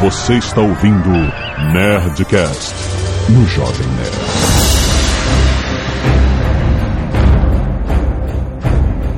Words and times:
Você 0.00 0.34
está 0.34 0.60
ouvindo 0.60 1.10
Nerdcast 1.72 2.72
no 3.30 3.44
Jovem 3.48 3.86
Nerd. 3.96 4.16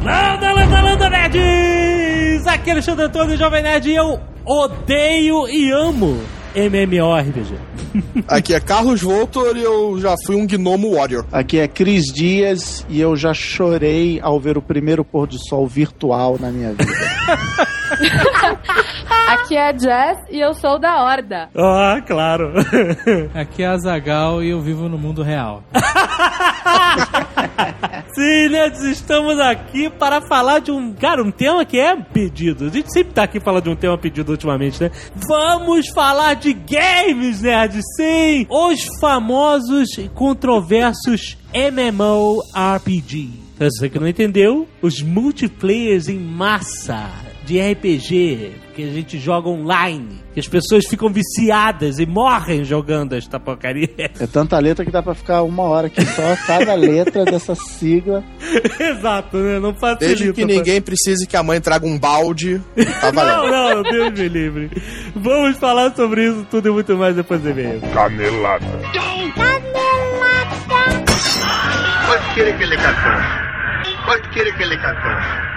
Landa, 0.02 0.52
landa, 0.54 0.80
landa, 0.80 1.10
nerds! 1.10 2.46
Aqui 2.46 2.70
é 2.70 2.72
Alexandre 2.72 3.04
Antônio, 3.04 3.36
Jovem 3.36 3.62
Nerd, 3.62 3.90
e 3.90 3.94
eu 3.94 4.18
odeio 4.46 5.46
e 5.50 5.70
amo 5.70 6.18
MMORPG. 6.54 7.56
Aqui 8.26 8.54
é 8.54 8.60
Carlos 8.60 9.02
Voltor 9.02 9.58
e 9.58 9.62
eu 9.62 10.00
já 10.00 10.14
fui 10.24 10.34
um 10.34 10.46
gnomo 10.46 10.94
warrior. 10.94 11.26
Aqui 11.30 11.58
é 11.58 11.68
Cris 11.68 12.06
Dias 12.06 12.86
e 12.88 12.98
eu 12.98 13.14
já 13.16 13.34
chorei 13.34 14.18
ao 14.22 14.40
ver 14.40 14.56
o 14.56 14.62
primeiro 14.62 15.04
pôr 15.04 15.26
do 15.26 15.38
sol 15.38 15.66
virtual 15.66 16.38
na 16.40 16.50
minha 16.50 16.70
vida. 16.70 16.86
Aqui 19.28 19.56
é 19.56 19.68
a 19.68 19.72
Jess 19.72 20.18
e 20.30 20.40
eu 20.40 20.54
sou 20.54 20.78
da 20.78 21.02
Horda. 21.02 21.48
Ah, 21.54 22.00
claro. 22.06 22.52
Aqui 23.34 23.62
é 23.62 23.66
a 23.66 23.76
Zagal 23.78 24.42
e 24.42 24.50
eu 24.50 24.60
vivo 24.60 24.88
no 24.88 24.98
mundo 24.98 25.22
real. 25.22 25.62
Sim, 28.14 28.48
nerds, 28.48 28.82
estamos 28.82 29.38
aqui 29.38 29.88
para 29.88 30.20
falar 30.20 30.58
de 30.58 30.72
um, 30.72 30.92
cara, 30.92 31.22
um 31.22 31.30
tema 31.30 31.64
que 31.64 31.78
é 31.78 31.96
pedido. 31.96 32.66
A 32.66 32.68
gente 32.68 32.92
sempre 32.92 33.12
tá 33.12 33.22
aqui 33.22 33.38
falando 33.38 33.64
de 33.64 33.70
um 33.70 33.76
tema 33.76 33.96
pedido 33.96 34.32
ultimamente, 34.32 34.82
né? 34.82 34.90
Vamos 35.14 35.88
falar 35.88 36.34
de 36.34 36.52
games, 36.52 37.40
nerds, 37.40 37.84
sim! 37.96 38.46
Os 38.48 38.84
famosos 39.00 39.96
e 39.96 40.08
controversos 40.08 41.38
MMORPG. 41.54 43.30
Pra 43.56 43.68
você 43.70 43.88
que 43.88 43.98
não 43.98 44.08
entendeu, 44.08 44.66
os 44.82 45.02
multiplayers 45.02 46.08
em 46.08 46.18
massa 46.18 47.29
de 47.50 47.60
RPG 47.60 48.52
que 48.76 48.84
a 48.84 48.92
gente 48.92 49.18
joga 49.18 49.48
online, 49.48 50.22
que 50.32 50.38
as 50.38 50.46
pessoas 50.46 50.86
ficam 50.86 51.08
viciadas 51.08 51.98
e 51.98 52.06
morrem 52.06 52.64
jogando 52.64 53.14
esta 53.14 53.40
porcaria. 53.40 53.90
É 53.98 54.26
tanta 54.28 54.56
letra 54.60 54.84
que 54.84 54.90
dá 54.92 55.02
pra 55.02 55.16
ficar 55.16 55.42
uma 55.42 55.64
hora 55.64 55.88
aqui 55.88 56.00
só, 56.06 56.36
cada 56.46 56.74
letra 56.74 57.24
dessa 57.24 57.56
sigla. 57.56 58.22
Exato, 58.78 59.38
né? 59.38 59.58
Não 59.58 59.74
facilita. 59.74 60.06
Desde 60.06 60.32
que 60.32 60.44
ninguém 60.44 60.80
precise 60.80 61.26
que 61.26 61.36
a 61.36 61.42
mãe 61.42 61.60
traga 61.60 61.84
um 61.84 61.98
balde, 61.98 62.62
tá 63.00 63.10
valendo. 63.10 63.50
Não, 63.50 63.74
não, 63.74 63.82
Deus 63.82 64.12
me 64.16 64.28
livre. 64.28 64.70
Vamos 65.16 65.56
falar 65.56 65.92
sobre 65.96 66.28
isso 66.28 66.46
tudo 66.48 66.68
e 66.68 66.70
muito 66.70 66.96
mais 66.96 67.16
depois 67.16 67.40
do 67.40 67.50
e-mail. 67.50 67.80
Canelada. 67.92 68.64
¿Cuál 72.06 72.34
quiere 72.34 72.56
que 72.56 72.66
le 72.66 72.76
cantemos? 72.76 73.24
¿Cuál 74.06 74.30
quiere 74.32 74.52
que 74.56 74.66
le 74.66 74.76
cantemos? 74.76 75.10
¿Cuál 75.24 75.26
quiere 75.26 75.32
que 75.32 75.36
le 75.36 75.36
cantemos? 75.36 75.49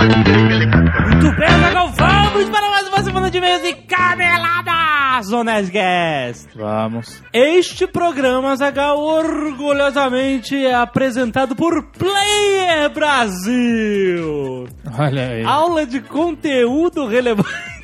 Muito 0.00 1.36
bem, 1.36 1.48
Zagal, 1.60 1.88
vamos 1.88 2.48
para 2.48 2.70
mais 2.70 2.88
uma 2.88 3.02
semana 3.02 3.30
de 3.30 3.36
e-mails 3.36 3.62
e 3.64 3.74
caneladas, 3.74 5.26
Zonasguest. 5.26 6.48
Vamos. 6.56 7.22
Este 7.34 7.86
programa, 7.86 8.56
Zagal, 8.56 8.98
orgulhosamente 8.98 10.56
é 10.56 10.74
apresentado 10.74 11.54
por 11.54 11.84
Player 11.90 12.88
Brasil. 12.94 14.68
Olha 14.98 15.28
aí. 15.28 15.44
Aula 15.44 15.84
de 15.84 16.00
conteúdo 16.00 17.06
relevante. 17.06 17.79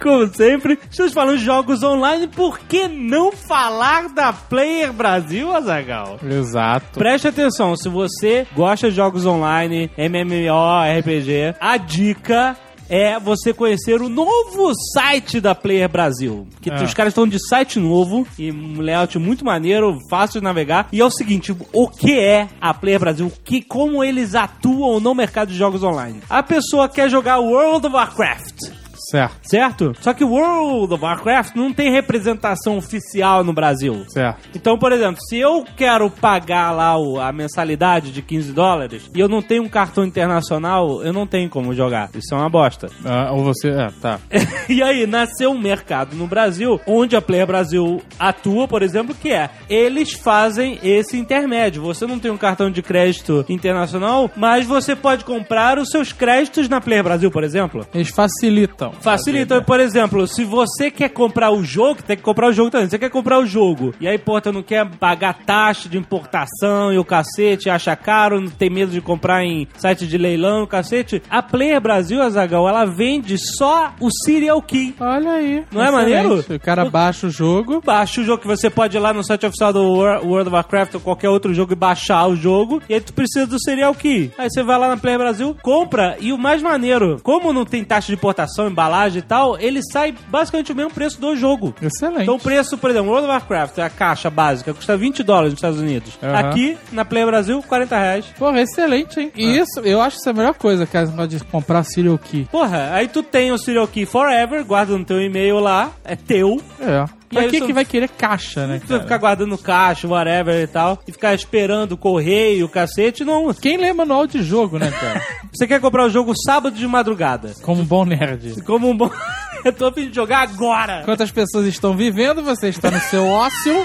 Como 0.00 0.32
sempre, 0.32 0.78
estamos 0.88 1.12
falando 1.12 1.38
de 1.38 1.44
jogos 1.44 1.82
online, 1.82 2.28
por 2.28 2.60
que 2.60 2.86
não 2.86 3.32
falar 3.32 4.08
da 4.08 4.32
Player 4.32 4.92
Brasil, 4.92 5.52
Azagal? 5.54 6.20
Exato. 6.22 6.98
Preste 6.98 7.26
atenção, 7.26 7.74
se 7.76 7.88
você 7.88 8.46
gosta 8.54 8.88
de 8.90 8.94
jogos 8.96 9.26
online, 9.26 9.90
MMO, 9.98 10.98
RPG, 11.00 11.56
a 11.60 11.76
dica 11.76 12.56
é 12.88 13.18
você 13.18 13.52
conhecer 13.52 14.00
o 14.00 14.08
novo 14.08 14.72
site 14.94 15.40
da 15.40 15.52
Player 15.54 15.88
Brasil. 15.90 16.46
Que 16.62 16.70
Ah. 16.70 16.82
os 16.82 16.94
caras 16.94 17.10
estão 17.10 17.26
de 17.26 17.38
site 17.48 17.78
novo 17.80 18.26
e 18.38 18.50
um 18.52 18.80
layout 18.80 19.18
muito 19.18 19.44
maneiro, 19.44 19.98
fácil 20.08 20.40
de 20.40 20.44
navegar. 20.44 20.88
E 20.92 21.00
é 21.00 21.04
o 21.04 21.10
seguinte, 21.10 21.54
o 21.72 21.88
que 21.88 22.18
é 22.18 22.48
a 22.60 22.72
Player 22.72 23.00
Brasil? 23.00 23.30
Que, 23.44 23.60
como 23.60 24.02
eles 24.02 24.34
atuam 24.34 25.00
no 25.00 25.14
mercado 25.14 25.48
de 25.48 25.58
jogos 25.58 25.82
online? 25.82 26.20
A 26.30 26.42
pessoa 26.42 26.88
quer 26.88 27.10
jogar 27.10 27.40
World 27.40 27.88
of 27.88 27.94
Warcraft. 27.96 28.77
Certo, 29.10 29.38
Certo? 29.42 29.92
Só 30.00 30.12
que 30.12 30.24
World 30.24 30.92
of 30.94 31.02
Warcraft 31.02 31.54
não 31.56 31.72
tem 31.72 31.90
representação 31.90 32.76
oficial 32.76 33.42
no 33.44 33.52
Brasil. 33.52 34.04
certo. 34.08 34.48
Então, 34.54 34.78
por 34.78 34.92
exemplo, 34.92 35.16
se 35.28 35.38
eu 35.38 35.64
quero 35.76 36.10
pagar 36.10 36.70
lá 36.72 36.96
o- 36.98 37.18
a 37.20 37.32
mensalidade 37.32 38.10
de 38.10 38.20
15 38.22 38.52
dólares 38.52 39.08
e 39.14 39.20
eu 39.20 39.28
não 39.28 39.40
tenho 39.42 39.62
um 39.62 39.68
cartão 39.68 40.04
internacional, 40.04 41.02
eu 41.02 41.12
não 41.12 41.26
tenho 41.26 41.48
como 41.48 41.74
jogar. 41.74 42.10
Isso 42.14 42.34
é 42.34 42.36
uma 42.38 42.48
bosta. 42.50 42.88
Ah, 43.04 43.30
ou 43.32 43.42
você. 43.44 43.68
É, 43.70 43.88
tá. 44.00 44.18
e 44.68 44.82
aí, 44.82 45.06
nasceu 45.06 45.50
um 45.52 45.58
mercado 45.58 46.14
no 46.16 46.26
Brasil, 46.26 46.80
onde 46.86 47.16
a 47.16 47.22
Player 47.22 47.46
Brasil 47.46 48.02
atua, 48.18 48.68
por 48.68 48.82
exemplo, 48.82 49.14
que 49.14 49.30
é, 49.32 49.48
eles 49.68 50.12
fazem 50.12 50.78
esse 50.82 51.16
intermédio. 51.18 51.82
Você 51.82 52.06
não 52.06 52.18
tem 52.18 52.30
um 52.30 52.36
cartão 52.36 52.70
de 52.70 52.82
crédito 52.82 53.44
internacional, 53.48 54.30
mas 54.36 54.66
você 54.66 54.94
pode 54.96 55.24
comprar 55.24 55.78
os 55.78 55.88
seus 55.90 56.12
créditos 56.12 56.68
na 56.68 56.80
Player 56.80 57.04
Brasil, 57.04 57.30
por 57.30 57.44
exemplo. 57.44 57.86
Eles 57.94 58.08
facilitam. 58.10 58.92
Facilita, 59.00 59.62
por 59.62 59.80
exemplo, 59.80 60.26
se 60.26 60.44
você 60.44 60.90
quer 60.90 61.08
comprar 61.10 61.50
o 61.50 61.62
jogo, 61.64 62.02
tem 62.02 62.16
que 62.16 62.22
comprar 62.22 62.48
o 62.48 62.52
jogo 62.52 62.70
também. 62.70 62.88
Você 62.88 62.98
quer 62.98 63.10
comprar 63.10 63.38
o 63.38 63.46
jogo, 63.46 63.94
e 64.00 64.06
aí, 64.08 64.18
tu 64.18 64.52
não 64.52 64.62
quer 64.62 64.86
pagar 64.86 65.34
taxa 65.44 65.88
de 65.88 65.96
importação 65.98 66.92
e 66.92 66.98
o 66.98 67.04
cacete, 67.04 67.70
acha 67.70 67.94
caro, 67.96 68.40
não 68.40 68.50
tem 68.50 68.70
medo 68.70 68.92
de 68.92 69.00
comprar 69.00 69.44
em 69.44 69.66
site 69.76 70.06
de 70.06 70.18
leilão, 70.18 70.66
cacete. 70.66 71.22
A 71.30 71.42
Player 71.42 71.80
Brasil, 71.80 72.22
Azagal, 72.22 72.68
ela 72.68 72.84
vende 72.84 73.36
só 73.38 73.92
o 74.00 74.08
Serial 74.24 74.60
Key. 74.62 74.94
Olha 75.00 75.32
aí. 75.32 75.64
Não 75.72 75.80
é 75.82 75.88
Excelente. 75.88 76.12
maneiro? 76.14 76.44
O 76.54 76.60
cara 76.60 76.84
baixa 76.84 77.26
o 77.26 77.30
jogo. 77.30 77.82
Baixa 77.84 78.20
o 78.20 78.24
jogo 78.24 78.42
que 78.42 78.46
você 78.48 78.68
pode 78.70 78.96
ir 78.96 79.00
lá 79.00 79.12
no 79.12 79.22
site 79.24 79.46
oficial 79.46 79.72
do 79.72 79.82
Wor- 79.82 80.24
World 80.24 80.48
of 80.48 80.54
Warcraft 80.54 80.94
ou 80.94 81.00
qualquer 81.00 81.28
outro 81.28 81.52
jogo 81.54 81.72
e 81.72 81.76
baixar 81.76 82.26
o 82.26 82.36
jogo. 82.36 82.82
E 82.88 82.94
aí 82.94 83.00
tu 83.00 83.12
precisa 83.12 83.46
do 83.46 83.60
Serial 83.60 83.94
Key. 83.94 84.30
Aí 84.38 84.48
você 84.50 84.62
vai 84.62 84.78
lá 84.78 84.88
na 84.88 84.96
Player 84.96 85.18
Brasil, 85.18 85.56
compra. 85.62 86.16
E 86.20 86.32
o 86.32 86.38
mais 86.38 86.62
maneiro, 86.62 87.18
como 87.22 87.52
não 87.52 87.64
tem 87.64 87.84
taxa 87.84 88.08
de 88.08 88.14
importação, 88.14 88.68
embalagem 88.68 88.87
e 89.18 89.22
tal, 89.22 89.58
ele 89.58 89.80
sai 89.92 90.14
basicamente 90.28 90.72
o 90.72 90.74
mesmo 90.74 90.90
preço 90.90 91.20
do 91.20 91.36
jogo. 91.36 91.74
Excelente. 91.80 92.22
Então 92.22 92.36
o 92.36 92.40
preço, 92.40 92.76
por 92.78 92.90
exemplo, 92.90 93.10
World 93.10 93.26
of 93.26 93.32
Warcraft, 93.32 93.78
a 93.78 93.90
caixa 93.90 94.30
básica, 94.30 94.74
custa 94.74 94.96
20 94.96 95.22
dólares 95.22 95.52
nos 95.52 95.58
Estados 95.58 95.80
Unidos. 95.80 96.18
Aham. 96.22 96.38
Aqui, 96.38 96.78
na 96.92 97.04
Player 97.04 97.26
Brasil, 97.26 97.62
40 97.62 97.98
reais. 97.98 98.24
Porra, 98.38 98.60
excelente, 98.60 99.20
hein? 99.20 99.32
E 99.36 99.58
isso, 99.58 99.80
eu 99.80 100.00
acho 100.00 100.18
isso 100.18 100.28
a 100.28 100.32
melhor 100.32 100.54
coisa, 100.54 100.86
que 100.86 100.96
é 100.96 101.04
de 101.04 101.40
comprar 101.44 101.82
Serial 101.84 102.18
Key. 102.18 102.48
Porra, 102.50 102.90
aí 102.92 103.08
tu 103.08 103.22
tem 103.22 103.52
o 103.52 103.58
Serial 103.58 103.86
Key 103.86 104.06
Forever, 104.06 104.64
guarda 104.64 104.96
no 104.96 105.04
teu 105.04 105.20
e-mail 105.20 105.58
lá, 105.58 105.90
é 106.04 106.16
teu. 106.16 106.60
É. 106.80 107.17
Pra 107.28 107.48
que 107.48 107.60
que 107.60 107.72
vai 107.72 107.84
querer 107.84 108.08
caixa, 108.08 108.66
né, 108.66 108.80
cara? 108.86 109.02
ficar 109.02 109.18
guardando 109.18 109.58
caixa, 109.58 110.08
whatever 110.08 110.62
e 110.62 110.66
tal, 110.66 110.98
e 111.06 111.12
ficar 111.12 111.34
esperando 111.34 111.92
o 111.92 111.96
correio, 111.96 112.66
o 112.66 112.68
cacete, 112.68 113.24
não. 113.24 113.52
Quem 113.52 113.76
lê 113.76 113.92
manual 113.92 114.26
de 114.26 114.42
jogo, 114.42 114.78
né, 114.78 114.90
cara? 114.90 115.22
Você 115.52 115.66
quer 115.66 115.80
comprar 115.80 116.06
o 116.06 116.10
jogo 116.10 116.32
sábado 116.44 116.76
de 116.76 116.86
madrugada. 116.86 117.52
Como 117.62 117.82
um 117.82 117.84
bom 117.84 118.04
nerd. 118.04 118.62
Como 118.62 118.88
um 118.88 118.96
bom. 118.96 119.10
Eu 119.64 119.72
tô 119.72 119.86
a 119.88 119.92
fim 119.92 120.08
de 120.08 120.14
jogar 120.14 120.42
agora! 120.42 121.00
Enquanto 121.02 121.22
as 121.22 121.32
pessoas 121.32 121.66
estão 121.66 121.96
vivendo, 121.96 122.42
você 122.42 122.68
está 122.68 122.92
no 122.92 123.00
seu 123.00 123.26
ócio 123.26 123.84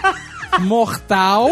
mortal 0.59 1.49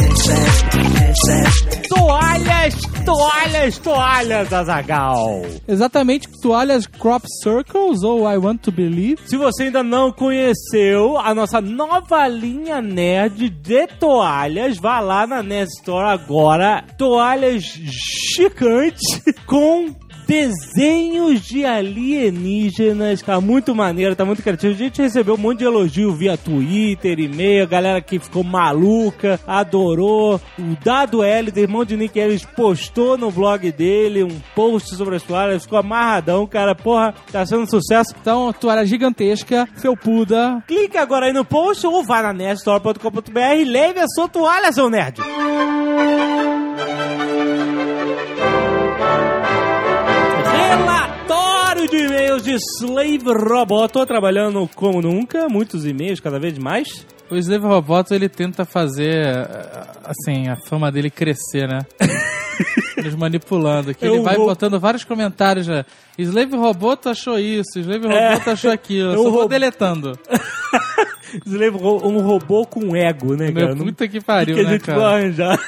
Toalhas, 1.87 2.73
toalhas, 3.05 3.77
toalhas, 3.77 4.53
Azagal. 4.53 5.43
Exatamente, 5.67 6.27
toalhas 6.41 6.87
Crop 6.87 7.23
Circles 7.43 8.03
ou 8.03 8.29
I 8.31 8.37
Want 8.37 8.61
to 8.61 8.71
Believe. 8.71 9.21
Se 9.25 9.37
você 9.37 9.63
ainda 9.63 9.83
não 9.83 10.11
conheceu 10.11 11.17
a 11.17 11.33
nossa 11.35 11.61
nova 11.61 12.27
linha 12.27 12.81
nerd 12.81 13.49
de 13.49 13.87
toalhas, 13.99 14.77
vá 14.77 14.99
lá 14.99 15.27
na 15.27 15.43
Nerd 15.43 15.69
Store 15.79 16.07
agora. 16.07 16.83
Toalhas 16.97 17.63
chicantes 17.63 19.21
com 19.45 19.93
desenhos 20.25 21.41
de 21.41 21.65
alienígenas, 21.65 23.21
tá 23.21 23.39
muito 23.39 23.75
maneiro, 23.75 24.15
tá 24.15 24.25
muito 24.25 24.41
criativo. 24.41 24.73
A 24.73 24.77
gente 24.77 25.01
recebeu 25.01 25.35
um 25.35 25.37
monte 25.37 25.59
de 25.59 25.65
elogio 25.65 26.13
via 26.13 26.37
Twitter, 26.37 27.19
e-mail, 27.19 27.63
a 27.63 27.67
galera 27.67 28.01
que 28.01 28.19
ficou 28.19 28.43
maluca, 28.43 29.39
adorou. 29.45 30.41
O 30.57 30.75
Dado 30.83 31.23
Ellis, 31.23 31.55
irmão 31.55 31.85
de 31.85 31.95
Nick 31.95 32.17
Ellis, 32.19 32.45
postou 32.45 33.17
no 33.17 33.31
blog 33.31 33.71
dele 33.71 34.23
um 34.23 34.39
post 34.55 34.95
sobre 34.95 35.15
as 35.15 35.23
toalhas, 35.23 35.63
ficou 35.63 35.79
amarradão, 35.79 36.45
cara. 36.47 36.75
Porra, 36.75 37.13
tá 37.31 37.45
sendo 37.45 37.63
um 37.63 37.67
sucesso. 37.67 38.13
Então, 38.19 38.51
toalha 38.53 38.85
gigantesca, 38.85 39.67
felpuda. 39.75 40.63
Clique 40.67 40.97
agora 40.97 41.27
aí 41.27 41.33
no 41.33 41.45
post 41.45 41.85
ou 41.85 42.03
vá 42.03 42.21
na 42.21 42.33
nerdstore.com.br 42.33 43.39
e 43.57 43.63
leve 43.63 43.99
a 43.99 44.07
sua 44.07 44.27
toalha, 44.27 44.71
seu 44.71 44.89
nerd. 44.89 45.21
Relatório 51.85 51.89
de 51.89 51.97
e-mails 51.97 52.43
de 52.43 52.55
Slave 52.55 53.25
Robot. 53.27 53.91
Tô 53.93 54.05
trabalhando 54.05 54.67
como 54.75 55.01
nunca, 55.01 55.47
muitos 55.49 55.85
e-mails, 55.85 56.19
cada 56.19 56.39
vez 56.39 56.57
mais. 56.57 57.05
O 57.29 57.35
Slave 57.35 57.65
Roboto, 57.65 58.13
ele 58.13 58.29
tenta 58.29 58.65
fazer, 58.65 59.25
eh, 59.25 59.87
assim, 60.03 60.47
a 60.47 60.55
fama 60.67 60.91
dele 60.91 61.09
crescer, 61.09 61.67
né? 61.67 61.79
Eles 62.97 63.15
manipulando. 63.15 63.93
Que 63.93 64.05
ele 64.05 64.21
vai 64.21 64.35
vou- 64.35 64.45
botando 64.47 64.79
vários 64.79 65.03
comentários 65.03 65.65
já. 65.65 65.85
Slave 66.17 66.55
Roboto 66.55 67.09
achou 67.09 67.37
isso, 67.37 67.77
Slave 67.79 68.07
É. 68.07 68.29
Roboto 68.29 68.49
achou 68.51 68.71
aquilo. 68.71 69.11
Eu 69.13 69.23
só 69.23 69.29
vou 69.29 69.47
deletando. 69.47 70.17
Slave 71.45 71.75
um 71.77 72.21
robô 72.21 72.65
com 72.65 72.95
ego, 72.95 73.35
né, 73.35 73.51
cara? 73.51 73.67
Meu, 73.67 73.75
Não- 73.75 73.85
puta 73.85 74.07
que 74.07 74.21
pariu, 74.21 74.55
que 74.55 74.63
né, 74.63 74.79
cara? 74.79 75.59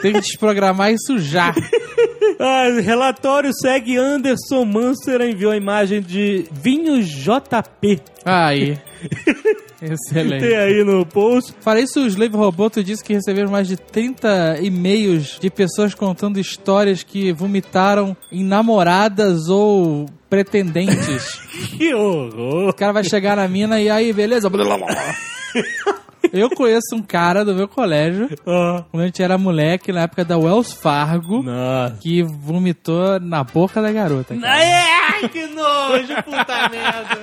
Tem 0.00 0.12
que 0.12 0.20
desprogramar 0.20 0.92
isso 0.92 1.18
já. 1.18 1.52
Ah, 2.38 2.68
relatório 2.80 3.50
segue 3.52 3.96
Anderson 3.96 4.64
Manser 4.64 5.20
enviou 5.22 5.52
a 5.52 5.56
imagem 5.56 6.00
de 6.00 6.46
vinho 6.52 7.02
JP. 7.02 8.00
Aí. 8.24 8.78
Excelente. 9.80 10.46
Tem 10.46 10.56
aí 10.56 10.84
no 10.84 11.04
post. 11.04 11.52
Para 11.62 11.80
isso, 11.80 12.00
o 12.00 12.06
Slave 12.06 12.36
Roboto 12.36 12.82
disse 12.82 13.04
que 13.04 13.12
recebeu 13.12 13.48
mais 13.50 13.68
de 13.68 13.76
30 13.76 14.58
e-mails 14.62 15.38
de 15.38 15.50
pessoas 15.50 15.94
contando 15.94 16.40
histórias 16.40 17.02
que 17.02 17.32
vomitaram 17.32 18.16
em 18.32 18.42
namoradas 18.42 19.48
ou 19.48 20.06
pretendentes. 20.28 21.40
Que 21.76 21.94
horror. 21.94 22.68
O 22.68 22.72
cara 22.72 22.92
vai 22.92 23.04
chegar 23.04 23.36
na 23.36 23.48
mina 23.48 23.80
e 23.80 23.88
aí, 23.88 24.12
beleza? 24.12 24.50
Eu 26.32 26.50
conheço 26.50 26.94
um 26.94 27.02
cara 27.02 27.44
do 27.44 27.54
meu 27.54 27.68
colégio, 27.68 28.28
Ah, 28.46 28.84
quando 28.90 29.02
a 29.02 29.06
gente 29.06 29.22
era 29.22 29.38
moleque, 29.38 29.92
na 29.92 30.02
época 30.02 30.24
da 30.24 30.36
Wells 30.36 30.72
Fargo, 30.74 31.42
Nossa. 31.42 31.96
que 32.00 32.22
vomitou 32.22 33.20
na 33.20 33.44
boca 33.44 33.80
da 33.80 33.92
garota. 33.92 34.34
cara. 34.36 34.52
Ai, 34.52 35.28
que 35.28 35.46
nojo, 35.46 36.14
puta 36.24 36.68
merda. 36.68 37.18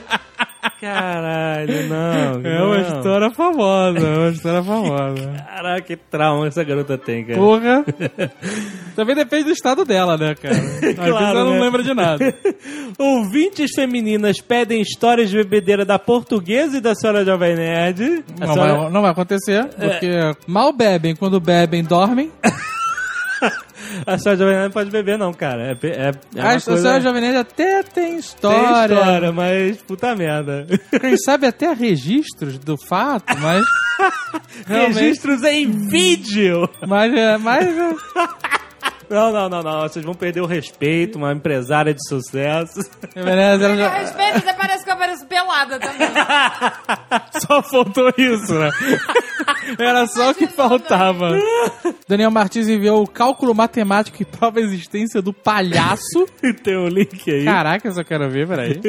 Caralho, 0.80 1.88
não. 1.89 2.42
É 2.44 2.63
uma 2.63 2.77
não. 2.77 2.81
história 2.81 3.31
famosa, 3.31 4.00
é 4.00 4.18
uma 4.18 4.30
história 4.30 4.63
famosa. 4.63 5.31
Caraca, 5.48 5.81
que 5.81 5.95
trauma 5.95 6.48
essa 6.48 6.63
garota 6.63 6.98
tem, 6.98 7.25
cara. 7.25 7.38
Porra! 7.39 7.86
Também 8.95 9.15
depende 9.15 9.45
do 9.45 9.51
estado 9.51 9.83
dela, 9.86 10.18
né, 10.18 10.36
cara? 10.36 10.56
Às 10.56 10.80
vezes 10.80 10.98
ela 10.98 11.44
não 11.44 11.54
né? 11.54 11.62
lembra 11.62 11.83
de 11.83 11.94
nada. 11.94 12.33
Ouvintes 13.00 13.71
femininas 13.75 14.39
pedem 14.39 14.81
histórias 14.81 15.30
de 15.30 15.38
bebedeira 15.38 15.83
da 15.83 15.98
portuguesa 15.98 16.77
e 16.77 16.81
da 16.81 16.94
senhora 16.94 17.25
Jovem 17.25 17.56
Nerd. 17.56 18.24
Não 18.39 18.54
senhora- 18.54 18.75
vai, 18.75 18.92
não 18.92 19.01
vai 19.01 19.12
acontecer, 19.12 19.65
porque 19.69 20.10
mal 20.48 20.71
bebem, 20.74 21.15
quando 21.15 21.39
bebem, 21.39 21.83
dormem. 21.83 22.31
A 24.07 24.17
senhora 24.17 24.37
Jovem 24.39 24.53
Nerd 24.55 24.63
não 24.65 24.71
pode 24.71 24.89
beber, 24.89 25.17
não, 25.17 25.33
cara. 25.33 25.63
É, 25.83 25.87
é, 25.87 26.11
é 26.35 26.41
a 26.41 26.43
uma 26.43 26.49
a 26.55 26.61
coisa... 26.61 26.77
senhora 26.81 27.01
Jovem 27.01 27.21
Nerd 27.21 27.37
até 27.37 27.83
tem 27.83 28.03
Tem 28.11 28.17
história. 28.17 28.93
história, 28.95 29.31
mas 29.31 29.77
puta 29.83 30.15
merda. 30.15 30.65
Quem 30.99 31.17
sabe 31.17 31.47
até 31.47 31.73
registros 31.73 32.57
do 32.59 32.77
fato, 32.77 33.37
mas. 33.39 33.65
realmente- 34.67 34.99
Registros 34.99 35.43
em 35.43 35.69
vídeo. 35.89 36.69
Mas, 36.87 37.13
é, 37.13 37.37
mas 37.37 37.67
é, 37.67 37.95
Não, 39.13 39.31
não, 39.31 39.48
não, 39.50 39.62
não. 39.62 39.81
Vocês 39.81 40.04
vão 40.04 40.15
perder 40.15 40.42
o 40.42 40.45
respeito, 40.48 41.18
uma 41.19 41.31
empresária 41.31 41.94
de 41.94 42.00
sucesso. 42.07 42.80
beleza, 43.13 43.75
já- 43.75 43.89
respeito, 43.89 44.38
até 44.38 44.54
parece 44.54 44.83
que 44.83 44.89
eu 44.89 44.94
apareço 44.95 45.25
pelada 45.27 45.80
também. 45.80 46.07
Só 47.48 47.62
faltou 47.62 48.12
isso, 48.18 48.54
né? 48.56 48.71
Era 49.80 50.06
só 50.07 50.31
o 50.31 50.36
que 50.36 50.45
faltava. 50.48 51.31
Daniel 52.07 52.30
Martins 52.31 52.68
enviou 52.68 53.01
o 53.01 53.07
cálculo 53.07 53.56
matemático 53.56 54.18
que 54.18 54.25
prova 54.25 54.60
a 54.60 54.62
existência 54.62 55.21
do 55.21 55.31
palhaço. 55.33 56.25
Tem 56.63 56.77
um 56.77 56.88
link 56.88 57.30
aí. 57.31 57.45
Caraca, 57.45 57.88
eu 57.88 57.92
só 57.94 58.04
quero 58.04 58.30
ver, 58.30 58.48
peraí. 58.48 58.80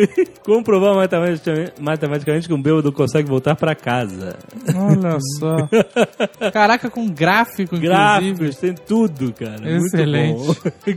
Comprovar 0.44 0.94
matematicamente, 0.94 1.73
matematicamente 1.81 2.49
que 2.49 2.55
um 2.55 2.61
bêbado 2.61 2.93
consegue 2.93 3.29
voltar 3.29 3.55
pra 3.56 3.75
casa. 3.75 4.37
Olha 4.75 5.19
só. 5.38 6.50
Caraca, 6.50 6.91
com 6.91 7.09
gráfico, 7.09 7.76
inclusive. 7.76 7.88
Gráficos, 7.88 8.56
tem 8.56 8.75
tudo, 8.75 9.32
cara. 9.32 9.69
Excelente. 9.71 10.13
Bom. 10.14 10.55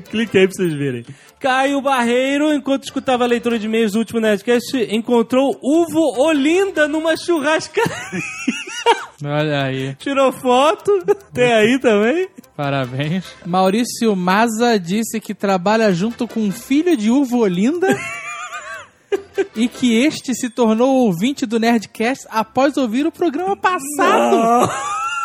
Clique 0.10 0.38
aí 0.38 0.48
pra 0.48 0.56
vocês 0.56 0.74
verem. 0.74 1.06
Caio 1.40 1.81
Barreiro, 1.81 2.54
enquanto 2.54 2.86
escutava 2.86 3.24
a 3.24 3.28
leitura 3.28 3.60
de 3.60 3.68
e-mails 3.68 3.92
do 3.92 4.00
último 4.00 4.19
Nerdcast, 4.19 4.75
encontrou 4.90 5.58
Uvo 5.62 6.19
Olinda 6.22 6.88
numa 6.88 7.16
churrascaria. 7.16 7.94
Olha 9.24 9.64
aí. 9.64 9.95
Tirou 9.95 10.31
foto. 10.31 10.92
Tem 11.33 11.52
aí 11.52 11.80
também. 11.80 12.30
Parabéns. 12.56 13.26
Maurício 13.45 14.16
Maza 14.16 14.80
disse 14.80 15.19
que 15.19 15.33
trabalha 15.33 15.94
junto 15.94 16.28
com 16.28 16.40
um 16.40 16.52
filho 16.52 16.95
de 16.95 17.12
Uvo 17.12 17.40
Olinda 17.40 17.88
e 19.56 19.68
que 19.68 19.95
este 19.95 20.33
se 20.33 20.50
tornou 20.50 21.06
ouvinte 21.06 21.45
do 21.45 21.59
Nerdcast 21.59 22.26
após 22.30 22.78
ouvir 22.78 23.06
o 23.06 23.12
programa 23.12 23.56
passado. 23.56 24.38
Não, 24.38 24.69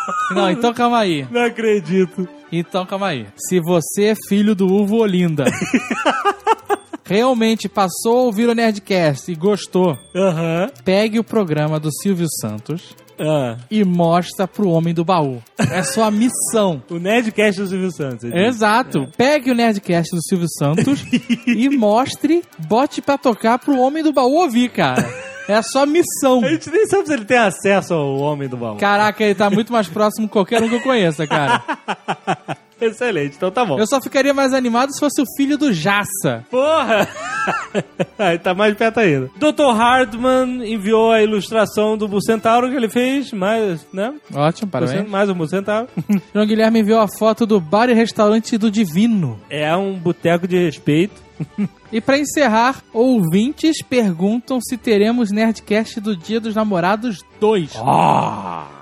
então 0.51 0.73
calma 0.73 0.99
aí. 0.99 1.27
Não 1.31 1.41
acredito. 1.45 2.27
Então 2.51 2.85
calma 2.85 3.07
aí. 3.07 3.27
Se 3.37 3.59
você 3.59 4.05
é 4.05 4.15
filho 4.27 4.53
do 4.55 4.67
Uvo 4.67 4.97
Olinda, 4.97 5.45
realmente 7.05 7.67
passou 7.67 8.17
a 8.19 8.21
ouvir 8.23 8.47
o 8.47 8.53
Nerdcast 8.55 9.31
e 9.31 9.35
gostou, 9.35 9.97
Aham. 10.15 10.69
pegue 10.83 11.19
o 11.19 11.23
programa 11.23 11.79
do 11.79 11.91
Silvio 11.91 12.27
Santos 12.41 12.95
Ah, 13.19 13.57
e 13.69 13.83
mostra 13.83 14.47
pro 14.47 14.69
homem 14.69 14.93
do 14.93 15.03
baú. 15.05 15.41
É 15.57 15.83
sua 15.83 16.09
missão. 16.09 16.81
o 16.89 16.97
Nerdcast 16.99 17.61
do 17.61 17.67
Silvio 17.67 17.91
Santos. 17.91 18.23
Exato. 18.31 19.07
Pegue 19.17 19.51
o 19.51 19.55
Nerdcast 19.55 20.15
do 20.15 20.21
Silvio 20.23 20.47
Santos 20.57 21.03
e 21.47 21.69
mostre, 21.69 22.43
bote 22.57 23.01
pra 23.01 23.17
tocar 23.17 23.59
pro 23.59 23.77
homem 23.79 24.03
do 24.03 24.11
baú 24.13 24.35
ouvir, 24.35 24.69
cara. 24.69 25.07
É 25.47 25.55
a 25.55 25.63
sua 25.63 25.85
missão. 25.85 26.43
A 26.43 26.49
gente 26.49 26.69
nem 26.69 26.85
sabe 26.85 27.07
se 27.07 27.13
ele 27.13 27.25
tem 27.25 27.37
acesso 27.37 27.93
ao 27.93 28.17
Homem 28.17 28.47
do 28.47 28.57
Baú. 28.57 28.77
Caraca, 28.77 29.23
ele 29.23 29.35
tá 29.35 29.49
muito 29.49 29.71
mais 29.73 29.87
próximo 29.87 30.27
de 30.27 30.31
qualquer 30.31 30.61
um 30.61 30.69
que 30.69 30.75
eu 30.75 30.81
conheça, 30.81 31.27
cara. 31.27 31.61
Excelente, 32.81 33.35
então 33.37 33.49
tá 33.49 33.63
bom. 33.63 33.79
Eu 33.79 33.87
só 33.87 34.01
ficaria 34.01 34.33
mais 34.33 34.53
animado 34.53 34.93
se 34.93 34.99
fosse 34.99 35.21
o 35.21 35.25
filho 35.37 35.57
do 35.57 35.71
Jaça. 35.71 36.43
Porra! 36.49 37.07
Aí 38.19 38.37
tá 38.37 38.53
mais 38.53 38.75
perto 38.75 38.99
ainda. 38.99 39.29
Dr. 39.37 39.73
Hardman 39.73 40.69
enviou 40.69 41.11
a 41.11 41.21
ilustração 41.21 41.97
do 41.97 42.07
Bucentauro 42.07 42.69
que 42.69 42.75
ele 42.75 42.89
fez, 42.89 43.31
mais, 43.31 43.85
né? 43.93 44.13
Ótimo, 44.33 44.69
parabéns. 44.69 45.09
Mais 45.09 45.29
um 45.29 45.33
Bucentauro. 45.33 45.87
João 46.33 46.45
Guilherme 46.45 46.79
enviou 46.79 46.99
a 46.99 47.07
foto 47.07 47.45
do 47.45 47.59
bar 47.59 47.89
e 47.89 47.93
restaurante 47.93 48.57
do 48.57 48.69
Divino. 48.69 49.39
É 49.49 49.75
um 49.75 49.93
boteco 49.93 50.47
de 50.47 50.57
respeito. 50.57 51.21
E 51.91 52.01
pra 52.01 52.17
encerrar, 52.17 52.83
ouvintes 52.91 53.81
perguntam 53.83 54.59
se 54.59 54.77
teremos 54.77 55.31
Nerdcast 55.31 55.99
do 55.99 56.15
Dia 56.17 56.39
dos 56.39 56.55
Namorados 56.55 57.19
2. 57.39 57.73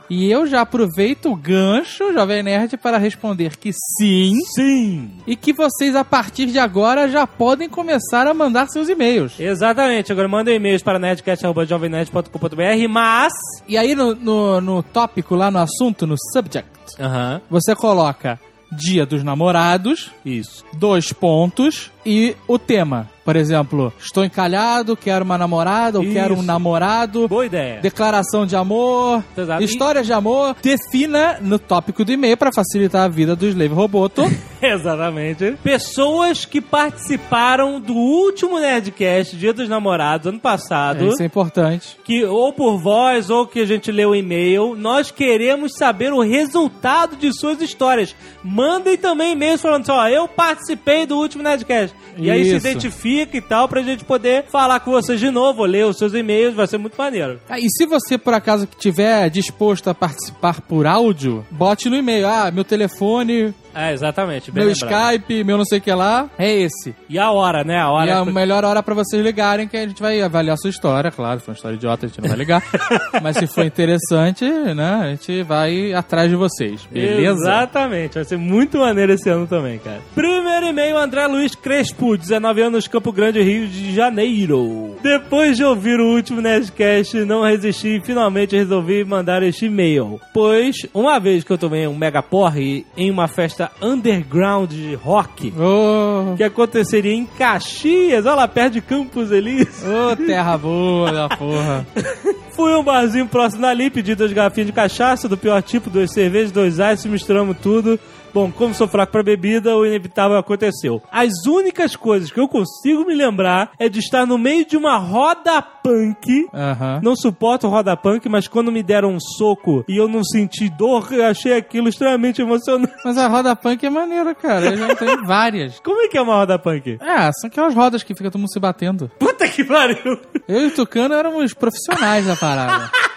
E 0.10 0.30
eu 0.30 0.46
já 0.46 0.60
aproveito 0.60 1.32
o 1.32 1.36
gancho, 1.38 2.12
Jovem 2.12 2.44
Nerd, 2.44 2.75
para 2.75 2.98
responder 2.98 3.56
que 3.56 3.72
sim. 3.72 4.34
Sim! 4.53 5.10
E 5.25 5.38
que 5.38 5.53
vocês, 5.53 5.96
a 5.96 6.03
partir 6.03 6.48
de 6.48 6.60
agora, 6.60 7.08
já 7.08 7.25
podem 7.25 7.70
começar 7.70 8.27
a 8.27 8.34
mandar 8.34 8.68
seus 8.68 8.89
e-mails. 8.89 9.39
Exatamente. 9.39 10.12
Agora 10.12 10.27
manda 10.27 10.51
e-mails 10.51 10.84
para 10.84 11.00
nerdcast.jovemnerd.com.br, 11.00 12.89
mas... 12.89 13.32
E 13.65 13.77
aí, 13.77 13.96
no, 13.96 14.13
no, 14.13 14.60
no 14.60 14.84
tópico, 14.84 15.34
lá 15.34 15.50
no 15.50 15.60
assunto, 15.60 16.06
no 16.06 16.15
subject, 16.34 16.68
Aham. 17.00 17.39
você 17.50 17.74
coloca 17.74 18.38
Dia 18.72 19.06
dos 19.06 19.24
Namorados, 19.24 20.10
Isso. 20.25 20.63
dois 20.74 21.12
pontos 21.12 21.92
e 22.06 22.36
o 22.48 22.58
tema. 22.58 23.10
Por 23.24 23.36
exemplo, 23.36 23.94
estou 24.00 24.25
encalhado, 24.25 24.98
quero 24.98 25.24
uma 25.24 25.38
namorada 25.38 26.00
ou 26.00 26.04
Isso. 26.04 26.13
quero 26.13 26.36
um 26.36 26.42
namorado. 26.42 27.28
Boa 27.28 27.46
ideia. 27.46 27.80
Declaração 27.80 28.46
de 28.46 28.56
amor, 28.56 29.24
Exato. 29.38 29.63
histórias 29.63 30.06
de 30.06 30.13
amor, 30.13 30.56
defina 30.62 31.38
no 31.40 31.60
tópico 31.60 32.04
do 32.04 32.12
e-mail 32.12 32.36
para 32.36 32.51
facilitar 32.54 33.04
a 33.04 33.08
vida 33.08 33.36
do 33.36 33.48
Slave 33.48 33.74
Roboto. 33.74 34.24
Exatamente. 34.62 35.58
Pessoas 35.63 36.46
que 36.46 36.62
participaram 36.62 37.80
do 37.80 37.94
último 37.94 38.60
Nerdcast, 38.60 39.36
Dia 39.36 39.54
dos 39.54 39.68
Namorados, 39.70 40.28
ano 40.28 40.40
passado. 40.40 41.08
Isso 41.08 41.22
é 41.22 41.25
importante. 41.25 41.98
que 42.04 42.24
ou 42.25 42.54
por 42.54 42.78
voz 42.80 43.30
ou 43.30 43.48
que 43.48 43.60
a 43.60 43.66
gente 43.66 43.92
leu 43.92 44.10
o 44.12 44.16
e-mail, 44.16 44.75
nós 44.75 45.12
queremos 45.12 45.74
saber 45.78 46.12
o 46.13 46.22
resultado 46.22 47.16
de 47.16 47.32
suas 47.34 47.62
histórias. 47.62 48.16
Mandem 48.44 48.98
também 48.98 49.34
e-mails 49.34 49.62
falando 49.62 49.82
assim, 49.84 49.92
ó, 49.92 50.08
eu 50.08 50.28
participei 50.28 51.06
do 51.06 51.18
último 51.18 51.44
Nerdcast. 51.44 51.96
E 52.18 52.30
aí 52.30 52.44
se 52.46 52.56
Isso. 52.58 52.68
Identifica 53.12 53.38
e 53.38 53.41
tal, 53.41 53.68
pra 53.68 53.82
gente 53.82 54.03
poder 54.06 54.46
falar 54.48 54.80
com 54.80 54.91
vocês 54.91 55.20
de 55.20 55.30
novo, 55.30 55.65
ler 55.65 55.86
os 55.86 55.98
seus 55.98 56.13
e-mails, 56.13 56.56
vai 56.56 56.68
ser 56.68 56.77
muito 56.77 56.96
maneiro. 56.98 57.39
Ah, 57.50 57.60
e 57.60 57.68
se 57.70 57.86
você, 57.86 58.18
por 58.18 58.34
acaso, 58.34 58.68
estiver 58.70 59.30
disposto 59.30 59.89
a 59.89 59.96
participar 59.96 60.62
por 60.62 60.86
áudio, 60.86 61.46
bote 61.51 61.89
no 61.89 61.96
e-mail. 61.96 62.27
Ah, 62.27 62.51
meu 62.51 62.63
telefone, 62.63 63.53
É, 63.74 63.94
exatamente. 63.94 64.51
Bem 64.51 64.66
meu 64.66 64.74
lembrado. 64.74 65.13
Skype, 65.16 65.44
meu 65.44 65.58
não 65.58 65.66
sei 65.66 65.80
o 65.80 65.82
que 65.82 65.92
lá, 65.92 66.30
é 66.38 66.51
esse. 66.54 66.96
E 67.10 67.18
a 67.18 67.32
hora, 67.32 67.63
né? 67.63 67.80
A 67.80 67.90
hora. 67.90 68.06
E 68.08 68.10
é 68.10 68.13
a 68.13 68.25
melhor 68.25 68.63
hora 68.63 68.82
pra 68.84 68.94
vocês 68.94 69.24
ligarem, 69.24 69.68
que 69.68 69.78
a 69.78 69.88
gente 69.88 70.01
vai 70.01 70.22
avaliar 70.22 70.54
a 70.54 70.58
sua 70.58 70.70
história, 70.70 71.12
claro. 71.12 71.40
Se 71.40 71.46
for 71.46 71.51
uma 71.51 71.56
história 71.56 71.75
idiota, 71.75 72.06
a 72.06 72.10
gente 72.10 72.22
não 72.22 72.30
vai 72.30 72.38
ligar. 72.38 72.63
Mas 73.22 73.38
se 73.38 73.48
for 73.48 73.66
interessante, 73.66 74.46
né, 74.46 75.00
a 75.04 75.10
gente 75.10 75.44
vai 75.44 75.94
atrás 75.94 76.30
de 76.30 76.36
vocês. 76.36 76.88
Beleza? 76.92 77.42
Exatamente, 77.42 78.16
vai 78.16 78.24
ser 78.25 78.38
muito 78.38 78.80
maneiro 78.80 79.13
esse 79.13 79.30
ano 79.30 79.48
também, 79.48 79.80
cara. 79.80 80.01
Primeiro 80.13 80.68
e-mail, 80.68 80.98
André 80.98 81.28
Luiz 81.28 81.56
Crespo, 81.56 82.18
19 82.18 82.62
anos, 82.62 82.88
Campo 82.88 83.12
Grande, 83.12 83.42
Rio 83.42 83.68
de 83.68 83.94
Janeiro. 83.94 84.96
Depois 85.01 85.58
de 85.58 85.63
ouvir 85.63 86.00
o 86.00 86.13
último 86.16 86.42
Nerdcast, 86.42 87.18
não 87.25 87.44
resisti 87.44 87.98
e 87.98 88.01
finalmente 88.01 88.56
resolvi 88.56 89.04
mandar 89.04 89.44
este 89.44 89.66
e-mail. 89.66 90.20
Pois, 90.34 90.75
uma 90.94 91.20
vez 91.20 91.44
que 91.44 91.51
eu 91.51 91.58
tomei 91.58 91.88
um 91.88 91.96
mega 91.96 92.22
porre 92.22 92.86
em 92.96 93.10
uma 93.10 93.28
festa 93.28 93.61
underground 93.82 94.70
de 94.72 94.96
rock, 94.96 95.53
Ô, 95.58 96.36
que 96.38 96.44
aconteceria 96.44 97.13
em 97.13 97.25
Caxias, 97.25 98.25
olha 98.25 98.36
lá, 98.36 98.48
perto 98.48 98.74
de 98.74 98.82
Campos 98.82 99.30
Elíseos. 99.32 99.84
ô, 99.84 100.15
terra 100.15 100.58
boa 100.58 101.12
da 101.12 101.30
porra. 101.30 101.86
Fui 102.56 102.74
um 102.75 102.84
barzinho 102.84 103.27
próximo 103.27 103.62
dali, 103.62 103.89
pedi 103.89 104.13
duas 104.15 104.32
garrafinhas 104.34 104.68
de 104.68 104.74
cachaça, 104.74 105.27
do 105.30 105.38
pior 105.38 105.62
tipo, 105.62 105.89
duas 105.89 106.12
cervejas, 106.13 106.51
dois 106.51 106.77
ice, 106.80 107.08
misturamos 107.08 107.58
tudo. 107.62 108.00
Bom, 108.34 108.52
como 108.52 108.74
sou 108.74 108.88
fraco 108.88 109.12
pra 109.12 109.24
bebida, 109.24 109.76
o 109.76 109.86
inevitável 109.86 110.38
aconteceu. 110.38 111.02
As 111.12 111.32
únicas 111.46 111.96
coisas 111.96 112.32
que 112.32 112.40
eu 112.40 112.48
consigo 112.48 113.06
me 113.06 113.14
lembrar 113.14 113.72
é 113.78 113.90
de 113.90 114.00
estar 114.00 114.26
no 114.26 114.38
meio 114.38 114.66
de 114.66 114.78
uma 114.78 114.98
roda 114.98 115.62
punk. 115.62 116.48
Aham. 116.54 117.02
Não 117.04 117.16
suporto 117.16 117.68
roda 117.68 117.96
punk, 117.98 118.28
mas 118.30 118.48
quando 118.48 118.72
me 118.72 118.82
deram 118.82 119.10
um 119.14 119.20
soco 119.20 119.84
e 119.88 119.98
eu 119.98 120.08
não 120.08 120.24
senti 120.24 120.70
dor, 120.70 121.08
eu 121.12 121.26
achei 121.26 121.54
aquilo 121.58 121.90
extremamente 121.90 122.42
emocionante. 122.42 122.94
Mas 123.04 123.18
a 123.18 123.28
roda 123.28 123.56
punk 123.56 123.86
é 123.86 123.90
maneira, 123.90 124.34
cara. 124.34 124.68
Eu 124.68 124.78
já 124.78 124.96
tenho 124.96 125.26
várias. 125.26 125.80
Como 125.84 126.00
é 126.02 126.08
que 126.08 126.18
é 126.18 126.22
uma 126.22 126.36
roda 126.36 126.58
punk? 126.58 126.98
É, 127.02 127.32
são 127.34 127.48
aquelas 127.50 127.76
rodas 127.76 128.04
que 128.04 128.16
fica 128.16 128.32
todo 128.32 128.40
mundo 128.40 128.52
se 128.52 128.60
batendo. 128.60 129.12
Puta 129.20 129.48
que 129.48 129.64
pariu! 129.64 130.20
Eu 130.48 130.62
e 130.62 130.68
o 130.68 130.72
Tucano 130.72 131.14
éramos 131.14 131.54
profissionais 131.54 132.26
da 132.26 132.36
parada. 132.36 132.90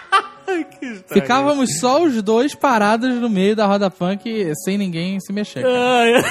Estranho. 0.51 1.03
Ficávamos 1.07 1.79
só 1.79 2.03
os 2.03 2.21
dois 2.21 2.53
parados 2.55 3.15
no 3.15 3.29
meio 3.29 3.55
da 3.55 3.65
roda 3.65 3.89
punk 3.89 4.51
sem 4.63 4.77
ninguém 4.77 5.19
se 5.19 5.31
mexer. 5.33 5.61
cara. 5.63 6.23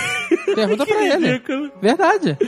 Pergunta 0.55 0.85
que 0.87 0.95
pra 0.95 1.05
ele. 1.07 1.27
ridículo. 1.27 1.73
Verdade. 1.81 2.39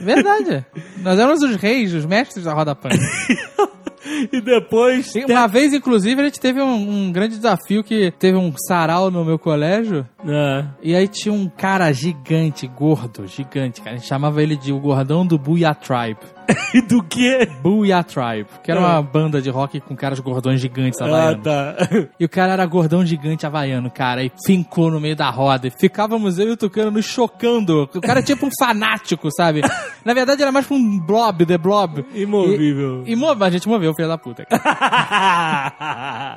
Verdade. 0.00 0.64
Nós 1.02 1.18
éramos 1.18 1.42
os 1.42 1.56
reis, 1.56 1.92
os 1.92 2.04
mestres 2.06 2.44
da 2.44 2.52
roda 2.52 2.74
punk. 2.74 2.94
E 4.30 4.38
depois. 4.40 5.14
Uma 5.26 5.46
vez, 5.48 5.72
inclusive, 5.72 6.20
a 6.20 6.24
gente 6.24 6.38
teve 6.38 6.60
um, 6.60 7.06
um 7.06 7.10
grande 7.10 7.36
desafio 7.36 7.82
que 7.82 8.10
teve 8.18 8.36
um 8.36 8.52
sarau 8.68 9.10
no 9.10 9.24
meu 9.24 9.38
colégio. 9.38 10.06
Ah. 10.26 10.66
E 10.82 10.94
aí 10.94 11.06
tinha 11.08 11.32
um 11.32 11.48
cara 11.48 11.92
gigante, 11.92 12.66
gordo, 12.66 13.26
gigante, 13.26 13.80
cara. 13.80 13.96
A 13.96 13.98
gente 13.98 14.08
chamava 14.08 14.42
ele 14.42 14.56
de 14.56 14.72
o 14.72 14.78
gordão 14.80 15.26
do 15.26 15.38
Booyah 15.38 15.74
Tribe. 15.74 16.18
E 16.74 16.82
do 16.82 17.02
que? 17.04 17.46
Booyah 17.62 18.02
Tribe, 18.02 18.46
que 18.62 18.70
era 18.70 18.78
Ah. 18.80 18.94
uma 18.98 19.02
banda 19.02 19.40
de 19.40 19.48
rock 19.48 19.80
com 19.80 19.94
caras 19.96 20.18
gordões 20.20 20.60
gigantes 20.60 21.00
Ah, 21.00 21.06
havaianos. 21.06 21.42
tá. 21.44 21.74
E 22.20 22.24
o 22.24 22.28
cara 22.28 22.52
era 22.52 22.66
gordão 22.66 23.06
gigante 23.06 23.46
havaiano, 23.46 23.90
cara, 23.90 24.22
e 24.24 24.30
fincou 24.44 24.90
no 24.90 25.00
meio 25.00 25.14
da 25.16 25.30
roda. 25.30 25.68
E 25.68 25.70
ficávamos 25.70 26.38
eu 26.38 26.48
e 26.48 26.50
o 26.50 26.56
Tucano 26.56 26.90
nos 26.90 27.04
chocando. 27.06 27.88
O 27.94 28.00
cara 28.00 28.20
é 28.20 28.22
tipo 28.22 28.46
um 28.46 28.50
fanático, 28.58 29.28
sabe? 29.34 29.60
Na 30.04 30.12
verdade 30.12 30.42
era 30.42 30.50
mais 30.52 30.66
pra 30.66 30.76
um 30.76 30.98
blob, 30.98 31.46
The 31.46 31.56
Blob. 31.56 32.04
Imovível. 32.14 33.04
E, 33.06 33.14
a 33.40 33.50
gente 33.50 33.68
moveu, 33.68 33.94
filho 33.94 34.08
da 34.08 34.18
puta. 34.18 34.46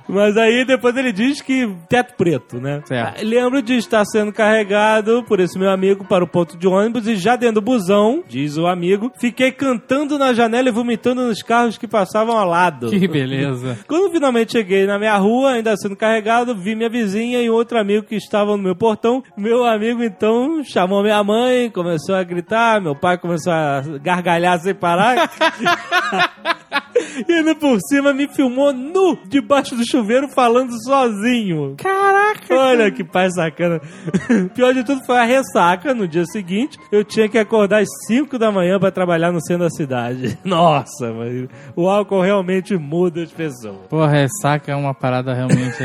Mas 0.07 0.37
aí 0.37 0.65
depois 0.65 0.95
ele 0.95 1.11
diz 1.11 1.41
que 1.41 1.75
teto 1.89 2.13
preto, 2.15 2.59
né? 2.61 2.81
Certo. 2.85 3.25
Lembro 3.25 3.61
de 3.61 3.76
estar 3.77 4.03
sendo 4.05 4.31
carregado 4.31 5.23
por 5.23 5.39
esse 5.39 5.57
meu 5.57 5.69
amigo 5.69 6.05
para 6.05 6.23
o 6.23 6.27
ponto 6.27 6.57
de 6.57 6.67
ônibus 6.67 7.07
e 7.07 7.15
já 7.15 7.35
dentro 7.35 7.55
do 7.55 7.61
busão, 7.61 8.23
diz 8.27 8.57
o 8.57 8.67
amigo, 8.67 9.11
fiquei 9.19 9.51
cantando 9.51 10.17
na 10.17 10.33
janela 10.33 10.69
e 10.69 10.71
vomitando 10.71 11.25
nos 11.25 11.41
carros 11.41 11.77
que 11.77 11.87
passavam 11.87 12.37
ao 12.37 12.47
lado. 12.47 12.89
Que 12.89 13.07
beleza. 13.07 13.79
Quando 13.87 14.11
finalmente 14.11 14.53
cheguei 14.53 14.85
na 14.85 14.97
minha 14.97 15.17
rua, 15.17 15.51
ainda 15.51 15.75
sendo 15.77 15.95
carregado, 15.95 16.55
vi 16.55 16.75
minha 16.75 16.89
vizinha 16.89 17.41
e 17.41 17.49
outro 17.49 17.79
amigo 17.79 18.05
que 18.05 18.15
estavam 18.15 18.57
no 18.57 18.63
meu 18.63 18.75
portão. 18.75 19.23
Meu 19.37 19.65
amigo 19.65 20.03
então 20.03 20.63
chamou 20.63 21.01
minha 21.01 21.23
mãe, 21.23 21.69
começou 21.69 22.15
a 22.15 22.23
gritar, 22.23 22.81
meu 22.81 22.95
pai 22.95 23.17
começou 23.17 23.53
a 23.53 23.81
gargalhar 24.01 24.59
sem 24.59 24.73
parar. 24.73 25.31
E 27.27 27.33
ainda 27.33 27.55
por 27.55 27.77
cima 27.89 28.13
me 28.13 28.27
filmou 28.27 28.71
nu, 28.73 29.17
debaixo 29.25 29.75
do 29.75 29.87
chuveiro, 29.87 30.27
falando 30.29 30.71
sozinho. 30.83 31.75
Caraca. 31.77 32.55
Olha 32.55 32.91
que 32.91 33.03
pai 33.03 33.29
sacana. 33.31 33.81
Pior 34.53 34.73
de 34.73 34.83
tudo 34.83 35.03
foi 35.05 35.17
a 35.17 35.23
ressaca 35.23 35.93
no 35.93 36.07
dia 36.07 36.25
seguinte. 36.25 36.77
Eu 36.91 37.03
tinha 37.03 37.27
que 37.27 37.37
acordar 37.37 37.81
às 37.81 37.89
5 38.07 38.37
da 38.37 38.51
manhã 38.51 38.79
pra 38.79 38.91
trabalhar 38.91 39.31
no 39.31 39.41
centro 39.41 39.63
da 39.63 39.69
cidade. 39.69 40.37
Nossa, 40.45 41.11
mas 41.13 41.47
o 41.75 41.87
álcool 41.89 42.21
realmente 42.21 42.75
muda 42.77 43.23
as 43.23 43.31
pessoas. 43.31 43.87
Porra, 43.89 44.07
ressaca 44.07 44.71
é 44.71 44.75
uma 44.75 44.93
parada 44.93 45.33
realmente 45.33 45.77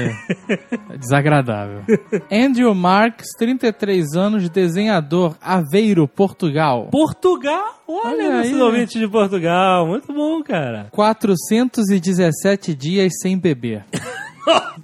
desagradável. 0.98 1.82
Andrew 2.30 2.74
Marks, 2.74 3.28
33 3.38 4.14
anos, 4.14 4.48
desenhador, 4.48 5.36
Aveiro, 5.40 6.06
Portugal. 6.06 6.88
Portugal? 6.90 7.82
Olha, 7.86 8.06
Olha 8.06 8.36
nossos 8.38 8.60
ouvintes 8.60 9.00
de 9.00 9.08
Portugal. 9.08 9.86
Muito 9.86 10.12
bom, 10.12 10.42
cara. 10.42 10.86
417 11.02 12.74
dias 12.76 13.12
sem 13.20 13.36
beber. 13.36 13.84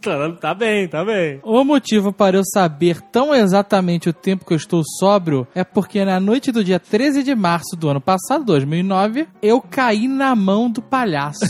Tá, 0.00 0.30
tá 0.40 0.54
bem, 0.54 0.86
tá 0.86 1.04
bem. 1.04 1.40
O 1.42 1.64
motivo 1.64 2.12
para 2.12 2.36
eu 2.36 2.44
saber 2.44 3.00
tão 3.00 3.34
exatamente 3.34 4.08
o 4.08 4.12
tempo 4.12 4.44
que 4.44 4.52
eu 4.52 4.56
estou 4.56 4.82
sóbrio 5.00 5.48
é 5.52 5.64
porque 5.64 6.04
na 6.04 6.20
noite 6.20 6.52
do 6.52 6.62
dia 6.62 6.78
13 6.78 7.24
de 7.24 7.34
março 7.34 7.74
do 7.76 7.88
ano 7.88 8.00
passado, 8.00 8.44
2009, 8.44 9.26
eu 9.42 9.60
caí 9.60 10.06
na 10.06 10.36
mão 10.36 10.70
do 10.70 10.80
palhaço. 10.80 11.40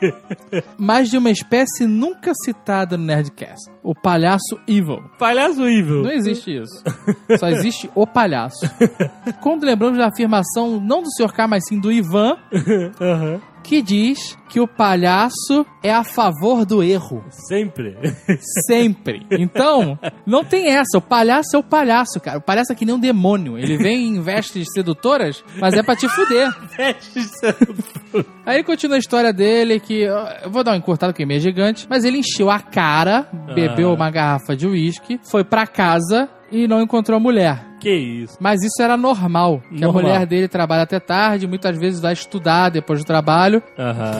Mas 0.76 1.10
de 1.10 1.16
uma 1.16 1.30
espécie 1.30 1.86
nunca 1.86 2.32
citada 2.34 2.96
no 2.96 3.04
Nerdcast. 3.04 3.70
O 3.84 3.94
palhaço 3.94 4.58
Evil. 4.66 5.00
Palhaço 5.16 5.64
evil. 5.68 6.02
Não 6.02 6.10
existe 6.10 6.56
isso. 6.60 6.82
Só 7.38 7.46
existe 7.48 7.88
o 7.94 8.04
palhaço. 8.04 8.68
Quando 9.40 9.62
lembramos 9.62 9.96
da 9.96 10.08
afirmação, 10.08 10.80
não 10.80 11.04
do 11.04 11.08
Sr. 11.12 11.32
K, 11.32 11.46
mas 11.46 11.64
sim 11.68 11.78
do 11.78 11.92
Ivan, 11.92 12.36
Aham. 13.00 13.40
Que 13.68 13.82
diz 13.82 14.34
que 14.48 14.60
o 14.60 14.66
palhaço 14.66 15.66
é 15.82 15.92
a 15.92 16.02
favor 16.02 16.64
do 16.64 16.82
erro. 16.82 17.22
Sempre. 17.28 17.94
Sempre. 18.66 19.26
Então, 19.30 19.98
não 20.26 20.42
tem 20.42 20.68
essa. 20.68 20.96
O 20.96 21.02
palhaço 21.02 21.54
é 21.54 21.58
o 21.58 21.62
palhaço, 21.62 22.18
cara. 22.18 22.38
O 22.38 22.40
palhaço 22.40 22.72
é 22.72 22.74
que 22.74 22.86
nem 22.86 22.94
um 22.94 22.98
demônio. 22.98 23.58
Ele 23.58 23.76
vem 23.76 24.08
em 24.08 24.22
vestes 24.22 24.66
sedutoras, 24.72 25.44
mas 25.60 25.74
é 25.74 25.82
pra 25.82 25.94
te 25.94 26.08
fuder. 26.08 26.48
Aí 28.46 28.56
ele 28.56 28.64
continua 28.64 28.96
a 28.96 28.98
história 28.98 29.32
dele, 29.34 29.78
que... 29.78 30.00
Eu 30.00 30.50
vou 30.50 30.64
dar 30.64 30.72
um 30.72 30.76
encurtado, 30.76 31.12
que 31.12 31.22
é 31.22 31.38
gigante. 31.38 31.86
Mas 31.90 32.04
ele 32.04 32.18
encheu 32.18 32.50
a 32.50 32.58
cara, 32.58 33.28
bebeu 33.54 33.90
Ah. 33.90 33.94
uma 33.94 34.10
garrafa 34.10 34.56
de 34.56 34.66
uísque, 34.66 35.20
foi 35.30 35.44
pra 35.44 35.66
casa 35.66 36.28
e 36.50 36.66
não 36.68 36.80
encontrou 36.80 37.16
a 37.16 37.20
mulher. 37.20 37.64
que 37.80 37.90
isso. 37.90 38.36
Mas 38.40 38.62
isso 38.62 38.82
era 38.82 38.96
normal. 38.96 39.62
Que 39.68 39.80
Normal. 39.80 39.88
a 39.88 40.02
mulher 40.04 40.26
dele 40.26 40.48
trabalha 40.48 40.82
até 40.82 40.98
tarde, 40.98 41.46
muitas 41.46 41.78
vezes 41.78 42.00
vai 42.00 42.12
estudar 42.12 42.70
depois 42.70 42.98
do 43.00 43.06
trabalho. 43.06 43.62
Aham. 43.78 44.18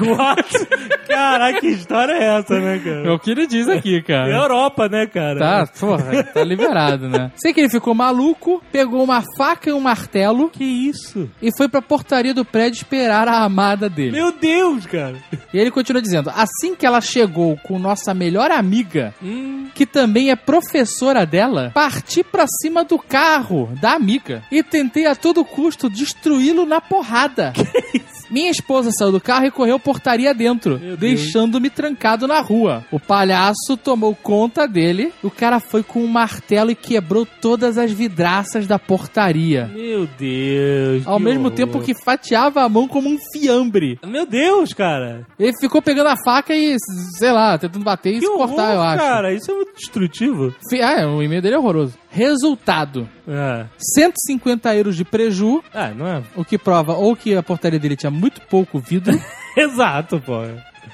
What? 0.00 0.66
Caraca, 1.08 1.60
que 1.60 1.68
história 1.68 2.12
é 2.12 2.38
essa, 2.38 2.58
né, 2.60 2.78
cara? 2.78 3.06
É 3.06 3.10
o 3.10 3.18
que 3.18 3.30
ele 3.30 3.46
diz 3.46 3.68
aqui, 3.68 3.96
É 3.96 4.02
cara. 4.02 4.30
Europa, 4.30 4.88
né, 4.88 5.06
cara? 5.06 5.38
Tá, 5.38 5.66
porra, 5.78 6.22
tá 6.24 6.42
liberado, 6.44 7.08
né? 7.08 7.30
Sei 7.36 7.52
que 7.52 7.60
ele 7.60 7.68
ficou 7.68 7.94
maluco, 7.94 8.62
pegou 8.72 9.02
uma 9.04 9.22
faca 9.36 9.70
e 9.70 9.72
um 9.72 9.80
martelo 9.80 10.48
Que 10.50 10.64
isso? 10.64 11.28
e 11.40 11.50
foi 11.56 11.68
pra 11.68 11.82
portaria 11.82 12.34
do 12.34 12.44
prédio 12.44 12.78
esperar 12.78 13.28
a 13.28 13.44
amada 13.44 13.88
dele. 13.88 14.12
Meu 14.12 14.32
Deus, 14.32 14.86
cara. 14.86 15.16
E 15.52 15.58
ele 15.58 15.70
continua 15.70 16.02
dizendo: 16.02 16.30
assim 16.34 16.74
que 16.74 16.86
ela 16.86 17.00
chegou 17.00 17.56
com 17.62 17.78
nossa 17.78 18.12
melhor 18.14 18.50
amiga, 18.50 19.14
Hum, 19.22 19.68
que 19.74 19.86
também 19.86 20.30
é 20.30 20.36
professora 20.36 21.24
dela, 21.26 21.70
parti 21.74 22.22
pra 22.24 22.46
cima 22.62 22.84
do 22.84 22.98
carro 22.98 23.70
da 23.80 23.92
amiga 23.92 24.42
e 24.50 24.62
tentei 24.62 25.06
a 25.06 25.14
todo 25.14 25.44
custo 25.44 25.88
destruí-lo 25.88 26.66
na 26.66 26.80
porrada. 26.80 27.52
Minha 28.34 28.50
esposa 28.50 28.90
saiu 28.90 29.12
do 29.12 29.20
carro 29.20 29.46
e 29.46 29.50
correu 29.52 29.78
portaria 29.78 30.34
dentro, 30.34 30.76
deixando-me 30.98 31.70
trancado 31.70 32.26
na 32.26 32.40
rua. 32.40 32.84
O 32.90 32.98
palhaço 32.98 33.76
tomou 33.80 34.12
conta 34.12 34.66
dele, 34.66 35.12
o 35.22 35.30
cara 35.30 35.60
foi 35.60 35.84
com 35.84 36.00
um 36.00 36.08
martelo 36.08 36.68
e 36.72 36.74
quebrou 36.74 37.24
todas 37.24 37.78
as 37.78 37.92
vidraças 37.92 38.66
da 38.66 38.76
portaria. 38.76 39.70
meu 39.72 40.08
Deus. 40.18 41.06
Ao 41.06 41.20
mesmo 41.20 41.44
horror. 41.44 41.54
tempo 41.54 41.80
que 41.80 41.94
fatiava 42.04 42.64
a 42.64 42.68
mão 42.68 42.88
como 42.88 43.08
um 43.08 43.16
fiambre. 43.32 44.00
Meu 44.04 44.26
Deus, 44.26 44.72
cara. 44.72 45.24
Ele 45.38 45.52
ficou 45.60 45.80
pegando 45.80 46.08
a 46.08 46.16
faca 46.24 46.52
e, 46.56 46.74
sei 47.16 47.30
lá, 47.30 47.56
tentando 47.56 47.84
bater 47.84 48.14
e 48.14 48.18
Que 48.18 48.26
se 48.26 48.32
horror, 48.32 48.48
cortar, 48.48 48.74
eu 48.74 48.82
acho. 48.82 48.98
cara. 49.04 49.32
Isso 49.32 49.48
é 49.48 49.54
muito 49.54 49.74
destrutivo. 49.76 50.52
Ah, 50.82 51.02
é, 51.02 51.06
o 51.06 51.22
e-mail 51.22 51.40
dele 51.40 51.54
é 51.54 51.58
horroroso. 51.58 51.94
Resultado: 52.14 53.08
É. 53.28 53.66
150 53.96 54.74
euros 54.76 54.96
de 54.96 55.04
preju, 55.04 55.62
Ah, 55.74 55.90
não 55.90 56.06
é? 56.06 56.22
o 56.36 56.44
que 56.44 56.56
prova 56.56 56.92
ou 56.94 57.16
que 57.16 57.34
a 57.34 57.42
portaria 57.42 57.78
dele 57.78 57.96
tinha 57.96 58.10
muito 58.10 58.40
pouco 58.42 58.78
vidro, 58.78 59.12
Exato, 59.56 60.20
pô. 60.20 60.40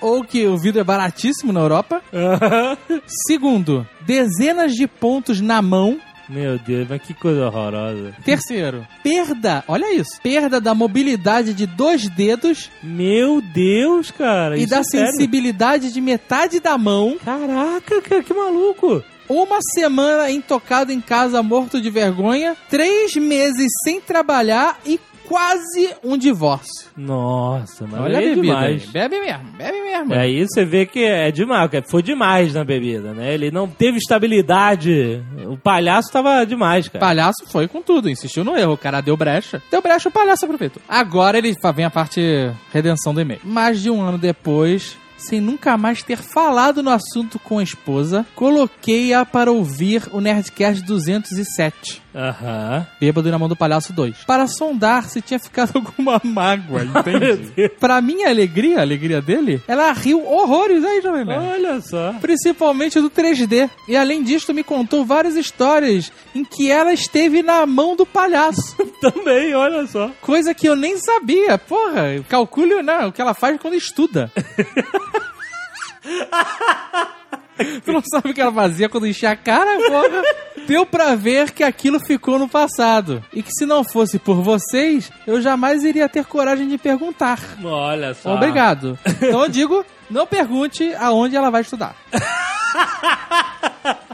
ou 0.01 0.25
que 0.25 0.47
o 0.47 0.57
vidro 0.57 0.81
é 0.81 0.85
baratíssimo 0.85 1.53
na 1.53 1.61
Europa. 1.61 2.01
Segundo, 3.27 3.87
dezenas 4.01 4.73
de 4.75 4.87
pontos 4.87 5.41
na 5.41 5.61
mão. 5.61 5.99
Meu 6.29 6.59
Deus, 6.61 6.87
mas 6.89 7.03
que 7.03 7.13
coisa 7.13 7.47
horrorosa. 7.49 8.13
Terceiro, 8.25 8.87
perda, 9.03 9.65
olha 9.67 9.93
isso, 9.93 10.13
perda 10.23 10.61
da 10.61 10.75
mobilidade 10.75 11.53
de 11.53 11.67
dois 11.67 12.09
dedos 12.09 12.71
Meu 12.83 13.41
Deus, 13.43 14.13
cara. 14.13 14.57
e 14.57 14.61
isso 14.61 14.71
da 14.71 14.79
é 14.79 14.85
sério? 14.85 15.11
sensibilidade 15.11 15.93
de 15.93 16.01
metade 16.01 16.61
da 16.61 16.79
mão. 16.79 17.19
Caraca, 17.25 18.01
cara, 18.03 18.23
que 18.23 18.33
maluco. 18.33 19.03
Uma 19.33 19.59
semana 19.63 20.29
intocado 20.29 20.91
em 20.91 21.01
casa, 21.01 21.41
morto 21.41 21.81
de 21.81 21.89
vergonha. 21.89 22.57
Três 22.69 23.15
meses 23.15 23.71
sem 23.85 24.01
trabalhar 24.01 24.81
e 24.85 24.99
quase 25.29 25.91
um 26.03 26.19
divórcio. 26.19 26.89
Nossa, 26.97 27.87
mas 27.87 28.01
Olha 28.01 28.19
a 28.19 28.23
é 28.23 28.25
bebida. 28.35 28.43
demais. 28.43 28.83
aí. 28.83 28.89
Bebe 28.89 29.21
mesmo, 29.21 29.53
bebe 29.57 29.83
mesmo. 29.85 30.15
Aí 30.15 30.45
você 30.45 30.65
vê 30.65 30.85
que 30.85 31.05
é 31.05 31.31
demais, 31.31 31.71
que 31.71 31.81
foi 31.83 32.03
demais 32.03 32.53
na 32.55 32.65
bebida, 32.65 33.13
né? 33.15 33.33
Ele 33.33 33.53
não 33.53 33.69
teve 33.69 33.99
estabilidade. 33.99 35.23
O 35.47 35.57
palhaço 35.57 36.11
tava 36.13 36.45
demais, 36.45 36.87
O 36.87 36.91
cara. 36.91 37.01
palhaço 37.07 37.47
foi 37.53 37.69
com 37.69 37.81
tudo, 37.81 38.11
insistiu 38.11 38.43
no 38.43 38.57
erro. 38.57 38.73
O 38.73 38.77
cara 38.79 39.01
deu 39.01 39.17
brecha. 39.17 39.63
Deu 39.71 39.81
brecha, 39.81 40.09
o 40.09 40.13
palhaço 40.13 40.45
aproveitou. 40.45 40.83
Agora 40.89 41.39
ele 41.39 41.55
vem 41.77 41.85
a 41.85 41.91
parte 41.91 42.51
redenção 42.73 43.15
do 43.15 43.21
e-mail. 43.21 43.41
Mais 43.45 43.81
de 43.81 43.89
um 43.91 44.03
ano 44.03 44.19
depois, 44.19 44.97
sem 45.21 45.41
nunca 45.41 45.77
mais 45.77 46.03
ter 46.03 46.19
falado 46.19 46.83
no 46.83 46.91
assunto 46.91 47.39
com 47.39 47.59
a 47.59 47.63
esposa, 47.63 48.27
coloquei-a 48.35 49.25
para 49.25 49.51
ouvir 49.51 50.09
o 50.13 50.21
Nerdcast 50.21 50.83
207. 50.85 52.03
Aham. 52.15 52.87
Bêbado 53.01 53.29
e 53.29 53.31
na 53.31 53.39
mão 53.39 53.49
do 53.49 53.57
palhaço 53.57 53.93
2. 53.93 54.25
Para 54.27 54.47
sondar 54.47 55.05
se 55.09 55.21
tinha 55.21 55.39
ficado 55.39 55.73
alguma 55.79 56.21
mágoa, 56.25 56.83
entende? 56.85 57.69
pra 57.79 58.01
minha 58.01 58.29
alegria, 58.29 58.79
a 58.79 58.83
alegria 58.83 59.21
dele, 59.23 59.63
ela 59.67 59.93
riu 59.93 60.27
horrores 60.27 60.85
aí, 60.85 61.01
Jovem 61.01 61.25
Nerd. 61.25 61.45
Olha 61.45 61.81
só. 61.81 62.15
Principalmente 62.21 63.01
do 63.01 63.11
3D. 63.11 63.71
E 63.89 63.97
além 63.97 64.23
disso, 64.23 64.53
me 64.53 64.65
contou 64.65 65.05
várias 65.05 65.37
histórias 65.37 66.13
em 66.35 66.45
que 66.45 66.71
ela 66.71 66.93
esteve 66.93 67.43
na 67.43 67.65
mão 67.67 67.95
do 67.95 68.05
palhaço. 68.05 68.77
Também, 69.01 69.55
olha 69.55 69.87
só. 69.87 70.11
Coisa 70.21 70.53
que 70.55 70.69
eu 70.69 70.77
nem 70.77 70.97
sabia. 70.99 71.57
Porra, 71.59 72.23
calcule 72.29 72.83
né, 72.83 73.07
o 73.07 73.13
que 73.13 73.21
ela 73.21 73.35
faz 73.35 73.59
quando 73.61 73.75
estuda. 73.75 74.31
Tu 77.85 77.93
não 77.93 78.03
sabe 78.03 78.31
o 78.31 78.35
que 78.35 78.41
ela 78.41 78.53
fazia 78.53 78.89
quando 78.89 79.07
enchia 79.07 79.31
a 79.31 79.37
cara, 79.37 79.77
porra? 79.89 80.23
Deu 80.67 80.85
pra 80.87 81.15
ver 81.15 81.51
que 81.51 81.63
aquilo 81.63 81.99
ficou 82.01 82.39
no 82.39 82.49
passado. 82.49 83.25
E 83.33 83.43
que 83.43 83.53
se 83.53 83.67
não 83.67 83.83
fosse 83.85 84.19
por 84.19 84.43
vocês, 84.43 85.11
eu 85.27 85.41
jamais 85.41 85.83
iria 85.85 86.09
ter 86.09 86.25
coragem 86.25 86.69
de 86.69 86.79
perguntar. 86.79 87.41
Olha 87.63 88.15
só. 88.15 88.35
Obrigado. 88.35 88.99
Então 89.05 89.43
eu 89.43 89.49
digo, 89.49 89.85
não 90.11 90.27
pergunte 90.27 90.95
aonde 90.95 91.37
ela 91.37 91.51
vai 91.51 91.63
estudar. 91.63 91.95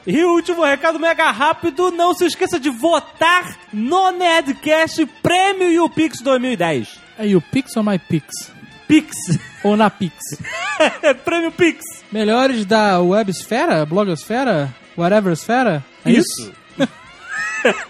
E 0.07 0.25
o 0.25 0.35
último 0.35 0.65
recado 0.65 1.01
mega 1.01 1.33
rápido, 1.33 1.91
não 1.91 2.15
se 2.15 2.27
esqueça 2.27 2.61
de 2.61 2.71
votar 2.71 3.59
no 3.73 4.13
Nerdcast 4.13 5.05
Prêmio 5.21 5.69
e 5.69 5.81
o 5.81 5.91
Pix 5.91 6.21
2010. 6.21 7.01
Aí 7.19 7.35
o 7.35 7.41
Pix 7.41 7.77
ou 7.77 7.83
My 7.83 7.99
Pix? 7.99 8.55
Pix. 8.87 9.15
Ou 9.65 9.77
na 9.77 9.91
Pix? 9.91 10.17
Prêmio 11.25 11.53
Pix. 11.53 11.85
Melhores 12.11 12.65
da 12.65 13.01
Websfera, 13.01 13.85
Blogosfera, 13.85 14.75
Whatever 14.97 15.33
Esfera? 15.33 15.85
É 16.05 16.13
isso? 16.13 16.53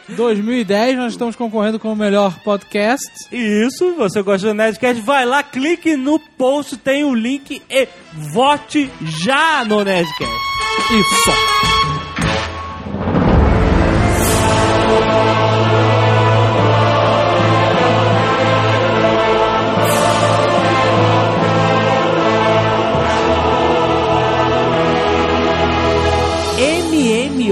2010 0.08 0.96
nós 0.98 1.12
estamos 1.12 1.36
concorrendo 1.36 1.78
com 1.78 1.92
o 1.92 1.96
melhor 1.96 2.38
podcast. 2.42 3.06
Isso, 3.30 3.94
você 3.94 4.22
gosta 4.22 4.48
do 4.48 4.54
Nerdcast, 4.54 5.02
vai 5.02 5.24
lá, 5.24 5.42
clique 5.42 5.96
no 5.96 6.18
post, 6.18 6.76
tem 6.76 7.04
o 7.04 7.14
link 7.14 7.62
e 7.68 7.88
vote 8.32 8.90
já 9.02 9.64
no 9.64 9.84
Nerdcast. 9.84 10.32
Isso. 10.92 11.65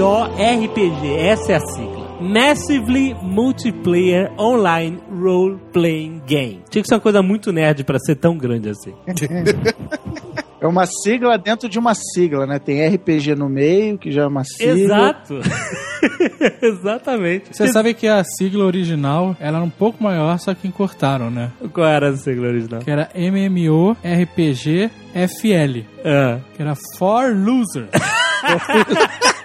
MMORPG, 0.05 1.15
essa 1.17 1.53
é 1.53 1.55
a 1.55 1.59
sigla. 1.59 2.05
Massively 2.21 3.15
Multiplayer 3.23 4.31
Online 4.39 4.99
Role 5.11 5.57
Playing 5.73 6.21
Game. 6.27 6.61
Tinha 6.69 6.83
que 6.83 6.87
ser 6.87 6.93
uma 6.93 7.01
coisa 7.01 7.23
muito 7.23 7.51
nerd 7.51 7.83
pra 7.83 7.97
ser 7.97 8.15
tão 8.15 8.37
grande 8.37 8.69
assim. 8.69 8.93
É 10.61 10.67
uma 10.67 10.85
sigla 10.87 11.37
dentro 11.37 11.69
de 11.69 11.77
uma 11.77 11.93
sigla, 11.93 12.47
né? 12.47 12.57
Tem 12.57 12.87
RPG 12.87 13.35
no 13.35 13.47
meio, 13.47 13.99
que 13.99 14.09
já 14.11 14.23
é 14.23 14.25
uma 14.25 14.43
sigla. 14.43 14.79
Exato. 14.79 15.39
Exatamente. 16.59 17.49
Você 17.55 17.67
sabe 17.67 17.93
que 17.93 18.07
a 18.07 18.23
sigla 18.23 18.65
original 18.65 19.35
ela 19.39 19.57
era 19.57 19.65
um 19.65 19.69
pouco 19.69 20.01
maior, 20.03 20.39
só 20.39 20.55
que 20.55 20.67
encurtaram, 20.67 21.29
né? 21.29 21.51
Qual 21.71 21.85
era 21.87 22.09
a 22.09 22.17
sigla 22.17 22.47
original? 22.47 22.79
Que 22.81 22.89
era 22.89 23.09
MMORPG 23.13 24.89
FL, 25.13 25.83
Ah. 26.03 26.39
que 26.55 26.61
era 26.63 26.73
For 26.97 27.35
Loser. 27.35 27.87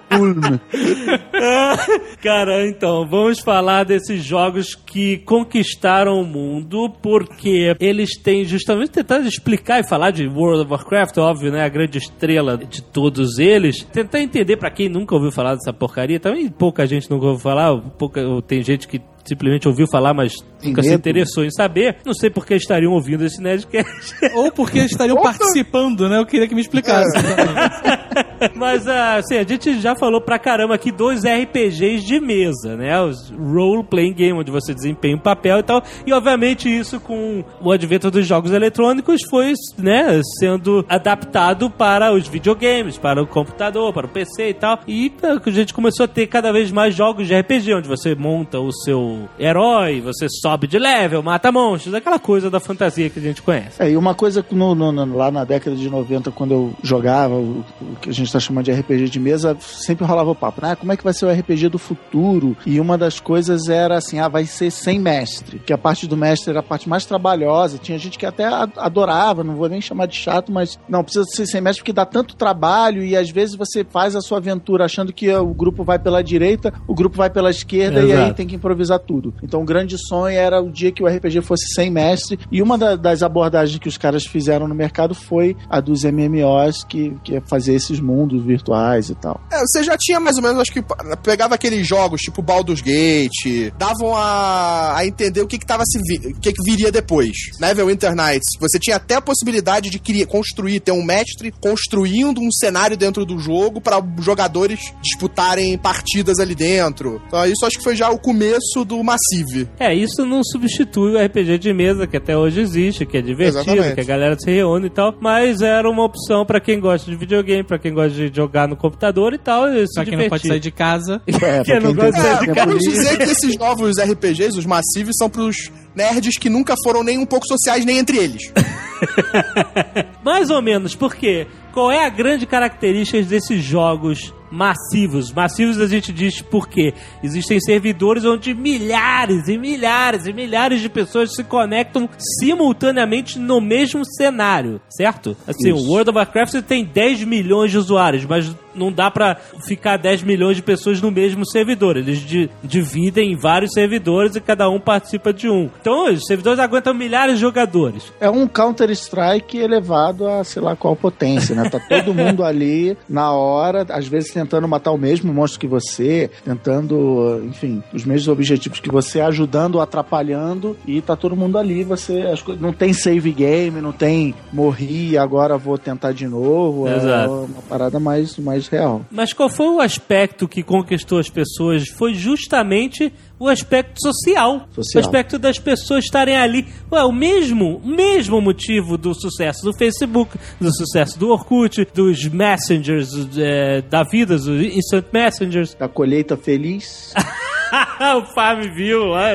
Cara, 2.21 2.67
então, 2.67 3.07
vamos 3.07 3.39
falar 3.39 3.83
desses 3.83 4.23
jogos 4.23 4.75
que 4.75 5.17
conquistaram 5.19 6.21
o 6.21 6.25
mundo, 6.25 6.89
porque 7.01 7.75
eles 7.79 8.17
têm 8.17 8.45
justamente 8.45 8.91
tentado 8.91 9.27
explicar 9.27 9.79
e 9.79 9.87
falar 9.87 10.11
de 10.11 10.27
World 10.27 10.63
of 10.63 10.71
Warcraft, 10.71 11.17
óbvio, 11.17 11.51
né? 11.51 11.63
A 11.63 11.69
grande 11.69 11.97
estrela 11.97 12.57
de 12.57 12.81
todos 12.81 13.39
eles. 13.39 13.83
Tentar 13.85 14.21
entender 14.21 14.57
pra 14.57 14.69
quem 14.69 14.89
nunca 14.89 15.15
ouviu 15.15 15.31
falar 15.31 15.55
dessa 15.55 15.73
porcaria. 15.73 16.19
Também 16.19 16.49
pouca 16.49 16.85
gente 16.85 17.09
nunca 17.09 17.25
ouviu 17.25 17.41
falar, 17.41 17.77
pouca, 17.97 18.21
tem 18.47 18.61
gente 18.61 18.87
que 18.87 19.01
simplesmente 19.25 19.67
ouviu 19.67 19.87
falar, 19.87 20.13
mas 20.13 20.33
nunca 20.63 20.81
se 20.81 20.93
interessou 20.93 21.45
em 21.45 21.51
saber. 21.51 21.97
Não 22.05 22.13
sei 22.13 22.29
por 22.29 22.45
que 22.45 22.55
estariam 22.55 22.93
ouvindo 22.93 23.25
esse 23.25 23.41
Nerdcast. 23.41 24.15
Ou 24.35 24.51
porque 24.51 24.79
estariam 24.79 25.21
participando, 25.21 26.09
né? 26.09 26.19
Eu 26.19 26.25
queria 26.25 26.47
que 26.47 26.55
me 26.55 26.61
explicasse. 26.61 27.11
Mas, 28.55 28.87
ah, 28.87 29.17
assim, 29.17 29.37
a 29.37 29.43
gente 29.43 29.79
já 29.79 29.95
falou 30.01 30.19
pra 30.19 30.39
caramba 30.39 30.73
aqui 30.73 30.91
dos 30.91 31.21
RPGs 31.23 32.03
de 32.03 32.19
mesa, 32.19 32.75
né? 32.75 32.99
Os 33.01 33.29
Role 33.29 33.83
Playing 33.83 34.13
Game, 34.13 34.39
onde 34.39 34.49
você 34.49 34.73
desempenha 34.73 35.15
um 35.15 35.19
papel 35.19 35.59
e 35.59 35.63
tal. 35.63 35.83
E, 36.07 36.11
obviamente, 36.11 36.67
isso 36.67 36.99
com 36.99 37.43
o 37.61 37.71
advento 37.71 38.09
dos 38.09 38.25
jogos 38.25 38.51
eletrônicos 38.51 39.21
foi, 39.29 39.53
né, 39.77 40.19
sendo 40.39 40.83
adaptado 40.89 41.69
para 41.69 42.11
os 42.11 42.27
videogames, 42.27 42.97
para 42.97 43.21
o 43.21 43.27
computador, 43.27 43.93
para 43.93 44.07
o 44.07 44.09
PC 44.09 44.49
e 44.49 44.53
tal. 44.55 44.79
E 44.87 45.11
a 45.21 45.49
gente 45.51 45.71
começou 45.73 46.05
a 46.05 46.07
ter 46.07 46.25
cada 46.25 46.51
vez 46.51 46.71
mais 46.71 46.95
jogos 46.95 47.27
de 47.27 47.35
RPG, 47.39 47.75
onde 47.75 47.87
você 47.87 48.15
monta 48.15 48.59
o 48.59 48.71
seu 48.71 49.29
herói, 49.39 50.01
você 50.01 50.25
sobe 50.41 50.65
de 50.65 50.79
level, 50.79 51.21
mata 51.21 51.51
monstros, 51.51 51.93
aquela 51.93 52.17
coisa 52.17 52.49
da 52.49 52.59
fantasia 52.59 53.07
que 53.09 53.19
a 53.19 53.21
gente 53.21 53.41
conhece. 53.43 53.81
É, 53.81 53.91
e 53.91 53.95
uma 53.95 54.15
coisa 54.15 54.43
no- 54.51 54.73
no- 54.73 55.15
lá 55.15 55.29
na 55.29 55.43
década 55.43 55.75
de 55.75 55.87
90, 55.89 56.31
quando 56.31 56.51
eu 56.53 56.73
jogava, 56.81 57.35
o, 57.35 57.63
o 57.81 57.95
que 58.01 58.09
a 58.09 58.13
gente 58.13 58.25
está 58.27 58.39
chamando 58.39 58.65
de 58.65 58.71
RPG 58.71 59.09
de 59.09 59.19
mesa, 59.19 59.55
sempre 59.91 60.05
rolava 60.05 60.31
o 60.31 60.35
papo, 60.35 60.61
né? 60.65 60.75
Como 60.75 60.91
é 60.91 60.97
que 60.97 61.03
vai 61.03 61.13
ser 61.13 61.25
o 61.25 61.31
RPG 61.31 61.69
do 61.69 61.77
futuro? 61.77 62.55
E 62.65 62.79
uma 62.79 62.97
das 62.97 63.19
coisas 63.19 63.67
era 63.69 63.97
assim, 63.97 64.19
ah, 64.19 64.27
vai 64.27 64.45
ser 64.45 64.71
sem 64.71 64.99
mestre, 64.99 65.59
que 65.59 65.73
a 65.73 65.77
parte 65.77 66.07
do 66.07 66.15
mestre 66.17 66.49
era 66.51 66.59
a 66.59 66.63
parte 66.63 66.87
mais 66.89 67.05
trabalhosa. 67.05 67.77
Tinha 67.77 67.97
gente 67.97 68.17
que 68.17 68.25
até 68.25 68.45
adorava, 68.77 69.43
não 69.43 69.55
vou 69.55 69.67
nem 69.69 69.81
chamar 69.81 70.05
de 70.07 70.15
chato, 70.15 70.51
mas 70.51 70.79
não 70.87 71.03
precisa 71.03 71.25
ser 71.25 71.45
sem 71.45 71.61
mestre 71.61 71.81
porque 71.81 71.93
dá 71.93 72.05
tanto 72.05 72.35
trabalho 72.35 73.03
e 73.03 73.15
às 73.15 73.29
vezes 73.29 73.55
você 73.55 73.83
faz 73.83 74.15
a 74.15 74.21
sua 74.21 74.37
aventura 74.37 74.85
achando 74.85 75.11
que 75.13 75.31
o 75.33 75.53
grupo 75.53 75.83
vai 75.83 75.99
pela 75.99 76.23
direita, 76.23 76.73
o 76.87 76.93
grupo 76.95 77.17
vai 77.17 77.29
pela 77.29 77.49
esquerda 77.49 77.99
e 78.01 78.11
aí 78.11 78.11
Exato. 78.11 78.33
tem 78.35 78.47
que 78.47 78.55
improvisar 78.55 78.99
tudo. 78.99 79.33
Então 79.43 79.61
o 79.61 79.65
grande 79.65 79.97
sonho 79.97 80.35
era 80.37 80.61
o 80.61 80.69
dia 80.71 80.91
que 80.91 81.03
o 81.03 81.07
RPG 81.07 81.41
fosse 81.41 81.73
sem 81.73 81.89
mestre 81.89 82.39
e 82.51 82.61
uma 82.61 82.77
da- 82.77 82.95
das 82.95 83.21
abordagens 83.23 83.77
que 83.79 83.87
os 83.89 83.97
caras 83.97 84.25
fizeram 84.25 84.67
no 84.67 84.75
mercado 84.75 85.13
foi 85.13 85.55
a 85.69 85.79
dos 85.79 86.03
MMOs, 86.03 86.83
que, 86.83 87.15
que 87.23 87.35
é 87.35 87.41
fazer 87.41 87.73
esses 87.73 87.99
mundos 87.99 88.43
virtuais 88.43 89.09
e 89.09 89.15
tal. 89.15 89.39
É, 89.51 89.59
você 89.59 89.80
já 89.83 89.97
tinha 89.97 90.19
mais 90.19 90.35
ou 90.37 90.43
menos, 90.43 90.59
acho 90.59 90.71
que 90.71 90.83
pegava 91.23 91.55
aqueles 91.55 91.87
jogos 91.87 92.21
tipo 92.21 92.41
Baldur's 92.41 92.81
Gate, 92.81 93.71
davam 93.77 94.15
a, 94.15 94.97
a 94.97 95.05
entender 95.05 95.41
o 95.41 95.47
que 95.47 95.57
que 95.57 95.65
tava 95.65 95.83
se 95.85 95.99
vi- 95.99 96.31
o 96.33 96.39
que 96.39 96.51
que 96.53 96.63
viria 96.63 96.91
depois. 96.91 97.31
Neverwinter 97.59 98.15
Nights, 98.15 98.57
você 98.59 98.79
tinha 98.79 98.95
até 98.97 99.15
a 99.15 99.21
possibilidade 99.21 99.89
de 99.89 99.99
criar, 99.99 100.25
construir, 100.27 100.79
ter 100.79 100.91
um 100.91 101.03
mestre 101.03 101.51
construindo 101.59 102.39
um 102.41 102.51
cenário 102.51 102.95
dentro 102.97 103.25
do 103.25 103.37
jogo 103.39 103.79
para 103.81 104.01
jogadores 104.19 104.93
disputarem 105.01 105.77
partidas 105.77 106.39
ali 106.39 106.55
dentro. 106.55 107.21
Então 107.27 107.45
isso 107.45 107.65
acho 107.65 107.77
que 107.77 107.83
foi 107.83 107.95
já 107.95 108.09
o 108.09 108.19
começo 108.19 108.83
do 108.85 109.01
Massive. 109.03 109.69
É, 109.79 109.93
isso 109.93 110.25
não 110.25 110.43
substitui 110.43 111.13
o 111.13 111.25
RPG 111.25 111.57
de 111.57 111.73
mesa, 111.73 112.07
que 112.07 112.17
até 112.17 112.37
hoje 112.37 112.61
existe, 112.61 113.05
que 113.05 113.17
é 113.17 113.21
divertido, 113.21 113.61
Exatamente. 113.71 113.95
que 113.95 114.01
a 114.01 114.03
galera 114.03 114.35
se 114.39 114.49
reúne 114.51 114.87
e 114.87 114.89
tal, 114.89 115.13
mas 115.19 115.61
era 115.61 115.89
uma 115.89 116.03
opção 116.03 116.45
pra 116.45 116.59
quem 116.59 116.79
gosta 116.79 117.09
de 117.09 117.15
videogame, 117.17 117.63
pra 117.63 117.79
quem 117.79 117.93
gosta 117.93 118.11
de 118.11 118.35
jogar 118.35 118.67
no 118.67 118.75
computador 118.75 119.33
e 119.33 119.37
tal, 119.37 119.67
se 119.87 119.93
Pra 119.95 120.05
quem 120.05 120.17
não 120.17 120.29
pode 120.29 120.43
divertir. 120.43 120.47
sair 120.49 120.59
de 120.59 120.71
casa. 120.71 121.21
É, 121.41 121.63
Quem 121.63 121.79
não 121.79 121.93
gosta 121.93 122.11
de 122.11 122.21
sair 122.21 122.39
de 122.39 122.47
casa. 122.47 122.65
Vamos 122.67 122.83
dizer 122.83 123.17
que 123.17 123.23
esses 123.23 123.57
novos 123.57 123.97
RPGs, 123.99 124.57
os 124.57 124.65
Massive, 124.65 125.11
são 125.17 125.29
pros 125.29 125.55
nerds 125.95 126.37
que 126.37 126.49
nunca 126.49 126.75
foram 126.83 127.03
nem 127.03 127.17
um 127.17 127.25
pouco 127.25 127.45
sociais 127.47 127.83
nem 127.85 127.97
entre 127.97 128.17
eles. 128.17 128.51
Mais 130.23 130.49
ou 130.49 130.61
menos, 130.61 130.95
porque 130.95 131.47
qual 131.73 131.91
é 131.91 132.05
a 132.05 132.09
grande 132.09 132.45
característica 132.45 133.21
desses 133.23 133.63
jogos 133.63 134.33
massivos? 134.51 135.31
Massivos 135.33 135.79
a 135.79 135.87
gente 135.87 136.11
diz 136.13 136.41
porque 136.41 136.93
existem 137.23 137.59
servidores 137.59 138.25
onde 138.25 138.53
milhares 138.53 139.47
e 139.47 139.57
milhares 139.57 140.25
e 140.25 140.33
milhares 140.33 140.81
de 140.81 140.89
pessoas 140.89 141.33
se 141.33 141.43
conectam 141.43 142.07
simultaneamente 142.39 143.39
no 143.39 143.59
mesmo 143.61 144.03
cenário, 144.05 144.79
certo? 144.89 145.35
Assim, 145.47 145.69
Isso. 145.73 145.85
o 145.85 145.89
World 145.89 146.09
of 146.11 146.17
Warcraft 146.17 146.61
tem 146.67 146.85
10 146.85 147.23
milhões 147.23 147.71
de 147.71 147.77
usuários, 147.77 148.25
mas 148.25 148.53
não 148.75 148.91
dá 148.91 149.09
pra 149.11 149.35
ficar 149.67 149.97
10 149.97 150.23
milhões 150.23 150.55
de 150.55 150.61
pessoas 150.63 151.01
no 151.01 151.11
mesmo 151.11 151.45
servidor. 151.49 151.97
Eles 151.97 152.19
di- 152.19 152.49
dividem 152.63 153.31
em 153.33 153.35
vários 153.35 153.71
servidores 153.73 154.35
e 154.35 154.41
cada 154.41 154.69
um 154.69 154.79
participa 154.79 155.31
de 155.33 155.49
um. 155.49 155.69
Então, 155.81 156.11
os 156.11 156.25
servidores 156.25 156.59
aguentam 156.59 156.93
milhares 156.93 157.35
de 157.35 157.41
jogadores. 157.41 158.11
É 158.19 158.29
um 158.29 158.47
Counter-Strike 158.47 159.57
elevado 159.57 160.27
a 160.27 160.43
sei 160.43 160.61
lá 160.61 160.75
qual 160.75 160.95
potência, 160.95 161.55
né? 161.55 161.69
Tá 161.69 161.79
todo 161.79 162.13
mundo 162.13 162.43
ali 162.43 162.97
na 163.07 163.31
hora, 163.31 163.85
às 163.89 164.07
vezes 164.07 164.31
tentando 164.31 164.67
matar 164.67 164.91
o 164.91 164.97
mesmo 164.97 165.33
monstro 165.33 165.59
que 165.59 165.67
você, 165.67 166.29
tentando, 166.43 167.41
enfim, 167.45 167.83
os 167.93 168.05
mesmos 168.05 168.27
objetivos 168.27 168.79
que 168.79 168.89
você, 168.91 169.21
ajudando, 169.21 169.79
atrapalhando, 169.79 170.75
e 170.85 171.01
tá 171.01 171.15
todo 171.15 171.35
mundo 171.35 171.57
ali, 171.57 171.83
você 171.83 172.23
não 172.59 172.73
tem 172.73 172.93
save 172.93 173.31
game, 173.31 173.81
não 173.81 173.91
tem 173.91 174.33
morri, 174.51 175.17
agora 175.17 175.57
vou 175.57 175.77
tentar 175.77 176.11
de 176.11 176.27
novo, 176.27 176.87
Exato. 176.87 177.33
é 177.33 177.51
uma 177.53 177.61
parada 177.69 177.99
mais, 177.99 178.37
mais 178.37 178.60
real. 178.67 179.05
Mas 179.11 179.33
qual 179.33 179.49
foi 179.49 179.67
o 179.67 179.79
aspecto 179.79 180.47
que 180.47 180.63
conquistou 180.63 181.19
as 181.19 181.29
pessoas? 181.29 181.87
Foi 181.87 182.13
justamente 182.13 183.11
o 183.39 183.47
aspecto 183.47 183.99
social. 184.01 184.67
Social. 184.71 185.03
O 185.03 185.05
aspecto 185.05 185.39
das 185.39 185.57
pessoas 185.57 186.05
estarem 186.05 186.35
ali. 186.35 186.67
Ué, 186.91 187.03
o 187.03 187.11
mesmo, 187.11 187.77
o 187.77 187.87
mesmo 187.87 188.39
motivo 188.39 188.97
do 188.97 189.13
sucesso 189.13 189.63
do 189.63 189.73
Facebook, 189.73 190.37
do 190.59 190.75
sucesso 190.75 191.17
do 191.17 191.29
Orkut, 191.29 191.87
dos 191.93 192.27
messengers 192.27 193.09
é, 193.37 193.81
da 193.81 194.03
vida, 194.03 194.37
dos 194.37 194.47
instant 194.47 195.05
messengers. 195.11 195.73
Da 195.73 195.87
colheita 195.87 196.37
feliz. 196.37 197.13
o 198.17 198.25
Farmville 198.33 199.09
lá, 199.09 199.29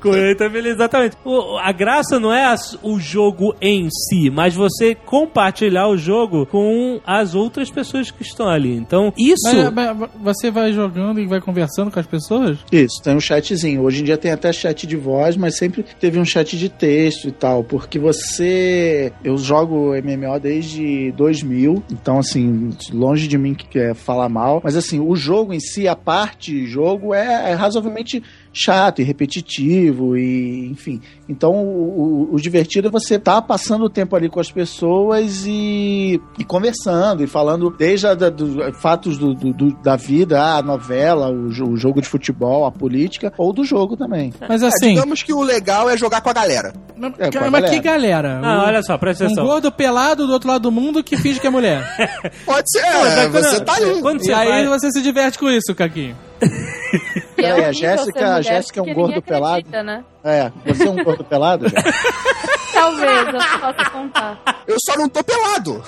colheita 0.00 0.48
feliz, 0.50 0.74
exatamente. 0.74 1.16
O- 1.24 1.56
a 1.58 1.72
graça 1.72 2.18
não 2.20 2.32
é 2.32 2.44
as- 2.46 2.78
o 2.82 2.98
jogo 2.98 3.54
em 3.60 3.88
si, 3.90 4.30
mas 4.30 4.54
você 4.54 4.94
compartilhar 4.94 5.88
o 5.88 5.96
jogo 5.96 6.46
com 6.46 7.00
as 7.06 7.34
outras 7.34 7.70
pessoas 7.70 8.10
que 8.10 8.22
estão 8.22 8.48
ali. 8.48 8.74
Então, 8.76 9.12
isso... 9.18 9.42
Mas, 9.72 9.96
mas 9.96 10.10
você 10.20 10.50
vai 10.50 10.72
jogando 10.72 11.20
e 11.20 11.26
vai 11.26 11.40
conversando 11.40 11.90
com 11.90 11.98
as 12.00 12.06
pessoas? 12.06 12.58
Isso, 12.70 13.02
tem 13.02 13.16
um 13.16 13.20
chatzinho. 13.20 13.82
Hoje 13.82 14.00
em 14.02 14.04
dia 14.04 14.16
tem 14.16 14.30
até 14.30 14.52
chat 14.52 14.86
de 14.86 14.96
voz, 14.96 15.36
mas 15.36 15.56
sempre 15.56 15.84
teve 16.00 16.18
um 16.18 16.24
chat 16.24 16.56
de 16.56 16.68
texto 16.68 17.28
e 17.28 17.32
tal, 17.32 17.64
porque 17.64 17.98
você. 17.98 19.12
Eu 19.24 19.36
jogo 19.38 19.92
MMO 19.94 20.38
desde 20.40 21.12
2000, 21.12 21.82
então, 21.90 22.18
assim, 22.18 22.70
longe 22.92 23.26
de 23.28 23.38
mim 23.38 23.54
que 23.54 23.66
quer 23.66 23.94
falar 23.94 24.28
mal, 24.28 24.60
mas, 24.62 24.76
assim, 24.76 25.00
o 25.00 25.14
jogo 25.16 25.52
em 25.52 25.60
si, 25.60 25.86
a 25.88 25.96
parte 25.96 26.66
jogo, 26.66 27.14
é, 27.14 27.50
é 27.52 27.54
razoavelmente 27.72 28.22
chato 28.52 29.00
e 29.00 29.04
repetitivo 29.04 30.16
e 30.16 30.68
enfim. 30.70 31.00
Então 31.28 31.52
o, 31.52 32.28
o- 32.30 32.34
o 32.34 32.40
divertido 32.40 32.88
é 32.88 32.90
você 32.90 33.14
estar 33.16 33.40
passando 33.42 33.84
o 33.84 33.90
tempo 33.90 34.14
ali 34.14 34.28
com 34.28 34.40
as 34.40 34.50
pessoas 34.50 35.44
e, 35.46 36.20
e 36.38 36.44
conversando 36.44 37.22
e 37.24 37.26
falando 37.26 37.70
desde 37.70 38.06
a, 38.06 38.14
da, 38.14 38.28
do, 38.28 38.72
fatos 38.74 39.16
do, 39.18 39.34
do- 39.34 39.52
do- 39.52 39.82
da 39.82 39.96
vida, 39.96 40.40
a 40.56 40.62
novela, 40.62 41.30
o, 41.30 41.46
o 41.48 41.76
jogo 41.76 42.00
de 42.02 42.08
futebol, 42.08 42.64
a 42.66 42.72
política 42.72 43.32
ou 43.38 43.52
do 43.52 43.64
jogo 43.64 43.96
também. 43.96 44.32
Mas 44.48 44.62
É, 44.62 44.66
assim, 44.66 44.90
digamos 44.94 45.22
que 45.22 45.32
o 45.32 45.42
legal 45.42 45.88
é 45.88 45.96
jogar 45.96 46.20
com 46.20 46.30
a 46.30 46.32
galera. 46.32 46.72
É, 47.18 47.30
com 47.30 47.44
a 47.44 47.50
mas 47.50 47.70
que 47.70 47.80
galera. 47.80 48.38
galera? 48.38 48.40
Ah, 48.42 48.62
O- 48.62 48.66
olha 48.66 48.82
só, 48.82 48.98
presta 48.98 49.24
um 49.24 49.26
atenção. 49.26 49.44
gordo 49.44 49.72
pelado 49.72 50.26
do 50.26 50.32
outro 50.32 50.48
lado 50.48 50.62
do 50.62 50.72
mundo 50.72 51.02
que 51.02 51.16
finge 51.16 51.40
que 51.40 51.46
é 51.46 51.50
mulher. 51.50 51.82
Pode 52.44 52.70
ser, 52.70 52.82
mas 52.82 53.16
é, 53.18 53.28
quando- 53.28 53.44
você 53.44 53.60
tá 53.64 53.74
ali. 53.74 54.00
Quando 54.00 54.20
e 54.20 54.24
você 54.24 54.32
aí 54.32 54.66
vai... 54.66 54.78
você 54.78 54.90
se 54.90 55.02
diverte 55.02 55.38
com 55.38 55.48
isso, 55.50 55.74
Caquinho. 55.74 56.16
E 56.42 57.44
é 57.44 57.54
Peraí, 57.54 57.64
a 57.64 57.72
Jéssica- 57.72 58.34
a 58.34 58.42
Jéssica 58.42 58.80
é 58.80 58.82
um 58.82 58.86
gordo 58.94 59.08
ninguém 59.08 59.22
pelado? 59.22 59.56
acredita, 59.58 59.82
Né? 59.82 60.04
É, 60.24 60.52
você 60.66 60.86
é 60.86 60.90
um 60.90 61.02
gordo 61.04 61.24
pelado? 61.24 61.66
Talvez 62.72 63.26
eu 63.28 63.60
possa 63.60 63.90
contar. 63.90 64.38
Eu 64.66 64.76
só 64.84 64.96
não 64.98 65.08
tô 65.08 65.22
pelado. 65.22 65.82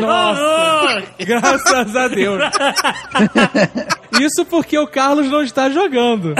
Nossa! 0.00 1.02
Graças 1.20 1.96
a 1.96 2.08
Deus. 2.08 2.42
Isso 4.20 4.44
porque 4.46 4.78
o 4.78 4.86
Carlos 4.86 5.28
não 5.30 5.42
está 5.42 5.68
jogando. 5.70 6.34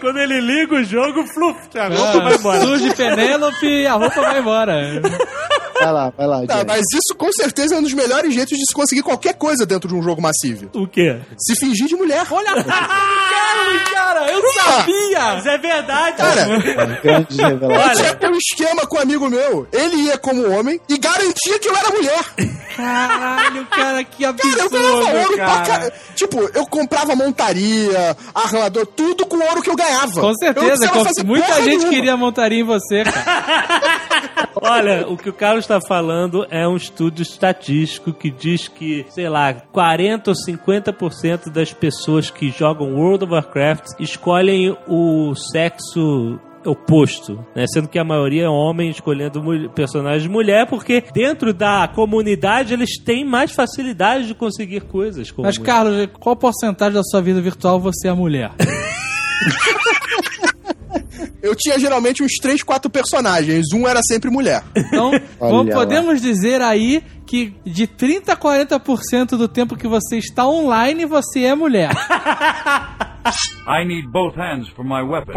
Quando 0.00 0.18
ele 0.18 0.40
liga 0.40 0.74
o 0.76 0.84
jogo, 0.84 1.24
fluf, 1.26 1.56
a 1.78 1.88
roupa 1.88 2.20
vai 2.20 2.34
embora. 2.34 2.60
Surge 2.60 2.94
Penélope 2.94 3.66
e 3.66 3.86
a 3.86 3.94
roupa 3.94 4.20
vai 4.20 4.38
embora. 4.40 5.00
Vai 5.78 5.92
lá, 5.92 6.10
vai 6.16 6.26
lá. 6.26 6.46
Tá, 6.46 6.64
mas 6.66 6.80
isso 6.92 7.14
com 7.16 7.30
certeza 7.32 7.74
é 7.74 7.78
um 7.78 7.82
dos 7.82 7.92
melhores 7.92 8.32
jeitos 8.34 8.56
de 8.56 8.64
se 8.66 8.74
conseguir 8.74 9.02
qualquer 9.02 9.34
coisa 9.34 9.66
dentro 9.66 9.88
de 9.88 9.94
um 9.94 10.02
jogo 10.02 10.22
massivo. 10.22 10.70
O 10.74 10.86
quê? 10.86 11.18
Se 11.38 11.54
fingir 11.54 11.86
de 11.86 11.94
mulher. 11.96 12.24
Olha! 12.30 12.64
Carlos, 12.64 13.82
cara, 13.92 14.30
eu 14.30 14.42
sabia! 14.52 15.20
Mas 15.34 15.46
é 15.46 15.58
verdade. 15.58 16.16
Cara, 16.16 16.46
Grandes 17.02 17.36
revelações. 17.36 18.08
eu 18.08 18.16
tinha 18.16 18.30
um 18.30 18.36
esquema 18.38 18.86
com 18.86 18.96
um 18.96 19.00
amigo 19.00 19.28
meu. 19.28 19.68
Ele 19.72 19.96
ia 19.96 20.16
como 20.18 20.50
homem 20.50 20.80
e 20.88 20.96
garantia 20.98 21.58
que 21.58 21.68
eu 21.68 21.76
era 21.76 21.90
mulher. 21.90 22.24
Caralho, 22.76 23.66
cara, 23.66 24.04
que 24.04 24.22
Cara, 24.24 24.36
eu 24.36 24.70
ganhava 24.70 24.76
absurdo, 24.76 25.16
ouro 25.18 25.36
pra 25.36 25.46
cara. 25.46 25.66
caralho. 25.66 25.92
Tipo, 26.14 26.40
eu 26.54 26.66
comprava 26.66 27.16
montaria, 27.16 28.16
armador, 28.34 28.86
tudo 28.86 29.26
com 29.26 29.36
ouro 29.38 29.62
que 29.62 29.70
eu 29.70 29.76
ganhava. 29.76 30.20
Com 30.20 30.34
certeza, 30.34 30.88
com- 30.88 31.04
muita 31.26 31.54
gente 31.62 31.66
nenhuma. 31.68 31.88
queria 31.90 32.16
montaria 32.16 32.60
em 32.60 32.64
você, 32.64 33.02
cara. 33.04 34.46
Olha, 34.60 35.06
o 35.08 35.16
que 35.16 35.28
o 35.28 35.32
Carlos 35.32 35.64
está 35.64 35.80
falando 35.80 36.46
é 36.50 36.66
um 36.66 36.76
estudo 36.76 37.20
estatístico 37.22 38.12
que 38.12 38.30
diz 38.30 38.68
que, 38.68 39.06
sei 39.10 39.28
lá, 39.28 39.52
40 39.54 40.30
ou 40.30 40.36
50% 40.36 41.50
das 41.50 41.72
pessoas 41.72 42.30
que 42.30 42.50
jogam 42.50 42.94
World 42.94 43.24
of 43.24 43.32
Warcraft 43.34 43.84
escolhem 44.00 44.76
o 44.88 45.34
sexo 45.34 46.38
oposto, 46.66 47.38
né? 47.54 47.64
Sendo 47.72 47.88
que 47.88 47.98
a 47.98 48.04
maioria 48.04 48.44
é 48.44 48.48
homem 48.48 48.90
escolhendo 48.90 49.42
mul- 49.42 49.70
personagem 49.70 50.28
mulher, 50.28 50.66
porque 50.66 51.02
dentro 51.14 51.54
da 51.54 51.88
comunidade 51.88 52.74
eles 52.74 52.98
têm 52.98 53.24
mais 53.24 53.52
facilidade 53.52 54.26
de 54.26 54.34
conseguir 54.34 54.82
coisas. 54.82 55.32
Mas, 55.38 55.56
mulher. 55.58 55.66
Carlos, 55.72 56.08
qual 56.18 56.36
porcentagem 56.36 56.94
da 56.94 57.02
sua 57.02 57.22
vida 57.22 57.40
virtual 57.40 57.80
você 57.80 58.08
é 58.08 58.12
mulher? 58.12 58.50
Eu 61.42 61.54
tinha 61.54 61.78
geralmente 61.78 62.22
uns 62.22 62.32
3, 62.40 62.62
4 62.62 62.90
personagens. 62.90 63.66
Um 63.74 63.86
era 63.86 64.00
sempre 64.06 64.30
mulher. 64.30 64.62
Então, 64.76 65.12
lá. 65.40 65.74
podemos 65.74 66.20
dizer 66.20 66.60
aí 66.60 67.02
que 67.26 67.54
de 67.64 67.86
30 67.86 68.32
a 68.32 68.36
40% 68.36 69.30
do 69.30 69.48
tempo 69.48 69.76
que 69.76 69.88
você 69.88 70.18
está 70.18 70.46
online, 70.46 71.04
você 71.04 71.44
é 71.44 71.54
mulher. 71.54 71.90
I 73.66 73.84
need 73.84 74.08
both 74.12 74.36
hands 74.36 74.68
for 74.68 74.84
my 74.84 75.02
weapon. 75.02 75.32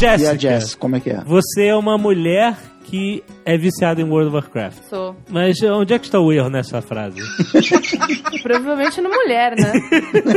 E 0.00 0.06
a 0.06 0.16
Jéssica, 0.16 0.38
Jess, 0.38 0.74
como 0.74 0.96
é 0.96 1.00
que 1.00 1.10
é? 1.10 1.22
você 1.24 1.66
é 1.66 1.74
uma 1.76 1.96
mulher 1.96 2.56
que 2.94 3.24
é 3.44 3.56
viciado 3.56 4.00
em 4.00 4.04
World 4.04 4.28
of 4.28 4.36
Warcraft. 4.36 4.84
Sou. 4.84 5.16
Mas 5.28 5.60
onde 5.64 5.92
é 5.92 5.98
que 5.98 6.04
está 6.04 6.20
o 6.20 6.32
erro 6.32 6.48
nessa 6.48 6.80
frase? 6.80 7.20
Provavelmente 8.40 9.00
no 9.00 9.08
mulher, 9.08 9.56
né? 9.58 9.72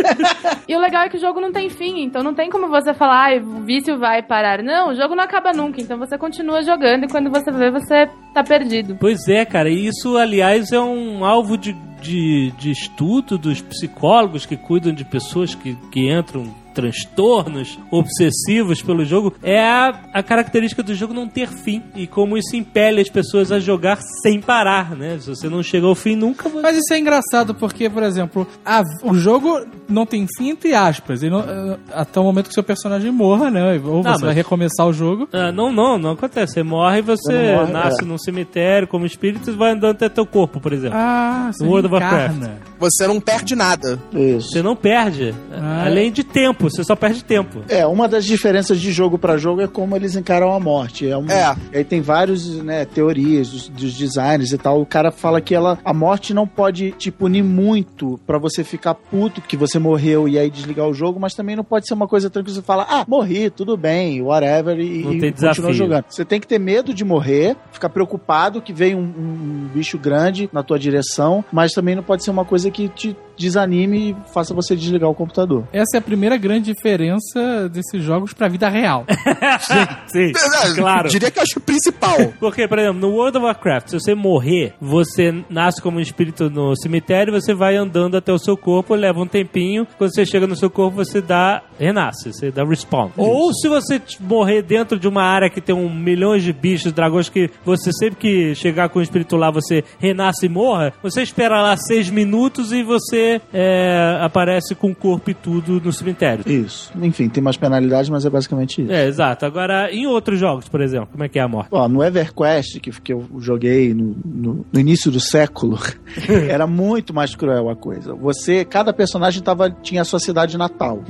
e 0.68 0.76
o 0.76 0.80
legal 0.80 1.04
é 1.04 1.10
que 1.10 1.18
o 1.18 1.22
jogo 1.22 1.40
não 1.40 1.52
tem 1.52 1.70
fim, 1.70 2.02
então 2.02 2.24
não 2.24 2.34
tem 2.34 2.50
como 2.50 2.68
você 2.68 2.96
falar, 2.96 3.32
ah, 3.32 3.38
o 3.40 3.64
vício 3.64 4.00
vai 4.00 4.24
parar. 4.24 4.64
Não, 4.64 4.90
o 4.90 4.96
jogo 4.96 5.14
não 5.14 5.24
acaba 5.24 5.52
nunca, 5.54 5.80
então 5.80 6.00
você 6.00 6.18
continua 6.18 6.64
jogando 6.64 7.04
e 7.04 7.08
quando 7.08 7.30
você 7.30 7.52
vê, 7.52 7.70
você 7.70 8.10
tá 8.34 8.44
perdido. 8.44 8.98
Pois 9.00 9.28
é, 9.28 9.46
cara, 9.46 9.70
e 9.70 9.86
isso, 9.86 10.18
aliás, 10.18 10.72
é 10.72 10.80
um 10.80 11.24
alvo 11.24 11.60
de, 11.60 11.74
de, 12.02 12.50
de 12.58 12.72
estudo 12.72 13.38
dos 13.38 13.62
psicólogos 13.62 14.48
que 14.48 14.58
cuidam 14.58 14.92
de 14.92 15.06
pessoas 15.06 15.54
que, 15.54 15.76
que 15.92 16.12
entram 16.12 16.52
transtornos 16.78 17.80
obsessivos 17.92 18.82
pelo 18.82 19.04
jogo 19.04 19.34
é 19.44 19.60
a, 19.62 20.00
a 20.14 20.24
característica 20.24 20.84
do 20.84 20.94
jogo 20.94 21.14
não 21.14 21.28
ter 21.28 21.48
fim 21.50 21.82
e 21.96 22.06
como 22.08 22.38
isso 22.38 22.56
impele 22.56 23.02
as 23.02 23.10
pessoas 23.10 23.52
a 23.52 23.60
jogar 23.60 23.98
sem 24.22 24.40
parar, 24.40 24.96
né? 24.96 25.18
Se 25.20 25.30
você 25.30 25.50
não 25.50 25.64
chega 25.64 25.86
ao 25.88 25.96
fim 25.96 26.16
nunca, 26.16 26.48
você... 26.50 26.62
Mas 26.62 26.78
isso 26.78 26.94
é 26.94 27.00
engraçado 27.00 27.56
porque, 27.56 27.90
por 27.90 28.04
exemplo, 28.04 28.48
a- 28.66 28.84
o 29.04 29.14
jogo 29.16 29.66
não 29.90 30.06
tem 30.06 30.26
fim, 30.38 30.50
entre 30.50 30.74
aspas. 30.74 31.22
Ele 31.24 31.32
não- 31.32 31.42
eh, 31.42 31.78
até 31.94 32.20
o 32.20 32.24
momento 32.24 32.48
que 32.48 32.54
seu 32.54 32.64
personagem 32.64 33.12
morra, 33.12 33.50
né? 33.50 33.80
Ou 33.84 34.02
você 34.04 34.08
Ah, 34.08 34.12
mas- 34.12 34.22
vai 34.22 34.34
recomeçar 34.34 34.86
o 34.88 34.94
jogo. 34.94 35.28
Ah, 35.34 35.52
não, 35.52 35.72
não, 35.72 35.98
não 35.98 36.12
acontece. 36.12 36.54
Você 36.54 36.64
morre 36.64 37.00
e 37.00 37.02
você, 37.02 37.54
morre, 37.56 37.72
nasce 37.72 38.04
é. 38.04 38.06
num 38.06 38.18
cemitério 38.18 38.88
como 38.88 39.06
espírito 39.06 39.50
e 39.50 39.54
vai 39.54 39.72
andando 39.72 39.92
até 39.92 40.08
teu 40.10 40.26
corpo, 40.26 40.60
por 40.60 40.74
exemplo. 40.74 40.98
Ah, 40.98 41.50
você 41.52 41.66
World 41.66 41.88
of 41.88 41.98
reencarna. 41.98 42.60
Você 42.80 43.08
não 43.08 43.20
perde 43.20 43.56
nada. 43.56 44.00
Isso. 44.14 44.50
Você 44.50 44.62
não 44.62 44.76
perde. 44.76 45.34
Ah. 45.52 45.86
Além 45.86 46.12
de 46.12 46.24
tempo, 46.24 46.67
você 46.70 46.84
só 46.84 46.96
perde 46.96 47.24
tempo. 47.24 47.64
É, 47.68 47.86
uma 47.86 48.08
das 48.08 48.26
diferenças 48.26 48.80
de 48.80 48.92
jogo 48.92 49.18
pra 49.18 49.38
jogo 49.38 49.62
é 49.62 49.68
como 49.68 49.96
eles 49.96 50.16
encaram 50.16 50.54
a 50.54 50.60
morte. 50.60 51.08
É, 51.08 51.18
um, 51.18 51.30
É. 51.30 51.56
Aí 51.74 51.84
tem 51.84 52.02
vários, 52.02 52.48
né, 52.64 52.86
teorias 52.86 53.50
dos, 53.50 53.70
dos 53.70 53.94
designers 53.94 54.52
e 54.52 54.58
tal. 54.58 54.82
O 54.82 54.86
cara 54.86 55.12
fala 55.12 55.42
que 55.42 55.54
ela, 55.54 55.78
a 55.84 55.94
morte 55.94 56.34
não 56.34 56.48
pode 56.48 56.92
te 56.92 57.12
punir 57.12 57.44
muito 57.44 58.20
pra 58.26 58.38
você 58.38 58.64
ficar 58.64 58.94
puto 58.94 59.42
que 59.42 59.58
você 59.58 59.80
morreu 59.80 60.28
e 60.28 60.38
aí 60.38 60.50
desligar 60.50 60.88
o 60.88 60.94
jogo, 60.94 61.20
mas 61.20 61.34
também 61.34 61.56
não 61.56 61.64
pode 61.64 61.88
ser 61.88 61.94
uma 61.94 62.08
coisa 62.08 62.30
tranquila. 62.30 62.56
Você 62.56 62.62
fala, 62.62 62.86
ah, 62.90 63.06
morri, 63.08 63.50
tudo 63.50 63.78
bem, 63.78 64.22
whatever, 64.22 64.80
e, 64.80 65.04
Não 65.04 65.14
e 65.14 65.20
tem 65.20 65.32
continua 65.32 65.74
jogando. 65.74 66.06
Você 66.10 66.26
tem 66.26 66.40
que 66.40 66.48
ter 66.48 66.60
medo 66.60 66.94
de 66.94 67.04
morrer, 67.04 67.56
ficar 67.72 67.90
preocupado 67.90 68.62
que 68.62 68.74
vem 68.74 68.96
um, 68.96 69.00
um 69.00 69.70
bicho 69.74 69.98
grande 69.98 70.50
na 70.52 70.64
tua 70.64 70.80
direção, 70.80 71.44
mas 71.52 71.72
também 71.72 71.96
não 71.96 72.04
pode 72.04 72.24
ser 72.24 72.32
uma 72.32 72.46
coisa 72.46 72.70
que 72.72 72.88
te 72.90 73.16
desanime 73.38 74.12
e 74.12 74.34
faça 74.34 74.54
você 74.54 74.76
desligar 74.76 75.10
o 75.10 75.16
computador. 75.16 75.64
Essa 75.72 75.98
é 75.98 76.00
a 76.00 76.02
primeira 76.02 76.38
grande 76.38 76.74
diferença 76.74 77.70
desses 77.70 78.04
jogos 78.04 78.34
pra 78.34 78.48
vida 78.48 78.68
real. 78.70 79.06
Sim, 80.08 80.32
É, 80.64 80.74
claro. 80.76 81.10
Diria 81.10 81.32
que 81.32 81.40
eu 81.40 81.44
acho 81.44 81.54
que 81.54 81.58
o 81.60 81.62
principal. 81.62 82.34
Porque, 82.40 82.68
por 82.68 82.80
exemplo, 82.80 83.00
no 83.00 83.16
World 83.16 83.38
of 83.38 83.46
Warcraft, 83.46 83.90
se 83.90 84.00
você 84.00 84.16
morrer, 84.16 84.74
você 84.82 85.44
nasce 85.50 85.82
como 85.82 85.98
um 85.98 86.02
espírito 86.02 86.50
no 86.50 86.76
cemitério, 86.76 87.34
você 87.34 87.54
vai 87.54 87.76
andando 87.76 88.18
até 88.18 88.32
o 88.32 88.40
seu 88.40 88.58
corpo, 88.58 88.96
leva 88.96 89.20
um 89.20 89.28
tempinho, 89.28 89.88
quando 89.98 90.14
você 90.14 90.26
chega 90.26 90.48
no 90.48 90.56
seu 90.56 90.70
corpo, 90.70 90.98
você 90.98 91.22
dá. 91.22 91.62
renasce, 91.80 92.34
você 92.34 92.52
dá 92.52 92.64
respawn. 92.64 93.10
Ou 93.16 93.54
se 93.54 93.68
você 93.68 94.02
morrer 94.20 94.62
dentro 94.62 95.00
de 95.00 95.08
uma 95.08 95.24
área 95.24 95.50
que 95.50 95.62
tem 95.62 95.76
um 95.76 95.90
milhões 95.90 96.44
de 96.44 96.54
bichos, 96.54 96.92
dragões, 96.92 97.30
que 97.30 97.50
você 97.64 97.92
sempre 97.92 98.18
que 98.18 98.56
chegar 98.56 98.90
com 98.90 99.00
o 99.00 99.02
espírito 99.02 99.36
lá, 99.36 99.52
você 99.52 99.84
renasce 100.00 100.46
e 100.46 100.50
morra, 100.50 100.94
você 101.02 101.22
espera 101.22 101.62
lá 101.62 101.76
seis 101.78 102.10
minutos 102.10 102.72
e 102.72 102.84
você 102.84 103.27
é, 103.54 104.18
aparece 104.22 104.74
com 104.76 104.92
o 104.92 104.96
corpo 104.96 105.30
e 105.30 105.34
tudo 105.34 105.82
no 105.84 105.92
cemitério. 105.94 106.44
Isso. 106.48 106.92
Enfim, 107.02 107.30
tem 107.30 107.44
mais 107.44 107.58
penalidades, 107.58 108.10
mas 108.10 108.26
é 108.26 108.30
basicamente 108.30 108.82
isso. 108.82 108.92
É, 108.92 109.06
exato. 109.08 109.46
Agora, 109.46 109.92
em 109.92 110.06
outros 110.08 110.40
jogos, 110.40 110.68
por 110.68 110.82
exemplo, 110.82 111.10
como 111.12 111.24
é 111.24 111.30
que 111.30 111.40
é 111.40 111.42
a 111.42 111.48
morte? 111.48 111.70
Ó, 111.72 111.88
no 111.88 112.04
EverQuest, 112.04 112.80
que, 112.80 112.92
que 113.02 113.14
eu 113.14 113.26
joguei 113.40 113.94
no, 113.94 114.16
no- 114.26 114.66
no 114.72 114.80
início 114.80 115.12
do 115.12 115.20
século, 115.20 115.78
era 116.50 116.66
muito 116.68 117.14
mais 117.14 117.36
cruel 117.36 117.70
a 117.70 117.76
coisa. 117.76 118.14
Você, 118.16 118.64
cada 118.66 118.92
personagem 118.94 119.42
tava, 119.42 119.70
tinha 119.70 120.02
a 120.02 120.06
sua 120.06 120.20
cidade 120.20 120.58
natal. 120.58 121.02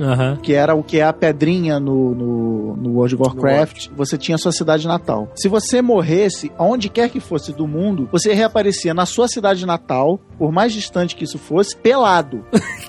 Que 0.42 0.52
era 0.54 0.74
o 0.74 0.82
que 0.82 0.98
é 0.98 1.04
a 1.04 1.12
pedrinha 1.12 1.78
no, 1.80 2.14
no, 2.14 2.76
no 2.76 2.90
World 2.94 3.14
of 3.16 3.22
Warcraft. 3.24 3.88
Você 3.96 4.16
tinha 4.18 4.34
a 4.34 4.38
sua 4.38 4.52
cidade 4.52 4.86
natal. 4.86 5.30
Se 5.34 5.48
você 5.48 5.80
morresse, 5.82 6.50
aonde 6.58 6.88
quer 6.88 7.08
que 7.10 7.20
fosse 7.20 7.52
do 7.52 7.66
mundo, 7.66 8.08
você 8.10 8.32
reaparecia 8.32 8.92
na 8.94 9.06
sua 9.06 9.28
cidade 9.28 9.64
natal, 9.66 10.20
por 10.38 10.52
mais 10.52 10.72
distante 10.72 11.16
que 11.16 11.24
isso 11.24 11.38
fosse, 11.38 11.76
pelado. 12.08 12.44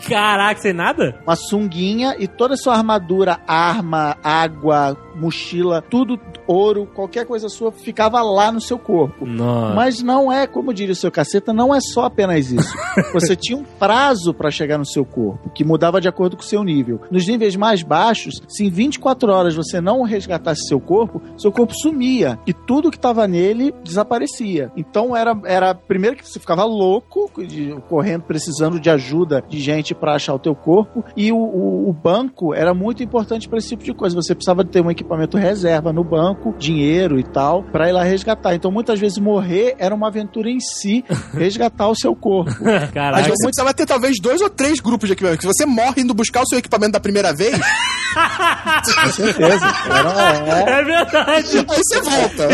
Caraca, 0.08 0.62
sem 0.62 0.74
nada? 0.74 1.20
Uma 1.26 1.36
sunguinha 1.36 2.16
e 2.18 2.28
toda 2.28 2.54
a 2.54 2.58
sua 2.58 2.76
armadura, 2.76 3.40
arma, 3.46 4.18
água, 4.24 4.98
mochila, 5.16 5.82
tudo 5.82 6.20
ouro, 6.48 6.88
qualquer 6.94 7.26
coisa 7.26 7.50
sua 7.50 7.72
ficava 7.72 8.22
lá 8.22 8.52
no 8.52 8.62
seu 8.62 8.78
corpo. 8.78 9.26
Nossa. 9.26 9.76
Mas 9.76 10.02
não 10.02 10.32
é, 10.32 10.48
como 10.48 10.74
diria 10.74 10.94
o 10.94 10.96
seu 10.96 11.12
caceta, 11.12 11.54
não 11.54 11.74
é 11.74 11.80
só 11.82 12.06
apenas 12.06 12.52
isso. 12.52 12.74
Você 13.14 13.36
tinha 13.36 13.58
um 13.58 13.64
prazo 13.64 14.34
pra 14.34 14.52
chegar 14.52 14.78
no 14.78 14.86
seu 14.86 15.06
corpo, 15.06 15.50
que 15.52 15.64
mudava 15.64 16.00
de 16.02 16.08
acordo 16.08 16.36
com 16.38 16.44
o 16.44 16.46
seu 16.46 16.64
nível. 16.64 17.02
Nos 17.12 17.28
níveis 17.28 17.56
mais 17.56 17.84
baixos, 17.84 18.42
se 18.48 18.66
em 18.66 18.70
24 18.70 19.32
horas 19.32 19.56
você 19.56 19.80
não 19.82 20.02
resgatasse 20.04 20.68
seu 20.68 20.80
corpo, 20.80 21.22
seu 21.38 21.52
corpo 21.52 21.74
sumia 21.76 22.40
e 22.46 22.54
tudo 22.54 22.90
que 22.92 22.98
estava 22.98 23.28
nele 23.28 23.74
desaparecia. 23.84 24.72
Então 24.76 25.16
era, 25.16 25.38
era 25.46 25.74
primeiro 25.76 26.16
que 26.16 26.28
você 26.28 26.40
ficava 26.40 26.64
louco, 26.64 27.30
de- 27.46 27.76
correndo, 27.88 28.24
precisando 28.24 28.80
de 28.80 28.90
ajuda 28.90 29.44
de 29.48 29.60
gente 29.60 29.94
pra 29.94 30.16
achar 30.16 30.34
o 30.34 30.40
teu 30.40 30.56
corpo, 30.56 31.04
e 31.16 31.32
o, 31.32 31.38
o- 31.38 31.90
o 31.90 31.94
banco 31.94 32.54
era 32.54 32.74
muito 32.74 33.04
importante 33.04 33.48
pra 33.48 33.58
esse 33.58 33.70
tipo 33.70 33.84
de 33.84 33.94
coisa. 33.94 34.16
Você 34.16 34.34
precisava 34.36 34.64
ter 34.64 34.82
um 34.82 34.90
equipamento 35.00 35.38
reserva 35.38 35.92
no 35.94 36.04
banco, 36.04 36.54
dinheiro 36.58 37.20
e 37.20 37.24
tal, 37.24 37.64
pra 37.64 37.90
ir 37.90 37.92
lá 37.92 38.04
resgatar. 38.04 38.56
Então 38.56 38.72
muitas 38.72 39.00
vezes 39.00 39.18
morrer 39.18 39.76
era 39.80 39.94
uma 39.94 40.08
aventura 40.08 40.50
em 40.50 40.60
si, 40.60 41.04
resgatar 41.34 41.88
o 41.88 41.96
seu 41.96 42.16
corpo. 42.16 42.52
Mas 42.64 42.92
Caraca. 42.92 43.24
você 43.24 43.44
precisava 43.44 43.74
ter 43.74 43.86
talvez 43.86 44.16
dois 44.22 44.42
ou 44.42 44.50
três 44.50 44.80
grupos 44.80 45.08
de 45.08 45.14
equipamento. 45.14 45.42
Se 45.42 45.48
você 45.48 45.66
morre 45.66 46.02
indo 46.02 46.14
buscar 46.14 46.42
o 46.42 46.48
seu 46.48 46.58
equipamento 46.60 46.94
da 46.94 47.00
primeira 47.00 47.34
vez, 47.34 47.60
Com 47.60 49.12
certeza. 49.12 49.66
Era, 49.86 50.70
é, 50.72 50.80
É 50.80 50.84
verdade. 50.84 51.58
aí 51.60 51.66
você 51.66 52.02
volta. 52.02 52.48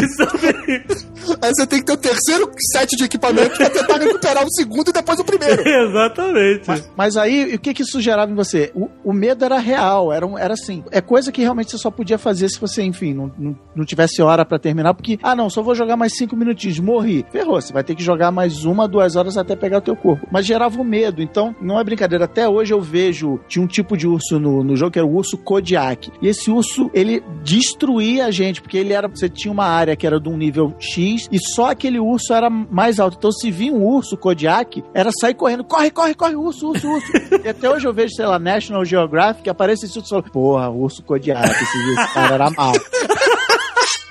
Aí 1.41 1.51
você 1.55 1.65
tem 1.65 1.79
que 1.79 1.86
ter 1.86 1.93
o 1.93 1.97
terceiro 1.97 2.51
set 2.73 2.89
de 2.97 3.03
equipamento 3.05 3.55
pra 3.58 3.69
tentar 3.69 3.97
recuperar 3.97 4.43
o 4.45 4.51
segundo 4.51 4.89
e 4.89 4.93
depois 4.93 5.17
o 5.19 5.23
primeiro. 5.23 5.63
Exatamente. 5.67 6.63
Mas, 6.67 6.91
mas 6.95 7.17
aí, 7.17 7.55
o 7.55 7.60
que 7.60 7.73
que 7.73 7.84
isso 7.84 8.01
gerava 8.01 8.29
em 8.31 8.36
você? 8.36 8.71
O, 8.75 8.89
o 9.03 9.13
medo 9.13 9.43
era 9.45 9.58
real, 9.58 10.12
era, 10.12 10.25
um- 10.27 10.38
era 10.38 10.53
assim. 10.53 10.84
É 10.91 10.99
coisa 11.01 11.31
que 11.31 11.41
realmente 11.41 11.71
você 11.71 11.77
só 11.77 11.89
podia 11.89 12.17
fazer 12.17 12.35
se 12.36 12.60
você, 12.60 12.84
enfim, 12.84 13.13
não, 13.13 13.32
não, 13.38 13.58
não 13.76 13.86
tivesse 13.86 14.21
hora 14.21 14.45
pra 14.45 14.60
terminar, 14.60 14.93
porque, 14.93 15.17
ah, 15.21 15.36
não, 15.36 15.50
só 15.50 15.62
vou 15.62 15.76
jogar 15.76 15.95
mais 15.95 16.15
cinco 16.15 16.36
minutinhos, 16.36 16.80
morri. 16.80 17.26
Ferrou, 17.32 17.60
você 17.60 17.74
vai 17.74 17.84
ter 17.84 17.95
que 17.95 18.04
jogar 18.04 18.32
mais 18.32 18.65
uma, 18.65 18.88
duas 18.88 19.15
horas 19.15 19.38
até 19.38 19.56
pegar 19.56 19.80
o 19.80 19.82
teu 19.82 19.95
corpo. 19.95 20.28
Mas 20.32 20.45
gerava 20.45 20.80
um 20.80 20.84
medo, 20.84 21.21
então, 21.21 21.56
não 21.62 21.80
é 21.80 21.84
brincadeira. 21.84 22.26
Até 22.26 22.48
hoje 22.48 22.74
eu 22.74 22.82
vejo, 22.82 23.39
tinha 23.48 23.63
um 23.63 23.67
tipo 23.67 23.98
de 23.98 24.08
urso 24.08 24.39
no, 24.39 24.63
no 24.63 24.76
jogo 24.76 24.91
que 24.91 25.00
era 25.00 25.08
o 25.08 25.15
urso 25.15 25.38
Kodiak. 25.38 26.12
E 26.21 26.28
esse 26.28 26.50
urso, 26.52 26.89
ele 26.93 27.24
destruía 27.43 28.26
a 28.26 28.32
gente, 28.32 28.62
porque 28.62 28.78
ele 28.78 28.93
era, 28.93 29.08
você 29.08 29.30
tinha 29.30 29.52
uma 29.52 29.65
área 29.65 29.95
que 29.95 30.06
era 30.06 30.19
de 30.19 30.30
um 30.30 30.38
nível 30.38 30.74
X, 30.80 31.28
e 31.32 31.39
só 31.39 31.71
aquele 31.71 32.00
urso 32.00 32.34
era 32.34 32.50
mais 32.50 33.00
alto. 33.00 33.17
Então, 33.17 33.32
se 33.32 33.52
vinha 33.52 33.74
um 33.74 33.84
urso 33.84 34.17
Kodiak, 34.17 34.84
era 34.93 35.12
sair 35.12 35.34
correndo, 35.34 35.63
corre, 35.63 35.91
corre, 35.91 36.13
corre, 36.13 36.36
urso, 36.36 36.69
urso, 36.69 36.88
urso. 36.88 37.12
e 37.43 37.48
até 37.48 37.69
hoje 37.69 37.88
eu 37.88 37.93
vejo, 37.93 38.15
sei 38.15 38.26
lá, 38.26 38.39
National 38.39 38.86
Geographic, 38.86 39.50
aparece 39.50 39.86
esse 39.86 39.98
urso 39.98 40.21
porra, 40.24 40.69
urso 40.69 41.04
Kodiak, 41.04 41.50
esse, 41.50 41.78
esse 42.25 42.29
cara 42.29 42.35
era 42.35 42.49
mal. 42.51 42.73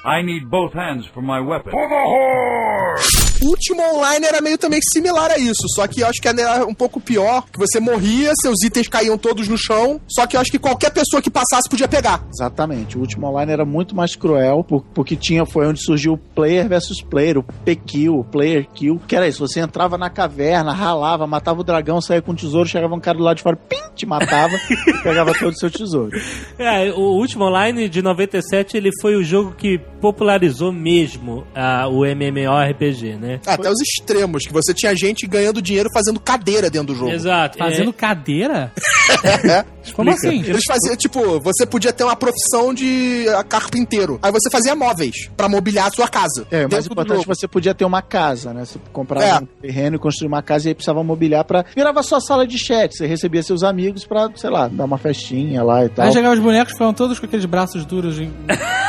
I 0.04 0.22
need 0.22 0.48
both 0.48 0.74
hands 0.74 1.06
for 1.06 1.22
my 1.22 1.40
weapon. 1.40 1.72
O 1.74 3.23
último 3.48 3.82
online 3.94 4.26
era 4.26 4.40
meio 4.40 4.58
também 4.58 4.80
similar 4.92 5.30
a 5.30 5.38
isso, 5.38 5.62
só 5.74 5.86
que 5.86 6.00
eu 6.00 6.06
acho 6.06 6.20
que 6.20 6.28
era 6.28 6.64
um 6.66 6.74
pouco 6.74 7.00
pior, 7.00 7.44
que 7.52 7.58
você 7.58 7.78
morria, 7.80 8.32
seus 8.40 8.62
itens 8.64 8.88
caíam 8.88 9.16
todos 9.18 9.48
no 9.48 9.56
chão, 9.58 10.00
só 10.08 10.26
que 10.26 10.36
eu 10.36 10.40
acho 10.40 10.50
que 10.50 10.58
qualquer 10.58 10.90
pessoa 10.90 11.20
que 11.22 11.30
passasse 11.30 11.68
podia 11.68 11.88
pegar. 11.88 12.24
Exatamente. 12.32 12.96
O 12.96 13.00
último 13.00 13.26
online 13.28 13.52
era 13.52 13.64
muito 13.64 13.94
mais 13.94 14.14
cruel, 14.16 14.64
por- 14.64 14.84
porque 14.94 15.16
tinha, 15.16 15.44
foi 15.46 15.66
onde 15.66 15.82
surgiu 15.82 16.14
o 16.14 16.18
player 16.18 16.68
versus 16.68 17.00
player, 17.00 17.38
o 17.38 17.42
P-Kill, 17.42 18.14
o 18.18 18.24
player 18.24 18.66
kill, 18.74 19.00
que 19.06 19.14
era 19.16 19.26
isso, 19.28 19.46
você 19.46 19.60
entrava 19.60 19.96
na 19.98 20.10
caverna, 20.10 20.72
ralava, 20.72 21.26
matava 21.26 21.60
o 21.60 21.64
dragão, 21.64 22.00
saía 22.00 22.22
com 22.22 22.32
o 22.32 22.36
tesouro, 22.36 22.68
chegava 22.68 22.94
um 22.94 23.00
cara 23.00 23.18
do 23.18 23.24
lado 23.24 23.36
de 23.36 23.42
fora, 23.42 23.56
pim, 23.56 23.76
te 23.94 24.06
matava 24.06 24.54
e 24.70 25.02
pegava 25.02 25.32
todo 25.34 25.52
o 25.52 25.58
seu 25.58 25.70
tesouro. 25.70 26.10
É, 26.58 26.90
o 26.92 27.00
último 27.16 27.44
online 27.44 27.88
de 27.88 28.02
97, 28.02 28.76
ele 28.76 28.90
foi 29.00 29.16
o 29.16 29.22
jogo 29.24 29.52
que 29.56 29.78
popularizou 30.00 30.72
mesmo 30.72 31.46
ah, 31.54 31.86
o 31.88 32.04
MMORPG, 32.04 33.16
né? 33.16 33.33
Até 33.46 33.70
os 33.70 33.80
extremos, 33.80 34.44
que 34.46 34.52
você 34.52 34.72
tinha 34.74 34.94
gente 34.94 35.26
ganhando 35.26 35.60
dinheiro 35.62 35.88
fazendo 35.92 36.18
cadeira 36.20 36.68
dentro 36.70 36.88
do 36.88 36.94
jogo. 36.98 37.10
Exato. 37.12 37.58
Fazendo 37.58 37.90
É, 37.90 37.92
cadeira? 37.92 38.72
É. 39.24 39.64
Como 39.92 40.10
assim? 40.10 40.40
Eles 40.42 40.62
faziam, 40.66 40.96
tipo, 40.96 41.38
você 41.40 41.66
podia 41.66 41.92
ter 41.92 42.04
uma 42.04 42.16
profissão 42.16 42.72
de 42.72 43.26
ah, 43.36 43.44
carpinteiro. 43.44 44.18
Aí 44.22 44.32
você 44.32 44.48
fazia 44.50 44.74
móveis 44.74 45.28
pra 45.36 45.48
mobiliar 45.48 45.88
a 45.88 45.90
sua 45.90 46.08
casa. 46.08 46.46
É, 46.50 46.58
o 46.58 46.60
mais 46.60 46.70
dentro 46.70 46.88
do 46.88 46.92
importante, 46.92 47.18
jogo. 47.22 47.34
você 47.34 47.46
podia 47.46 47.74
ter 47.74 47.84
uma 47.84 48.00
casa, 48.00 48.52
né? 48.54 48.64
Você 48.64 48.78
comprava 48.92 49.24
É. 49.26 49.38
um 49.38 49.46
terreno 49.60 49.96
e 49.96 49.98
construir 49.98 50.28
uma 50.28 50.42
casa 50.42 50.66
e 50.66 50.68
aí 50.70 50.74
precisava 50.74 51.02
mobiliar 51.04 51.44
pra... 51.44 51.64
Virava 51.74 52.02
sua 52.02 52.20
sala 52.20 52.46
de 52.46 52.58
chat, 52.58 52.96
você 52.96 53.06
recebia 53.06 53.42
seus 53.42 53.62
amigos 53.62 54.04
pra, 54.06 54.30
sei 54.36 54.48
lá, 54.50 54.68
dar 54.68 54.84
uma 54.84 54.96
festinha 54.98 55.62
lá 55.62 55.84
e 55.84 55.88
tal. 55.90 56.06
Aí 56.06 56.12
chegavam 56.12 56.36
os 56.36 56.42
bonecos, 56.42 56.74
foram 56.76 56.94
todos 56.94 57.18
com 57.18 57.26
aqueles 57.26 57.44
braços 57.44 57.84
duros. 57.84 58.16
de- 58.16 58.30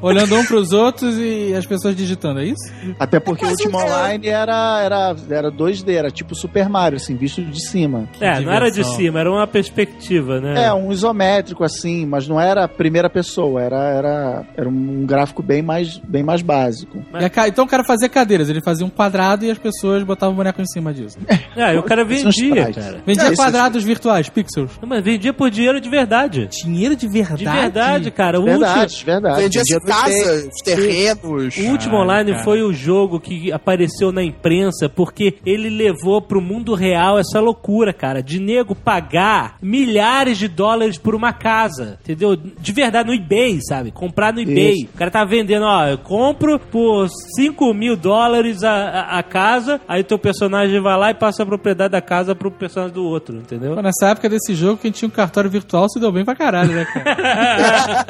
olhando 0.00 0.36
um 0.36 0.44
pros 0.44 0.72
outros 0.72 1.16
e 1.18 1.54
as 1.54 1.66
pessoas 1.66 1.94
digitando, 1.96 2.40
é 2.40 2.44
isso? 2.46 2.72
Até 2.98 3.18
porque 3.20 3.44
o 3.44 3.48
Mas 3.48 3.58
último 3.58 3.80
é- 3.80 3.84
online 3.84 4.28
era, 4.28 4.80
era, 4.82 5.16
era 5.30 5.50
2D, 5.50 5.94
era 5.94 6.10
tipo 6.10 6.34
Super 6.34 6.68
Mario, 6.68 6.96
assim, 6.96 7.16
visto 7.16 7.42
de 7.42 7.66
cima. 7.68 8.08
É, 8.20 8.40
não 8.40 8.52
era 8.52 8.66
de 8.66 8.76
diversão. 8.76 8.96
cima, 8.96 9.20
era 9.20 9.30
uma 9.30 9.46
perspectiva, 9.46 10.40
né? 10.40 10.64
É, 10.64 10.72
um 10.72 10.92
isométrico, 10.92 11.64
assim, 11.64 12.06
mas 12.06 12.26
não 12.28 12.40
era 12.40 12.64
a 12.64 12.68
primeira 12.68 13.08
pessoa, 13.10 13.62
era, 13.62 13.76
era, 13.90 14.44
era 14.56 14.68
um 14.68 15.04
gráfico 15.06 15.42
bem 15.42 15.62
mais, 15.62 15.98
bem 15.98 16.22
mais 16.22 16.42
básico. 16.42 17.02
E 17.20 17.24
a 17.24 17.30
ca- 17.30 17.48
Então 17.48 17.64
o 17.64 17.68
cara 17.68 17.84
fazia 17.84 18.08
cadeiras, 18.08 18.48
ele 18.48 18.60
fazia 18.60 18.84
um 18.86 18.90
quadrado 18.90 19.44
e 19.44 19.50
as 19.50 19.58
pessoas 19.58 20.02
botavam 20.02 20.34
o 20.34 20.36
boneco 20.36 20.60
em 20.60 20.66
cima 20.66 20.92
disso. 20.92 21.18
É, 21.56 21.74
e 21.74 21.78
o 21.78 21.82
cara 21.82 22.04
nos 22.04 22.22
vendia, 22.22 22.72
cara. 22.72 23.00
Vendia 23.06 23.28
É, 23.28 23.36
quadrados 23.36 23.82
virtuais, 23.84 24.28
pixels. 24.28 24.72
Não, 24.80 24.88
Mas 24.88 25.02
vendia 25.04 25.32
por 25.32 25.50
dinheiro 25.50 25.80
de 25.80 25.88
verdade. 25.88 26.48
Dinheiro 26.48 26.94
de 26.96 27.08
verdade? 27.08 27.44
De 27.44 27.50
verdade, 27.50 28.10
cara. 28.10 28.40
O 28.40 28.44
Verdade, 28.44 29.04
verdade. 29.04 29.42
Vendia 29.42 29.62
casas, 29.88 30.48
terrenos. 30.64 31.56
O 31.56 31.62
último 31.70 31.92
Caralho, 31.92 32.02
online 32.02 32.32
cara. 32.32 32.44
foi 32.44 32.62
o 32.62 32.72
jogo 32.72 33.20
que 33.20 33.52
apareceu 33.52 34.12
na 34.12 34.22
imprensa 34.22 34.88
porque 34.88 35.34
ele 35.44 35.68
levou 35.68 36.20
pro 36.20 36.40
mundo 36.40 36.74
real 36.74 37.18
essa 37.18 37.40
loucura, 37.40 37.92
cara, 37.92 38.22
de 38.22 38.38
nego 38.40 38.74
pagar 38.74 39.56
milhares 39.62 40.38
de 40.38 40.48
dólares 40.48 40.98
por 40.98 41.14
uma 41.14 41.32
casa, 41.32 41.98
entendeu? 42.02 42.36
De 42.36 42.72
verdade, 42.72 43.08
no 43.08 43.14
eBay, 43.14 43.58
sabe? 43.62 43.90
Comprar 43.90 44.32
no 44.32 44.40
eBay. 44.40 44.74
Isso. 44.74 44.88
O 44.94 44.98
cara 44.98 45.10
tá 45.10 45.24
vendendo, 45.24 45.64
ó, 45.64 45.86
eu 45.86 45.98
compro 45.98 46.58
por 46.58 47.08
5 47.36 47.74
mil 47.74 47.96
dólares 47.96 48.62
a, 48.62 48.72
a, 48.72 49.18
a 49.18 49.22
casa, 49.22 49.80
aí 49.88 50.02
teu 50.02 50.18
personagem 50.18 50.80
vai 50.80 50.96
lá 50.98 51.10
e 51.10 51.14
passa 51.14 51.42
a 51.42 51.46
propriedade 51.46 51.92
da 51.92 52.00
casa 52.00 52.34
pro 52.34 52.50
personagem 52.50 52.94
do 52.94 53.04
outro, 53.04 53.36
entendeu? 53.36 53.74
Pô, 53.74 53.82
nessa 53.82 54.08
época 54.08 54.28
desse 54.28 54.54
jogo, 54.54 54.80
quem 54.80 54.90
tinha 54.90 55.08
um 55.08 55.12
cartório 55.12 55.50
virtual 55.50 55.88
se 55.88 56.00
deu 56.00 56.12
bem 56.12 56.24
pra 56.24 56.34
caralho, 56.34 56.72
né, 56.72 56.84
cara? 56.84 58.06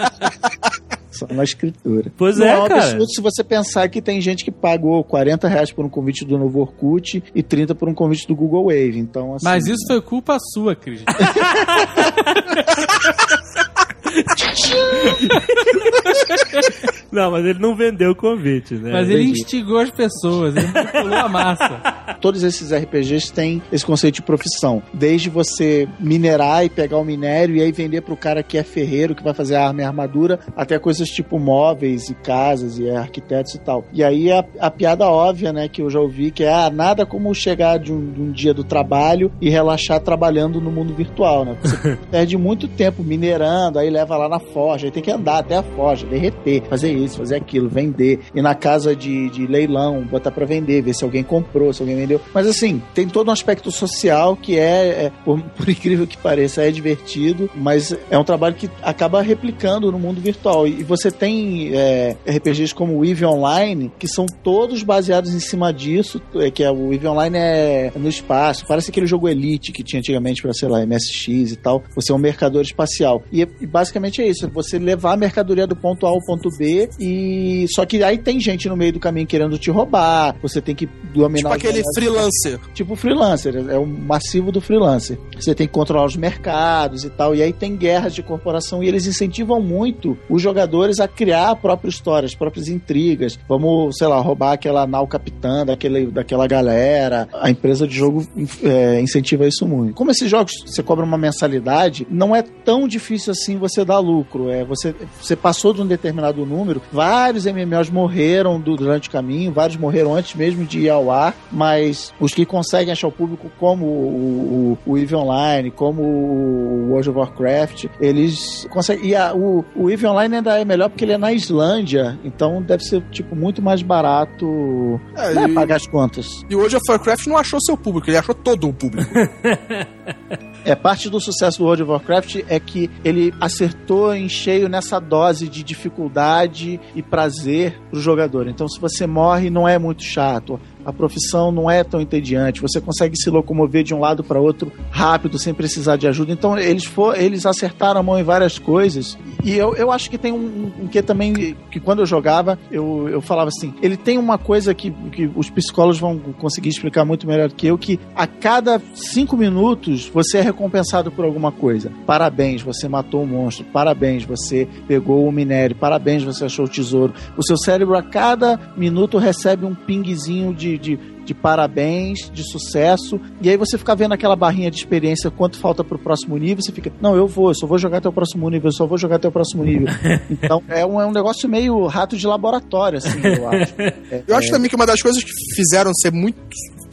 Só 1.19 1.27
na 1.31 1.43
escritura. 1.43 2.13
Pois 2.17 2.39
Não 2.39 2.47
é, 2.47 2.59
um 2.59 2.69
cara. 2.69 2.83
absurdo 2.83 3.11
se 3.11 3.21
você 3.21 3.43
pensar 3.43 3.89
que 3.89 4.01
tem 4.01 4.21
gente 4.21 4.45
que 4.45 4.51
pagou 4.51 5.03
40 5.03 5.49
reais 5.49 5.73
por 5.73 5.85
um 5.85 5.89
convite 5.89 6.25
do 6.25 6.39
novo 6.39 6.61
Orkut 6.61 7.23
e 7.35 7.43
30 7.43 7.75
por 7.75 7.89
um 7.89 7.95
convite 7.95 8.27
do 8.29 8.37
Google 8.37 8.67
Wave. 8.67 8.99
Então, 8.99 9.35
assim, 9.35 9.45
Mas 9.45 9.67
isso 9.67 9.85
foi 9.87 10.01
culpa 10.01 10.39
sua, 10.53 10.77
Cris. 10.77 11.03
Não, 17.11 17.31
mas 17.31 17.45
ele 17.45 17.59
não 17.59 17.75
vendeu 17.75 18.11
o 18.11 18.15
convite, 18.15 18.75
né? 18.75 18.93
Mas 18.93 19.09
ele 19.09 19.23
entendi. 19.23 19.41
instigou 19.41 19.79
as 19.79 19.91
pessoas, 19.91 20.57
ele 20.57 20.67
manipulou 20.67 21.15
a 21.15 21.29
massa. 21.29 21.81
todos 22.21 22.43
esses 22.43 22.73
RPGs 22.73 23.33
têm 23.33 23.63
esse 23.73 23.85
conceito 23.85 24.17
de 24.17 24.23
profissão. 24.23 24.83
Desde 24.93 25.31
você 25.31 25.89
minerar 25.99 26.65
e 26.65 26.69
pegar 26.69 26.99
o 26.99 27.05
minério 27.05 27.57
e 27.57 27.63
aí 27.63 27.73
vender 27.73 28.03
pro 28.03 28.17
cara 28.17 28.43
que 28.43 28.59
é 28.59 28.63
ferreiro, 28.63 29.15
que 29.15 29.23
vai 29.23 29.35
fazer 29.35 29.57
a 29.57 29.67
arma 29.67 29.81
e 29.81 29.85
a 29.85 29.89
armadura, 29.89 30.39
até 30.57 30.79
coisas 30.79 31.09
tipo 31.09 31.39
móveis 31.39 32.09
e 32.09 32.15
casas 32.15 32.79
e 32.79 32.91
arquitetos 32.91 33.55
e 33.55 33.59
tal. 33.59 33.85
E 33.93 34.03
aí 34.03 34.31
a, 34.31 34.45
a 34.61 34.71
piada 34.71 35.07
óbvia, 35.07 35.53
né, 35.53 35.69
que 35.69 35.83
eu 35.83 35.91
já 35.91 36.01
ouvi, 36.01 36.31
que 36.31 36.45
é 36.45 36.53
ah, 36.53 36.71
nada 36.71 37.07
como 37.07 37.35
chegar 37.35 37.79
de 37.79 37.93
um, 37.93 38.13
de 38.13 38.21
um 38.21 38.31
dia 38.31 38.53
do 38.53 38.65
trabalho 38.65 39.31
e 39.41 39.49
relaxar 39.49 40.01
trabalhando 40.01 40.61
no 40.61 40.71
mundo 40.71 40.95
virtual, 40.95 41.45
né? 41.45 41.57
Você 41.63 41.97
perde 42.11 42.37
muito 42.37 42.69
tempo 42.69 43.03
minerando, 43.03 43.79
aí 43.79 43.91
leva 43.91 44.17
lá 44.17 44.29
na 44.29 44.39
forja, 44.39 44.87
aí 44.87 44.91
tem 44.91 45.03
que 45.03 45.11
andar 45.11 45.39
até 45.39 45.57
a 45.57 45.63
forja, 45.63 46.07
derreter, 46.07 46.63
fazer 46.69 46.93
isso, 46.99 47.19
fazer 47.19 47.37
aquilo, 47.37 47.69
vender, 47.69 48.21
ir 48.35 48.43
na 48.43 48.55
casa 48.55 48.95
de, 48.95 49.31
de 49.31 49.47
leilão, 49.47 50.03
botar 50.05 50.31
pra 50.31 50.47
vender, 50.47 50.83
ver 50.83 50.95
se 50.95 51.05
alguém 51.05 51.23
comprou, 51.23 51.73
se 51.73 51.83
alguém 51.83 51.97
vendeu. 51.97 52.21
Mas 52.33 52.47
assim, 52.47 52.83
tem 52.95 53.09
todo 53.09 53.29
um 53.29 53.33
aspecto 53.33 53.71
social 53.71 54.37
que 54.37 54.59
é, 54.59 55.05
é, 55.07 55.13
por, 55.25 55.41
por 55.57 55.69
incrível 55.69 56.07
que 56.07 56.17
pareça, 56.17 56.63
é 56.63 56.71
divertido, 56.71 57.51
mas 57.55 57.97
é 58.11 58.19
um 58.19 58.25
trabalho 58.25 58.55
que 58.55 58.71
acaba 58.83 59.23
replicando 59.23 59.91
no 59.91 59.99
mundo 59.99 60.21
virtual. 60.21 60.67
E 60.67 60.83
você 60.83 61.11
tem 61.11 61.71
é, 61.75 62.17
RPGs 62.27 62.75
como 62.75 62.99
o 62.99 63.05
Eve 63.05 63.25
Online, 63.25 63.93
que 63.99 64.09
são 64.09 64.27
todos 64.27 64.83
baseados 64.83 65.35
em 65.35 65.41
cima 65.41 65.73
disso, 65.73 66.21
é, 66.35 66.51
que 66.51 66.63
é 66.63 66.71
o 66.71 66.93
Eve 66.93 67.07
Online 67.07 67.37
é 67.39 67.93
no 67.97 68.09
espaço, 68.09 68.67
parece 68.67 68.91
aquele 68.91 69.07
jogo 69.07 69.29
Elite 69.29 69.73
que 69.73 69.83
tinha 69.83 70.01
antigamente 70.01 70.43
pra, 70.43 70.53
sei 70.53 70.69
lá, 70.69 70.85
MSX 70.85 71.53
e 71.53 71.57
tal. 71.57 71.83
Você 71.95 72.13
é 72.13 72.15
um 72.15 72.19
mercador 72.19 72.63
espacial. 72.63 73.23
E, 73.33 73.41
e 73.61 73.67
basicamente 73.67 74.23
é 74.23 74.29
isso, 74.29 74.47
é 74.47 74.49
você 74.49 74.79
levar 74.79 75.15
a 75.15 75.17
mercadoria 75.17 75.67
do 75.67 75.77
ponto 75.77 76.07
A 76.07 76.11
ao 76.11 76.25
ponto 76.25 76.49
B 76.57 76.88
e 76.99 77.67
só 77.75 77.85
que 77.85 78.03
aí 78.03 78.19
tem 78.19 78.41
gente 78.41 78.69
no 78.69 78.77
meio 78.77 78.93
do 78.93 79.01
caminho 79.01 79.27
querendo 79.27 79.59
te 79.59 79.71
roubar, 79.71 80.37
você 80.43 80.61
tem 80.61 80.75
que 80.75 80.87
dominar 81.15 81.51
Tipo 81.51 81.55
aquele 81.55 81.79
negócios. 81.79 81.95
freelancer. 81.95 82.61
Tipo 82.75 82.97
freelancer, 82.97 83.55
é 83.69 83.79
o 83.79 83.87
massivo 83.87 84.53
do 84.53 84.61
freelancer. 84.61 85.19
Você 85.35 85.55
tem 85.55 85.67
que 85.67 85.73
controlar 85.73 86.07
os 86.07 86.17
mercados 86.17 87.05
e 87.05 87.11
tal, 87.11 87.35
e 87.35 87.43
aí 87.43 87.53
tem 87.53 87.77
guerras 87.77 88.15
de 88.15 88.23
corporação 88.23 88.83
e 88.83 88.89
eles 88.89 89.07
incentivam 89.07 89.61
muito 89.61 90.17
os 90.29 90.41
jogadores 90.43 91.01
a 91.01 91.09
criar 91.09 91.51
a 91.51 91.57
própria 91.57 91.89
história, 91.91 92.27
as 92.27 92.35
próprias 92.35 92.69
intrigas. 92.69 93.39
Vamos, 93.49 93.97
sei 93.97 94.07
lá, 94.07 94.21
roubar 94.21 94.53
aquela 94.53 94.87
nau 94.87 95.07
capitã 95.07 95.65
daquele, 95.65 96.07
daquela 96.07 96.47
galera. 96.47 97.29
A 97.33 97.51
empresa 97.51 97.87
de 97.87 97.95
jogo 97.97 98.27
é, 98.63 99.01
incentiva 99.01 99.47
isso 99.47 99.67
muito. 99.67 99.95
Como 99.95 100.11
esses 100.11 100.29
jogos 100.31 100.53
você 100.67 100.83
cobra 100.83 101.05
uma 101.05 101.19
mensalidade, 101.19 102.07
não 102.11 102.35
é 102.35 102.43
tão 102.43 102.87
difícil 102.89 103.33
assim 103.33 103.57
você 103.57 103.85
dar 103.85 103.99
lucro. 103.99 104.51
É, 104.51 104.65
você, 104.65 104.95
você 105.21 105.35
passou 105.37 105.73
de 105.73 105.83
um 105.83 105.87
determinado 105.87 106.45
número, 106.45 106.78
vários 106.93 107.45
MMOs 107.47 107.91
morreram 107.91 108.61
do- 108.61 108.77
durante 108.77 109.09
o 109.09 109.13
caminho, 109.13 109.53
vários 109.53 109.77
morreram 109.77 110.15
antes 110.15 110.35
mesmo 110.35 110.65
de 110.65 110.81
ir 110.81 110.89
ao 110.91 111.11
ar, 111.11 111.35
mas 111.51 112.13
os 112.21 112.33
que 112.35 112.45
conseguem 112.47 112.93
achar 112.93 113.09
o 113.09 113.13
público, 113.13 113.51
como 113.59 113.85
o, 113.87 114.79
o, 114.87 114.93
o 114.93 114.99
EVE 114.99 115.15
Online, 115.15 115.71
como 115.71 116.03
o 116.03 116.89
World 116.91 117.11
of 117.11 117.19
Warcraft, 117.19 117.87
eles 118.01 118.67
conseguem. 118.71 119.11
E 119.11 119.15
a- 119.15 119.35
o, 119.35 119.65
o 119.77 119.91
EVE 119.91 120.07
Online 120.07 120.37
ainda 120.37 120.59
é 120.59 120.65
melhor 120.65 120.89
porque 120.89 121.05
ele 121.05 121.13
é 121.13 121.19
na 121.19 121.33
Islândia, 121.33 122.19
então 122.25 122.63
deve 122.63 122.83
ser 122.85 123.03
tipo 123.11 123.35
muito 123.37 123.61
mais 123.63 123.83
barato 123.83 125.01
É, 125.17 125.35
né, 125.35 125.45
e- 125.49 125.55
pagar 125.55 125.77
as 125.77 125.87
contas. 125.87 126.45
E 126.49 126.55
o 126.55 126.59
World 126.59 126.77
of 126.77 126.85
Warcraft 126.89 127.27
não 127.27 127.37
achou 127.37 127.61
seu 127.61 127.77
público, 127.77 128.09
ele 128.11 128.17
achou 128.17 128.35
todo 128.35 128.69
o 128.69 128.73
público. 128.73 129.11
É, 130.69 130.75
parte 130.75 131.09
do 131.09 131.19
sucesso 131.19 131.61
do 131.61 131.65
World 131.65 131.83
of 131.83 131.93
Warcraft 131.93 132.45
é 132.47 132.61
que 132.61 132.91
ele 133.03 133.33
acertou 133.41 134.15
em 134.15 134.29
cheio 134.29 134.69
nessa 134.69 135.01
dose 135.01 135.49
de 135.49 135.65
dificuldade 135.65 136.79
e 136.95 137.03
prazer 137.03 137.81
pro 137.91 137.99
jogador. 137.99 138.47
Então, 138.47 138.69
se 138.69 138.79
você 138.79 139.07
morre, 139.07 139.49
não 139.49 139.67
é 139.67 139.79
muito 139.79 140.03
chato. 140.03 140.61
A 140.89 140.93
profissão 140.93 141.53
não 141.53 141.71
é 141.71 141.85
tão 141.85 142.01
entediante. 142.01 142.63
Você 142.63 142.81
consegue 142.81 143.15
se 143.15 143.29
locomover 143.29 143.85
de 143.85 143.93
um 143.93 144.01
lado 144.01 144.25
para 144.25 144.41
outro 144.41 144.73
rápido, 144.91 145.39
sem 145.39 145.53
precisar 145.53 145.97
de 145.97 146.09
ajuda. 146.09 146.33
Então, 146.33 146.57
eles, 146.57 146.87
for, 146.87 147.15
eles 147.15 147.45
acertaram 147.45 148.01
a 148.01 148.03
mão 148.03 148.19
em 148.19 148.23
várias 148.23 148.59
coisas. 148.59 149.19
E 149.45 149.53
eu, 149.53 149.77
eu 149.77 149.93
acho 149.93 150.09
que 150.09 150.17
tem 150.17 150.33
um, 150.33 150.73
um 150.81 150.89
que 150.89 151.03
também, 151.03 151.55
que 151.71 151.79
quando 151.79 151.99
eu 151.99 152.07
jogava, 152.07 152.59
eu, 152.73 153.07
eu 153.07 153.21
falava 153.21 153.49
assim: 153.49 153.75
ele 153.83 153.99
tem 153.99 154.17
uma 154.17 154.39
coisa 154.39 154.73
que, 154.73 154.91
que 155.13 155.31
os 155.37 155.51
psicólogos 155.51 156.01
vão 156.01 156.19
conseguir 156.19 156.71
explicar 156.71 157.05
muito 157.05 157.27
melhor 157.27 157.51
que 157.53 157.67
eu, 157.67 157.77
que 157.77 158.01
a 158.17 158.27
cada 158.27 158.81
cinco 158.95 159.37
minutos 159.37 160.09
você 160.09 160.39
é 160.39 160.41
recompensado 160.41 161.13
por 161.13 161.23
alguma 161.23 161.53
coisa. 161.53 161.93
Parabéns, 162.07 162.63
você 162.63 162.89
matou 162.89 163.25
um 163.25 163.27
monstro. 163.27 163.67
Parabéns, 163.67 164.25
você 164.25 164.67
pegou 164.87 165.29
o 165.29 165.33
minério. 165.33 165.77
Parabéns, 165.77 166.25
você 166.25 166.47
achou 166.47 166.65
o 166.65 166.69
tesouro. 166.69 167.13
O 167.37 167.45
seu 167.45 167.59
cérebro 167.59 167.95
a 167.95 168.03
cada 168.03 168.59
minuto 168.75 169.19
recebe 169.19 169.67
um 169.67 169.75
pingzinho 169.75 170.55
de, 170.55 170.78
de, 170.79 170.97
de 171.25 171.35
parabéns, 171.35 172.31
de 172.31 172.43
sucesso. 172.51 173.21
E 173.41 173.51
aí 173.51 173.57
você 173.57 173.77
fica 173.77 173.95
vendo 173.95 174.13
aquela 174.13 174.37
barrinha 174.37 174.71
de 174.71 174.77
experiência, 174.77 175.31
quanto 175.31 175.59
falta 175.59 175.85
pro 175.85 175.99
próximo 175.99 176.37
nível. 176.37 176.63
Você 176.63 176.73
fica, 176.73 176.93
não, 177.01 177.17
eu 177.17 177.27
vou, 177.27 177.51
eu 177.51 177.55
só 177.55 177.67
vou 177.67 177.79
jogar 177.79 177.99
até 177.99 178.09
o 178.09 178.13
próximo 178.13 178.49
nível, 178.49 178.69
eu 178.69 178.73
só 178.73 178.87
vou 178.87 178.99
jogar 178.99 179.17
até 179.17 179.29
o 179.29 179.33
próximo 179.33 179.65
nível. 179.65 179.89
Então 180.31 180.63
é 180.69 180.85
um, 180.87 181.01
é 181.01 181.07
um 181.07 181.13
negócio 181.13 181.49
meio 181.49 181.87
rato 181.87 182.17
de 182.17 182.27
laboratório, 182.27 182.99
assim, 182.99 183.19
eu 183.23 183.49
acho. 183.49 183.75
É, 183.79 184.23
Eu 184.27 184.37
acho 184.37 184.51
também 184.51 184.69
que 184.69 184.77
uma 184.77 184.87
das 184.87 185.01
coisas 185.01 185.23
que 185.23 185.31
fizeram 185.55 185.93
ser 185.95 186.13
muito. 186.13 186.39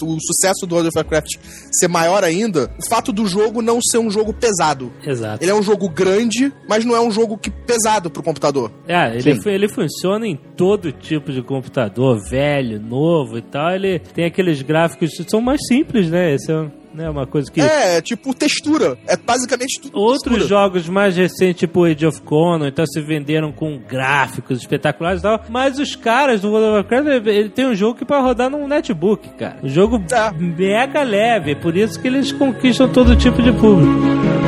O 0.04 0.18
sucesso 0.20 0.66
do 0.66 0.76
World 0.76 0.90
of 0.90 0.98
Warcraft 0.98 1.38
ser 1.72 1.88
maior 1.88 2.24
ainda, 2.24 2.72
o 2.80 2.90
fato 2.90 3.12
do 3.12 3.28
jogo 3.28 3.62
não 3.62 3.80
ser 3.82 4.00
um 4.00 4.10
jogo 4.10 4.34
pesado. 4.34 4.92
Exato. 5.06 5.44
Ele 5.44 5.52
é 5.52 5.56
um 5.56 5.64
jogo 5.64 5.90
grande, 5.90 6.52
mas 6.68 6.84
não 6.84 6.96
é 6.96 7.02
um 7.02 7.12
jogo 7.12 7.38
que 7.38 7.50
pesado 7.50 8.10
pro 8.10 8.24
computador. 8.24 8.72
É, 8.88 9.16
ele, 9.16 9.40
ele 9.46 9.70
funciona 9.70 10.28
em 10.28 10.36
todo 10.36 10.92
tipo 10.92 11.32
de 11.32 11.42
computador, 11.42 12.20
velho, 12.30 12.80
novo 12.80 13.38
e 13.38 13.42
tal. 13.42 13.72
Ele 13.72 14.00
tem 14.00 14.26
aqueles 14.26 14.62
gráficos 14.62 15.12
que 15.12 15.30
são 15.30 15.42
mais 15.42 15.60
simples, 15.68 16.10
né? 16.10 16.34
Esse 16.34 16.52
é 16.52 16.85
né, 16.96 17.10
uma 17.10 17.28
coisa 17.28 17.52
que. 17.52 17.62
É, 17.62 18.02
tipo 18.02 18.34
textura. 18.34 18.98
É 19.08 19.16
basicamente 19.18 19.82
tudo 19.82 19.98
Outros 20.00 20.22
textura. 20.24 20.48
jogos 20.48 20.88
mais 20.90 21.16
recentes, 21.16 21.60
tipo 21.60 21.84
Age 21.84 22.06
of 22.06 22.22
Conan, 22.22 22.68
então 22.70 22.86
se 22.88 23.02
venderam 23.02 23.52
com 23.52 23.78
gráficos 23.78 24.60
espetaculares 24.60 25.20
e 25.20 25.24
tal. 25.24 25.44
Mas 25.50 25.78
os 25.80 25.96
caras 25.96 26.42
do 26.42 26.50
World 26.50 26.68
of 26.68 26.76
Warcraft, 26.76 27.28
ele- 27.28 27.50
tem 27.50 27.68
um 27.68 27.76
jogo 27.76 28.00
que 28.00 28.06
para 28.06 28.22
rodar 28.22 28.50
num 28.50 28.68
netbook, 28.68 29.30
cara. 29.38 29.58
Um 29.64 29.70
jogo 29.70 30.02
É. 30.12 30.32
mega 30.32 31.04
leve, 31.04 31.52
é 31.52 31.56
por 31.56 31.76
isso 31.76 32.00
que 32.02 32.08
eles 32.08 32.32
conquistam 32.32 32.88
todo 32.88 33.16
tipo 33.16 33.42
de 33.42 33.52
público. 33.52 34.45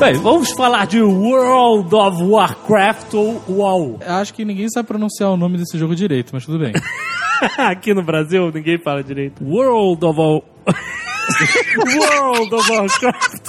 Bem, 0.00 0.14
vamos 0.14 0.50
falar 0.52 0.86
de 0.86 1.02
World 1.02 1.94
of 1.94 2.22
Warcraft 2.22 3.12
ou 3.12 3.42
WoW. 3.46 3.98
Eu 4.00 4.14
Acho 4.14 4.32
que 4.32 4.46
ninguém 4.46 4.66
sabe 4.70 4.88
pronunciar 4.88 5.30
o 5.30 5.36
nome 5.36 5.58
desse 5.58 5.76
jogo 5.76 5.94
direito, 5.94 6.30
mas 6.32 6.46
tudo 6.46 6.58
bem. 6.58 6.72
Aqui 7.58 7.92
no 7.92 8.02
Brasil 8.02 8.50
ninguém 8.50 8.78
fala 8.82 9.04
direito. 9.04 9.44
World 9.44 10.02
of 10.06 10.18
War... 10.18 10.40
World 12.32 12.54
of 12.54 12.72
Warcraft. 12.72 13.46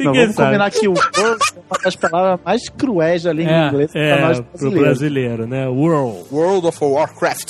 Não, 0.00 0.12
vamos 0.14 0.34
sabe. 0.34 0.46
combinar 0.48 0.70
que 0.70 0.88
o 0.88 0.92
World 0.92 1.10
é 1.18 1.60
uma 1.70 1.78
das 1.84 1.96
palavras 1.96 2.40
mais 2.42 2.68
cruéis 2.70 3.22
da 3.24 3.32
língua 3.34 3.52
É, 3.52 3.68
inglesa 3.68 3.98
é, 3.98 4.16
pra 4.16 4.28
nós 4.28 4.40
pro 4.40 4.48
brasileiros. 4.50 4.82
brasileiro, 4.82 5.46
né? 5.46 5.68
World. 5.68 6.24
World 6.32 6.66
of 6.68 6.78
Warcraft. 6.82 7.48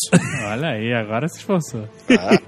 Olha 0.51 0.71
aí, 0.71 0.93
agora 0.93 1.29
se 1.29 1.39
esforçou. 1.39 1.89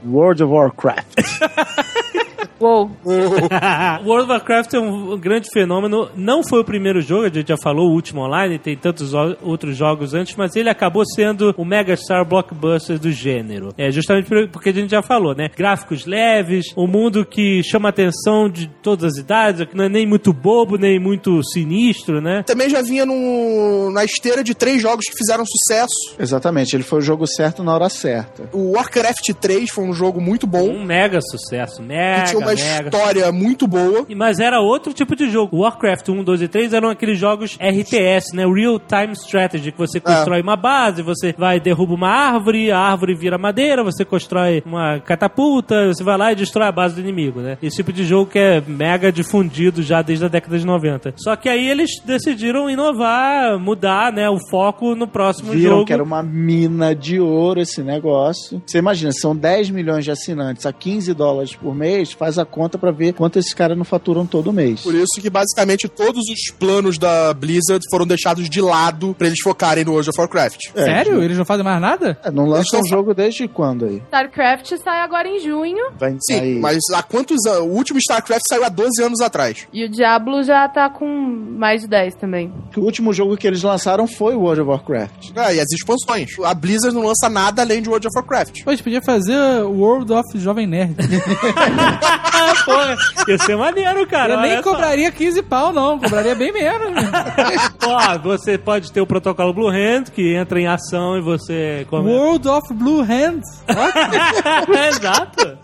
World 0.05 0.43
of 0.43 0.53
Warcraft. 0.53 1.19
Uou. 2.61 2.91
World 4.05 4.25
of 4.25 4.31
Warcraft 4.33 4.75
é 4.75 4.79
um 4.81 5.19
grande 5.19 5.49
fenômeno. 5.53 6.09
Não 6.17 6.43
foi 6.43 6.61
o 6.61 6.65
primeiro 6.65 7.01
jogo, 7.01 7.25
a 7.27 7.29
gente 7.29 7.49
já 7.49 7.57
falou, 7.63 7.89
o 7.89 7.93
último 7.93 8.23
online, 8.23 8.59
tem 8.59 8.77
tantos 8.77 9.13
outros 9.43 9.77
jogos 9.77 10.15
antes, 10.15 10.35
mas 10.37 10.57
ele 10.57 10.69
acabou 10.69 11.05
sendo 11.07 11.55
o 11.57 11.65
megastar 11.65 12.25
blockbuster 12.25 12.99
do 12.99 13.11
gênero. 13.13 13.73
É 13.77 13.91
justamente 13.91 14.29
por- 14.29 14.49
porque 14.49 14.71
a 14.71 14.73
gente 14.73 14.91
já 14.91 15.03
falou, 15.03 15.35
né? 15.35 15.49
Gráficos 15.57 16.05
leves, 16.07 16.67
um 16.77 16.87
mundo 16.87 17.25
que 17.25 17.63
chama 17.63 17.89
a 17.89 17.91
atenção 17.91 18.49
de 18.49 18.69
todas 18.83 19.13
as 19.13 19.19
idades, 19.19 19.67
que 19.69 19.77
não 19.77 19.85
é 19.85 19.89
nem 19.89 20.07
muito 20.07 20.33
bobo, 20.33 20.77
nem 20.77 20.99
muito 20.99 21.43
sinistro, 21.45 22.21
né? 22.21 22.43
Também 22.45 22.69
já 22.69 22.83
vinha 22.83 23.05
no, 23.07 23.91
na 23.93 24.05
esteira 24.05 24.43
de 24.43 24.55
três 24.55 24.81
jogos 24.83 25.05
que 25.07 25.17
fizeram 25.17 25.45
sucesso. 25.47 26.17
Exatamente, 26.19 26.75
ele 26.75 26.83
foi 26.83 26.99
o 26.99 27.03
jogo 27.03 27.27
certo 27.27 27.63
na 27.63 27.75
hora 27.75 27.89
certa. 27.89 28.49
O 28.53 28.73
Warcraft 28.73 29.33
3 29.41 29.71
foi 29.71 29.85
um 29.85 29.93
jogo 29.93 30.21
muito 30.21 30.47
bom, 30.47 30.69
Um 30.69 30.85
mega 30.85 31.21
sucesso, 31.21 31.83
mega, 31.83 32.23
que 32.23 32.31
tinha 32.31 32.39
uma 32.55 32.65
mega. 32.65 32.89
história 32.89 33.33
muito 33.33 33.67
boa. 33.67 34.05
E- 34.09 34.15
Mas 34.15 34.39
era 34.41 34.61
outro 34.61 34.93
tipo 34.93 35.15
de 35.17 35.31
jogo. 35.31 35.59
Warcraft 35.59 36.09
1, 36.09 36.25
2 36.25 36.43
e 36.43 36.49
3 36.49 36.73
eram 36.73 36.89
aqueles 36.91 37.19
jogos 37.19 37.57
RTS, 37.61 38.35
né? 38.35 38.45
Real 38.47 38.79
Time 38.81 39.13
Strategy, 39.15 39.73
que 39.73 39.79
você 39.79 40.01
constrói 40.01 40.41
uma 40.41 40.57
base, 40.57 41.03
você 41.03 41.35
vai 41.37 41.61
derruba 41.61 41.95
uma 41.95 42.09
árvore, 42.09 42.71
a 42.71 42.79
árvore 42.79 43.15
vira 43.15 43.39
madeira, 43.39 43.83
você 43.83 44.05
constrói 44.05 44.63
uma 44.67 45.01
catapulta, 45.01 45.87
você 45.89 46.03
vai 46.03 46.17
lá 46.17 46.33
e 46.33 46.37
destrói 46.37 46.69
a 46.69 46.73
base 46.73 46.95
do 46.95 47.01
inimigo, 47.01 47.41
né? 47.41 47.59
Esse 47.63 47.77
tipo 47.77 47.93
de 47.93 48.05
jogo 48.05 48.31
que 48.31 48.39
é 48.39 48.61
mega 48.67 49.11
difundido 49.13 49.83
já 49.83 50.03
desde 50.03 50.25
a 50.25 50.29
década 50.29 50.59
de 50.59 50.67
90. 50.67 51.15
Só 51.17 51.37
que 51.37 51.49
aí 51.49 51.69
eles 51.69 51.91
decidiram 52.05 52.69
inovar, 52.71 53.59
mudar, 53.59 54.13
né, 54.13 54.29
o 54.29 54.39
foco 54.51 54.95
no 54.95 55.07
próximo 55.07 55.53
Viram 55.53 55.71
jogo. 55.71 55.85
que 55.87 55.93
era 55.93 56.03
uma 56.03 56.23
mina 56.23 56.95
de 56.95 57.21
ouro 57.21 57.61
esse 57.61 57.83
negócio. 57.83 58.63
Você 58.67 58.79
imagina, 58.79 59.13
são 59.13 59.35
10 59.37 59.71
milhões 59.71 60.05
de 60.05 60.11
assinantes 60.11 60.67
a 60.67 60.73
15 60.73 61.13
dólares 61.15 61.55
por 61.55 61.75
mês, 61.75 62.13
faz 62.13 62.38
a 62.39 62.45
conta 62.47 62.79
pra 62.79 62.91
ver 62.91 63.13
quanto 63.13 63.39
esses 63.39 63.53
caras 63.55 63.77
não 63.77 63.85
faturam 63.85 64.27
todo 64.27 64.53
mês. 64.53 64.81
Por 64.83 64.95
isso 64.95 65.21
que 65.21 65.29
basicamente 65.31 65.89
todos 65.89 66.23
os 66.29 66.55
planos 66.59 66.99
da 66.99 67.33
Blizzard 67.35 67.85
foram 67.91 68.07
deixados 68.07 68.49
de 68.49 68.61
lado 68.61 69.15
pra 69.19 69.27
eles 69.27 69.41
focarem 69.43 69.85
no 69.85 69.93
World 69.93 70.11
of 70.11 70.19
Warcraft. 70.21 70.59
É, 70.75 70.85
Sério? 70.85 71.23
Eles 71.23 71.37
não 71.39 71.45
fazem 71.45 71.65
mais 71.65 71.81
nada? 71.81 72.19
É, 72.25 72.31
não 72.31 72.45
Eles 72.47 72.59
lança 72.59 72.79
um 72.79 72.87
jogo 72.89 73.15
desde 73.15 73.47
quando 73.49 73.85
aí? 73.85 73.97
StarCraft 74.07 74.73
sai 74.83 75.01
agora 75.01 75.29
em 75.29 75.41
junho 75.41 75.91
Vai 75.99 76.13
Sim, 76.13 76.39
sair. 76.39 76.61
mas 76.61 76.79
há 76.95 77.03
quantos 77.03 77.45
anos? 77.47 77.61
O 77.69 77.71
último 77.77 77.99
StarCraft 77.99 78.43
saiu 78.49 78.65
há 78.65 78.69
12 78.69 79.03
anos 79.03 79.21
atrás. 79.21 79.67
e 79.73 79.85
o 79.85 79.89
Diablo 79.89 80.43
já 80.43 80.69
tá 80.69 80.89
com 80.89 81.07
mais 81.07 81.83
de 81.83 81.89
10 81.89 82.15
também. 82.15 82.53
O 82.77 82.81
último 82.81 83.13
jogo 83.13 83.37
que 83.37 83.47
eles 83.47 83.63
lançaram 83.63 84.07
foi 84.07 84.35
o 84.35 84.41
World 84.41 84.61
of 84.63 84.71
Warcraft. 84.71 85.31
É, 85.37 85.55
e 85.57 85.61
as 85.61 85.71
expansões. 85.73 86.31
A 86.45 86.55
Blizzard 86.55 86.95
não 86.95 87.05
lança 87.07 87.29
nada 87.29 87.63
além 87.63 87.83
de 87.83 87.89
World 87.89 88.07
of 88.07 88.17
Warcraft. 88.17 88.63
Gente 88.69 88.83
podia 88.83 89.03
fazer 89.03 89.37
World 89.65 90.13
of 90.13 90.25
Jovem 90.39 90.67
Nerd. 90.67 90.97
Ah, 92.33 92.65
porra, 92.65 92.97
ia 93.27 93.39
ser 93.39 93.57
maneiro, 93.57 94.07
cara. 94.07 94.35
Eu 94.35 94.41
nem 94.41 94.57
só. 94.63 94.63
cobraria 94.71 95.11
15 95.11 95.43
pau, 95.43 95.73
não. 95.73 95.99
Cobraria 95.99 96.35
bem 96.35 96.53
menos. 96.53 96.95
né? 96.95 97.11
Ó, 97.85 98.19
você 98.19 98.57
pode 98.59 98.93
ter 98.93 99.01
o 99.01 99.07
protocolo 99.07 99.53
Blue 99.53 99.69
Hand, 99.69 100.05
que 100.15 100.35
entra 100.35 100.61
em 100.61 100.67
ação 100.67 101.17
e 101.17 101.21
você... 101.21 101.87
come- 101.91 102.11
World 102.11 102.49
of 102.49 102.73
Blue 102.75 103.03
Hands. 103.03 103.45
Exato. 104.89 105.59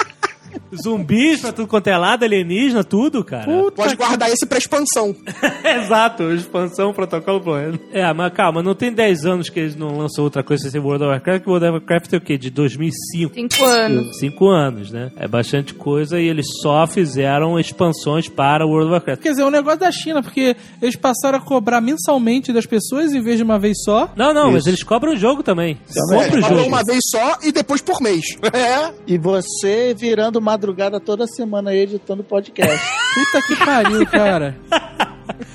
Zumbis 0.82 1.40
pra 1.40 1.52
tudo 1.52 1.68
quanto 1.68 1.86
é 1.88 1.96
lado, 1.96 2.24
alienígena, 2.24 2.84
tudo, 2.84 3.24
cara. 3.24 3.46
Pode 3.74 3.96
guardar 3.96 4.30
esse 4.30 4.46
pra 4.46 4.58
expansão. 4.58 5.14
Exato, 5.64 6.32
expansão, 6.32 6.92
protocolo 6.92 7.40
plano. 7.40 7.78
É, 7.92 8.12
mas 8.12 8.32
calma, 8.32 8.62
não 8.62 8.74
tem 8.74 8.92
10 8.92 9.26
anos 9.26 9.48
que 9.48 9.60
eles 9.60 9.76
não 9.76 9.98
lançam 9.98 10.24
outra 10.24 10.42
coisa 10.42 10.68
sem 10.70 10.80
World 10.80 11.04
of 11.04 11.12
Warcraft, 11.12 11.42
que 11.42 11.48
World 11.48 11.66
of 11.66 11.72
Warcraft 11.74 12.12
é 12.12 12.16
o 12.16 12.20
quê? 12.20 12.38
De 12.38 12.50
2005. 12.50 13.34
5 13.34 13.64
anos. 13.64 14.18
5 14.18 14.48
anos, 14.48 14.90
né? 14.90 15.10
É 15.16 15.28
bastante 15.28 15.74
coisa 15.74 16.20
e 16.20 16.28
eles 16.28 16.46
só 16.62 16.86
fizeram 16.86 17.58
expansões 17.58 18.28
para 18.28 18.64
World 18.66 18.86
of 18.86 18.92
Warcraft. 18.92 19.22
Quer 19.22 19.30
dizer, 19.30 19.42
é 19.42 19.46
um 19.46 19.50
negócio 19.50 19.80
da 19.80 19.90
China, 19.90 20.22
porque 20.22 20.56
eles 20.80 20.96
passaram 20.96 21.38
a 21.38 21.40
cobrar 21.40 21.80
mensalmente 21.80 22.52
das 22.52 22.66
pessoas 22.66 23.12
em 23.12 23.22
vez 23.22 23.36
de 23.36 23.42
uma 23.42 23.58
vez 23.58 23.76
só. 23.84 24.10
Não, 24.16 24.32
não, 24.32 24.50
mas 24.52 24.60
Isso. 24.60 24.70
eles 24.70 24.82
cobram 24.82 25.12
o 25.12 25.16
jogo 25.16 25.42
também. 25.42 25.78
Também. 25.92 26.24
compra 26.24 26.38
o 26.38 26.42
jogo. 26.42 26.68
uma 26.68 26.82
vez 26.84 27.00
só 27.10 27.38
e 27.42 27.52
depois 27.52 27.80
por 27.80 28.00
mês. 28.00 28.24
É. 28.54 28.92
E 29.06 29.18
você 29.18 29.94
virando 29.98 30.40
madrugada 30.64 30.98
toda 30.98 31.26
semana 31.26 31.70
aí 31.70 31.80
editando 31.80 32.24
podcast. 32.24 32.82
Puta 33.14 33.46
que 33.46 33.56
pariu, 33.56 34.06
cara. 34.06 34.56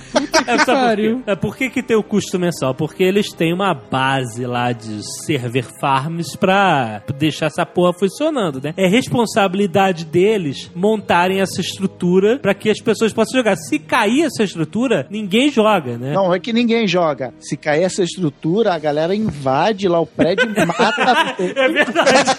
É, 0.49 0.65
por? 0.65 1.23
É, 1.27 1.35
por 1.35 1.57
que, 1.57 1.69
que 1.69 1.83
tem 1.83 1.97
o 1.97 2.03
custo 2.03 2.39
mensal? 2.39 2.73
Porque 2.73 3.03
eles 3.03 3.31
têm 3.31 3.53
uma 3.53 3.73
base 3.73 4.45
lá 4.45 4.71
de 4.71 5.01
server 5.25 5.65
farms 5.79 6.35
pra 6.35 7.01
deixar 7.17 7.47
essa 7.47 7.65
porra 7.65 7.93
funcionando, 7.93 8.61
né? 8.61 8.73
É 8.77 8.87
responsabilidade 8.87 10.05
deles 10.05 10.71
montarem 10.75 11.41
essa 11.41 11.61
estrutura 11.61 12.39
pra 12.39 12.53
que 12.53 12.69
as 12.69 12.79
pessoas 12.79 13.13
possam 13.13 13.39
jogar. 13.39 13.55
Se 13.55 13.79
cair 13.79 14.23
essa 14.23 14.43
estrutura, 14.43 15.07
ninguém 15.09 15.49
joga, 15.51 15.97
né? 15.97 16.13
Não, 16.13 16.33
é 16.33 16.39
que 16.39 16.53
ninguém 16.53 16.87
joga. 16.87 17.33
Se 17.39 17.55
cair 17.55 17.83
essa 17.83 18.03
estrutura, 18.03 18.73
a 18.73 18.79
galera 18.79 19.15
invade 19.15 19.87
lá 19.87 19.99
o 19.99 20.05
prédio 20.05 20.49
e 20.49 20.65
mata. 20.65 20.99
É 21.39 21.67
verdade. 21.69 22.29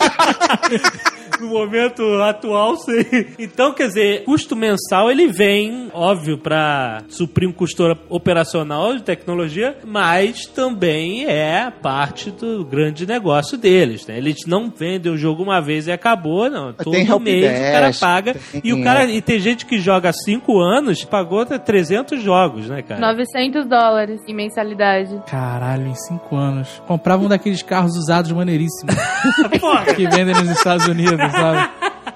no 1.40 1.48
momento 1.48 2.02
atual, 2.22 2.76
sim. 2.76 3.04
Então, 3.38 3.72
quer 3.72 3.88
dizer, 3.88 4.24
custo 4.24 4.54
mensal 4.54 5.11
ele 5.11 5.26
vem, 5.28 5.88
óbvio, 5.92 6.38
pra 6.38 7.02
suprir 7.08 7.48
um 7.48 7.52
custo 7.52 7.84
operacional 8.09 8.94
de 8.96 9.03
tecnologia, 9.03 9.76
mas 9.84 10.46
também 10.46 11.26
é 11.26 11.70
parte 11.82 12.30
do 12.30 12.64
grande 12.64 13.07
negócio 13.07 13.57
deles, 13.59 14.07
né? 14.07 14.16
Eles 14.18 14.38
não 14.46 14.70
vendem 14.70 15.12
o 15.12 15.16
jogo 15.16 15.42
uma 15.42 15.61
vez 15.61 15.86
e 15.86 15.92
acabou, 15.92 16.51
não. 16.51 16.72
Todo 16.72 16.92
Tem 16.92 17.20
mês 17.20 17.44
o 17.68 17.72
cara 17.72 17.90
paga. 17.92 18.34
tem- 18.53 18.61
E 18.64 18.72
o 18.72 18.82
cara, 18.82 19.05
e 19.05 19.20
tem 19.22 19.38
gente 19.38 19.66
que 19.66 19.78
joga 19.78 20.09
há 20.11 20.12
5 20.12 20.59
anos, 20.61 21.05
pagou 21.05 21.40
até 21.40 21.59
300 21.59 22.22
jogos, 22.22 22.66
né, 22.68 22.82
cara? 22.82 23.01
900 23.01 23.66
dólares 23.68 24.20
em 24.26 24.34
mensalidade. 24.34 25.20
Caralho, 25.28 25.86
em 25.86 25.94
5 25.94 26.36
anos. 26.36 26.82
Comprava 26.86 27.24
um 27.24 27.28
daqueles 27.28 27.62
carros 27.62 27.96
usados 27.96 28.30
maneiríssimos 28.32 28.94
que 29.96 30.07
vendem 30.09 30.34
nos 30.34 30.51
Estados 30.51 30.86
Unidos, 30.86 31.30
sabe? 31.32 31.70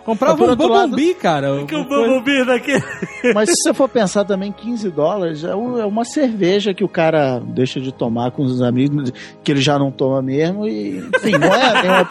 Comprava 0.04 0.44
um 0.44 0.50
outro 0.50 0.68
lado- 0.68 0.90
Bumblebee, 0.90 1.14
cara. 1.14 1.64
que 1.66 1.74
o 1.74 1.84
Bumblebee 1.84 2.44
daqui... 2.44 2.72
Mas 3.34 3.48
se 3.48 3.54
você 3.62 3.72
for 3.72 3.88
pensar 3.88 4.24
também, 4.24 4.52
15 4.52 4.90
dólares 4.90 5.44
é 5.44 5.48
é 5.50 5.54
uma 5.86 6.04
cerveja 6.04 6.74
que 6.74 6.84
o 6.84 6.88
cara 6.88 7.38
deixa 7.40 7.80
de 7.80 7.90
tomar 7.90 8.30
com 8.32 8.42
os 8.42 8.60
amigos, 8.60 9.10
que 9.42 9.50
ele 9.50 9.62
já 9.62 9.78
não 9.78 9.90
toma 9.90 10.20
mesmo, 10.20 10.66
e 10.68 10.98
enfim, 10.98 11.32
não 11.38 11.54
é 11.54 11.82
nenhuma 11.82 12.08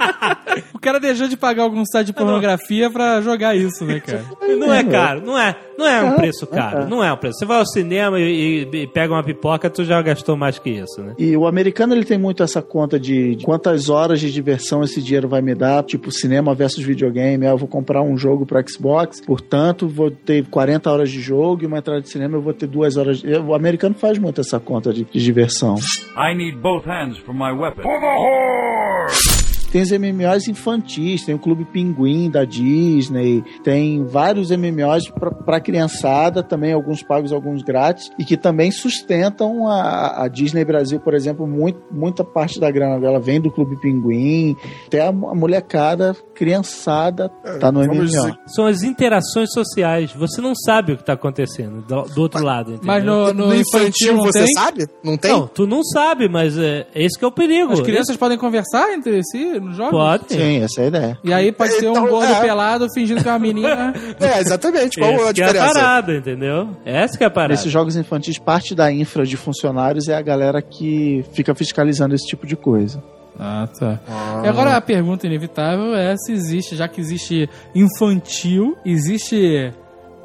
O 0.74 0.80
cara 0.80 1.00
deixou 1.00 1.28
de 1.28 1.38
pagar 1.38 1.64
algum 1.64 1.84
site 1.86 2.08
de 2.08 2.14
pornografia 2.14 2.90
pra 2.90 3.22
jogar 3.22 3.56
isso, 3.56 3.86
né, 3.86 4.00
cara? 4.00 4.26
Não 4.58 4.74
é 4.74 4.80
É, 4.80 4.84
caro, 4.84 5.22
não 5.24 5.38
é, 5.38 5.56
não 5.78 5.86
é 5.88 6.04
um 6.04 6.08
É, 6.14 6.16
preço 6.16 6.46
é, 6.52 6.56
caro, 6.56 6.80
é. 6.82 6.86
não 6.88 7.04
é 7.04 7.14
um 7.14 7.18
preço. 7.18 7.38
Você 7.38 7.46
vai 7.46 7.58
ao 7.60 7.66
cinema 7.66 8.20
e, 8.20 8.68
e- 8.74 8.78
e 8.84 8.88
pega 8.88 9.14
uma 9.14 9.24
pipoca, 9.24 9.70
tu 9.70 9.84
já 9.86 10.02
gastou 10.02 10.36
mais 10.36 10.58
que 10.58 10.72
isso, 10.72 11.00
né? 11.02 11.14
E 11.20 11.38
o 11.38 11.46
americano 11.46 11.94
ele 11.94 12.06
tem 12.06 12.18
muito 12.18 12.42
essa 12.42 12.62
conta 12.62 13.00
de 13.00 13.36
de 13.36 13.46
quantas 13.46 13.88
horas 13.90 14.20
de 14.20 14.32
diversão 14.32 14.84
esse 14.84 15.00
dinheiro 15.02 15.28
vai 15.28 15.42
me 15.44 15.54
dar, 15.54 15.84
tipo 15.84 16.12
cinema 16.12 16.56
versus 16.56 16.84
videogame. 16.84 17.46
Ah, 17.46 17.52
eu 17.52 17.58
vou 17.58 17.68
comprar 17.68 17.83
um 18.02 18.18
jogo 18.18 18.46
para 18.46 18.64
Xbox, 18.68 19.20
portanto 19.22 19.88
vou 19.88 20.10
ter 20.10 20.46
40 20.48 20.92
horas 20.92 21.12
de 21.12 21.20
jogo 21.22 21.64
e 21.64 21.66
uma 21.66 21.80
entrada 21.80 22.02
de 22.02 22.10
cinema 22.10 22.38
eu 22.38 22.42
vou 22.42 22.54
ter 22.54 22.68
duas 22.68 22.98
horas. 22.98 23.20
de- 23.20 23.34
O 23.36 23.54
americano 23.54 23.96
faz 23.96 24.18
muito 24.18 24.42
essa 24.42 24.60
conta 24.60 24.94
de, 24.94 25.04
de 25.06 25.24
diversão. 25.24 25.76
I 26.18 26.36
need 26.36 26.58
both 26.60 26.86
hands 26.86 27.18
for 27.20 27.34
my 27.34 27.52
weapon. 27.52 27.82
Tem 29.74 29.82
os 29.82 29.92
MMOs 29.92 30.48
infantis, 30.48 31.26
tem 31.26 31.34
o 31.34 31.40
Clube 31.40 31.66
Pinguim 31.66 32.30
da 32.30 32.46
Disney, 32.46 33.44
tem 33.64 34.06
vários 34.06 34.52
MMOs 34.52 35.10
pra- 35.10 35.32
pra 35.32 35.60
criançada, 35.60 36.44
também 36.44 36.72
alguns 36.74 37.02
pagos, 37.02 37.34
alguns 37.34 37.64
grátis, 37.64 38.12
e 38.20 38.24
que 38.24 38.38
também 38.38 38.70
sustentam 38.70 39.68
a, 39.68 40.24
a 40.26 40.28
Disney 40.28 40.64
Brasil, 40.64 41.00
por 41.00 41.16
exemplo, 41.16 41.48
muito, 41.48 41.82
muita 41.92 42.24
parte 42.24 42.60
da 42.60 42.70
grana 42.70 43.00
dela 43.00 43.20
vem 43.20 43.42
do 43.42 43.50
Clube 43.52 43.76
Pinguim, 43.82 44.56
até 44.86 45.02
a, 45.02 45.08
a 45.10 45.12
molecada, 45.12 46.16
criançada, 46.36 47.30
tá 47.60 47.72
no 47.72 47.80
MMO. 47.82 48.06
dizer- 48.06 48.38
São 48.46 48.68
as 48.68 48.84
interações 48.84 49.52
sociais. 49.52 50.12
Você 50.14 50.40
não 50.40 50.54
sabe 50.56 50.94
o 50.94 50.98
que 50.98 51.04
tá 51.04 51.14
acontecendo 51.14 51.82
do, 51.82 52.04
do 52.04 52.22
outro 52.22 52.44
lado, 52.44 52.74
entendeu? 52.74 52.86
Mas 52.88 53.04
no, 53.04 53.34
no 53.34 53.48
No 53.48 53.56
infantil, 53.56 54.18
você 54.18 54.46
tem? 54.46 54.54
sabe? 54.54 54.86
Não 55.04 55.18
tem? 55.18 55.32
Não, 55.32 55.48
tu 55.48 55.66
não 55.66 55.84
sabe, 55.84 56.30
mas 56.30 56.58
é, 56.60 56.86
esse 56.94 57.18
que 57.18 57.26
é 57.26 57.28
o 57.28 57.32
perigo. 57.32 57.74
As 57.74 57.82
crianças 57.82 58.16
podem 58.18 58.38
conversar 58.38 58.94
entre 58.94 59.20
si 59.24 59.60
nos 59.64 59.76
jogos? 59.78 59.92
Pode. 59.92 60.26
Sim, 60.30 60.62
essa 60.62 60.82
é 60.82 60.84
a 60.84 60.88
ideia. 60.88 61.20
E 61.24 61.34
aí 61.34 61.52
pode 61.52 61.72
ser 61.74 61.88
um 61.88 61.92
Então, 61.92 62.08
gordo 62.08 62.32
é. 62.32 62.42
pelado 62.42 62.88
fingindo 62.94 63.22
que 63.22 63.28
é 63.28 63.32
uma 63.32 63.40
menina. 63.40 63.94
É, 64.20 64.40
exatamente. 64.40 65.00
Qual 65.00 65.12
Essa 65.12 65.30
a 65.30 65.34
que 65.34 65.42
é 65.42 65.46
a 65.46 65.48
diferença? 65.48 65.74
parada, 65.74 66.16
entendeu? 66.16 66.70
Essa 66.86 67.18
que 67.18 67.24
é 67.24 67.28
a 67.28 67.30
parada. 67.30 67.54
Nesses 67.54 67.72
jogos 67.72 67.96
infantis, 67.96 68.38
parte 68.38 68.76
da 68.76 68.92
infra 68.92 69.26
de 69.26 69.36
funcionários 69.38 70.08
é 70.08 70.16
a 70.16 70.22
galera 70.22 70.62
que 70.62 71.26
fica 71.34 71.54
fiscalizando 71.56 72.14
esse 72.16 72.28
tipo 72.28 72.46
de 72.46 72.56
coisa. 72.56 73.04
Ah, 73.40 73.68
tá. 73.80 74.00
E 74.44 74.48
agora 74.48 74.76
a 74.76 74.82
pergunta 74.82 75.26
inevitável 75.26 75.96
é 75.96 76.16
se 76.18 76.32
existe, 76.32 76.76
já 76.76 76.88
que 76.88 77.02
existe 77.02 77.50
infantil, 77.74 78.78
existe 78.86 79.74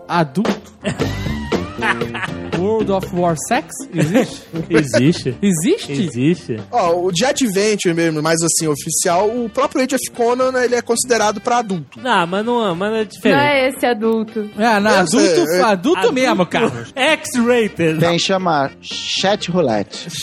adulto? 0.07 0.73
World 2.59 2.91
of 2.93 3.07
War 3.15 3.35
Sex? 3.49 3.69
Existe? 3.95 4.43
Existe. 4.71 5.37
Existe? 5.43 5.93
Existe. 5.93 6.61
Ó, 6.71 7.05
o 7.07 7.13
de 7.13 7.25
Adventure 7.25 7.95
mesmo, 7.95 8.23
mais 8.23 8.39
assim, 8.43 8.67
oficial, 8.67 9.29
o 9.29 9.49
próprio 9.49 9.83
Age 9.85 9.95
of 9.95 10.11
Conan, 10.17 10.53
ele 10.63 10.75
é 10.75 10.83
considerado 10.83 11.41
pra 11.41 11.59
adulto. 11.59 12.01
Não, 12.01 12.27
mas 12.27 12.45
não, 12.45 12.75
mas 12.75 12.93
é 12.93 12.97
Não 12.99 13.05
diferente. 13.05 13.41
é 13.43 13.69
esse 13.69 13.87
adulto. 13.87 14.51
É, 14.59 14.81
não, 14.81 14.91
Eu 14.91 14.97
adulto, 14.99 15.47
sei, 15.47 15.61
é- 15.61 15.63
adulto, 15.63 16.13
mesmo, 16.13 16.47
Carlos. 16.47 16.93
X-rated. 16.95 17.99
Tem 18.01 18.19
chamar 18.19 18.73
chat 18.81 19.51
roulette. 19.51 20.09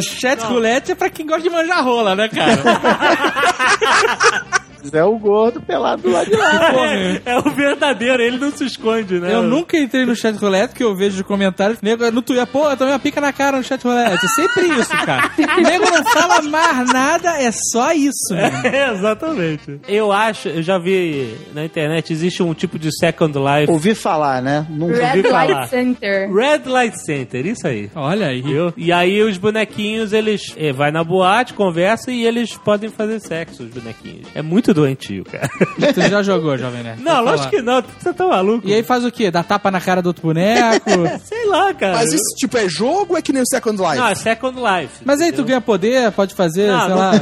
Chat 0.00 0.40
roulette 0.40 0.92
é 0.92 0.94
pra 0.94 1.10
quem 1.10 1.26
gosta 1.26 1.42
de 1.42 1.50
manjar 1.50 1.84
rola, 1.84 2.14
né, 2.16 2.26
cara? 2.26 2.56
É 4.92 5.04
o 5.04 5.18
gordo 5.18 5.60
pelado 5.60 6.02
do 6.02 6.10
lado 6.10 6.30
de 6.30 6.36
lá. 6.36 6.70
Porra. 6.72 7.22
É 7.24 7.38
o 7.38 7.50
verdadeiro, 7.50 8.22
ele 8.22 8.38
não 8.38 8.50
se 8.50 8.64
esconde, 8.64 9.20
né? 9.20 9.34
Eu 9.34 9.42
nunca 9.42 9.78
entrei 9.78 10.04
no 10.04 10.14
chat 10.14 10.36
roulette, 10.36 10.68
porque 10.68 10.84
eu 10.84 10.94
vejo 10.94 11.16
de 11.16 11.24
comentários, 11.24 11.80
nego 11.80 12.10
no 12.10 12.22
Twitter, 12.22 12.46
pô, 12.46 12.70
eu 12.70 12.76
tomei 12.76 12.92
uma 12.92 12.98
pica 12.98 13.20
na 13.20 13.32
cara 13.32 13.56
no 13.56 13.64
chat 13.64 13.82
roulette. 13.82 14.24
É 14.24 14.28
sempre 14.28 14.66
isso, 14.78 14.90
cara. 14.90 15.30
O 15.36 15.60
nego 15.62 15.84
não 15.84 16.04
fala 16.04 16.42
mais 16.42 16.92
nada, 16.92 17.40
é 17.40 17.50
só 17.72 17.92
isso. 17.92 18.34
É, 18.34 18.92
exatamente. 18.92 19.80
Eu 19.88 20.12
acho, 20.12 20.48
eu 20.48 20.62
já 20.62 20.78
vi 20.78 21.34
na 21.54 21.64
internet, 21.64 22.12
existe 22.12 22.42
um 22.42 22.54
tipo 22.54 22.78
de 22.78 22.90
Second 22.96 23.36
Life. 23.38 23.70
Ouvi 23.70 23.94
falar, 23.94 24.42
né? 24.42 24.66
Nunca 24.68 24.94
Red 24.94 25.18
ouvi 25.18 25.22
falar. 25.28 25.44
Light 25.46 25.70
Center. 25.70 26.32
Red 26.32 26.62
Light 26.66 26.96
Center, 27.04 27.46
isso 27.46 27.66
aí. 27.66 27.90
Olha 27.94 28.28
aí. 28.28 28.42
Viu? 28.42 28.72
E 28.76 28.92
aí 28.92 29.22
os 29.22 29.38
bonequinhos, 29.38 30.12
eles 30.12 30.54
eh, 30.56 30.72
vai 30.72 30.90
na 30.90 31.02
boate, 31.02 31.54
conversa 31.54 32.10
e 32.10 32.24
eles 32.26 32.56
podem 32.56 32.90
fazer 32.90 33.20
sexo, 33.20 33.62
os 33.62 33.70
bonequinhos. 33.70 34.26
É 34.34 34.42
muito 34.42 34.73
doentio, 34.74 35.24
cara. 35.24 35.48
Você 35.78 36.08
já 36.10 36.22
jogou, 36.22 36.58
Jovem 36.58 36.82
Nerd? 36.82 37.02
Não, 37.02 37.22
lógico 37.22 37.38
falar. 37.38 37.50
que 37.50 37.62
não, 37.62 37.82
você 37.98 38.12
tá 38.12 38.26
maluco. 38.26 38.68
E 38.68 38.74
aí 38.74 38.82
faz 38.82 39.04
o 39.04 39.10
quê? 39.10 39.30
Dá 39.30 39.42
tapa 39.42 39.70
na 39.70 39.80
cara 39.80 40.02
do 40.02 40.06
outro 40.08 40.22
boneco? 40.22 40.90
Sei 41.24 41.46
lá, 41.46 41.72
cara. 41.72 41.94
Mas 41.94 42.12
isso, 42.12 42.34
tipo, 42.36 42.56
é 42.58 42.68
jogo 42.68 43.12
ou 43.12 43.16
é 43.18 43.22
que 43.22 43.32
nem 43.32 43.42
o 43.42 43.46
Second 43.46 43.80
Life? 43.80 43.96
Não, 43.96 44.08
é 44.08 44.14
Second 44.14 44.58
Life. 44.60 44.94
Mas 45.04 45.20
aí 45.20 45.32
tu 45.32 45.44
ganha 45.44 45.60
poder, 45.60 46.10
pode 46.12 46.34
fazer, 46.34 46.68
Não, 46.70 46.80
sei 46.80 46.88
não- 46.90 46.96
lá. 46.98 47.12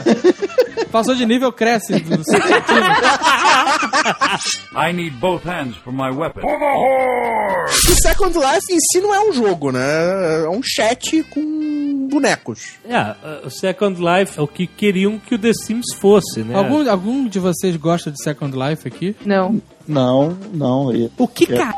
Passou 0.91 1.15
de 1.15 1.25
nível, 1.25 1.51
cresce. 1.53 1.99
do 2.01 2.23
seu. 2.25 2.39
I 4.77 4.93
need 4.93 5.17
both 5.19 5.43
hands 5.45 5.77
for 5.77 5.93
my 5.93 6.11
weapon. 6.11 6.41
O 6.45 7.95
Second 8.03 8.37
Life 8.39 8.73
em 8.73 8.79
si 8.79 9.01
não 9.01 9.15
é 9.15 9.21
um 9.21 9.33
jogo, 9.33 9.71
né? 9.71 10.45
É 10.45 10.49
um 10.49 10.61
chat 10.63 11.23
com 11.31 12.09
bonecos. 12.11 12.75
É, 12.85 13.47
o 13.47 13.51
Second 13.51 13.99
Life 14.01 14.39
é 14.39 14.43
o 14.43 14.47
que 14.47 14.67
queriam 14.67 15.19
que 15.19 15.35
o 15.35 15.39
The 15.39 15.53
Sims 15.55 15.95
fosse, 16.01 16.41
né? 16.41 16.55
algum, 16.55 16.89
algum 16.91 17.27
de 17.29 17.39
vocês 17.43 17.76
gosta 17.76 18.11
de 18.11 18.22
Second 18.22 18.57
Life 18.57 18.86
aqui? 18.88 19.14
Não. 19.26 19.61
Não, 19.87 20.37
não. 20.53 20.95
e- 20.95 21.11
O 21.18 21.26
que 21.28 21.47
caralho 21.47 21.74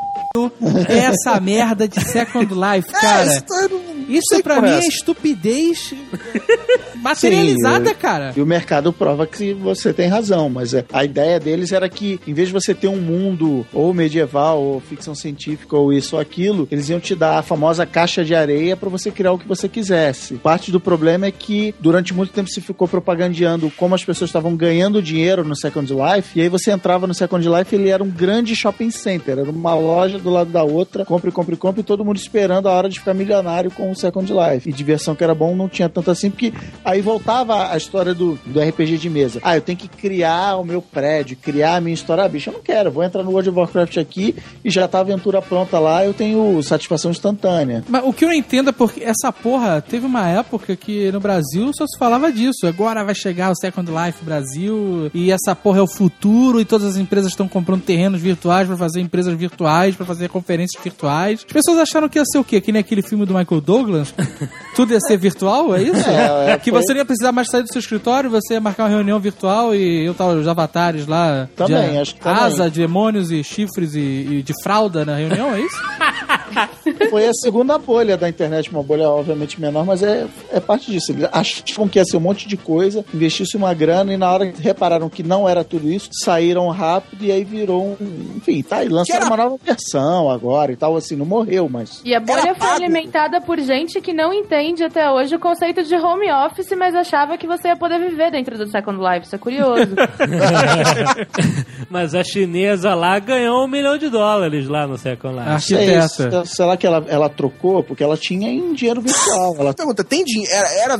é 0.88 0.98
essa 0.98 1.38
merda 1.40 1.86
de 1.88 2.00
Second 2.00 2.52
Life, 2.54 2.88
É, 2.94 3.00
cara? 3.00 3.24
isso, 3.26 3.44
eu 3.62 3.68
não- 3.68 3.78
não 3.78 3.94
Isso 4.08 4.42
pra 4.42 4.60
mim 4.60 4.68
é 4.68 4.74
é 4.80 4.86
estupidez 4.86 5.94
materializada, 6.96 7.88
Sim, 7.90 7.94
cara. 7.94 8.32
E 8.36 8.40
o 8.40 8.46
mercado 8.46 8.92
prova 8.92 9.26
que 9.26 9.52
você 9.54 9.92
tem 9.92 10.08
razão, 10.08 10.48
mas 10.48 10.74
é, 10.74 10.84
a 10.92 11.04
ideia 11.04 11.38
deles 11.40 11.72
era 11.72 11.88
que, 11.88 12.20
em 12.26 12.32
vez 12.34 12.48
de 12.48 12.54
você 12.54 12.74
ter 12.74 12.88
um 12.88 13.00
mundo 13.00 13.66
ou 13.72 13.92
medieval, 13.94 14.60
ou 14.62 14.80
ficção 14.80 15.14
científica, 15.14 15.76
ou 15.76 15.92
isso 15.92 16.16
ou 16.16 16.20
aquilo, 16.22 16.66
eles 16.70 16.88
iam 16.88 17.00
te 17.00 17.14
dar 17.14 17.38
a 17.38 17.42
famosa 17.42 17.86
caixa 17.86 18.24
de 18.24 18.34
areia 18.34 18.76
pra 18.76 18.88
você 18.88 19.10
criar 19.10 19.32
o 19.32 19.38
que 19.38 19.48
você 19.48 19.68
quisesse. 19.68 20.34
Parte 20.34 20.70
do 20.70 20.80
problema 20.80 21.26
é 21.26 21.30
que, 21.30 21.74
durante 21.80 22.12
muito 22.14 22.32
tempo, 22.32 22.48
se 22.50 22.60
ficou 22.60 22.86
propagandeando 22.88 23.70
como 23.76 23.94
as 23.94 24.04
pessoas 24.04 24.28
estavam 24.30 24.56
ganhando 24.56 25.02
dinheiro 25.02 25.44
no 25.44 25.56
Second 25.56 25.92
Life, 25.92 26.38
e 26.38 26.42
aí 26.42 26.48
você 26.48 26.70
entrava 26.70 27.06
no 27.06 27.14
Second 27.14 27.46
Life 27.48 27.74
ele 27.74 27.88
era 27.94 28.04
um 28.04 28.10
grande 28.10 28.54
shopping 28.54 28.90
center, 28.90 29.38
era 29.38 29.50
uma 29.50 29.74
loja 29.74 30.18
do 30.18 30.30
lado 30.30 30.50
da 30.50 30.62
outra, 30.62 31.04
compre, 31.04 31.30
compre, 31.30 31.56
compre, 31.56 31.80
e 31.80 31.84
todo 31.84 32.04
mundo 32.04 32.16
esperando 32.16 32.68
a 32.68 32.72
hora 32.72 32.88
de 32.88 32.98
ficar 32.98 33.14
milionário 33.14 33.70
com 33.70 33.90
o 33.90 33.96
Second 33.96 34.30
Life. 34.32 34.68
E 34.68 34.72
diversão 34.72 35.14
que 35.14 35.24
era 35.24 35.34
bom 35.34 35.54
não 35.54 35.68
tinha 35.68 35.88
tanto 35.88 36.10
assim, 36.10 36.30
porque 36.30 36.52
aí 36.84 37.00
voltava 37.00 37.70
a 37.72 37.76
história 37.76 38.14
do, 38.14 38.38
do 38.46 38.60
RPG 38.60 38.98
de 38.98 39.10
mesa. 39.10 39.40
Ah, 39.42 39.56
eu 39.56 39.62
tenho 39.62 39.78
que 39.78 39.88
criar 39.88 40.56
o 40.56 40.64
meu 40.64 40.82
prédio, 40.82 41.36
criar 41.36 41.76
a 41.76 41.80
minha 41.80 41.94
história. 41.94 42.24
Ah, 42.24 42.28
bicho, 42.28 42.50
eu 42.50 42.54
não 42.54 42.62
quero, 42.62 42.90
vou 42.90 43.02
entrar 43.02 43.22
no 43.22 43.30
World 43.30 43.50
of 43.50 43.58
Warcraft 43.58 43.98
aqui 43.98 44.34
e 44.64 44.70
já 44.70 44.86
tá 44.88 44.98
a 44.98 45.00
aventura 45.00 45.40
pronta 45.40 45.78
lá, 45.78 46.04
eu 46.04 46.14
tenho 46.14 46.62
satisfação 46.62 47.10
instantânea. 47.10 47.84
Mas 47.88 48.04
o 48.04 48.12
que 48.12 48.24
eu 48.24 48.28
não 48.28 48.34
entendo 48.34 48.70
é 48.70 48.72
porque 48.72 49.02
essa 49.02 49.32
porra 49.32 49.80
teve 49.80 50.06
uma 50.06 50.28
época 50.28 50.76
que 50.76 51.10
no 51.12 51.20
Brasil 51.20 51.70
só 51.74 51.86
se 51.86 51.98
falava 51.98 52.32
disso. 52.32 52.66
Agora 52.66 53.04
vai 53.04 53.14
chegar 53.14 53.50
o 53.50 53.56
Second 53.56 53.90
Life 53.90 54.24
Brasil 54.24 55.10
e 55.14 55.30
essa 55.30 55.54
porra 55.54 55.78
é 55.78 55.82
o 55.82 55.86
futuro 55.86 56.60
e 56.60 56.64
todas 56.64 56.88
as 56.88 56.96
empresas 56.96 57.30
estão 57.30 57.48
comprando 57.48 57.82
terrenos 57.84 58.20
virtuais 58.20 58.66
pra 58.66 58.76
fazer 58.76 59.00
empresas 59.00 59.34
virtuais, 59.34 59.94
pra 59.94 60.04
fazer 60.06 60.28
conferências 60.28 60.82
virtuais. 60.82 61.44
As 61.46 61.52
pessoas 61.52 61.78
acharam 61.78 62.08
que 62.08 62.18
ia 62.18 62.24
ser 62.24 62.38
o 62.38 62.44
quê? 62.44 62.60
Que 62.60 62.72
nem 62.72 62.80
aquele 62.80 63.02
filme 63.02 63.24
do 63.26 63.34
Michael 63.34 63.60
Douglas? 63.60 64.14
Tudo 64.74 64.92
ia 64.92 65.00
ser 65.00 65.16
virtual, 65.16 65.74
é 65.74 65.82
isso? 65.82 66.08
É, 66.08 66.52
é, 66.52 66.58
que 66.58 66.70
foi- 66.70 66.82
você 66.82 66.92
não 66.92 66.98
ia 67.00 67.04
precisar 67.04 67.32
mais 67.32 67.48
sair 67.48 67.62
do 67.62 67.68
seu 67.72 67.78
escritório, 67.78 68.28
você 68.30 68.54
ia 68.54 68.60
marcar 68.60 68.84
uma 68.84 68.88
reunião 68.90 69.20
virtual 69.20 69.74
e 69.74 70.04
eu 70.04 70.14
tava 70.14 70.34
os 70.34 70.48
avatares 70.48 71.06
lá. 71.06 71.48
Também, 71.54 71.92
de 71.92 71.98
acho 71.98 72.14
que 72.14 72.20
também. 72.20 72.42
Asa, 72.42 72.70
demônios 72.70 73.30
e 73.30 73.44
chifres 73.44 73.94
e, 73.94 73.98
e 74.00 74.42
de 74.42 74.52
fralda 74.62 75.04
na 75.04 75.16
reunião, 75.16 75.54
é 75.54 75.60
isso? 75.60 75.76
Foi 77.10 77.26
a 77.26 77.32
segunda 77.34 77.78
bolha 77.78 78.16
da 78.16 78.28
internet, 78.28 78.70
uma 78.70 78.82
bolha 78.82 79.08
obviamente 79.08 79.60
menor, 79.60 79.84
mas 79.84 80.02
é, 80.02 80.26
é 80.52 80.60
parte 80.60 80.90
disso. 80.90 81.12
Eles 81.12 81.28
achavam 81.32 81.88
que 81.88 81.98
ia 81.98 82.04
ser 82.04 82.16
um 82.16 82.20
monte 82.20 82.46
de 82.48 82.56
coisa, 82.56 83.04
investisse 83.12 83.56
uma 83.56 83.72
grana 83.74 84.12
e 84.12 84.16
na 84.16 84.30
hora 84.30 84.50
que 84.50 84.62
repararam 84.62 85.08
que 85.08 85.22
não 85.22 85.48
era 85.48 85.64
tudo 85.64 85.90
isso, 85.90 86.10
saíram 86.24 86.68
rápido 86.70 87.24
e 87.24 87.32
aí 87.32 87.44
virou 87.44 87.73
um. 87.82 87.96
Enfim, 88.36 88.62
tá 88.62 88.78
aí, 88.78 88.88
lançaram 88.88 89.26
era- 89.26 89.34
uma 89.34 89.36
nova 89.36 89.56
versão 89.64 90.30
agora 90.30 90.72
e 90.72 90.76
tal, 90.76 90.96
assim, 90.96 91.16
não 91.16 91.26
morreu, 91.26 91.68
mas. 91.68 92.00
E 92.04 92.14
a 92.14 92.20
bolha 92.20 92.40
Era 92.40 92.54
foi 92.54 92.66
pago. 92.68 92.82
alimentada 92.84 93.40
por 93.40 93.58
gente 93.60 94.00
que 94.00 94.12
não 94.12 94.32
entende 94.32 94.82
até 94.84 95.10
hoje 95.10 95.34
o 95.34 95.38
conceito 95.40 95.82
de 95.82 95.94
home 95.94 96.30
office, 96.32 96.70
mas 96.76 96.94
achava 96.94 97.36
que 97.38 97.46
você 97.46 97.68
ia 97.68 97.76
poder 97.76 97.98
viver 97.98 98.30
dentro 98.30 98.56
do 98.58 98.68
Second 98.70 98.98
Life. 98.98 99.26
Isso 99.26 99.34
é 99.34 99.38
curioso. 99.38 99.94
Mas 101.90 102.14
a 102.14 102.24
chinesa 102.24 102.94
lá 102.94 103.18
ganhou 103.18 103.64
um 103.64 103.68
milhão 103.68 103.96
de 103.96 104.08
dólares 104.08 104.68
lá 104.68 104.86
no 104.86 104.98
Second 104.98 105.36
Life. 105.36 105.48
Arquiteta. 105.50 106.08
Sei, 106.08 106.30
sei 106.46 106.64
lá 106.64 106.76
que 106.76 106.86
ela, 106.86 107.04
ela 107.08 107.28
trocou, 107.28 107.82
porque 107.82 108.02
ela 108.02 108.16
tinha 108.16 108.50
em 108.50 108.72
dinheiro 108.74 109.00
virtual. 109.00 109.54
Ela 109.58 109.74
Pergunta, 109.74 110.02
tem 110.02 110.24
dinheiro? 110.24 110.52
Era, 110.52 110.68
era, 110.94 110.98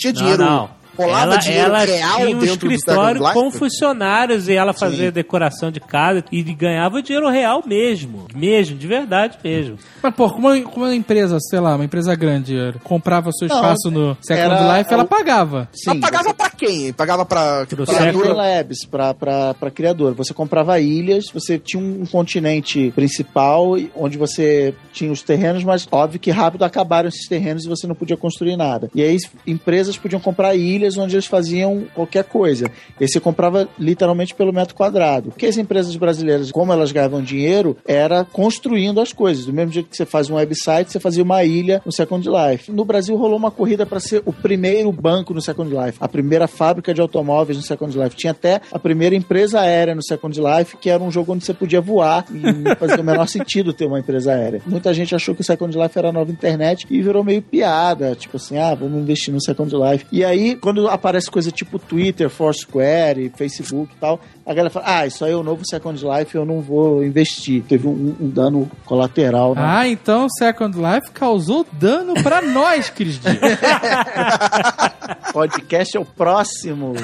tinha 0.00 0.12
dinheiro? 0.12 0.42
não. 0.44 0.81
Rolava 0.96 1.22
ela, 1.32 1.36
dinheiro 1.38 1.66
ela 1.66 1.84
real 1.84 2.16
tinha 2.18 2.36
um 2.36 2.44
escritório 2.44 3.22
com 3.32 3.50
funcionários 3.50 4.48
e 4.48 4.52
ela 4.54 4.72
fazia 4.72 5.06
Sim. 5.06 5.12
decoração 5.12 5.70
de 5.70 5.80
casa 5.80 6.24
e 6.30 6.42
ganhava 6.42 7.02
dinheiro 7.02 7.28
real 7.28 7.62
mesmo. 7.66 8.26
Mesmo, 8.34 8.76
de 8.76 8.86
verdade 8.86 9.38
mesmo. 9.42 9.78
Mas, 10.02 10.14
pô, 10.14 10.28
como 10.30 10.48
uma, 10.48 10.60
como 10.62 10.84
uma 10.86 10.94
empresa, 10.94 11.38
sei 11.40 11.60
lá, 11.60 11.74
uma 11.74 11.84
empresa 11.84 12.14
grande 12.14 12.54
comprava 12.84 13.30
seu 13.32 13.48
Não, 13.48 13.56
espaço 13.56 13.90
no 13.90 14.16
Second 14.20 14.54
era- 14.54 14.78
Life, 14.78 14.92
ela 14.92 15.04
pagava. 15.04 15.68
Mas 15.86 16.00
pagava 16.00 16.34
pra 16.34 16.50
quem? 16.50 16.92
Pagava 16.92 17.24
pra... 17.24 17.66
Pro 17.66 17.84
pra- 17.84 17.94
Second- 17.94 18.28
Labs 18.32 18.84
para 18.84 19.14
para 19.14 19.70
criador. 19.70 20.14
Você 20.14 20.32
comprava 20.34 20.78
ilhas, 20.80 21.24
você 21.32 21.58
tinha 21.58 21.82
um 21.82 22.04
continente 22.06 22.90
principal 22.94 23.76
onde 23.96 24.18
você 24.18 24.74
tinha 24.92 25.10
os 25.10 25.22
terrenos, 25.22 25.64
mas 25.64 25.86
óbvio 25.90 26.20
que 26.20 26.30
rápido 26.30 26.64
acabaram 26.64 27.08
esses 27.08 27.28
terrenos 27.28 27.64
e 27.64 27.68
você 27.68 27.86
não 27.86 27.94
podia 27.94 28.16
construir 28.16 28.56
nada. 28.56 28.90
E 28.94 29.02
aí 29.02 29.16
empresas 29.46 29.96
podiam 29.96 30.20
comprar 30.20 30.54
ilhas 30.54 30.81
onde 30.96 31.14
eles 31.14 31.26
faziam 31.26 31.84
qualquer 31.94 32.24
coisa. 32.24 32.70
E 33.00 33.08
você 33.08 33.20
comprava 33.20 33.68
literalmente 33.78 34.34
pelo 34.34 34.52
metro 34.52 34.74
quadrado. 34.74 35.30
Porque 35.30 35.46
as 35.46 35.56
empresas 35.56 35.94
brasileiras, 35.96 36.50
como 36.50 36.72
elas 36.72 36.92
ganhavam 36.92 37.22
dinheiro, 37.22 37.76
era 37.86 38.24
construindo 38.24 39.00
as 39.00 39.12
coisas. 39.12 39.46
Do 39.46 39.52
mesmo 39.52 39.72
jeito 39.72 39.88
que 39.88 39.96
você 39.96 40.06
faz 40.06 40.30
um 40.30 40.34
website, 40.34 40.90
você 40.90 41.00
fazia 41.00 41.22
uma 41.22 41.44
ilha 41.44 41.82
no 41.84 41.92
Second 41.92 42.28
Life. 42.28 42.70
No 42.70 42.84
Brasil 42.84 43.16
rolou 43.16 43.36
uma 43.36 43.50
corrida 43.50 43.84
para 43.86 44.00
ser 44.00 44.22
o 44.24 44.32
primeiro 44.32 44.90
banco 44.92 45.34
no 45.34 45.40
Second 45.40 45.70
Life, 45.74 45.98
a 46.00 46.08
primeira 46.08 46.46
fábrica 46.46 46.94
de 46.94 47.00
automóveis 47.00 47.56
no 47.56 47.62
Second 47.62 47.96
Life. 47.98 48.16
Tinha 48.16 48.32
até 48.32 48.60
a 48.70 48.78
primeira 48.78 49.14
empresa 49.14 49.60
aérea 49.60 49.94
no 49.94 50.02
Second 50.02 50.38
Life, 50.40 50.76
que 50.76 50.90
era 50.90 51.02
um 51.02 51.10
jogo 51.10 51.32
onde 51.32 51.44
você 51.44 51.54
podia 51.54 51.80
voar 51.80 52.24
e 52.30 52.74
fazia 52.76 53.00
o 53.00 53.04
menor 53.04 53.26
sentido 53.28 53.72
ter 53.72 53.86
uma 53.86 53.98
empresa 53.98 54.32
aérea. 54.32 54.62
Muita 54.66 54.92
gente 54.94 55.14
achou 55.14 55.34
que 55.34 55.40
o 55.40 55.44
Second 55.44 55.76
Life 55.76 55.98
era 55.98 56.08
a 56.08 56.12
nova 56.12 56.30
internet 56.30 56.86
e 56.90 57.02
virou 57.02 57.22
meio 57.24 57.42
piada, 57.42 58.14
tipo 58.14 58.36
assim, 58.36 58.58
ah, 58.58 58.74
vamos 58.74 59.00
investir 59.00 59.32
no 59.32 59.42
Second 59.42 59.74
Life. 59.74 60.06
E 60.10 60.24
aí, 60.24 60.56
quando 60.56 60.71
aparece 60.88 61.30
coisa 61.30 61.50
tipo 61.50 61.78
Twitter, 61.78 62.28
Foursquare 62.30 63.30
Facebook 63.36 63.92
e 63.94 63.96
tal, 64.00 64.20
a 64.44 64.50
galera 64.52 64.70
fala, 64.70 64.84
ah, 64.88 65.06
isso 65.06 65.24
aí 65.24 65.32
é 65.32 65.36
o 65.36 65.42
novo 65.42 65.62
Second 65.68 66.02
Life, 66.04 66.34
eu 66.34 66.44
não 66.44 66.60
vou 66.60 67.04
investir. 67.04 67.62
Teve 67.62 67.86
um, 67.86 68.16
um 68.20 68.28
dano 68.28 68.70
colateral. 68.84 69.54
né? 69.54 69.62
Ah, 69.64 69.88
então 69.88 70.28
Second 70.28 70.76
Life 70.76 71.10
causou 71.12 71.66
dano 71.72 72.14
pra 72.22 72.42
nós, 72.42 72.90
Cris 72.90 73.18
Dias. 73.20 73.36
Podcast 75.32 75.96
é 75.96 76.00
o 76.00 76.04
próximo. 76.04 76.92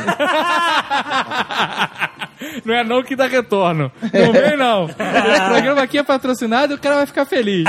não 2.65 2.75
é 2.75 2.85
não 2.85 3.03
que 3.03 3.17
dá 3.17 3.27
retorno. 3.27 3.91
Não 4.03 4.33
vem, 4.33 4.57
não. 4.57 4.85
Esse 4.87 5.45
programa 5.49 5.83
aqui 5.83 5.99
é 5.99 6.03
patrocinado 6.03 6.73
e 6.73 6.77
o 6.77 6.79
cara 6.79 6.97
vai 6.97 7.07
ficar 7.07 7.25
feliz. 7.25 7.65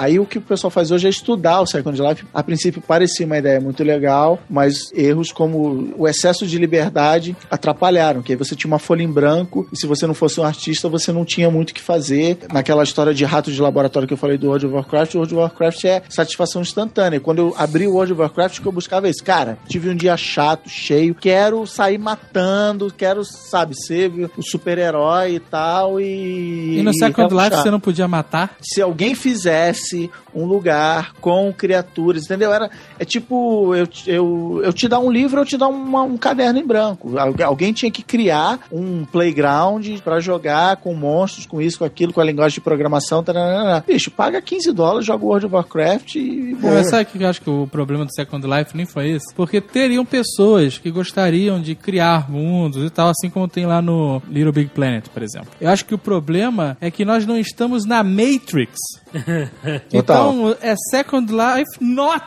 Aí 0.00 0.18
o 0.18 0.24
que 0.24 0.38
o 0.38 0.40
pessoal 0.40 0.70
faz 0.70 0.90
hoje 0.90 1.06
é 1.06 1.10
estudar 1.10 1.60
o 1.60 1.66
Second 1.66 2.00
Life. 2.00 2.24
A 2.32 2.42
princípio 2.42 2.80
parecia 2.80 3.26
uma 3.26 3.36
ideia 3.36 3.60
muito 3.60 3.84
legal, 3.84 4.38
mas 4.48 4.90
erros 4.94 5.30
como 5.30 5.92
o 5.94 6.08
excesso 6.08 6.46
de 6.46 6.56
liberdade 6.56 7.36
atrapalharam, 7.50 8.22
que 8.22 8.32
aí 8.32 8.38
você 8.38 8.56
tinha 8.56 8.70
uma 8.70 8.78
folha 8.78 9.02
em 9.02 9.12
branco 9.12 9.68
e 9.70 9.76
se 9.78 9.86
você 9.86 10.06
não 10.06 10.14
fosse 10.14 10.40
um 10.40 10.44
artista, 10.44 10.88
você 10.88 11.12
não 11.12 11.22
tinha 11.22 11.50
muito 11.50 11.72
o 11.72 11.74
que 11.74 11.82
fazer. 11.82 12.38
Naquela 12.50 12.82
história 12.82 13.12
de 13.12 13.26
rato 13.26 13.52
de 13.52 13.60
laboratório 13.60 14.08
que 14.08 14.14
eu 14.14 14.18
falei 14.18 14.38
do 14.38 14.46
World 14.46 14.64
of 14.64 14.74
Warcraft, 14.74 15.14
o 15.14 15.18
World 15.18 15.34
of 15.34 15.42
Warcraft 15.42 15.84
é 15.84 16.02
satisfação 16.08 16.62
instantânea. 16.62 17.18
E 17.18 17.20
Quando 17.20 17.40
eu 17.40 17.54
abri 17.58 17.86
o 17.86 17.92
World 17.92 18.14
of 18.14 18.22
Warcraft, 18.22 18.58
o 18.58 18.62
que 18.62 18.68
eu 18.68 18.72
buscava 18.72 19.06
é 19.06 19.10
isso. 19.10 19.22
Cara, 19.22 19.58
tive 19.68 19.90
um 19.90 19.94
dia 19.94 20.16
chato, 20.16 20.70
cheio, 20.70 21.14
quero 21.14 21.66
sair 21.66 21.98
matando, 21.98 22.90
quero, 22.96 23.22
sabe, 23.22 23.74
ser 23.76 24.10
o 24.34 24.42
super-herói 24.42 25.34
e 25.34 25.40
tal 25.40 26.00
e... 26.00 26.78
E 26.78 26.82
no 26.82 26.94
Second 26.94 27.34
Life 27.34 27.34
relaxar 27.34 27.62
você 27.64 27.70
não 27.70 27.80
podia 27.80 28.08
matar? 28.08 28.56
se 28.62 28.80
alguém 28.80 29.14
fizesse 29.14 29.89
see 29.90 30.10
um 30.34 30.44
lugar 30.44 31.12
com 31.20 31.52
criaturas, 31.52 32.24
entendeu? 32.24 32.52
Era, 32.52 32.70
é 32.98 33.04
tipo, 33.04 33.74
eu, 33.74 33.86
eu, 34.06 34.60
eu 34.64 34.72
te 34.72 34.88
dar 34.88 34.98
um 35.00 35.10
livro, 35.10 35.40
eu 35.40 35.44
te 35.44 35.56
dar 35.56 35.68
uma- 35.68 36.02
um 36.02 36.16
caderno 36.16 36.58
em 36.58 36.66
branco. 36.66 37.16
Algu- 37.18 37.42
Alguém 37.42 37.72
tinha 37.72 37.90
que 37.90 38.02
criar 38.02 38.60
um 38.72 39.04
playground 39.04 39.86
pra 40.04 40.20
jogar 40.20 40.76
com 40.76 40.94
monstros, 40.94 41.46
com 41.46 41.60
isso, 41.60 41.78
com 41.78 41.84
aquilo, 41.84 42.12
com 42.12 42.20
a 42.20 42.24
linguagem 42.24 42.54
de 42.54 42.60
programação. 42.60 43.22
taranana. 43.22 43.84
Bicho, 43.86 44.10
paga 44.10 44.40
15 44.40 44.72
dólares, 44.72 45.06
joga 45.06 45.24
World 45.24 45.46
of 45.46 45.54
Warcraft 45.54 46.14
e... 46.16 46.54
boa. 46.54 46.74
Mas 46.74 46.88
sabe 46.90 47.04
que 47.06 47.22
eu 47.22 47.28
acho 47.28 47.40
que 47.42 47.50
o 47.50 47.66
problema 47.66 48.04
do 48.04 48.12
Second 48.14 48.46
Life 48.46 48.76
nem 48.76 48.86
foi 48.86 49.10
esse? 49.10 49.34
Porque 49.34 49.60
teriam 49.60 50.04
pessoas 50.04 50.78
que 50.78 50.90
gostariam 50.90 51.60
de 51.60 51.74
criar 51.74 52.30
mundos 52.30 52.84
e 52.86 52.90
tal, 52.90 53.08
assim 53.10 53.28
como 53.30 53.46
tem 53.48 53.66
lá 53.66 53.80
no 53.82 54.22
Little 54.28 54.52
Big 54.52 54.70
Planet, 54.70 55.06
por 55.08 55.22
exemplo. 55.22 55.48
Eu 55.60 55.68
acho 55.70 55.84
que 55.84 55.94
o 55.94 55.98
problema 55.98 56.76
é 56.80 56.90
que 56.90 57.04
nós 57.04 57.26
não 57.26 57.36
estamos 57.38 57.84
na 57.84 58.02
Matrix. 58.02 58.76
Total. 59.90 60.19
Então, 60.20 60.56
é 60.60 60.74
Second 60.90 61.32
Life 61.32 61.70
not. 61.80 62.26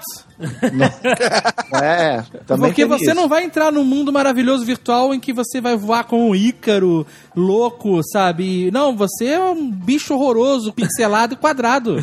É, 1.81 2.23
também 2.45 2.69
Porque 2.69 2.85
você 2.85 3.05
isso. 3.05 3.15
não 3.15 3.27
vai 3.27 3.43
entrar 3.43 3.71
num 3.71 3.83
mundo 3.83 4.11
maravilhoso 4.13 4.65
virtual 4.65 5.13
em 5.13 5.19
que 5.19 5.33
você 5.33 5.59
vai 5.59 5.75
voar 5.75 6.03
com 6.03 6.29
um 6.29 6.35
Ícaro 6.35 7.05
louco, 7.35 7.99
sabe? 8.11 8.69
Não, 8.71 8.95
você 8.95 9.25
é 9.25 9.39
um 9.39 9.69
bicho 9.71 10.13
horroroso, 10.13 10.71
pixelado 10.73 11.33
e 11.33 11.37
quadrado. 11.37 11.97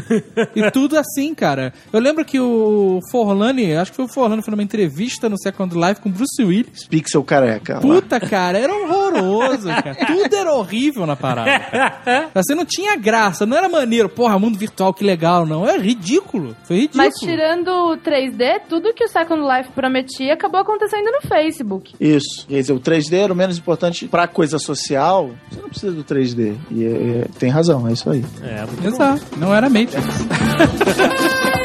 e 0.55 0.71
tudo 0.71 0.99
assim, 0.99 1.35
cara. 1.35 1.73
Eu 1.93 2.01
lembro 2.01 2.25
que 2.25 2.39
o 2.41 3.01
Forlani, 3.11 3.75
acho 3.75 3.93
que 3.93 3.97
foi 3.97 4.05
o 4.07 4.13
Forlani, 4.13 4.43
foi 4.43 4.51
numa 4.51 4.63
entrevista 4.63 5.29
no 5.29 5.39
Second 5.39 5.75
Life 5.77 6.01
com 6.01 6.11
Bruce 6.11 6.43
Willis. 6.43 6.87
Pixel 6.89 7.23
careca. 7.23 7.75
lá. 7.75 7.81
Puta, 7.81 8.19
cara, 8.21 8.59
era 8.59 8.73
horroroso, 8.75 9.69
cara. 9.69 9.95
Tudo 10.07 10.35
era 10.35 10.53
horrível 10.53 11.07
na 11.07 11.17
parada. 11.17 11.61
cara. 11.61 12.31
Você 12.35 12.55
não 12.55 12.65
tinha 12.65 12.97
graça, 12.97 13.47
não 13.47 13.57
era 13.57 13.69
maneiro. 13.69 14.09
Porra, 14.09 14.39
mundo 14.39 14.59
virtual, 14.59 14.93
que 14.93 15.05
legal, 15.05 15.47
não. 15.47 15.67
É 15.67 15.79
ridículo. 15.79 16.57
Foi 16.65 16.77
ridículo. 16.77 17.05
Mas 17.05 17.15
tirando 17.15 17.69
o 17.69 17.97
3D, 18.31 18.61
tudo 18.69 18.93
que 18.95 19.05
o 19.05 19.09
Second 19.09 19.43
Life 19.43 19.71
prometia 19.73 20.35
acabou 20.35 20.61
acontecendo 20.61 21.11
no 21.11 21.21
Facebook. 21.29 21.95
Isso. 22.01 22.47
Quer 22.49 22.61
dizer, 22.61 22.73
o 22.73 22.81
3D 22.81 23.15
era 23.15 23.33
o 23.33 23.37
menos 23.37 23.59
importante 23.59 24.07
pra 24.09 24.27
coisa 24.29 24.59
social. 24.59 25.31
Você 25.51 25.61
não 25.61 25.69
precisa 25.69 25.93
do 25.93 26.05
3D. 26.05 26.55
E 26.71 26.85
é- 26.85 27.27
tem 27.39 27.51
razão, 27.51 27.87
é 27.89 27.93
isso 27.93 28.09
aí. 28.11 28.25
É, 28.43 28.61
muito 28.67 28.81
bom. 28.83 28.89
Exato, 28.89 29.23
não 29.39 29.55
era 29.55 29.69
Matrix. 29.69 29.95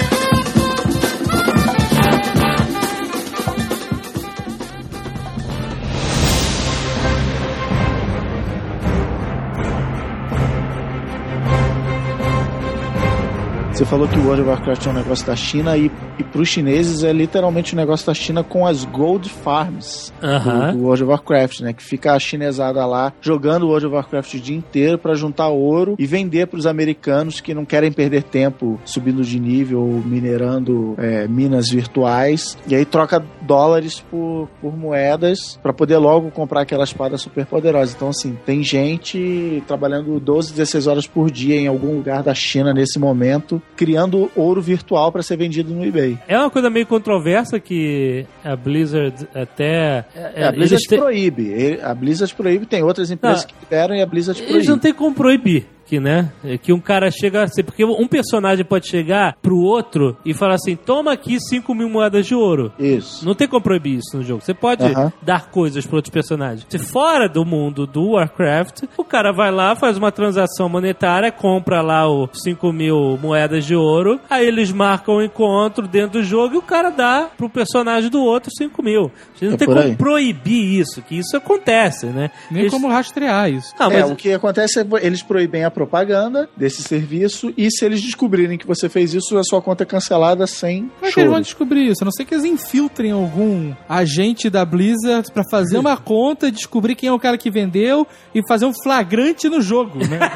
Você 13.76 13.84
falou 13.84 14.08
que 14.08 14.18
o 14.18 14.24
World 14.24 14.44
of 14.44 14.50
Warcraft 14.52 14.86
é 14.86 14.90
um 14.90 14.94
negócio 14.94 15.28
da 15.28 15.36
China 15.36 15.76
e, 15.76 15.92
e 16.18 16.24
para 16.24 16.42
os 16.42 16.48
chineses 16.48 17.04
é 17.04 17.12
literalmente 17.12 17.76
um 17.76 17.78
negócio 17.78 18.08
da 18.08 18.14
China 18.14 18.42
com 18.42 18.66
as 18.66 18.86
Gold 18.86 19.28
Farms 19.28 20.14
do, 20.22 20.78
do 20.78 20.84
World 20.86 21.04
of 21.04 21.12
Warcraft, 21.12 21.60
né? 21.60 21.74
Que 21.74 21.84
fica 21.84 22.14
a 22.14 22.20
chinesada 22.20 22.86
lá 22.86 23.12
jogando 23.20 23.64
o 23.64 23.68
World 23.68 23.88
of 23.88 23.96
Warcraft 23.96 24.36
o 24.36 24.40
dia 24.40 24.56
inteiro 24.56 24.98
para 24.98 25.14
juntar 25.14 25.50
ouro 25.50 25.96
e 26.00 26.06
vender 26.06 26.48
para 26.48 26.58
os 26.58 26.66
americanos 26.66 27.42
que 27.42 27.54
não 27.54 27.66
querem 27.66 27.92
perder 27.92 28.24
tempo 28.24 28.80
subindo 28.86 29.22
de 29.24 29.38
nível 29.42 29.82
ou 29.82 30.02
minerando 30.02 30.96
é, 30.98 31.28
minas 31.28 31.70
virtuais. 31.70 32.58
E 32.70 32.76
aí 32.76 32.86
troca 32.86 33.22
dólares 33.42 34.00
por, 34.10 34.48
por 34.62 34.78
moedas 34.78 35.60
para 35.62 35.74
poder 35.74 35.98
logo 35.98 36.32
comprar 36.32 36.62
aquela 36.62 36.86
espada 36.86 37.18
super 37.18 37.46
poderosa. 37.46 37.94
Então, 37.94 38.08
assim, 38.08 38.38
tem 38.46 38.64
gente 38.64 39.62
trabalhando 39.68 40.18
12, 40.18 40.54
16 40.54 40.88
horas 40.88 41.06
por 41.06 41.30
dia 41.30 41.58
em 41.58 41.68
algum 41.68 41.94
lugar 41.98 42.24
da 42.24 42.34
China 42.34 42.74
nesse 42.74 42.98
momento, 42.98 43.62
criando 43.76 44.32
ouro 44.36 44.62
virtual 44.62 45.12
para 45.12 45.22
ser 45.22 45.38
vendido 45.38 45.74
no 45.74 45.86
eBay. 45.86 46.18
É 46.28 46.38
uma 46.38 46.50
coisa 46.50 46.70
meio 46.70 46.86
controversa 46.86 47.60
que 47.60 48.26
a 48.44 48.56
Blizzard 48.56 49.28
até. 49.34 50.06
É, 50.16 50.46
a 50.46 50.52
Blizzard 50.52 50.74
eles 50.76 50.88
têm- 50.88 51.00
proíbe. 51.00 51.80
A 51.82 51.94
Blizzard 51.94 52.34
proíbe, 52.36 52.66
tem 52.66 52.82
outras 52.84 53.12
empresas 53.12 53.46
que 53.46 53.54
liberam 53.62 53.96
e 53.96 54.02
a 54.02 54.06
Blizzard 54.06 54.40
Eles 54.40 54.52
proíbe. 54.52 54.68
não 54.70 54.80
tem 54.80 54.94
como 54.94 55.14
proibir. 55.16 55.66
Que, 55.86 56.00
né? 56.00 56.32
É 56.44 56.58
Que 56.58 56.74
um 56.74 56.80
cara 56.80 57.12
chega 57.12 57.44
assim, 57.44 57.64
porque 57.64 57.86
um 57.86 58.08
personagem 58.08 58.66
pode 58.66 58.88
chegar 58.88 59.36
pro 59.42 59.58
outro 59.60 60.18
e 60.26 60.34
falar 60.34 60.56
assim: 60.56 60.76
toma 60.76 61.12
aqui 61.14 61.38
5 61.40 61.74
mil 61.76 61.88
moedas 61.90 62.26
de 62.26 62.34
ouro. 62.34 62.74
Isso. 62.80 63.24
Não 63.26 63.36
tem 63.36 63.48
como 63.48 63.62
proibir 63.62 64.00
isso 64.00 64.18
no 64.18 64.24
jogo. 64.24 64.42
Você 64.44 64.54
pode 64.54 64.84
Aham. 64.84 65.14
dar 65.22 65.50
coisas 65.52 65.86
para 65.86 65.98
outros 65.98 66.12
personagens. 66.12 66.66
Se 66.70 66.80
fora 66.80 67.30
do 67.30 67.46
mundo 67.46 67.86
do 67.86 68.12
Warcraft, 68.14 68.84
o 68.98 69.04
cara 69.04 69.32
vai 69.32 69.52
lá, 69.52 69.76
faz 69.76 69.96
uma 69.98 70.12
transação 70.12 70.68
monetária, 70.68 71.32
compra 71.32 71.82
lá 71.82 72.10
o 72.10 72.28
5 72.34 72.74
mil 72.74 73.18
moedas 73.22 73.64
de 73.64 73.76
ouro, 73.76 74.20
aí 74.30 74.46
eles 74.48 74.72
marcam 74.72 75.18
o 75.18 75.22
encontro 75.24 75.88
dentro 75.88 76.20
do 76.20 76.24
jogo 76.24 76.56
e 76.56 76.58
o 76.58 76.62
cara 76.64 76.90
dá 76.90 77.28
pro 77.38 77.48
personagem 77.50 78.10
do 78.10 78.24
outro 78.24 78.50
5 78.58 78.82
mil. 78.82 79.12
Você 79.36 79.46
não 79.46 79.54
É 79.54 79.58
tem 79.58 79.68
como 79.68 79.80
aí. 79.80 79.96
proibir 79.96 80.80
isso, 80.80 81.02
que 81.04 81.16
isso 81.18 81.38
acontece, 81.38 82.08
né? 82.08 82.32
Nem 82.50 82.62
Eles- 82.62 82.74
como 82.74 82.88
rastrear 82.88 83.52
isso. 83.52 83.72
Ah, 83.78 83.86
É, 83.92 84.02
mas 84.02 84.12
o 84.12 84.16
que 84.16 84.32
acontece 84.34 84.80
é 84.80 84.86
eles 85.02 85.22
proíbem 85.22 85.64
a 85.64 85.75
propaganda 85.76 86.50
desse 86.56 86.82
serviço 86.82 87.54
e 87.58 87.70
se 87.70 87.86
eles 87.86 88.02
descobrirem 88.02 88.58
que 88.58 88.66
você 88.66 88.88
fez 88.88 89.14
isso, 89.14 89.38
a 89.38 89.44
sua 89.44 89.62
conta 89.62 89.84
é 89.84 89.86
cancelada 89.86 90.48
sem 90.48 90.88
Como 90.88 91.06
é 91.06 91.12
que 91.12 91.20
eles 91.20 91.32
vão 91.32 91.42
descobrir 91.42 91.86
isso? 91.88 92.04
A 92.04 92.06
não 92.06 92.12
ser 92.12 92.24
que 92.24 92.34
eles 92.34 92.46
infiltrem 92.46 93.12
algum 93.12 93.74
agente 93.88 94.50
da 94.50 94.64
Blizzard 94.66 95.30
pra 95.32 95.44
fazer 95.52 95.78
uma 95.78 95.98
conta, 95.98 96.50
descobrir 96.50 96.96
quem 96.96 97.10
é 97.10 97.12
o 97.12 97.20
cara 97.20 97.38
que 97.38 97.52
vendeu 97.52 98.08
e 98.34 98.42
fazer 98.48 98.66
um 98.66 98.74
flagrante 98.74 99.50
no 99.50 99.62
jogo, 99.62 100.00
né? 100.00 100.18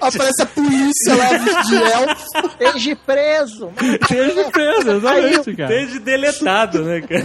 Aparece 0.00 0.42
a 0.42 0.46
polícia 0.46 1.14
lá 1.14 1.36
de 1.36 1.74
elfo. 1.76 2.50
Esteja 2.60 2.96
preso! 2.96 3.70
Esteja 4.00 4.50
preso, 4.50 4.90
exatamente, 4.90 5.56
cara. 5.56 5.68
desde 5.68 5.98
deletado, 5.98 6.82
né, 6.84 7.02
cara? 7.02 7.24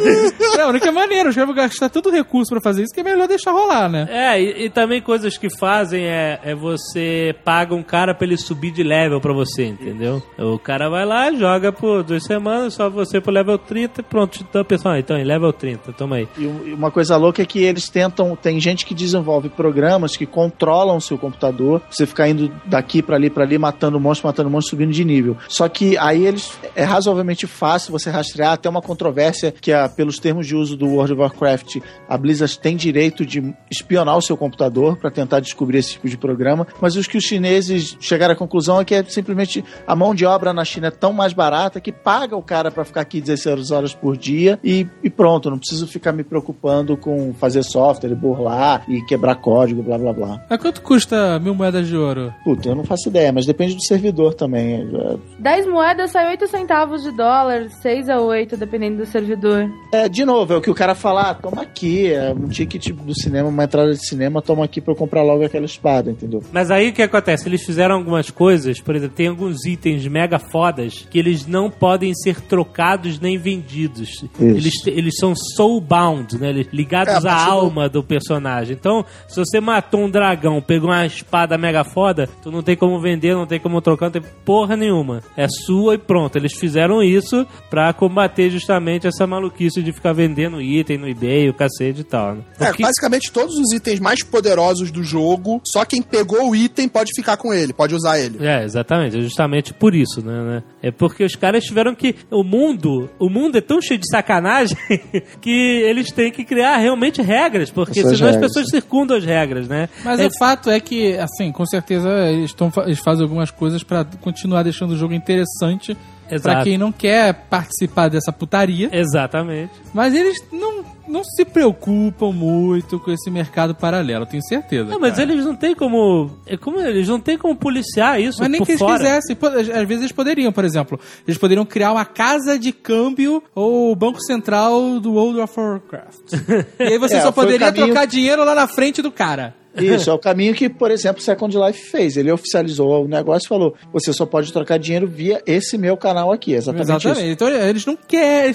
É 0.57 0.61
a 0.61 0.68
única 0.68 0.91
maneira, 0.91 1.30
os 1.30 1.36
caras 1.36 1.47
vão 1.47 1.55
gastar 1.55 1.89
todo 1.89 2.09
o 2.09 2.11
recurso 2.11 2.51
pra 2.51 2.61
fazer 2.61 2.84
isso, 2.84 2.93
que 2.93 2.99
é 2.99 3.03
melhor 3.03 3.28
deixar 3.28 3.51
rolar, 3.51 3.89
né? 3.89 4.07
É, 4.09 4.41
e, 4.41 4.66
e 4.66 4.70
também 4.70 5.01
coisas 5.01 5.38
que 5.38 5.49
fazem 5.57 6.05
é, 6.05 6.39
é 6.43 6.55
você 6.55 7.35
paga 7.43 7.73
um 7.75 7.83
cara 7.83 8.13
pra 8.13 8.25
ele 8.27 8.37
subir 8.37 8.71
de 8.71 8.83
level 8.83 9.19
pra 9.21 9.33
você, 9.33 9.65
entendeu? 9.65 10.21
O 10.37 10.57
cara 10.59 10.89
vai 10.89 11.05
lá, 11.05 11.31
joga 11.33 11.71
por 11.71 12.03
duas 12.03 12.23
semanas, 12.23 12.73
só 12.73 12.89
você 12.89 13.19
pro 13.21 13.31
level 13.31 13.57
30 13.57 14.01
e 14.01 14.03
pronto, 14.03 14.39
te 14.39 14.45
dá 14.51 14.61
a 14.61 14.65
pessoa, 14.65 14.95
ah, 14.95 14.99
então 14.99 15.17
em 15.17 15.23
level 15.23 15.51
30, 15.53 15.91
toma 15.93 16.17
aí. 16.17 16.27
E 16.37 16.45
um- 16.47 16.67
e 16.67 16.73
uma 16.73 16.91
coisa 16.91 17.15
louca 17.17 17.41
é 17.41 17.45
que 17.45 17.59
eles 17.63 17.89
tentam. 17.89 18.35
Tem 18.35 18.59
gente 18.59 18.85
que 18.85 18.93
desenvolve 18.93 19.49
programas 19.49 20.15
que 20.17 20.25
controlam 20.25 20.97
o 20.97 21.01
seu 21.01 21.17
computador. 21.17 21.81
Você 21.89 22.05
ficar 22.05 22.27
indo 22.29 22.51
daqui 22.65 23.01
pra 23.01 23.15
ali, 23.15 23.29
pra 23.29 23.43
ali, 23.43 23.57
matando 23.57 23.99
monstro, 23.99 24.27
matando 24.27 24.49
monstro, 24.49 24.71
subindo 24.71 24.91
de 24.91 25.03
nível. 25.03 25.37
Só 25.47 25.67
que 25.69 25.97
aí 25.97 26.25
eles. 26.25 26.57
É 26.75 26.83
razoavelmente 26.83 27.45
fácil 27.47 27.91
você 27.91 28.09
rastrear. 28.09 28.53
Até 28.53 28.69
uma 28.69 28.81
controvérsia 28.81 29.51
que, 29.51 29.71
a, 29.71 29.87
pelos 29.89 30.17
termos 30.19 30.47
de 30.47 30.55
uso 30.55 30.75
do 30.75 30.87
World 30.87 31.13
of 31.13 31.21
Warcraft, 31.21 31.77
a 32.07 32.17
Blizzard 32.17 32.57
tem 32.59 32.75
direito 32.75 33.25
de 33.25 33.53
espionar 33.69 34.17
o 34.17 34.21
seu 34.21 34.35
computador 34.37 34.97
pra 34.97 35.11
tentar 35.11 35.39
descobrir 35.43 35.79
esse 35.79 35.93
tipo 35.93 36.09
de 36.09 36.17
programa. 36.17 36.65
Mas 36.81 36.95
os 36.95 37.07
que 37.07 37.17
os 37.17 37.23
chineses 37.23 37.97
chegaram 37.99 38.33
à 38.33 38.37
conclusão 38.37 38.79
é 38.79 38.85
que 38.85 38.95
é 38.95 39.03
simplesmente 39.03 39.63
a 39.85 39.95
mão 39.95 40.15
de 40.15 40.25
obra 40.25 40.53
na 40.53 40.65
China 40.65 40.87
é 40.87 40.91
tão 40.91 41.13
mais 41.13 41.33
barata 41.33 41.79
que 41.79 41.91
paga 41.91 42.35
o 42.35 42.41
cara 42.41 42.71
pra 42.71 42.83
ficar 42.83 43.01
aqui 43.01 43.21
16 43.21 43.71
horas 43.71 43.93
por 43.93 44.17
dia 44.17 44.59
e, 44.63 44.87
e 45.03 45.09
pronto, 45.09 45.49
não 45.49 45.57
preciso 45.57 45.87
ficar 45.87 46.11
me 46.11 46.23
preocupando 46.23 46.97
com 46.97 47.33
fazer 47.33 47.63
software, 47.63 48.15
burlar 48.15 48.83
e 48.87 49.01
quebrar 49.05 49.35
código, 49.35 49.83
blá 49.83 49.97
blá 49.97 50.13
blá. 50.13 50.45
Mas 50.49 50.61
quanto 50.61 50.81
custa 50.81 51.39
mil 51.39 51.53
moedas 51.53 51.87
de 51.87 51.95
ouro? 51.95 52.33
Puta, 52.43 52.69
eu 52.69 52.75
não 52.75 52.83
faço 52.83 53.09
ideia, 53.09 53.31
mas 53.31 53.45
depende 53.45 53.75
do 53.75 53.83
servidor 53.83 54.33
também. 54.33 54.87
É, 54.93 55.17
10 55.39 55.67
moedas 55.67 56.11
sai 56.11 56.29
8 56.29 56.47
centavos 56.47 57.03
de 57.03 57.11
dólar, 57.11 57.69
6 57.69 58.09
a 58.09 58.19
8, 58.19 58.57
dependendo 58.57 58.97
do 58.97 59.05
servidor. 59.05 59.69
É, 59.91 60.07
de 60.07 60.25
novo, 60.25 60.53
é 60.53 60.57
o 60.57 60.61
que 60.61 60.69
o 60.69 60.75
cara 60.75 60.95
fala, 60.95 61.31
ah, 61.31 61.33
toma 61.33 61.61
aqui, 61.61 62.11
é 62.11 62.31
um 62.31 62.47
ticket 62.47 62.91
do 62.91 63.13
cinema, 63.19 63.49
uma 63.49 63.63
entrada 63.63 63.91
de 63.91 64.05
cinema, 64.05 64.41
toma 64.41 64.65
aqui 64.65 64.79
pra 64.79 64.93
eu 64.93 64.97
comprar 64.97 65.23
logo 65.23 65.32
aquela 65.41 65.65
espada, 65.65 66.11
entendeu? 66.11 66.43
Mas 66.51 66.69
aí 66.69 66.89
o 66.89 66.93
que 66.93 67.01
acontece? 67.01 67.47
Eles 67.47 67.63
fizeram 67.63 67.95
algumas 67.95 68.29
coisas, 68.29 68.79
por 68.81 68.95
exemplo, 68.95 69.15
tem 69.15 69.27
alguns 69.27 69.65
itens 69.65 70.05
mega 70.07 70.38
fodas 70.38 71.07
que 71.09 71.17
eles 71.17 71.47
não 71.47 71.69
podem 71.69 72.13
ser 72.13 72.41
trocados 72.41 73.19
nem 73.19 73.38
vendidos. 73.38 74.23
Eles, 74.39 74.73
eles 74.86 75.15
são 75.17 75.34
soulbound, 75.67 76.38
né? 76.39 76.49
Eles- 76.49 76.67
Ligados 76.73 77.13
É, 77.25 77.29
à 77.29 77.45
do- 77.45 77.51
alma 77.51 77.88
do 77.89 78.03
personagem. 78.03 78.75
Então, 78.79 79.05
se 79.27 79.38
você 79.38 79.59
matou 79.59 80.01
um 80.01 80.09
dragão, 80.09 80.61
pegou 80.61 80.89
uma 80.89 81.05
espada 81.05 81.57
mega 81.57 81.84
foda, 81.84 82.27
tu 82.41 82.51
não 82.51 82.61
tem 82.61 82.75
como 82.75 82.99
vender, 82.99 83.34
não 83.36 83.45
tem 83.45 83.59
como 83.59 83.81
trocar, 83.81 84.07
não 84.07 84.11
tem 84.11 84.21
porra 84.45 84.75
nenhuma. 84.75 85.21
É 85.38 85.47
sua 85.47 85.95
e 85.95 85.97
pronto. 85.97 86.36
Eles 86.38 86.53
fizeram 86.53 87.01
isso 87.01 87.45
pra 87.69 87.93
combater 87.93 88.49
justamente 88.49 89.07
essa 89.07 89.25
maluquice 89.25 89.81
de 89.81 89.91
ficar 89.93 90.13
vendendo 90.13 90.61
item 90.61 90.97
no 90.97 91.07
eBay, 91.07 91.49
o 91.49 91.53
cacete 91.53 92.01
e 92.01 92.03
tal. 92.03 92.36
Né? 92.36 92.41
É, 92.59 92.65
Porque- 92.67 92.84
basicamente 92.84 93.31
todos 93.31 93.55
os 93.55 93.71
itens 93.73 93.99
mais 93.99 94.23
poderosos 94.23 94.91
do 94.91 95.03
jogo, 95.03 95.22
só 95.65 95.86
quem 95.86 96.01
pegou 96.01 96.49
o 96.49 96.55
item 96.55 96.88
pode 96.88 97.11
ficar 97.15 97.38
com 97.38 97.53
ele, 97.53 97.74
pode 97.74 97.93
usar 97.95 98.19
ele. 98.19 98.45
É, 98.45 98.63
exatamente. 98.63 99.17
É 99.17 99.21
justamente 99.21 99.74
por 99.74 99.93
isso, 99.95 100.21
né, 100.26 100.41
né? 100.43 100.63
É 100.82 100.91
porque 100.91 101.24
os 101.24 101.36
caras 101.36 101.63
tiveram 101.63 101.93
que. 101.95 102.15
O 102.32 102.43
mundo. 102.43 103.09
O 103.19 103.30
mundo 103.30 103.57
é 103.57 103.61
tão 103.61 103.82
cheio 103.82 103.99
de 103.99 104.07
sacanagem 104.09 104.76
que 105.41 105.49
eles 105.84 106.11
têm 106.11 106.32
que 106.32 106.43
criar 106.43 106.78
realmente 106.78 107.21
regras, 107.21 107.69
porque 107.71 107.99
Essas 107.99 108.17
senão 108.17 108.30
as 108.30 108.36
regras. 108.36 108.51
pessoas 108.53 108.69
circundam 108.69 109.17
as 109.17 109.24
regras, 109.26 109.67
né? 109.67 109.89
Mas 110.03 110.19
É- 110.19 110.28
o 110.28 110.32
fato 110.38 110.69
é 110.69 110.80
que, 110.80 111.17
assim, 111.17 111.51
com 111.51 111.65
certeza 111.65 112.09
eles, 112.30 112.53
tão, 112.53 112.71
eles 112.86 112.99
fazem 112.99 113.24
algumas 113.24 113.51
coisas 113.51 113.84
pra 113.84 114.03
continuar 114.21 114.63
deixando 114.63 114.91
o 114.91 114.97
jogo 114.97 115.13
interessante 115.13 115.95
Exato. 116.36 116.55
pra 116.55 116.63
quem 116.63 116.77
não 116.77 116.91
quer 116.91 117.34
participar 117.49 118.09
dessa 118.09 118.31
putaria. 118.31 118.89
Exatamente. 118.91 119.71
Mas 119.93 120.13
eles 120.13 120.38
não, 120.51 120.84
não 121.07 121.23
se 121.23 121.45
preocupam 121.45 122.31
muito 122.31 122.99
com 122.99 123.11
esse 123.11 123.29
mercado 123.29 123.75
paralelo, 123.75 124.25
tenho 124.25 124.43
certeza. 124.43 124.89
Não, 124.89 124.99
mas 124.99 125.15
cara. 125.17 125.31
eles 125.31 125.45
não 125.45 125.55
têm 125.55 125.75
como. 125.75 126.29
É 126.45 126.57
como 126.57 126.79
eles 126.79 127.07
não 127.07 127.19
têm 127.19 127.38
como 127.38 127.55
policiar 127.55 128.19
isso 128.21 128.39
Mas 128.39 128.49
nem 128.49 128.59
por 128.59 128.65
que 128.65 128.71
eles 128.73 128.79
fora. 128.79 128.97
quisessem. 128.99 129.38
Às 129.41 129.88
vezes 129.88 130.03
eles 130.03 130.11
poderiam, 130.11 130.51
por 130.51 130.65
exemplo. 130.65 130.99
Eles 131.27 131.38
poderiam 131.38 131.65
criar 131.65 131.91
uma 131.91 132.05
casa 132.05 132.57
de 132.57 132.71
câmbio 132.71 133.43
ou 133.55 133.91
o 133.91 133.95
banco 133.95 134.21
central 134.21 134.99
do 134.99 135.13
World 135.13 135.39
of 135.39 135.59
Warcraft. 135.59 136.34
e 136.79 136.84
aí 136.84 136.97
você 136.97 137.15
É, 137.15 137.21
só 137.21 137.31
poderia 137.31 137.67
caminho- 137.71 137.86
trocar 137.88 138.05
dinheiro 138.05 138.43
lá 138.43 138.55
na 138.55 138.67
frente 138.67 139.01
do 139.01 139.11
cara. 139.11 139.55
Isso, 139.76 140.09
é 140.09 140.13
o 140.13 140.19
caminho 140.19 140.53
que, 140.53 140.69
por 140.69 140.91
exemplo, 140.91 141.19
o 141.21 141.24
Second 141.24 141.57
Life 141.57 141.89
fez. 141.89 142.15
Ele 142.15 142.32
oficializou 142.32 143.05
o 143.05 143.07
negócio 143.07 143.47
e 143.47 143.49
falou: 143.49 143.76
você 143.91 144.13
só 144.13 144.26
pode 144.26 144.51
trocar 144.53 144.78
dinheiro 144.78 145.07
via 145.07 145.41
esse 145.45 145.78
meu 145.78 145.97
canal 145.97 146.32
aqui. 146.32 146.53
Exatamente, 146.53 146.91
Exatamente. 146.91 147.24
isso. 147.24 147.32
Então 147.32 147.49
eles 147.49 147.86
não 147.86 147.95
querem. 147.95 148.53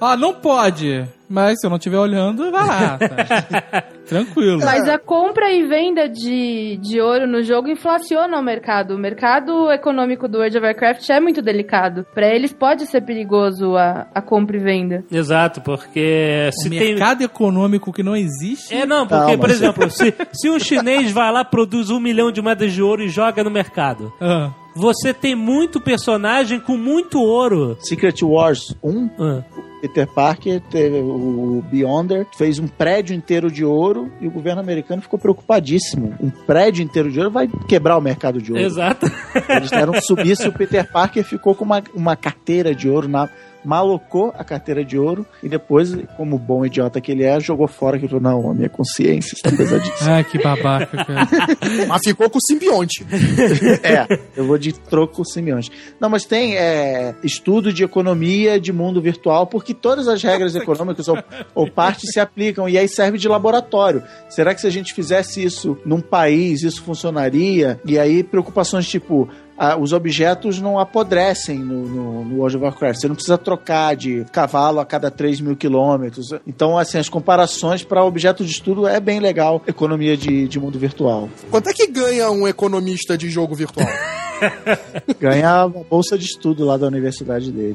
Ah, 0.00 0.16
não 0.16 0.34
pode. 0.34 1.06
Mas 1.28 1.60
se 1.60 1.66
eu 1.66 1.70
não 1.70 1.76
estiver 1.76 1.98
olhando, 1.98 2.50
vai 2.50 2.66
lá. 2.66 2.98
tá? 2.98 3.82
Tranquilo. 4.08 4.60
Mas 4.64 4.88
a 4.88 4.98
compra 4.98 5.52
e 5.52 5.66
venda 5.66 6.08
de, 6.08 6.78
de 6.80 6.98
ouro 7.00 7.26
no 7.26 7.42
jogo 7.42 7.68
inflaciona 7.68 8.38
o 8.38 8.42
mercado. 8.42 8.94
O 8.94 8.98
mercado 8.98 9.70
econômico 9.70 10.26
do 10.26 10.38
World 10.38 10.56
of 10.56 10.66
Warcraft 10.66 11.10
é 11.10 11.20
muito 11.20 11.42
delicado. 11.42 12.06
Pra 12.14 12.26
eles 12.34 12.52
pode 12.52 12.86
ser 12.86 13.02
perigoso 13.02 13.76
a, 13.76 14.06
a 14.14 14.22
compra 14.22 14.56
e 14.56 14.60
venda. 14.60 15.04
Exato, 15.12 15.60
porque 15.60 16.48
O 16.48 16.52
se 16.62 16.70
tem. 16.70 16.78
mercado 16.94 17.22
econômico 17.22 17.92
que 17.92 18.02
não 18.02 18.16
existe. 18.16 18.74
É, 18.74 18.86
não, 18.86 19.06
porque, 19.06 19.32
Não, 19.32 19.38
por 19.38 19.50
exemplo, 19.50 19.90
se, 19.90 20.14
se 20.32 20.48
um 20.48 20.58
chinês 20.58 21.12
vai 21.12 21.30
lá, 21.30 21.44
produz 21.44 21.90
um 21.90 22.00
milhão 22.00 22.32
de 22.32 22.40
moedas 22.40 22.72
de 22.72 22.82
ouro 22.82 23.02
e 23.02 23.08
joga 23.08 23.44
no 23.44 23.50
mercado, 23.50 24.10
Ah, 24.20 24.50
você 24.78 25.12
tem 25.12 25.34
muito 25.34 25.80
personagem 25.80 26.60
com 26.60 26.76
muito 26.76 27.20
ouro. 27.20 27.76
Secret 27.80 28.22
Wars 28.22 28.74
1, 28.82 29.10
Ah. 29.18 29.42
Peter 29.80 30.08
Parker, 30.08 30.60
teve 30.70 30.96
o 30.98 31.62
Beyonder, 31.70 32.26
fez 32.36 32.58
um 32.58 32.66
prédio 32.66 33.14
inteiro 33.14 33.48
de 33.48 33.64
ouro 33.64 34.10
e 34.20 34.26
o 34.26 34.30
governo 34.30 34.60
americano 34.60 35.00
ficou 35.00 35.18
preocupadíssimo. 35.20 36.16
Um 36.20 36.30
prédio 36.30 36.82
inteiro 36.82 37.12
de 37.12 37.18
ouro 37.20 37.30
vai 37.30 37.48
quebrar 37.68 37.96
o 37.96 38.00
mercado 38.00 38.42
de 38.42 38.50
ouro. 38.52 38.64
Exato. 38.64 39.06
Eles 39.48 39.70
deram 39.70 39.92
subir 40.00 40.36
se 40.36 40.48
o 40.48 40.52
Peter 40.52 40.90
Parker 40.90 41.22
ficou 41.24 41.54
com 41.54 41.64
uma, 41.64 41.80
uma 41.94 42.16
carteira 42.16 42.74
de 42.74 42.88
ouro 42.88 43.06
na. 43.08 43.28
Malocou 43.64 44.32
a 44.36 44.44
carteira 44.44 44.84
de 44.84 44.98
ouro 44.98 45.26
e 45.42 45.48
depois, 45.48 45.94
como 46.16 46.38
bom 46.38 46.64
idiota 46.64 47.00
que 47.00 47.12
ele 47.12 47.24
é, 47.24 47.38
jogou 47.40 47.66
fora 47.66 47.98
que 47.98 48.06
falou: 48.06 48.22
Não, 48.22 48.50
a 48.50 48.54
minha 48.54 48.68
consciência 48.68 49.34
está 49.34 49.50
pesadíssima. 49.50 50.10
Ai, 50.10 50.24
que 50.24 50.42
babaca, 50.42 51.04
cara. 51.04 51.28
Mas 51.88 52.02
ficou 52.04 52.30
com 52.30 52.38
o 52.38 52.42
simbionte. 52.42 53.04
é, 53.82 54.06
eu 54.36 54.46
vou 54.46 54.58
de 54.58 54.72
troco 54.72 55.16
com 55.16 55.22
o 55.22 55.24
Simeões. 55.24 55.70
Não, 56.00 56.08
mas 56.08 56.24
tem 56.24 56.56
é, 56.56 57.14
estudo 57.22 57.72
de 57.72 57.82
economia 57.82 58.60
de 58.60 58.72
mundo 58.72 59.00
virtual, 59.00 59.46
porque 59.46 59.74
todas 59.74 60.08
as 60.08 60.22
regras 60.22 60.54
econômicas 60.54 61.08
ou, 61.08 61.18
ou 61.54 61.70
partes 61.70 62.12
se 62.12 62.20
aplicam, 62.20 62.68
e 62.68 62.78
aí 62.78 62.88
serve 62.88 63.18
de 63.18 63.28
laboratório. 63.28 64.02
Será 64.28 64.54
que 64.54 64.60
se 64.60 64.66
a 64.66 64.70
gente 64.70 64.94
fizesse 64.94 65.42
isso 65.42 65.78
num 65.84 66.00
país, 66.00 66.62
isso 66.62 66.82
funcionaria? 66.82 67.80
E 67.84 67.98
aí 67.98 68.22
preocupações 68.22 68.86
tipo. 68.86 69.28
Ah, 69.58 69.76
os 69.76 69.92
objetos 69.92 70.60
não 70.60 70.78
apodrecem 70.78 71.58
no, 71.58 71.82
no, 71.82 72.24
no 72.24 72.36
World 72.36 72.56
of 72.56 72.64
Warcraft. 72.64 73.00
Você 73.00 73.08
não 73.08 73.16
precisa 73.16 73.36
trocar 73.36 73.96
de 73.96 74.24
cavalo 74.30 74.78
a 74.78 74.86
cada 74.86 75.10
3 75.10 75.40
mil 75.40 75.56
quilômetros. 75.56 76.28
Então, 76.46 76.78
assim, 76.78 76.96
as 76.96 77.08
comparações 77.08 77.82
para 77.82 78.04
objeto 78.04 78.44
de 78.44 78.52
estudo 78.52 78.86
é 78.86 79.00
bem 79.00 79.18
legal. 79.18 79.60
Economia 79.66 80.16
de, 80.16 80.46
de 80.46 80.60
mundo 80.60 80.78
virtual. 80.78 81.28
Quanto 81.50 81.68
é 81.68 81.72
que 81.72 81.88
ganha 81.88 82.30
um 82.30 82.46
economista 82.46 83.18
de 83.18 83.28
jogo 83.28 83.54
virtual? 83.54 83.88
Ganha 85.18 85.62
a 85.62 85.68
bolsa 85.68 86.16
de 86.16 86.24
estudo 86.24 86.64
lá 86.64 86.76
da 86.76 86.86
universidade 86.86 87.50
dele. 87.50 87.74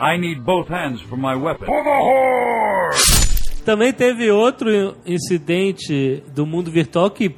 I 0.00 0.18
need 0.18 0.40
both 0.40 0.66
hands 0.70 1.02
for 1.02 1.18
my 1.18 1.34
weapon. 1.34 1.66
Também 3.68 3.92
teve 3.92 4.30
outro 4.30 4.96
incidente 5.04 6.22
do 6.34 6.46
mundo 6.46 6.70
virtual 6.70 7.10
que 7.10 7.28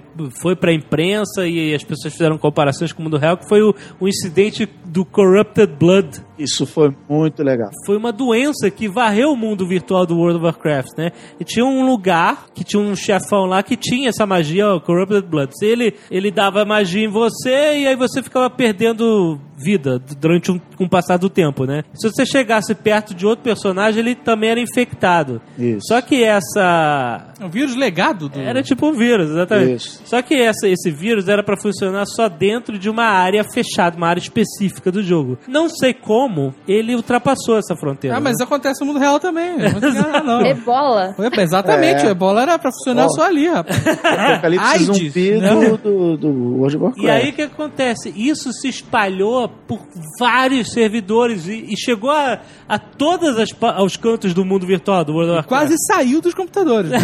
foi 0.41 0.55
pra 0.57 0.73
imprensa 0.73 1.47
e 1.47 1.75
as 1.75 1.83
pessoas 1.85 2.13
fizeram 2.13 2.37
comparações 2.39 2.93
com 2.93 3.01
o 3.01 3.05
mundo 3.05 3.17
real, 3.17 3.37
que 3.37 3.49
foi 3.49 3.63
o, 3.63 3.75
o 3.99 4.09
incidente 4.09 4.69
do 4.85 5.05
Corrupted 5.05 5.73
Blood. 5.79 6.21
Isso 6.39 6.65
foi 6.67 6.95
muito 7.09 7.43
legal. 7.43 7.69
Foi 7.85 7.97
uma 7.97 8.13
doença 8.13 8.71
que 8.71 8.89
varreu 8.89 9.33
o 9.33 9.37
mundo 9.37 9.67
virtual 9.67 10.07
do 10.07 10.17
World 10.17 10.37
of 10.39 10.45
Warcraft, 10.47 10.97
né? 10.97 11.13
E 11.39 11.45
tinha 11.45 11.65
um 11.65 11.85
lugar 11.85 12.47
que 12.55 12.65
tinha 12.65 12.83
um 12.83 12.97
chefão 12.97 13.45
lá 13.45 13.63
que 13.63 13.77
tinha 13.77 14.09
essa 14.09 14.25
magia, 14.27 14.73
o 14.75 14.81
Corrupted 14.81 15.27
Blood. 15.27 15.53
Se 15.59 15.67
ele, 15.67 15.95
ele 16.11 16.31
dava 16.31 16.65
magia 16.65 17.05
em 17.05 17.09
você 17.11 17.79
e 17.81 17.87
aí 17.87 17.95
você 17.95 18.23
ficava 18.23 18.49
perdendo 18.49 19.39
vida 19.63 19.99
durante 20.19 20.51
um, 20.51 20.59
com 20.59 20.85
o 20.85 20.89
passar 20.89 21.19
do 21.19 21.29
tempo, 21.29 21.67
né? 21.67 21.83
Se 21.93 22.11
você 22.11 22.25
chegasse 22.25 22.75
perto 22.75 23.15
de 23.15 23.27
outro 23.27 23.45
personagem, 23.45 24.01
ele 24.01 24.15
também 24.15 24.49
era 24.49 24.61
infectado. 24.61 25.43
Isso. 25.59 25.89
Só 25.89 26.01
que 26.01 26.25
essa 26.25 27.33
É 27.39 27.45
um 27.45 27.51
vírus 27.51 27.77
legado 27.77 28.31
do. 28.31 28.41
era 28.41 28.63
tipo 28.63 28.87
um 28.87 28.93
vírus, 28.93 29.31
exatamente. 29.31 29.77
Isso. 29.77 30.00
Só 30.05 30.21
que 30.23 30.35
essa, 30.35 30.69
esse 30.69 30.91
vírus 30.91 31.29
era 31.29 31.43
pra 31.43 31.57
funcionar 31.57 32.05
só 32.07 32.29
dentro 32.29 32.79
de 32.79 32.89
uma 32.91 33.05
área 33.05 33.45
fechada, 33.45 33.97
uma 33.97 34.09
área 34.09 34.21
específica 34.21 34.91
do 34.91 35.03
jogo. 35.03 35.39
Não 35.47 35.69
sei 35.69 35.95
como 35.95 36.55
ele 36.67 36.95
ultrapassou 36.95 37.59
essa 37.59 37.77
fronteira. 37.77 38.17
Ah, 38.17 38.21
mas 38.21 38.35
isso 38.35 38.43
acontece 38.45 38.81
no 38.81 38.87
mundo 38.87 38.99
real 38.99 39.19
também. 39.21 39.57
Não 39.81 39.89
enganar, 39.91 40.25
não. 40.25 40.41
Ebola. 40.45 41.15
Exatamente, 41.39 42.05
É. 42.05 42.09
o 42.09 42.11
ebola 42.11 42.43
era 42.43 42.59
pra 42.59 42.71
funcionar 42.73 43.09
só 43.11 43.25
ali, 43.27 43.49
rapaz. 43.49 43.81
Apocalipse 44.05 44.67
AIDS, 44.67 44.87
zumbi 44.87 45.31
né? 45.39 45.51
do, 45.55 45.77
do, 45.77 46.17
do 46.17 46.29
World 46.59 46.77
of 46.77 46.85
Warcraft. 46.85 47.05
E 47.07 47.11
aí 47.11 47.31
o 47.31 47.33
que 47.33 47.43
acontece? 47.43 48.13
Isso 48.17 48.53
se 48.53 48.69
espalhou 48.69 49.49
por 49.49 49.81
vários 50.19 50.73
servidores 50.73 51.47
e, 51.47 51.67
e 51.73 51.77
chegou 51.79 52.11
a, 52.11 52.41
a 52.69 52.79
todos 52.79 53.37
os 53.39 53.97
cantos 53.97 54.35
do 54.35 54.45
mundo 54.45 54.67
virtual 54.67 55.05
do 55.05 55.13
World 55.13 55.31
of 55.31 55.37
Warcraft. 55.39 55.69
Quase 55.69 55.75
saiu 55.87 56.21
dos 56.21 56.35
computadores. 56.35 56.91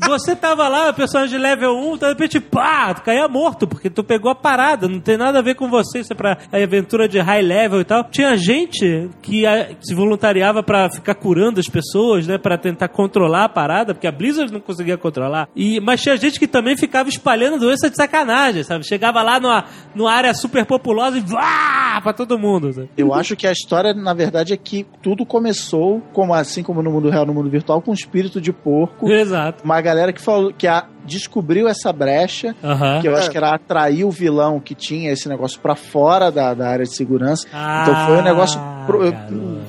Não, 0.00 0.08
você 0.08 0.34
tava 0.34 0.68
lá, 0.68 0.90
o 0.90 0.94
personagem 1.14 1.38
level 1.38 1.76
1, 1.76 1.96
de 1.98 2.08
repente, 2.08 2.40
pá, 2.40 2.92
tu 2.92 3.02
caía 3.02 3.28
morto, 3.28 3.68
porque 3.68 3.88
tu 3.88 4.02
pegou 4.02 4.30
a 4.30 4.34
parada, 4.34 4.88
não 4.88 4.98
tem 4.98 5.16
nada 5.16 5.38
a 5.38 5.42
ver 5.42 5.54
com 5.54 5.68
você, 5.68 6.00
isso 6.00 6.12
é 6.12 6.16
pra 6.16 6.38
aventura 6.52 7.08
de 7.08 7.20
high 7.20 7.42
level 7.42 7.80
e 7.80 7.84
tal. 7.84 8.04
Tinha 8.04 8.36
gente 8.36 9.08
que 9.22 9.46
ah, 9.46 9.70
se 9.80 9.94
voluntariava 9.94 10.62
pra 10.62 10.90
ficar 10.90 11.14
curando 11.14 11.60
as 11.60 11.68
pessoas, 11.68 12.26
né, 12.26 12.36
pra 12.36 12.58
tentar 12.58 12.88
controlar 12.88 13.44
a 13.44 13.48
parada, 13.48 13.94
porque 13.94 14.08
a 14.08 14.12
Blizzard 14.12 14.52
não 14.52 14.60
conseguia 14.60 14.98
controlar. 14.98 15.48
E, 15.54 15.78
mas 15.78 16.02
tinha 16.02 16.16
gente 16.16 16.40
que 16.40 16.48
também 16.48 16.76
ficava 16.76 17.08
espalhando 17.08 17.60
doença 17.60 17.88
de 17.88 17.96
sacanagem, 17.96 18.64
sabe? 18.64 18.84
Chegava 18.84 19.22
lá 19.22 19.38
numa, 19.38 19.64
numa 19.94 20.12
área 20.12 20.34
super 20.34 20.66
populosa 20.66 21.16
e 21.16 21.20
vá 21.20 22.00
pra 22.02 22.12
todo 22.12 22.36
mundo. 22.36 22.72
sabe? 22.72 22.90
Eu 22.96 23.14
acho 23.14 23.36
que 23.36 23.46
a 23.46 23.52
história, 23.52 23.94
na 23.94 24.14
verdade, 24.14 24.52
é 24.52 24.56
que 24.56 24.84
tudo 25.00 25.24
começou, 25.24 26.02
como 26.12 26.34
assim 26.34 26.64
como 26.64 26.82
no 26.82 26.90
mundo 26.90 27.08
real, 27.08 27.24
no 27.24 27.32
mundo 27.32 27.48
virtual, 27.48 27.80
com 27.80 27.92
espírito 27.92 28.40
de 28.40 28.52
porco. 28.52 29.08
Exato. 29.08 29.64
Uma 29.64 29.80
galera 29.80 30.12
que 30.12 30.20
falou 30.20 30.52
que 30.52 30.66
a, 30.66 30.88
descobriu 31.04 31.68
essa 31.68 31.92
brecha, 31.92 32.54
que 33.00 33.08
eu 33.08 33.16
acho 33.16 33.30
que 33.30 33.36
era 33.36 33.54
atrair 33.54 34.04
o 34.04 34.10
vilão 34.10 34.58
que 34.60 34.74
tinha 34.74 35.10
esse 35.12 35.28
negócio 35.28 35.60
pra 35.60 35.74
fora 35.74 36.30
da, 36.30 36.54
da 36.54 36.68
área 36.68 36.84
de 36.84 36.94
segurança. 36.94 37.46
então 37.82 38.06
foi 38.06 38.16
um 38.18 38.22
negócio. 38.22 38.60
pro- 38.86 39.08
Ah, 39.08 39.26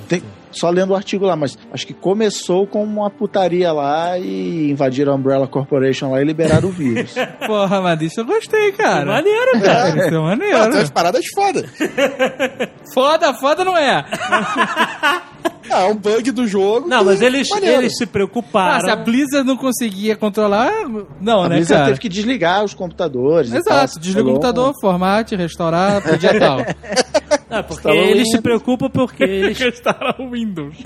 tem- 0.09 0.23
só 0.55 0.69
lendo 0.69 0.91
o 0.91 0.95
artigo 0.95 1.25
lá, 1.25 1.35
mas 1.35 1.57
acho 1.73 1.85
que 1.85 1.93
começou 1.93 2.65
com 2.65 2.83
uma 2.83 3.09
putaria 3.09 3.71
lá 3.71 4.17
e 4.17 4.71
invadiram 4.71 5.11
a 5.13 5.15
Umbrella 5.15 5.47
Corporation 5.47 6.11
lá 6.11 6.21
e 6.21 6.25
liberaram 6.25 6.69
o 6.69 6.71
vírus. 6.71 7.13
Porra, 7.45 7.81
mas 7.81 8.01
isso 8.01 8.21
eu 8.21 8.25
gostei, 8.25 8.71
cara. 8.71 9.05
Maneiro, 9.05 9.51
cara. 9.61 9.89
Isso 9.89 9.97
é 9.99 10.05
Ah, 10.05 10.09
tem 10.09 10.21
maneiro. 10.21 10.71
umas 10.73 10.89
paradas 10.89 11.25
foda. 11.33 11.65
Foda, 12.93 13.33
foda 13.33 13.65
não 13.65 13.75
é. 13.75 14.05
Ah, 15.69 15.81
é 15.81 15.85
um 15.85 15.95
bug 15.95 16.31
do 16.31 16.47
jogo. 16.47 16.87
Não, 16.87 17.03
mas 17.03 17.21
eles, 17.21 17.49
maneiro. 17.49 17.81
eles 17.81 17.97
se 17.97 18.03
Ah, 18.03 18.07
preocuparam. 18.07 18.85
se 18.85 18.89
a 18.91 18.95
Blizzard 18.95 19.45
não 19.45 19.57
conseguia 19.57 20.15
controlar, 20.15 20.71
não, 21.19 21.43
a 21.43 21.49
né, 21.49 21.55
Blizzard 21.55 21.73
cara? 21.79 21.85
teve 21.87 21.99
que 21.99 22.07
desligar 22.09 22.63
os 22.63 22.73
computadores. 22.73 23.51
Exato, 23.51 23.99
desliga 23.99 24.21
o 24.21 24.23
Rolou 24.33 24.39
computador, 24.41 24.73
formate, 24.79 25.35
restaurar, 25.35 26.01
dia 26.17 26.39
tal. 26.39 26.59
Ah, 27.49 27.61
porque 27.63 27.87
eles 27.89 28.29
se 28.29 28.37
Windows. 28.37 28.41
preocupam 28.41 28.89
porque 28.89 29.23
eles, 29.25 29.57
Restaurar 29.59 30.15
o 30.19 30.29
Windows. 30.29 30.75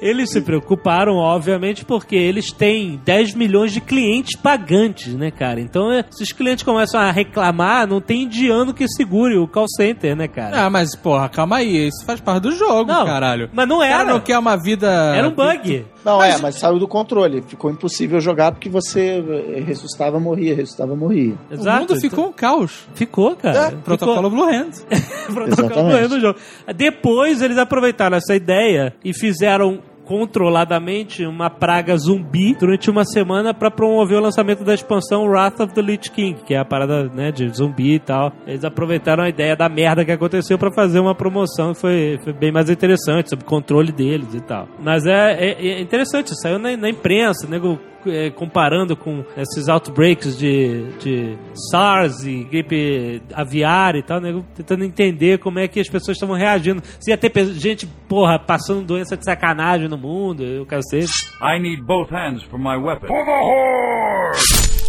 eles 0.00 0.30
se 0.30 0.40
preocuparam, 0.40 1.16
obviamente, 1.16 1.84
porque 1.84 2.16
eles 2.16 2.50
têm 2.52 3.00
10 3.04 3.34
milhões 3.34 3.72
de 3.72 3.80
clientes 3.80 4.36
pagantes, 4.38 5.14
né, 5.14 5.30
cara? 5.30 5.60
Então, 5.60 5.90
é, 5.92 6.04
se 6.10 6.22
os 6.22 6.32
clientes 6.32 6.64
começam 6.64 7.00
a 7.00 7.10
reclamar, 7.10 7.86
não 7.86 8.00
tem 8.00 8.22
indiano 8.22 8.74
que 8.74 8.86
segure 8.88 9.36
o 9.38 9.46
call 9.46 9.66
center, 9.68 10.16
né, 10.16 10.28
cara? 10.28 10.66
Ah, 10.66 10.70
mas 10.70 10.94
porra, 10.94 11.28
calma 11.28 11.56
aí, 11.56 11.88
isso 11.88 12.04
faz 12.04 12.20
parte 12.20 12.42
do 12.42 12.52
jogo, 12.52 12.90
Não, 12.90 13.04
caralho. 13.06 13.50
mas 13.52 13.68
não 13.68 13.78
O 13.78 13.80
cara 13.80 14.02
era. 14.02 14.04
não 14.12 14.20
quer 14.20 14.38
uma 14.38 14.56
vida... 14.56 14.88
Era 15.16 15.28
um 15.28 15.32
bug. 15.32 15.84
Não, 16.04 16.20
é, 16.22 16.36
mas 16.38 16.56
saiu 16.56 16.80
do 16.80 16.88
controle. 16.88 17.42
Ficou 17.46 17.70
impossível 17.70 18.20
jogar 18.20 18.50
porque 18.50 18.68
você 18.68 19.22
eh, 19.56 19.60
ressuscitava, 19.64 20.18
morria, 20.18 20.52
ressuscitava, 20.52 20.96
morria. 20.96 21.34
O 21.48 21.54
Exato. 21.54 21.78
mundo 21.78 22.00
ficou 22.00 22.26
um 22.26 22.32
caos. 22.32 22.88
Ficou, 22.94 23.36
cara. 23.36 23.66
Ficou- 23.66 23.82
Protocolo 23.82 24.28
Blue 24.28 24.42
Hand. 24.42 24.70
protocolo 25.32 25.46
Exatamente. 25.46 25.92
correndo 25.92 26.14
no 26.16 26.20
jogo. 26.20 26.38
Depois 26.74 27.40
eles 27.40 27.56
aproveitaram 27.56 28.16
essa 28.16 28.34
ideia 28.34 28.92
e 29.04 29.11
fizeram 29.12 29.82
controladamente 30.04 31.24
uma 31.24 31.48
praga 31.50 31.96
zumbi 31.96 32.54
durante 32.58 32.90
uma 32.90 33.04
semana 33.04 33.54
pra 33.54 33.70
promover 33.70 34.18
o 34.18 34.22
lançamento 34.22 34.64
da 34.64 34.74
expansão 34.74 35.24
Wrath 35.26 35.60
of 35.60 35.74
the 35.74 35.82
Lich 35.82 36.10
King, 36.10 36.40
que 36.44 36.54
é 36.54 36.58
a 36.58 36.64
parada 36.64 37.04
né, 37.14 37.30
de 37.30 37.48
zumbi 37.48 37.94
e 37.94 37.98
tal. 37.98 38.32
Eles 38.46 38.64
aproveitaram 38.64 39.24
a 39.24 39.28
ideia 39.28 39.54
da 39.56 39.68
merda 39.68 40.04
que 40.04 40.12
aconteceu 40.12 40.58
pra 40.58 40.72
fazer 40.72 41.00
uma 41.00 41.14
promoção 41.14 41.72
que 41.72 41.80
foi, 41.80 42.18
foi 42.24 42.32
bem 42.32 42.52
mais 42.52 42.68
interessante, 42.68 43.30
sob 43.30 43.44
controle 43.44 43.92
deles 43.92 44.34
e 44.34 44.40
tal. 44.40 44.68
Mas 44.82 45.06
é, 45.06 45.32
é- 45.32 45.66
é 45.68 45.80
interessante, 45.80 46.30
saiu 46.40 46.58
na, 46.58 46.76
na 46.76 46.88
imprensa, 46.88 47.46
nego 47.48 47.78
é, 48.04 48.30
comparando 48.30 48.96
com 48.96 49.22
esses 49.36 49.68
outbreaks 49.68 50.36
de, 50.36 50.82
de 50.98 51.36
SARS 51.70 52.24
e 52.24 52.42
gripe 52.42 53.22
aviária 53.32 54.00
e 54.00 54.02
tal, 54.02 54.20
nego 54.20 54.44
tentando 54.56 54.82
entender 54.84 55.38
como 55.38 55.60
é 55.60 55.68
que 55.68 55.78
as 55.78 55.88
pessoas 55.88 56.16
estavam 56.16 56.34
reagindo. 56.34 56.82
Se 56.98 57.12
ia 57.12 57.16
ter 57.16 57.32
gente, 57.54 57.86
porra, 58.08 58.40
passando 58.40 58.82
doença 58.84 59.16
de 59.16 59.24
sacanagem 59.24 59.88
no 59.92 59.98
mundo, 59.98 60.42
eu 60.42 60.66
cacete. 60.66 61.10
I 61.42 61.60
need 61.60 61.82
both 61.82 62.10
hands 62.10 62.42
for 62.44 62.58
my 62.58 62.76
weapon. 62.76 63.08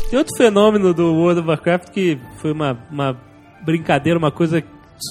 Tem 0.09 0.17
outro 0.19 0.35
fenômeno 0.37 0.93
do 0.93 1.13
World 1.13 1.39
of 1.41 1.47
Warcraft 1.49 1.89
que 1.91 2.17
foi 2.37 2.51
uma, 2.51 2.77
uma 2.91 3.17
brincadeira, 3.65 4.17
uma 4.19 4.31
coisa 4.31 4.63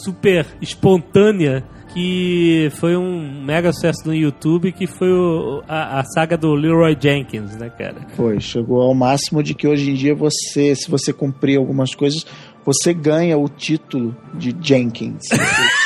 super 0.05 0.47
espontânea, 0.61 1.65
que 1.93 2.69
foi 2.77 2.97
um 2.97 3.43
mega 3.45 3.73
sucesso 3.73 4.07
no 4.07 4.15
YouTube, 4.15 4.73
que 4.73 4.87
foi 4.87 5.13
o- 5.13 5.63
a, 5.69 5.99
a 6.01 6.05
saga 6.05 6.37
do 6.39 6.55
Leroy 6.55 6.97
Jenkins, 6.99 7.57
né, 7.57 7.69
cara? 7.69 8.07
Foi, 8.17 8.41
chegou 8.41 8.81
ao 8.81 8.95
máximo 8.95 9.43
de 9.43 9.55
que 9.55 9.67
hoje 9.67 9.91
em 9.91 9.95
dia 9.95 10.15
você, 10.15 10.75
se 10.75 10.91
você 10.91 11.13
cumprir 11.13 11.59
algumas 11.59 11.95
coisas, 11.95 12.25
você 12.65 12.95
ganha 12.95 13.37
o 13.37 13.49
título 13.49 14.17
de 14.35 14.57
Jenkins. 14.61 15.25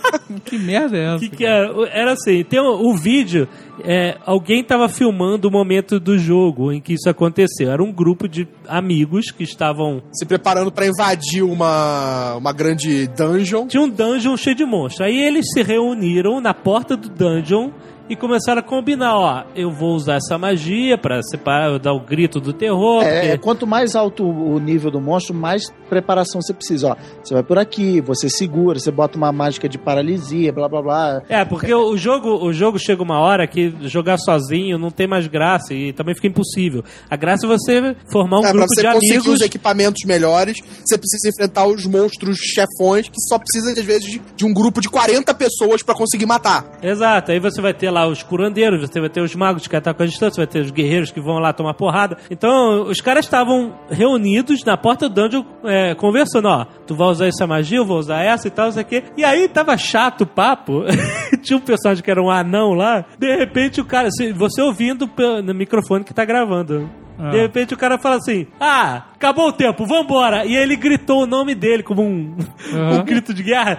Que 0.44 0.58
merda 0.58 0.96
é 0.96 1.14
essa? 1.14 1.18
que, 1.18 1.28
que 1.28 1.44
era? 1.44 1.72
Era 1.90 2.12
assim, 2.12 2.44
tem 2.44 2.60
o, 2.60 2.88
o 2.88 2.96
vídeo, 2.96 3.48
é, 3.84 4.16
alguém 4.24 4.62
tava 4.62 4.88
filmando 4.88 5.48
o 5.48 5.50
momento 5.50 5.98
do 5.98 6.18
jogo 6.18 6.72
em 6.72 6.80
que 6.80 6.94
isso 6.94 7.08
aconteceu. 7.08 7.70
Era 7.70 7.82
um 7.82 7.92
grupo 7.92 8.28
de 8.28 8.48
amigos 8.68 9.30
que 9.30 9.44
estavam. 9.44 10.02
Se 10.12 10.24
preparando 10.24 10.70
pra 10.72 10.86
invadir 10.86 11.42
uma, 11.42 12.36
uma 12.36 12.52
grande 12.52 13.06
dungeon. 13.08 13.66
Tinha 13.66 13.82
um 13.82 13.88
dungeon 13.88 14.36
cheio 14.36 14.56
de 14.56 14.64
monstros. 14.64 15.06
Aí 15.06 15.16
eles 15.16 15.46
se 15.52 15.62
reuniram 15.62 16.40
na 16.40 16.54
porta 16.54 16.96
do 16.96 17.08
dungeon 17.08 17.70
e 18.08 18.14
começaram 18.16 18.60
a 18.60 18.62
combinar, 18.62 19.16
ó, 19.16 19.44
eu 19.54 19.70
vou 19.70 19.94
usar 19.94 20.16
essa 20.16 20.38
magia 20.38 20.96
pra 20.96 21.20
separar, 21.22 21.78
dar 21.78 21.92
o 21.92 22.00
grito 22.00 22.40
do 22.40 22.52
terror. 22.52 23.02
É, 23.02 23.20
porque- 23.30 23.38
quanto 23.38 23.66
mais 23.66 23.94
alto 23.96 24.24
o 24.24 24.58
nível 24.58 24.90
do 24.90 25.00
monstro, 25.00 25.34
mais 25.34 25.72
preparação 25.88 26.40
você 26.40 26.52
precisa. 26.54 26.88
Ó, 26.88 26.96
você 27.22 27.34
vai 27.34 27.42
por 27.42 27.58
aqui, 27.58 28.00
você 28.00 28.28
segura, 28.28 28.78
você 28.78 28.90
bota 28.90 29.16
uma 29.16 29.32
mágica 29.32 29.68
de 29.68 29.78
paralisia, 29.78 30.52
blá 30.52 30.68
blá 30.68 30.82
blá. 30.82 31.22
É, 31.28 31.44
porque 31.44 31.72
o 31.74 31.96
jogo, 31.96 32.44
o 32.44 32.52
jogo 32.52 32.78
chega 32.78 33.02
uma 33.02 33.18
hora 33.18 33.46
que 33.46 33.74
jogar 33.82 34.18
sozinho 34.18 34.78
não 34.78 34.90
tem 34.90 35.06
mais 35.06 35.26
graça 35.26 35.74
e 35.74 35.92
também 35.92 36.14
fica 36.14 36.26
impossível. 36.28 36.84
A 37.10 37.16
graça 37.16 37.46
é 37.46 37.48
você 37.48 37.96
formar 38.10 38.36
um 38.38 38.40
é, 38.40 38.42
pra 38.42 38.52
grupo 38.52 38.68
você 38.74 38.82
de 38.82 38.92
conseguir 38.92 39.12
amigos 39.16 39.34
os 39.34 39.40
equipamentos 39.40 40.04
melhores, 40.06 40.58
você 40.84 40.96
precisa 40.98 41.28
enfrentar 41.28 41.66
os 41.66 41.84
monstros 41.86 42.36
chefões 42.38 43.08
que 43.08 43.20
só 43.28 43.38
precisa, 43.38 43.72
às 43.72 43.84
vezes, 43.86 44.10
de, 44.10 44.22
de 44.36 44.44
um 44.44 44.52
grupo 44.52 44.80
de 44.80 44.88
40 44.88 45.34
pessoas 45.34 45.82
pra 45.82 45.94
conseguir 45.94 46.26
matar. 46.26 46.64
Exato, 46.82 47.32
aí 47.32 47.40
você 47.40 47.60
vai 47.60 47.74
ter 47.74 47.90
lá 47.96 48.06
os 48.06 48.22
curandeiros, 48.22 48.80
você 48.80 49.00
vai 49.00 49.08
ter 49.08 49.20
os 49.22 49.34
magos 49.34 49.66
que 49.66 49.74
atacam 49.74 50.04
a 50.04 50.08
distância, 50.08 50.40
vai 50.40 50.46
ter 50.46 50.60
os 50.60 50.70
guerreiros 50.70 51.10
que 51.10 51.20
vão 51.20 51.38
lá 51.38 51.52
tomar 51.52 51.74
porrada. 51.74 52.18
Então, 52.30 52.82
os 52.82 53.00
caras 53.00 53.24
estavam 53.24 53.74
reunidos 53.90 54.62
na 54.64 54.76
porta 54.76 55.08
do 55.08 55.14
dungeon 55.22 55.44
é, 55.64 55.94
conversando, 55.94 56.48
ó, 56.48 56.66
tu 56.86 56.94
vai 56.94 57.08
usar 57.08 57.26
essa 57.26 57.46
magia, 57.46 57.78
eu 57.78 57.86
vou 57.86 57.98
usar 57.98 58.22
essa 58.22 58.46
e 58.46 58.50
tal, 58.50 58.68
isso 58.68 58.78
aqui. 58.80 59.02
E 59.16 59.24
aí 59.24 59.48
tava 59.48 59.76
chato 59.78 60.22
o 60.22 60.26
papo. 60.26 60.82
Tinha 61.42 61.56
um 61.56 61.60
personagem 61.60 62.02
que 62.04 62.10
era 62.10 62.22
um 62.22 62.30
anão 62.30 62.74
lá, 62.74 63.04
de 63.18 63.34
repente 63.36 63.80
o 63.80 63.84
cara, 63.84 64.10
se- 64.10 64.32
você 64.32 64.60
ouvindo 64.60 65.08
no 65.44 65.54
microfone 65.54 66.04
que 66.04 66.12
tá 66.12 66.24
gravando. 66.24 66.88
Ah. 67.18 67.30
De 67.30 67.40
repente 67.40 67.72
o 67.72 67.78
cara 67.78 67.96
fala 67.96 68.16
assim: 68.16 68.46
Ah, 68.60 69.04
acabou 69.14 69.48
o 69.48 69.52
tempo, 69.52 69.86
vambora! 69.86 70.44
E 70.44 70.54
aí 70.54 70.62
ele 70.62 70.76
gritou 70.76 71.22
o 71.22 71.26
nome 71.26 71.54
dele 71.54 71.82
como 71.82 72.02
um, 72.02 72.36
um 72.92 73.02
grito 73.04 73.32
de 73.32 73.42
guerra. 73.42 73.78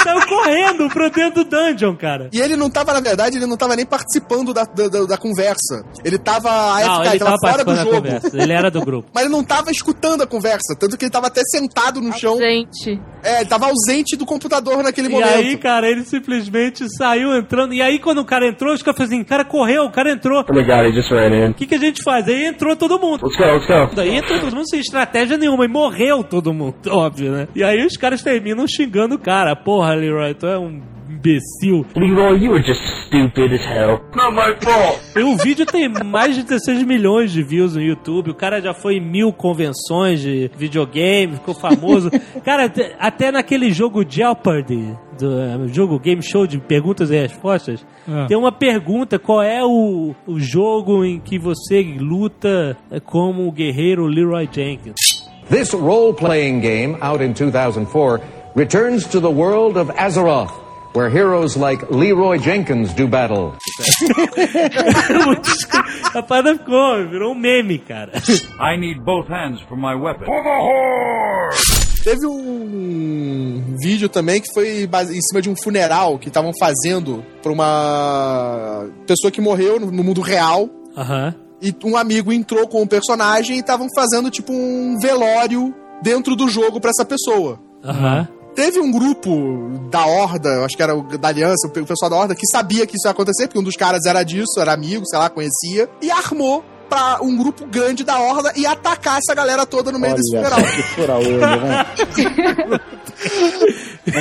e 0.17 0.21
saiu 0.21 0.27
correndo 0.27 0.89
pro 0.89 1.09
dentro 1.09 1.43
do 1.43 1.49
dungeon, 1.49 1.95
cara. 1.95 2.29
E 2.31 2.39
ele 2.39 2.55
não 2.55 2.69
tava, 2.69 2.93
na 2.93 2.99
verdade, 2.99 3.37
ele 3.37 3.45
não 3.45 3.57
tava 3.57 3.75
nem 3.75 3.85
participando 3.85 4.53
da, 4.53 4.63
da, 4.63 4.87
da- 4.87 5.05
da 5.05 5.17
conversa. 5.17 5.83
Ele 6.03 6.17
tava 6.17 6.49
AFK, 6.49 6.87
Não, 6.87 7.01
ele 7.01 7.09
ele 7.11 7.19
tava 7.19 7.37
tava 7.37 7.51
fora 7.51 7.63
do 7.65 7.75
jogo. 7.75 8.07
Ele 8.33 8.53
era 8.53 8.69
do 8.71 8.81
grupo. 8.81 9.09
Mas 9.13 9.23
ele 9.25 9.33
não 9.33 9.43
tava 9.43 9.71
escutando 9.71 10.21
a 10.23 10.27
conversa. 10.27 10.75
Tanto 10.79 10.97
que 10.97 11.05
ele 11.05 11.11
tava 11.11 11.27
até 11.27 11.41
sentado 11.43 12.01
no 12.01 12.11
chão. 12.13 12.37
Gente, 12.37 12.99
É, 13.23 13.37
ele 13.41 13.45
tava 13.49 13.67
ausente 13.67 14.15
do 14.17 14.25
computador 14.25 14.81
naquele 14.83 15.07
E 15.07 15.11
momento. 15.11 15.29
aí, 15.29 15.57
cara, 15.57 15.87
ele 15.89 16.03
simplesmente 16.03 16.85
saiu 16.97 17.35
entrando. 17.35 17.73
E 17.73 17.81
aí, 17.81 17.99
quando 17.99 18.19
o 18.19 18.25
cara 18.25 18.47
entrou, 18.47 18.73
os 18.73 18.81
caras 18.81 18.97
falaram 18.97 19.15
assim: 19.15 19.23
cara 19.23 19.45
correu, 19.45 19.83
o 19.83 19.91
cara 19.91 20.11
entrou. 20.11 20.43
Oh 20.49 20.53
my 20.53 20.63
god, 20.65 20.85
he 20.87 20.93
just 20.93 21.11
ran 21.11 21.29
in. 21.47 21.51
O 21.51 21.53
que, 21.53 21.65
que 21.67 21.75
a 21.75 21.79
gente 21.79 22.01
faz? 22.03 22.27
Aí 22.27 22.45
entrou 22.45 22.75
todo 22.75 22.99
mundo. 22.99 23.21
Let's 23.25 23.37
go, 23.37 23.43
let's 23.45 23.67
go. 23.89 23.95
Daí 23.95 24.15
entrou 24.15 24.39
todo 24.39 24.55
mundo 24.55 24.69
sem 24.69 24.79
estratégia 24.79 25.37
nenhuma 25.37 25.65
e 25.65 25.67
morreu 25.67 26.23
todo 26.23 26.53
mundo, 26.53 26.75
óbvio, 26.89 27.31
né? 27.31 27.47
E 27.55 27.63
aí 27.63 27.85
os 27.85 27.95
caras 27.97 28.21
terminam 28.23 28.65
xingando 28.67 29.15
o 29.15 29.19
cara. 29.19 29.55
Porra, 29.55 29.91
Leroy, 30.01 30.33
tu 30.33 30.47
é 30.47 30.57
um 30.57 30.81
imbecil. 31.09 31.85
Leroy, 31.95 32.37
you 32.43 32.51
were 32.51 32.63
just 32.63 32.81
stupid 33.05 33.53
as 33.53 33.65
hell. 33.65 34.01
Not 34.15 34.33
my 34.33 34.55
fault. 34.61 34.99
E 35.15 35.21
o 35.23 35.37
vídeo 35.37 35.65
tem 35.65 35.87
mais 35.89 36.35
de 36.35 36.43
16 36.43 36.83
milhões 36.83 37.31
de 37.31 37.43
views 37.43 37.75
no 37.75 37.81
YouTube. 37.81 38.31
O 38.31 38.35
cara 38.35 38.61
já 38.61 38.73
foi 38.73 38.95
em 38.95 39.01
mil 39.01 39.31
convenções 39.31 40.21
de 40.21 40.49
videogame, 40.57 41.35
ficou 41.35 41.53
famoso. 41.53 42.09
cara, 42.43 42.71
até 42.99 43.31
naquele 43.31 43.71
jogo 43.71 44.03
Jeopardy, 44.07 44.97
do 45.19 45.39
eh, 45.39 45.67
jogo 45.67 45.99
game 45.99 46.23
show 46.23 46.47
de 46.47 46.57
perguntas 46.59 47.11
e 47.11 47.15
respostas, 47.19 47.85
Ah. 48.07 48.25
tem 48.27 48.37
uma 48.37 48.51
pergunta: 48.51 49.19
qual 49.19 49.41
é 49.43 49.63
o, 49.63 50.15
o 50.25 50.39
jogo 50.39 51.03
em 51.05 51.19
que 51.19 51.37
você 51.37 51.83
luta 51.99 52.75
eh, 52.89 52.99
como 52.99 53.47
o 53.47 53.51
guerreiro 53.51 54.05
Leroy 54.07 54.47
Jenkins? 54.51 54.95
This 55.49 55.73
role 55.73 56.13
playing 56.13 56.61
game, 56.61 56.95
out 57.01 57.21
in 57.21 57.33
2004, 57.33 58.21
returns 58.55 59.05
to 59.07 59.19
the 59.19 59.29
world 59.31 59.77
of 59.77 59.89
Azeroth, 59.95 60.51
where 60.93 61.09
heroes 61.09 61.55
like 61.55 61.89
Leroy 61.89 62.37
Jenkins 62.37 62.93
do 62.93 63.07
battle. 63.07 63.53
A 66.13 66.21
parada 66.21 66.57
ficou, 66.57 67.07
virou 67.09 67.31
um 67.31 67.35
meme, 67.35 67.79
cara. 67.79 68.11
I 68.59 68.77
need 68.77 69.03
both 69.03 69.27
hands 69.29 69.61
for 69.67 69.77
my 69.77 69.95
weapon. 69.95 70.25
Teve 72.03 72.25
um 72.25 73.75
vídeo 73.81 74.09
também 74.09 74.41
que 74.41 74.51
foi 74.53 74.83
em 74.83 75.21
cima 75.21 75.41
de 75.41 75.49
um 75.49 75.55
funeral 75.55 76.17
que 76.17 76.27
estavam 76.29 76.51
fazendo 76.59 77.23
pra 77.43 77.51
uma 77.51 78.89
pessoa 79.05 79.31
que 79.31 79.39
morreu 79.39 79.79
no 79.79 79.91
no 79.91 80.03
mundo 80.03 80.21
real. 80.21 80.69
Aham. 80.97 81.33
E 81.61 81.73
um 81.85 81.95
amigo 81.95 82.33
entrou 82.33 82.67
com 82.67 82.81
o 82.81 82.87
personagem 82.87 83.57
e 83.57 83.59
estavam 83.59 83.87
fazendo 83.95 84.31
tipo 84.31 84.51
um 84.51 84.97
velório 84.99 85.73
dentro 86.01 86.35
do 86.35 86.49
jogo 86.49 86.81
pra 86.81 86.89
essa 86.89 87.05
pessoa. 87.05 87.59
Aham. 87.83 88.27
Teve 88.55 88.79
um 88.79 88.91
grupo 88.91 89.79
da 89.89 90.05
Horda, 90.05 90.65
acho 90.65 90.75
que 90.75 90.83
era 90.83 90.95
o 90.95 91.03
da 91.17 91.29
Aliança, 91.29 91.67
o 91.67 91.69
pe- 91.69 91.79
o 91.79 91.85
pessoal 91.85 92.09
da 92.11 92.17
Horda, 92.17 92.35
que 92.35 92.45
sabia 92.47 92.85
que 92.85 92.95
isso 92.97 93.07
ia 93.07 93.11
acontecer, 93.11 93.47
porque 93.47 93.59
um 93.59 93.63
dos 93.63 93.75
caras 93.77 94.05
era 94.05 94.23
disso, 94.23 94.59
era 94.59 94.73
amigo, 94.73 95.05
sei 95.07 95.17
lá, 95.19 95.29
conhecia, 95.29 95.89
e 96.01 96.11
armou 96.11 96.63
pra 96.89 97.19
um 97.21 97.37
grupo 97.37 97.65
grande 97.65 98.03
da 98.03 98.19
Horda 98.19 98.51
e 98.55 98.65
atacar 98.65 99.17
essa 99.19 99.33
galera 99.33 99.65
toda 99.65 99.91
no 99.93 99.97
meio 99.99 100.13
desse 100.15 100.35
Olha 100.35 100.49
funeral. 100.49 100.69
só 100.69 100.75
que 100.75 100.83
fura-olho, 100.83 101.39
né? 101.39 101.85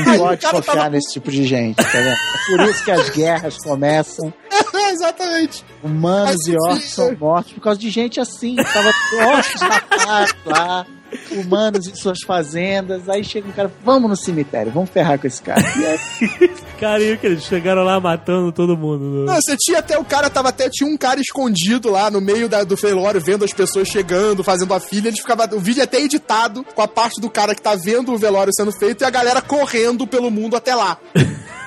Não 0.06 0.18
pode 0.18 0.46
confiar 0.46 0.74
tava- 0.76 0.90
nesse 0.90 1.12
tipo 1.14 1.30
de 1.30 1.44
gente, 1.44 1.76
tá 1.76 1.82
vendo? 1.90 2.10
É 2.10 2.16
por 2.56 2.60
isso 2.70 2.84
que 2.84 2.90
as 2.90 3.08
guerras 3.10 3.56
começam. 3.58 4.32
Exatamente. 4.92 5.64
Humanos 5.82 6.36
Aí 6.46 6.54
e 6.54 6.56
orcs 6.58 6.90
são 6.90 7.16
mortos 7.16 7.52
por 7.52 7.60
causa 7.62 7.78
de 7.80 7.90
gente 7.90 8.20
assim. 8.20 8.56
Tava 8.56 8.92
orcs 9.32 9.60
na 9.60 9.80
paz 9.80 10.34
lá, 10.44 10.86
humanos 11.32 11.86
em 11.86 11.94
suas 11.94 12.18
fazendas. 12.26 13.08
Aí 13.08 13.22
chega 13.24 13.48
um 13.48 13.52
cara, 13.52 13.70
vamos 13.84 14.10
no 14.10 14.16
cemitério, 14.16 14.72
vamos 14.72 14.90
ferrar 14.90 15.18
com 15.18 15.26
esse 15.26 15.42
cara. 15.42 15.62
E 15.78 15.86
aí, 15.86 16.50
Cara, 16.80 17.02
e 17.02 17.16
que 17.18 17.26
eles 17.26 17.42
chegaram 17.44 17.82
lá 17.84 18.00
matando 18.00 18.50
todo 18.52 18.74
mundo. 18.76 19.04
né? 19.26 19.32
Não, 19.32 19.40
você 19.40 19.54
tinha 19.56 19.80
até 19.80 19.98
o 19.98 20.04
cara, 20.04 20.30
tava 20.30 20.48
até, 20.48 20.68
tinha 20.70 20.88
um 20.88 20.96
cara 20.96 21.20
escondido 21.20 21.90
lá 21.90 22.10
no 22.10 22.20
meio 22.22 22.48
da- 22.48 22.64
do 22.64 22.74
velório, 22.74 23.20
vendo 23.20 23.44
as 23.44 23.52
pessoas 23.52 23.86
chegando, 23.88 24.42
fazendo 24.42 24.72
a 24.72 24.80
filha. 24.80 25.08
Eles 25.08 25.20
ficava, 25.20 25.46
o 25.54 25.60
vídeo 25.60 25.80
é 25.80 25.84
até 25.84 26.00
editado 26.00 26.64
com 26.74 26.80
a 26.80 26.88
parte 26.88 27.20
do 27.20 27.28
cara 27.28 27.54
que 27.54 27.60
tá 27.60 27.74
vendo 27.74 28.12
o 28.12 28.18
velório 28.18 28.50
sendo 28.56 28.72
feito 28.72 29.02
e 29.02 29.04
a 29.04 29.10
galera 29.10 29.42
correndo 29.42 30.06
pelo 30.06 30.30
mundo 30.30 30.56
até 30.56 30.74
lá. 30.74 30.96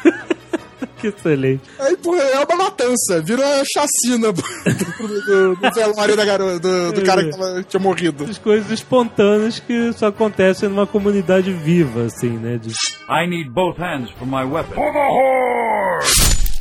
Que 1.04 1.08
excelente. 1.10 1.62
Aí, 1.80 1.98
pô, 1.98 2.16
é 2.16 2.46
uma 2.46 2.64
matança, 2.64 3.22
vira 3.22 3.42
uma 3.46 3.64
chacina 3.66 4.32
do, 4.32 4.42
do- 4.42 5.56
do 5.56 5.72
velório 5.74 6.16
da 6.16 6.24
garota, 6.24 6.60
do, 6.60 6.94
do 6.94 7.02
cara 7.04 7.24
que 7.26 7.32
tava- 7.32 7.64
tinha 7.64 7.80
morrido. 7.82 8.24
As 8.24 8.38
coisas 8.38 8.72
espontâneas 8.72 9.60
que 9.60 9.92
só 9.94 10.08
acontecem 10.08 10.70
numa 10.70 10.88
comunidade 10.88 11.52
viva, 11.52 12.04
assim, 12.04 12.30
né? 12.30 12.58
de- 12.58 12.70
I 13.10 13.28
need 13.28 13.50
both 13.50 13.78
hands 13.78 14.12
for 14.12 14.26
my 14.26 14.44
weapon. 14.46 14.74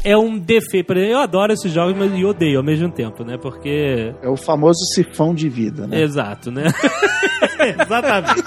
É 0.05 0.17
um 0.17 0.37
defeito. 0.37 0.87
por 0.87 0.97
exemplo, 0.97 1.15
Eu 1.15 1.21
adoro 1.21 1.53
esses 1.53 1.71
jogos, 1.71 1.95
mas 1.97 2.11
e 2.19 2.25
odeio 2.25 2.59
ao 2.59 2.65
mesmo 2.65 2.91
tempo, 2.91 3.23
né? 3.23 3.39
Porque. 3.41 4.13
é 4.21 4.29
o 4.29 4.37
famoso 4.37 4.81
sifão 4.95 5.33
de 5.33 5.49
vida, 5.49 5.87
né? 5.87 6.03
Exato, 6.03 6.51
né? 6.51 6.65
Exatamente. 7.81 8.43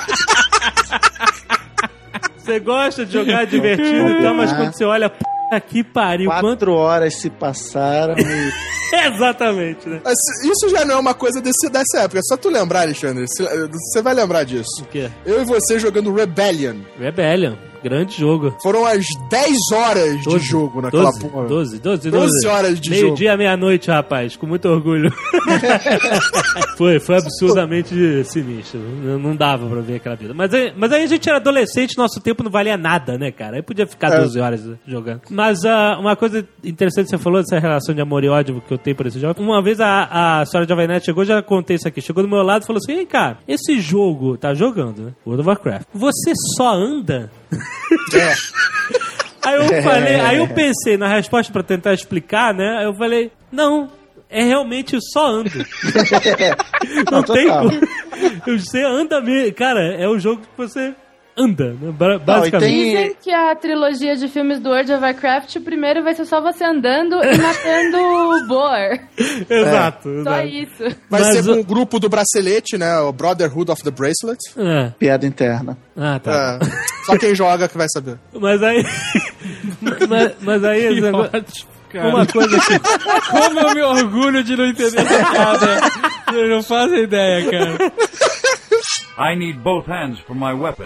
Você 2.37 2.59
gosta 2.59 3.05
de 3.05 3.13
jogar 3.13 3.45
divertido 3.45 4.09
e 4.09 4.21
tal, 4.21 4.33
mas 4.35 4.51
Ah. 4.51 4.55
quando 4.57 4.73
você 4.73 4.83
olha, 4.85 5.09
p 5.09 5.17
que 5.59 5.83
pariu, 5.83 6.29
quanto. 6.29 6.41
Quatro 6.41 6.73
horas 6.75 7.15
se 7.15 7.29
passaram 7.29 8.15
e 8.17 8.75
Exatamente, 9.13 9.87
né? 9.89 10.01
Mas 10.03 10.15
Isso 10.43 10.69
já 10.69 10.85
não 10.85 10.95
é 10.95 10.99
uma 10.99 11.13
coisa 11.13 11.41
desse, 11.41 11.69
dessa 11.69 12.01
época. 12.01 12.19
É 12.19 12.23
só 12.23 12.37
tu 12.37 12.49
lembrar, 12.49 12.81
Alexandre. 12.81 13.25
Você 13.27 13.43
você 13.67 14.01
vai 14.01 14.13
lembrar 14.13 14.43
disso. 14.43 14.83
O 14.83 14.85
quê? 14.85 15.09
Eu 15.25 15.41
e 15.41 15.45
você 15.45 15.79
jogando 15.79 16.13
Rebellion. 16.13 16.77
Rebellion. 16.97 17.55
Grande 17.85 18.17
jogo. 18.17 18.51
Foram 18.63 18.83
as 18.83 19.05
10 19.29 19.57
horas 19.71 20.17
de 20.17 20.23
12, 20.23 20.43
jogo 20.43 20.81
naquela 20.81 21.11
12, 21.11 21.19
porra. 21.19 21.47
12, 21.47 21.79
12, 21.79 22.09
12 22.09 22.25
12 22.41 22.47
horas 22.47 22.79
de 22.81 22.89
Meio 22.89 23.01
jogo. 23.03 23.15
dia, 23.15 23.37
meia-noite, 23.37 23.91
rapaz. 23.91 24.35
Com 24.35 24.47
muito 24.47 24.67
orgulho. 24.67 25.13
foi, 26.75 26.99
foi 26.99 27.17
absurdamente 27.17 28.23
sinistro. 28.23 28.79
Não 29.19 29.35
dava 29.35 29.67
pra 29.67 29.81
ver 29.81 29.97
aquela 29.97 30.15
vida. 30.15 30.33
Mas 30.33 30.51
aí, 30.51 30.73
mas 30.75 30.91
aí 30.91 31.03
a 31.03 31.05
gente 31.05 31.29
era 31.29 31.37
adolescente, 31.37 31.95
nosso 31.95 32.19
tempo 32.19 32.41
não 32.41 32.49
valia 32.49 32.75
nada, 32.75 33.19
né, 33.19 33.29
cara? 33.29 33.57
Aí 33.57 33.61
podia 33.61 33.85
ficar 33.85 34.11
É. 34.13 34.19
12 34.19 34.39
horas 34.39 34.67
jogando. 34.87 35.21
Mas 35.29 35.63
ah, 35.63 35.99
uma 35.99 36.15
coisa 36.15 36.43
interessante 36.63 37.05
que 37.05 37.11
você 37.11 37.19
falou 37.19 37.39
dessa 37.39 37.59
relação 37.59 37.93
de 37.93 38.01
amor 38.01 38.23
e 38.23 38.29
ódio 38.29 38.63
que 38.67 38.73
eu 38.73 38.79
tenho 38.79 38.95
por 38.95 39.05
esse 39.05 39.19
jogo. 39.19 39.39
Uma 39.39 39.61
vez 39.61 39.79
a, 39.79 40.39
a 40.41 40.45
senhora 40.47 40.87
Nerd 40.87 41.05
chegou, 41.05 41.23
já 41.23 41.39
contei 41.43 41.75
isso 41.75 41.87
aqui, 41.87 42.01
chegou 42.01 42.23
do 42.23 42.29
meu 42.29 42.41
lado 42.41 42.63
e 42.63 42.65
falou 42.65 42.79
assim: 42.83 42.97
Ei, 42.97 43.05
cara, 43.05 43.37
esse 43.47 43.79
jogo, 43.79 44.37
tá 44.37 44.55
jogando, 44.55 45.03
né? 45.03 45.11
World 45.23 45.41
of 45.41 45.49
Warcraft. 45.49 45.85
Você 45.93 46.33
só 46.57 46.73
anda? 46.73 47.29
Aí 49.45 49.55
eu 49.55 49.83
falei, 49.83 50.19
aí 50.19 50.37
eu 50.37 50.47
pensei 50.47 50.97
na 50.97 51.07
resposta 51.07 51.53
pra 51.53 51.61
tentar 51.61 51.93
explicar, 51.93 52.53
né? 52.53 52.83
Eu 52.83 52.95
falei, 52.95 53.31
não, 53.51 53.91
é 54.29 54.43
realmente 54.43 54.95
eu 54.95 54.99
só 55.01 55.27
ando. 55.27 55.51
não 57.11 57.21
tem 57.21 57.47
total. 57.47 57.69
como. 57.69 58.57
Você 58.57 58.81
anda 58.81 59.21
mesmo. 59.21 59.53
Cara, 59.53 59.93
é 59.95 60.07
o 60.07 60.17
jogo 60.17 60.41
que 60.41 60.57
você 60.57 60.95
anda, 61.37 61.73
né? 61.79 61.91
Ba- 61.91 62.07
Não, 62.07 62.15
e 62.15 62.19
Basicamente. 62.19 62.69
tem- 62.71 62.85
Dizem 62.91 63.15
que 63.21 63.31
a 63.31 63.55
trilogia 63.55 64.15
de 64.15 64.27
filmes 64.27 64.59
do 64.59 64.69
World 64.69 64.91
of 64.93 65.01
Warcraft, 65.01 65.55
o 65.57 65.61
primeiro 65.61 66.03
vai 66.03 66.13
ser 66.15 66.25
só 66.25 66.39
você 66.41 66.63
andando 66.63 67.15
e 67.23 67.37
matando 67.37 67.97
o 67.97 68.47
boar. 68.47 68.99
Exato, 69.49 70.09
Só 70.23 70.41
exato. 70.41 70.47
isso. 70.47 70.83
Vai 71.09 71.21
Mas 71.21 71.27
ser 71.35 71.49
o- 71.49 71.55
com 71.55 71.59
o 71.61 71.63
grupo 71.63 71.99
do 71.99 72.07
bracelete, 72.09 72.77
né? 72.77 72.97
O 72.99 73.11
Brotherhood 73.11 73.71
of 73.71 73.83
the 73.83 73.91
Bracelet. 73.91 74.39
É. 74.57 74.91
piada 74.97 75.25
interna. 75.25 75.77
Ah, 75.97 76.19
tá. 76.19 76.59
É, 76.61 76.65
só 77.05 77.17
quem 77.17 77.33
joga 77.35 77.67
que 77.67 77.77
vai 77.77 77.87
saber. 77.89 78.17
Mas 78.33 78.61
aí. 78.63 78.83
mas, 80.09 80.33
mas 80.41 80.63
aí. 80.63 81.01
negócio- 81.01 81.31
ótimo, 81.37 81.69
cara. 81.91 82.07
uma 82.09 82.25
coisa 82.25 82.59
que. 82.59 82.79
Como 83.29 83.59
eu 83.59 83.73
me 83.75 83.81
orgulho 83.81 84.43
de 84.43 84.55
não 84.55 84.65
entender 84.65 84.99
essa 84.99 85.25
piada. 85.31 85.77
Eu 86.33 86.49
não 86.49 86.63
faço 86.63 86.95
ideia, 86.95 87.49
cara. 87.49 87.91
I 89.17 89.35
need 89.35 89.59
both 89.59 89.87
hands 89.87 90.19
for 90.19 90.35
my 90.35 90.53
weapon. 90.53 90.85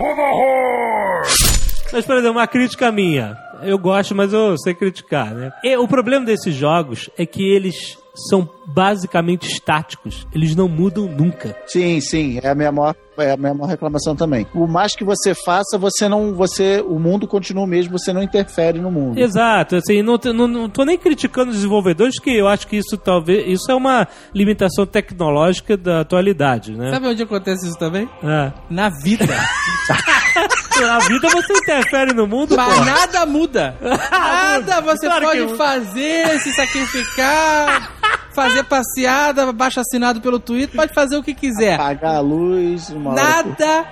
Mas, 1.91 2.05
por 2.05 2.17
exemplo, 2.17 2.37
uma 2.37 2.47
crítica 2.47 2.91
minha. 2.91 3.35
Eu 3.63 3.77
gosto, 3.77 4.13
mas 4.15 4.31
eu 4.31 4.57
sei 4.57 4.73
criticar, 4.73 5.33
né? 5.33 5.51
E 5.63 5.75
o 5.75 5.87
problema 5.87 6.25
desses 6.25 6.53
jogos 6.53 7.09
é 7.17 7.25
que 7.25 7.43
eles 7.43 7.97
são 8.29 8.49
basicamente 8.65 9.47
estáticos. 9.47 10.27
Eles 10.33 10.55
não 10.55 10.67
mudam 10.67 11.05
nunca. 11.05 11.55
Sim, 11.67 11.99
sim, 12.01 12.39
é 12.41 12.49
a 12.49 12.55
minha 12.55 12.71
maior, 12.71 12.95
é 13.17 13.31
a 13.31 13.37
minha 13.37 13.53
maior 13.53 13.69
reclamação 13.69 14.15
também. 14.15 14.45
O 14.53 14.67
mais 14.67 14.95
que 14.95 15.03
você 15.03 15.33
faça, 15.33 15.77
você 15.77 16.07
não, 16.07 16.33
você, 16.33 16.83
o 16.85 16.99
mundo 16.99 17.27
continua 17.27 17.63
o 17.63 17.67
mesmo, 17.67 17.97
você 17.97 18.13
não 18.13 18.21
interfere 18.21 18.79
no 18.79 18.91
mundo. 18.91 19.19
Exato, 19.19 19.75
assim, 19.77 20.01
não, 20.01 20.19
não, 20.33 20.47
não 20.47 20.69
tô 20.69 20.83
nem 20.83 20.97
criticando 20.97 21.49
os 21.49 21.57
desenvolvedores, 21.57 22.19
que 22.19 22.29
eu 22.31 22.47
acho 22.47 22.67
que 22.67 22.77
isso 22.77 22.97
talvez. 22.97 23.47
Isso 23.47 23.71
é 23.71 23.75
uma 23.75 24.07
limitação 24.33 24.85
tecnológica 24.85 25.75
da 25.75 26.01
atualidade, 26.01 26.73
né? 26.73 26.91
Sabe 26.91 27.07
onde 27.07 27.23
acontece 27.23 27.67
isso 27.67 27.77
também? 27.77 28.07
Ah. 28.23 28.51
Na 28.69 28.89
vida. 28.89 29.25
Na 30.79 30.99
vida 30.99 31.27
você 31.29 31.53
interfere 31.53 32.13
no 32.13 32.25
mundo, 32.25 32.55
Mas 32.55 32.77
pô. 32.77 32.85
nada 32.85 33.25
muda. 33.25 33.75
Nada 34.11 34.81
você 34.81 35.07
Claro 35.07 35.25
pode 35.25 35.57
fazer, 35.57 36.39
se 36.39 36.53
sacrificar, 36.53 37.91
fazer 38.43 38.63
passeada, 38.63 39.51
baixo 39.51 39.79
assinado 39.79 40.21
pelo 40.21 40.39
Twitter, 40.39 40.75
pode 40.75 40.93
fazer 40.93 41.17
o 41.17 41.23
que 41.23 41.33
quiser. 41.33 41.75
Apagar 41.75 42.15
a 42.15 42.19
luz, 42.19 42.89
uma 42.89 43.11
hora 43.11 43.21
Nada 43.21 43.87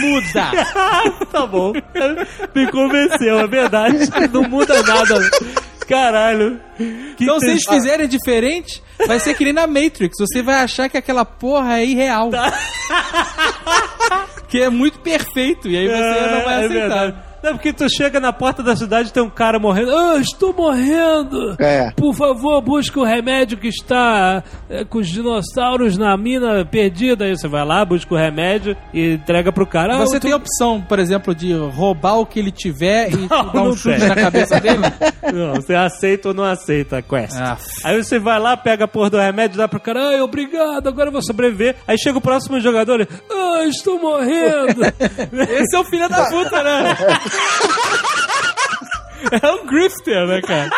muda. 0.00 0.50
tá 1.32 1.46
bom. 1.46 1.72
Me 2.54 2.70
convenceu, 2.70 3.40
é 3.40 3.46
verdade. 3.46 3.98
Não 4.32 4.42
muda 4.42 4.82
nada. 4.82 5.20
Caralho. 5.88 6.60
Que 7.16 7.24
Então, 7.24 7.38
se 7.40 7.50
eles 7.50 7.64
fizerem 7.64 8.08
diferente, 8.08 8.82
vai 9.06 9.18
ser 9.18 9.34
que 9.34 9.44
nem 9.44 9.52
na 9.52 9.66
Matrix. 9.66 10.16
Você 10.18 10.42
vai 10.42 10.56
achar 10.56 10.88
que 10.88 10.96
aquela 10.96 11.24
porra 11.24 11.80
é 11.80 11.84
irreal. 11.84 12.30
que 14.48 14.60
é 14.60 14.70
muito 14.70 14.98
perfeito. 15.00 15.68
E 15.68 15.76
aí 15.76 15.86
você 15.86 16.30
não 16.30 16.44
vai 16.44 16.62
É, 16.62 17.08
é 17.08 17.14
Não, 17.44 17.52
porque 17.52 17.74
tu 17.74 17.86
chega 17.94 18.18
na 18.18 18.32
porta 18.32 18.62
da 18.62 18.74
cidade 18.74 19.10
e 19.10 19.12
tem 19.12 19.22
um 19.22 19.28
cara 19.28 19.58
morrendo. 19.58 19.94
Ah, 19.94 20.16
estou 20.16 20.54
morrendo! 20.54 21.56
É. 21.58 21.90
Por 21.90 22.14
favor, 22.14 22.62
busque 22.62 22.98
o 22.98 23.04
remédio 23.04 23.58
que 23.58 23.68
está 23.68 24.42
é, 24.70 24.82
com 24.84 24.96
os 24.98 25.08
dinossauros 25.08 25.98
na 25.98 26.16
mina 26.16 26.64
perdida. 26.64 27.26
Aí 27.26 27.36
você 27.36 27.46
vai 27.46 27.62
lá, 27.64 27.84
busca 27.84 28.14
o 28.14 28.16
remédio 28.16 28.74
e 28.94 29.12
entrega 29.14 29.52
pro 29.52 29.66
cara. 29.66 29.96
Ah, 29.96 29.98
Você 29.98 30.18
tem 30.18 30.32
a 30.32 30.36
opção, 30.36 30.80
por 30.80 30.98
exemplo, 30.98 31.34
de 31.34 31.52
roubar 31.52 32.18
o 32.18 32.24
que 32.24 32.38
ele 32.38 32.50
tiver 32.50 33.12
e 33.12 33.16
Não, 33.28 33.52
dar 33.52 33.62
um 33.62 33.76
chute 33.76 33.98
tem. 33.98 34.08
na 34.08 34.14
cabeça 34.16 34.58
dele? 34.58 34.78
Não, 35.32 35.54
você 35.56 35.74
aceita 35.74 36.28
ou 36.28 36.34
não 36.34 36.44
aceita 36.44 36.98
a 36.98 37.02
quest. 37.02 37.34
Ah. 37.36 37.56
Aí 37.84 38.02
você 38.02 38.18
vai 38.18 38.38
lá, 38.38 38.56
pega 38.56 38.84
a 38.84 38.88
porra 38.88 39.10
do 39.10 39.18
remédio, 39.18 39.56
dá 39.58 39.66
pro 39.66 39.80
cara, 39.80 40.08
ai, 40.10 40.20
obrigado, 40.20 40.86
agora 40.88 41.08
eu 41.08 41.12
vou 41.12 41.22
sobreviver. 41.22 41.76
Aí 41.88 41.98
chega 41.98 42.18
o 42.18 42.20
próximo 42.20 42.60
jogador 42.60 43.00
e, 43.00 43.08
ah, 43.32 43.64
estou 43.66 43.98
morrendo. 43.98 44.82
Esse 45.60 45.76
é 45.76 45.78
o 45.78 45.84
filho 45.84 46.08
da 46.08 46.26
puta, 46.30 46.62
né? 46.62 46.96
É 49.42 49.50
um 49.50 49.66
grifter, 49.66 50.26
né, 50.26 50.40
cara? 50.42 50.70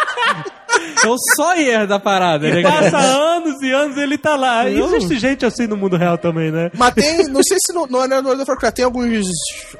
É 1.05 1.09
o 1.09 1.17
Sawyer 1.37 1.87
da 1.87 1.99
parada, 1.99 2.49
né, 2.49 2.63
Passa 2.63 2.91
cara? 2.91 3.37
anos 3.37 3.61
e 3.63 3.73
anos 3.73 3.97
ele 3.97 4.17
tá 4.17 4.37
lá. 4.37 4.65
Não. 4.65 4.97
Existe 4.97 5.19
gente 5.19 5.45
assim 5.45 5.67
no 5.67 5.77
mundo 5.77 5.97
real 5.97 6.17
também, 6.17 6.51
né? 6.51 6.71
Mas 6.75 6.95
tem, 6.95 7.25
não 7.29 7.43
sei 7.43 7.59
se 7.65 7.73
no, 7.73 7.87
no, 7.87 8.07
no 8.07 8.15
World 8.15 8.43
of 8.43 8.51
Warcraft 8.51 8.77
tem 8.77 8.85
alguns 8.85 9.27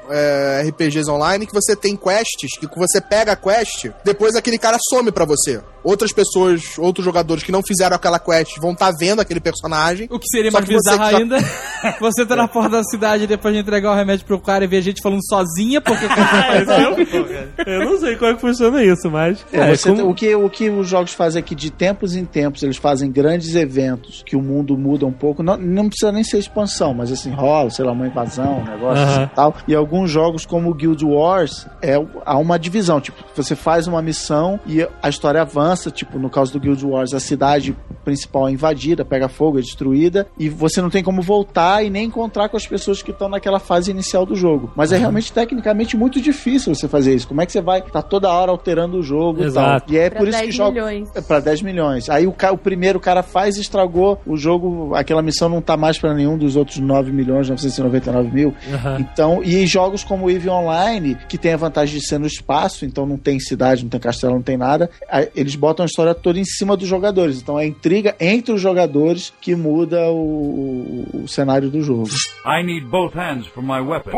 é, 0.09 0.63
RPGs 0.69 1.09
online 1.09 1.47
que 1.47 1.53
você 1.53 1.75
tem 1.75 1.95
quests, 1.95 2.57
que 2.59 2.67
você 2.77 2.99
pega 2.99 3.33
a 3.33 3.35
quest, 3.35 3.89
depois 4.03 4.35
aquele 4.35 4.57
cara 4.57 4.77
some 4.89 5.11
pra 5.11 5.25
você. 5.25 5.61
Outras 5.89 6.11
pessoas, 6.11 6.77
outros 6.77 7.05
jogadores 7.05 7.43
que 7.43 7.51
não 7.51 7.61
fizeram 7.65 7.95
aquela 7.95 8.19
quest 8.19 8.57
vão 8.59 8.73
estar 8.73 8.91
vendo 8.99 9.21
aquele 9.21 9.39
personagem. 9.39 10.07
O 10.11 10.19
que 10.19 10.27
seria 10.29 10.51
mais 10.51 10.65
que 10.65 10.73
você 10.73 10.89
bizarro 10.91 11.11
já- 11.11 11.17
ainda, 11.17 11.37
você 12.01 12.25
tá 12.25 12.35
na 12.35 12.47
porta 12.47 12.69
da 12.71 12.83
cidade 12.83 13.25
depois 13.25 13.53
de 13.53 13.61
entregar 13.61 13.91
o 13.91 13.95
remédio 13.95 14.25
pro 14.25 14.37
cara 14.39 14.65
e 14.65 14.67
ver 14.67 14.81
gente 14.81 15.01
falando 15.01 15.21
sozinha, 15.25 15.79
porque 15.79 16.03
Esse 16.05 16.71
é 16.71 16.89
o- 16.89 17.69
Eu 17.69 17.85
não 17.85 17.99
sei 17.99 18.15
como 18.17 18.31
é 18.31 18.33
que 18.35 18.41
funciona 18.41 18.83
isso, 18.83 19.09
mas. 19.09 19.45
É, 19.53 19.59
é, 19.71 19.75
você 19.75 19.89
como- 19.89 20.01
tem- 20.01 20.09
o, 20.11 20.13
que, 20.13 20.35
o 20.35 20.49
que 20.49 20.69
os 20.69 20.87
jogos 20.89 21.13
fazem 21.13 21.39
aqui 21.39 21.55
de 21.55 21.71
tempos 21.71 22.15
em 22.15 22.25
tempos, 22.25 22.63
eles 22.63 22.75
fazem 22.77 23.09
grandes 23.09 23.55
eventos 23.55 24.23
que 24.25 24.35
o 24.35 24.41
mundo 24.41 24.77
muda 24.77 25.05
um 25.05 25.13
pouco. 25.13 25.41
Não, 25.41 25.55
não 25.55 25.87
precisa 25.87 26.11
nem 26.11 26.23
ser 26.23 26.37
expansão, 26.39 26.93
mas 26.93 27.11
assim, 27.13 27.31
rola, 27.31 27.69
sei 27.69 27.85
lá, 27.85 27.93
uma 27.93 28.07
invasão, 28.07 28.59
um 28.59 28.65
negócio 28.65 29.03
Aham. 29.03 29.13
assim 29.13 29.23
e 29.23 29.35
tal. 29.35 29.55
E 29.67 29.73
alguns 29.73 30.11
jogos, 30.11 30.45
como 30.45 30.69
o 30.69 30.73
Guild 30.73 31.05
Wars, 31.05 31.65
é, 31.81 31.93
há 32.25 32.37
uma 32.37 32.59
divisão. 32.59 32.99
Tipo, 32.99 33.23
você 33.35 33.55
faz 33.55 33.87
uma 33.87 34.01
missão 34.01 34.59
e 34.67 34.85
a 35.01 35.07
história 35.09 35.41
avança. 35.41 35.76
Tipo, 35.91 36.17
no 36.19 36.29
caso 36.29 36.51
do 36.53 36.59
Guild 36.59 36.85
Wars, 36.85 37.13
a 37.13 37.19
cidade 37.19 37.75
principal 38.03 38.47
é 38.47 38.51
invadida, 38.51 39.03
pega 39.05 39.27
fogo, 39.27 39.59
é 39.59 39.61
destruída, 39.61 40.27
e 40.37 40.49
você 40.49 40.81
não 40.81 40.89
tem 40.89 41.03
como 41.03 41.21
voltar 41.21 41.83
e 41.83 41.89
nem 41.89 42.05
encontrar 42.05 42.49
com 42.49 42.57
as 42.57 42.65
pessoas 42.65 43.01
que 43.01 43.11
estão 43.11 43.27
naquela 43.29 43.59
fase 43.59 43.91
inicial 43.91 44.25
do 44.25 44.35
jogo. 44.35 44.71
Mas 44.75 44.91
é 44.91 44.97
realmente 44.97 45.31
tecnicamente 45.31 45.95
muito 45.97 46.21
difícil 46.21 46.73
você 46.73 46.87
fazer 46.87 47.13
isso. 47.15 47.27
Como 47.27 47.41
é 47.41 47.45
que 47.45 47.51
você 47.51 47.61
vai 47.61 47.79
estar 47.79 48.01
toda 48.01 48.29
hora 48.31 48.51
alterando 48.51 48.97
o 48.97 49.03
jogo 49.03 49.43
Exato. 49.43 49.85
e 49.91 49.93
tal? 49.93 49.95
E 49.95 49.97
é 50.05 50.09
Pra 50.09 50.19
por 50.19 50.27
isso 50.27 50.37
10 50.37 50.49
que 50.49 50.55
joga 50.57 50.71
milhões. 50.71 51.09
é 51.15 51.21
pra 51.21 51.39
10 51.39 51.61
milhões. 51.61 52.09
Aí 52.09 52.25
o, 52.25 52.31
ca- 52.31 52.51
o 52.51 52.57
primeiro 52.57 52.99
cara 52.99 53.21
faz, 53.23 53.57
estragou 53.57 54.19
o 54.25 54.37
jogo, 54.37 54.95
aquela 54.95 55.21
missão 55.21 55.49
não 55.49 55.61
tá 55.61 55.75
mais 55.75 55.97
pra 55.99 56.13
nenhum 56.13 56.37
dos 56.37 56.55
outros 56.55 56.77
9 56.77 57.11
milhões, 57.11 57.49
999 57.49 58.31
mil. 58.33 58.53
Aham. 58.73 58.97
Então, 58.99 59.41
e 59.43 59.65
jogos 59.67 60.03
como 60.03 60.25
o 60.25 60.31
EVE 60.31 60.49
Online, 60.49 61.17
que 61.27 61.37
tem 61.37 61.53
a 61.53 61.57
vantagem 61.57 61.99
de 61.99 62.07
ser 62.07 62.17
no 62.19 62.25
espaço, 62.27 62.85
então 62.85 63.05
não 63.05 63.17
tem 63.17 63.39
cidade, 63.39 63.83
não 63.83 63.89
tem 63.89 63.99
castelo, 63.99 64.33
não 64.35 64.41
tem 64.41 64.55
nada, 64.57 64.89
eles 65.35 65.55
botam 65.55 65.66
a 65.83 65.85
história 65.85 66.13
toda 66.15 66.39
em 66.39 66.45
cima 66.45 66.75
dos 66.77 66.87
jogadores. 66.87 67.41
Então 67.41 67.59
é 67.59 67.63
a 67.63 67.67
intriga 67.67 68.15
entre 68.19 68.51
os 68.53 68.61
jogadores 68.61 69.33
que 69.41 69.55
muda 69.55 70.09
o, 70.09 71.05
o- 71.13 71.21
o 71.23 71.27
cenário 71.27 71.69
do 71.69 71.81
jogo. 71.81 72.09
I 72.45 72.63
need 72.63 72.85
both 72.87 73.13
hands 73.15 73.47
for 73.47 73.61
my 73.63 73.79
weapon. 73.81 74.11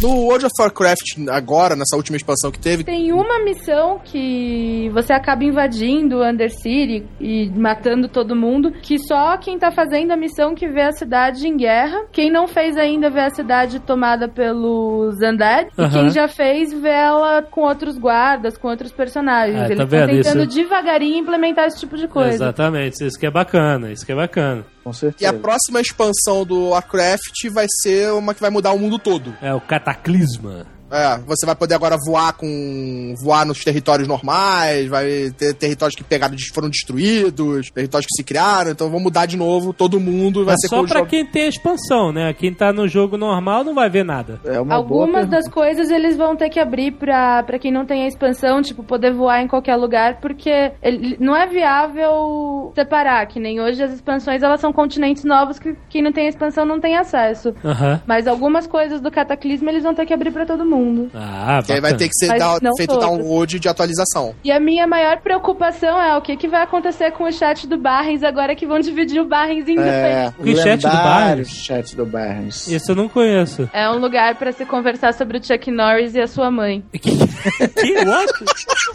No 0.00 0.10
World 0.26 0.44
of 0.44 0.52
Warcraft, 0.58 1.26
agora, 1.30 1.74
nessa 1.74 1.96
última 1.96 2.18
expansão 2.18 2.50
que 2.50 2.58
teve, 2.58 2.84
Tem 2.84 3.12
uma 3.12 3.42
missão 3.42 3.98
que 4.04 4.90
você 4.92 5.12
acaba 5.12 5.42
invadindo 5.42 6.18
o 6.18 6.24
Undercity 6.24 7.06
e 7.18 7.48
matando 7.50 8.06
todo 8.06 8.36
mundo, 8.36 8.72
que 8.82 8.98
só 8.98 9.38
quem 9.38 9.58
tá 9.58 9.70
fazendo 9.70 10.10
a 10.10 10.16
missão 10.16 10.54
que 10.54 10.68
vê 10.68 10.82
a 10.82 10.92
cidade 10.92 11.48
em 11.48 11.56
guerra. 11.56 12.04
Quem 12.12 12.30
não 12.30 12.46
fez 12.46 12.76
ainda 12.76 13.08
vê 13.08 13.20
a 13.20 13.30
cidade 13.30 13.80
tomada 13.80 14.28
pelos 14.28 15.16
Undead. 15.16 15.70
Aham. 15.78 15.88
E 15.88 15.90
quem 15.90 16.10
já 16.10 16.28
fez 16.28 16.72
vê 16.74 16.90
ela 16.90 17.40
com 17.42 17.62
outros 17.62 17.96
guardas, 17.96 18.58
com 18.58 18.68
outros 18.68 18.92
personagens. 18.92 19.56
Ah, 19.56 19.66
tá 19.66 19.72
Eles 19.72 19.80
estão 19.80 19.86
vendo 19.86 20.22
tentando 20.22 20.44
isso? 20.44 20.58
devagarinho 20.60 21.18
implementar 21.20 21.66
esse 21.68 21.80
tipo 21.80 21.96
de 21.96 22.06
coisa. 22.06 22.34
Exatamente, 22.34 23.02
isso 23.02 23.18
que 23.18 23.26
é 23.26 23.30
bacana, 23.30 23.90
isso 23.90 24.04
que 24.04 24.12
é 24.12 24.16
bacana. 24.16 24.62
Com 24.86 24.92
e 24.92 24.94
certeza. 24.94 25.30
a 25.30 25.34
próxima 25.34 25.80
expansão 25.80 26.46
do 26.46 26.68
Warcraft 26.68 27.50
vai 27.50 27.66
ser 27.82 28.12
uma 28.12 28.32
que 28.32 28.40
vai 28.40 28.50
mudar 28.50 28.70
o 28.70 28.78
mundo 28.78 29.00
todo. 29.00 29.36
É 29.42 29.52
o 29.52 29.60
cataclisma. 29.60 30.64
É, 30.90 31.18
você 31.26 31.44
vai 31.44 31.54
poder 31.56 31.74
agora 31.74 31.96
voar 32.06 32.32
com. 32.34 33.14
voar 33.20 33.44
nos 33.44 33.62
territórios 33.64 34.06
normais, 34.06 34.86
vai 34.88 35.30
ter 35.36 35.52
territórios 35.54 35.96
que 35.96 36.04
pegaram, 36.04 36.36
foram 36.54 36.68
destruídos, 36.68 37.70
territórios 37.70 38.06
que 38.06 38.16
se 38.16 38.24
criaram, 38.24 38.70
então 38.70 38.88
vão 38.88 39.00
mudar 39.00 39.26
de 39.26 39.36
novo 39.36 39.72
todo 39.72 39.98
mundo 39.98 40.42
e 40.42 40.44
vai 40.44 40.52
Mas 40.54 40.60
ser 40.60 40.68
só 40.68 40.82
pra 40.84 40.98
jogos- 40.98 41.10
quem 41.10 41.26
tem 41.26 41.42
a 41.42 41.48
expansão, 41.48 42.12
né? 42.12 42.32
Quem 42.34 42.54
tá 42.54 42.72
no 42.72 42.86
jogo 42.86 43.16
normal 43.16 43.64
não 43.64 43.74
vai 43.74 43.90
ver 43.90 44.04
nada. 44.04 44.40
É 44.44 44.56
Algumas 44.72 45.26
das 45.28 45.48
coisas 45.48 45.90
eles 45.90 46.16
vão 46.16 46.36
ter 46.36 46.48
que 46.50 46.60
abrir 46.60 46.92
pra, 46.92 47.42
pra 47.42 47.58
quem 47.58 47.72
não 47.72 47.84
tem 47.84 48.04
a 48.04 48.08
expansão, 48.08 48.62
tipo, 48.62 48.84
poder 48.84 49.12
voar 49.12 49.42
em 49.42 49.48
qualquer 49.48 49.74
lugar, 49.76 50.20
porque 50.20 50.72
ele- 50.82 51.16
não 51.18 51.34
é 51.36 51.46
viável 51.46 52.72
separar, 52.74 53.26
que 53.26 53.40
nem 53.40 53.60
hoje 53.60 53.82
as 53.82 53.92
expansões 53.92 54.42
elas 54.42 54.60
são 54.60 54.72
continentes 54.72 55.24
novos 55.24 55.58
que 55.58 55.74
quem 55.88 56.02
não 56.02 56.12
tem 56.12 56.26
a 56.26 56.28
expansão 56.28 56.64
não 56.64 56.78
tem 56.80 56.96
acesso. 56.96 57.52
Aham. 57.64 58.00
Mas 58.06 58.26
algumas 58.26 58.66
coisas 58.66 59.00
do 59.00 59.10
cataclismo 59.10 59.68
eles 59.68 59.82
vão 59.82 59.94
ter 59.94 60.06
que 60.06 60.14
abrir 60.14 60.30
pra 60.30 60.46
todo 60.46 60.64
mundo. 60.64 60.75
Ah, 61.14 61.60
Que 61.64 61.72
aí 61.72 61.80
vai 61.80 61.94
ter 61.94 62.08
que 62.08 62.14
ser 62.14 62.38
da- 62.38 62.58
feito 62.76 62.90
todas. 62.94 63.04
download 63.08 63.58
de 63.58 63.68
atualização. 63.68 64.34
E 64.44 64.50
a 64.52 64.60
minha 64.60 64.86
maior 64.86 65.18
preocupação 65.18 66.00
é 66.00 66.16
o 66.16 66.20
que, 66.22 66.36
que 66.36 66.48
vai 66.48 66.62
acontecer 66.62 67.10
com 67.12 67.24
o 67.24 67.32
chat 67.32 67.66
do 67.66 67.76
Barrens 67.78 68.22
agora 68.22 68.54
que 68.54 68.66
vão 68.66 68.78
dividir 68.80 69.20
o 69.20 69.26
Barrens 69.26 69.68
em 69.68 69.78
É, 69.78 70.32
dois. 70.38 70.56
Que 70.56 70.62
chat 70.62 70.82
do 70.82 70.88
Barnes? 70.88 71.48
chat 71.50 71.96
do 71.96 72.06
Barnes. 72.06 72.68
Isso 72.68 72.92
eu 72.92 72.96
não 72.96 73.08
conheço. 73.08 73.68
É 73.72 73.88
um 73.90 73.98
lugar 73.98 74.34
pra 74.36 74.52
se 74.52 74.64
conversar 74.64 75.12
sobre 75.14 75.38
o 75.38 75.44
Chuck 75.44 75.70
Norris 75.70 76.14
e 76.14 76.20
a 76.20 76.26
sua 76.26 76.50
mãe. 76.50 76.84
Que? 76.92 77.92
What? 78.04 78.32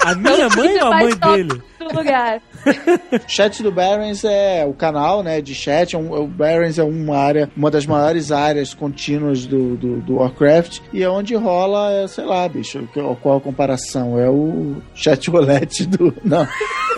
A 0.05 0.15
minha 0.15 0.49
mãe 0.49 0.81
ou 0.83 0.91
a 0.91 0.97
mãe 0.97 1.15
dele? 1.15 1.61
Do 1.79 1.97
lugar. 1.97 2.41
Chat 3.27 3.61
do 3.63 3.71
Barons 3.71 4.23
é 4.23 4.65
o 4.65 4.73
canal, 4.73 5.23
né, 5.23 5.41
de 5.41 5.53
chat. 5.55 5.95
É 5.95 5.99
um- 5.99 6.13
o 6.13 6.27
Barons 6.27 6.77
é 6.77 6.83
uma 6.83 7.17
área, 7.17 7.49
uma 7.55 7.69
das 7.71 7.85
maiores 7.85 8.31
áreas 8.31 8.73
contínuas 8.73 9.45
do, 9.45 9.75
do, 9.75 10.01
do 10.01 10.15
Warcraft 10.15 10.79
e 10.93 11.03
é 11.03 11.09
onde 11.09 11.35
rola, 11.35 11.91
é, 11.91 12.07
sei 12.07 12.25
lá, 12.25 12.47
bicho, 12.47 12.87
qual 13.21 13.37
a 13.37 13.41
comparação? 13.41 14.19
É 14.19 14.29
o 14.29 14.75
chat 14.93 15.29
roulette 15.29 15.85
do, 15.85 16.13
não. 16.23 16.47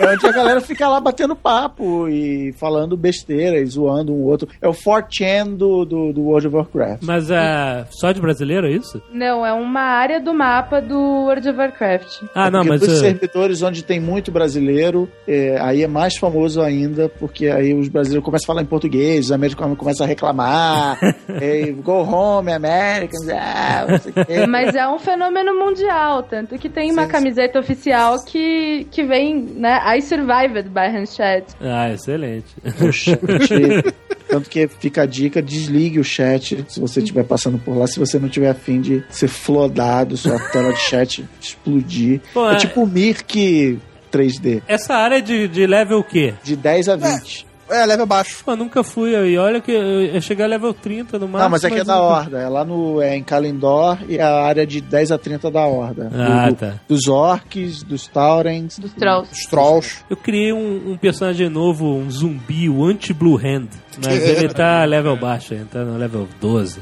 É 0.00 0.06
onde 0.12 0.26
a 0.26 0.32
galera 0.32 0.60
fica 0.60 0.88
lá 0.88 1.00
batendo 1.00 1.36
papo 1.36 2.08
e 2.08 2.52
falando 2.54 2.96
besteira 2.96 3.58
e 3.58 3.66
zoando 3.66 4.12
um 4.12 4.22
outro. 4.22 4.48
É 4.60 4.68
o 4.68 4.72
4chan 4.72 5.54
do, 5.56 5.84
do, 5.84 6.12
do 6.12 6.22
World 6.22 6.48
of 6.48 6.56
Warcraft. 6.56 7.02
Mas 7.02 7.30
é 7.30 7.86
só 7.90 8.12
de 8.12 8.20
brasileiro, 8.20 8.66
é 8.66 8.70
isso? 8.72 9.00
Não, 9.12 9.44
é 9.44 9.52
uma 9.52 9.80
área 9.82 10.20
do 10.20 10.32
mapa 10.34 10.80
do 10.80 10.98
World 10.98 11.48
of 11.48 11.58
Warcraft. 11.58 12.22
Ah, 12.34 12.50
não, 12.50 12.60
Porque 12.60 12.68
mas. 12.70 12.80
dos 12.80 12.92
uh, 12.98 13.00
servidores 13.00 13.62
onde 13.62 13.82
tem 13.84 14.00
muito 14.00 14.30
brasileiro, 14.32 15.08
é, 15.26 15.53
aí 15.60 15.82
é 15.82 15.86
mais 15.88 16.16
famoso 16.16 16.60
ainda, 16.60 17.08
porque 17.08 17.48
aí 17.48 17.74
os 17.74 17.88
brasileiros 17.88 18.24
começam 18.24 18.44
a 18.44 18.48
falar 18.48 18.62
em 18.62 18.66
português, 18.66 19.26
os 19.26 19.32
americanos 19.32 19.76
começam 19.78 20.04
a 20.04 20.08
reclamar, 20.08 20.98
é, 21.28 21.70
go 21.72 22.02
home, 22.02 22.52
Americans, 22.52 23.28
ah, 23.30 23.86
não 23.88 23.98
sei 23.98 24.12
o 24.12 24.26
quê. 24.26 24.46
Mas 24.46 24.74
é 24.74 24.86
um 24.88 24.98
fenômeno 24.98 25.54
mundial, 25.54 26.22
tanto 26.22 26.58
que 26.58 26.68
tem 26.68 26.90
uma 26.92 27.02
Sim, 27.02 27.06
sim. 27.06 27.12
camiseta 27.12 27.58
oficial 27.58 28.24
que, 28.24 28.86
que 28.90 29.04
vem, 29.04 29.40
né? 29.40 29.80
I 29.96 30.00
survived 30.02 30.70
by 30.70 30.88
Handchat. 30.88 31.46
Ah, 31.60 31.90
excelente. 31.90 32.54
Tanto 34.28 34.48
que 34.48 34.66
fica 34.66 35.02
a 35.02 35.06
dica, 35.06 35.40
desligue 35.42 36.00
o 36.00 36.04
chat 36.04 36.64
se 36.68 36.80
você 36.80 37.00
estiver 37.00 37.24
passando 37.24 37.58
por 37.58 37.76
lá, 37.76 37.86
se 37.86 37.98
você 37.98 38.18
não 38.18 38.28
tiver 38.28 38.48
afim 38.48 38.80
de 38.80 39.04
ser 39.10 39.28
flodado, 39.28 40.16
sua 40.16 40.38
tela 40.50 40.72
de 40.72 40.80
chat 40.80 41.24
explodir. 41.40 42.20
Pô, 42.32 42.50
é 42.50 42.54
é- 42.54 42.56
tipo 42.56 42.82
o 42.82 42.86
Mirk 42.86 43.78
3D, 44.18 44.62
Essa 44.68 44.94
área 44.94 45.20
de, 45.20 45.48
de 45.48 45.66
level 45.66 45.98
o 45.98 46.04
quê? 46.04 46.32
de 46.42 46.54
10 46.56 46.88
a 46.90 46.96
20. 46.96 47.46
É, 47.66 47.86
level 47.86 48.04
baixo. 48.04 48.44
Pô, 48.44 48.54
nunca 48.54 48.84
fui. 48.84 49.12
E 49.14 49.38
olha 49.38 49.58
que 49.58 49.72
eu, 49.72 50.02
eu 50.04 50.20
cheguei 50.20 50.44
a 50.44 50.48
level 50.48 50.74
30 50.74 51.18
no 51.18 51.26
máximo. 51.26 51.44
Não, 51.44 51.48
mas 51.50 51.64
aqui 51.64 51.78
é 51.80 51.84
da 51.84 51.94
nunca- 51.94 52.06
Horda. 52.06 52.38
É 52.42 52.46
lá 52.48 52.62
no, 52.62 53.00
é 53.00 53.16
em 53.16 53.22
Kalendor 53.24 53.96
e 54.06 54.20
a 54.20 54.42
área 54.44 54.66
de 54.66 54.82
10 54.82 55.10
a 55.12 55.16
30 55.16 55.50
da 55.50 55.62
Horda. 55.66 56.10
Ah, 56.14 56.50
Do- 56.50 56.56
tá. 56.56 56.74
Dos 56.86 57.08
orcs, 57.08 57.82
dos 57.82 58.06
taurens. 58.06 58.78
Dos 58.78 58.92
trolls. 58.92 59.32
Os 59.32 59.46
trolls. 59.46 60.04
Eu 60.10 60.16
criei 60.18 60.52
um, 60.52 60.90
um 60.92 60.96
personagem 60.98 61.48
novo, 61.48 61.86
um 61.96 62.10
zumbi, 62.10 62.68
o 62.68 62.84
Anti-Blue 62.84 63.38
Hand. 63.38 63.68
Mas 64.04 64.18
ele 64.28 64.48
tá 64.50 64.84
level 64.84 65.16
baixo 65.16 65.54
ainda, 65.54 65.66
tá 65.72 65.82
no 65.84 65.96
level 65.96 66.28
12. 66.42 66.78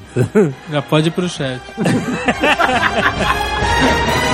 Já 0.68 0.82
pode 0.82 1.08
ir 1.08 1.12
pro 1.12 1.28
chat. 1.28 1.60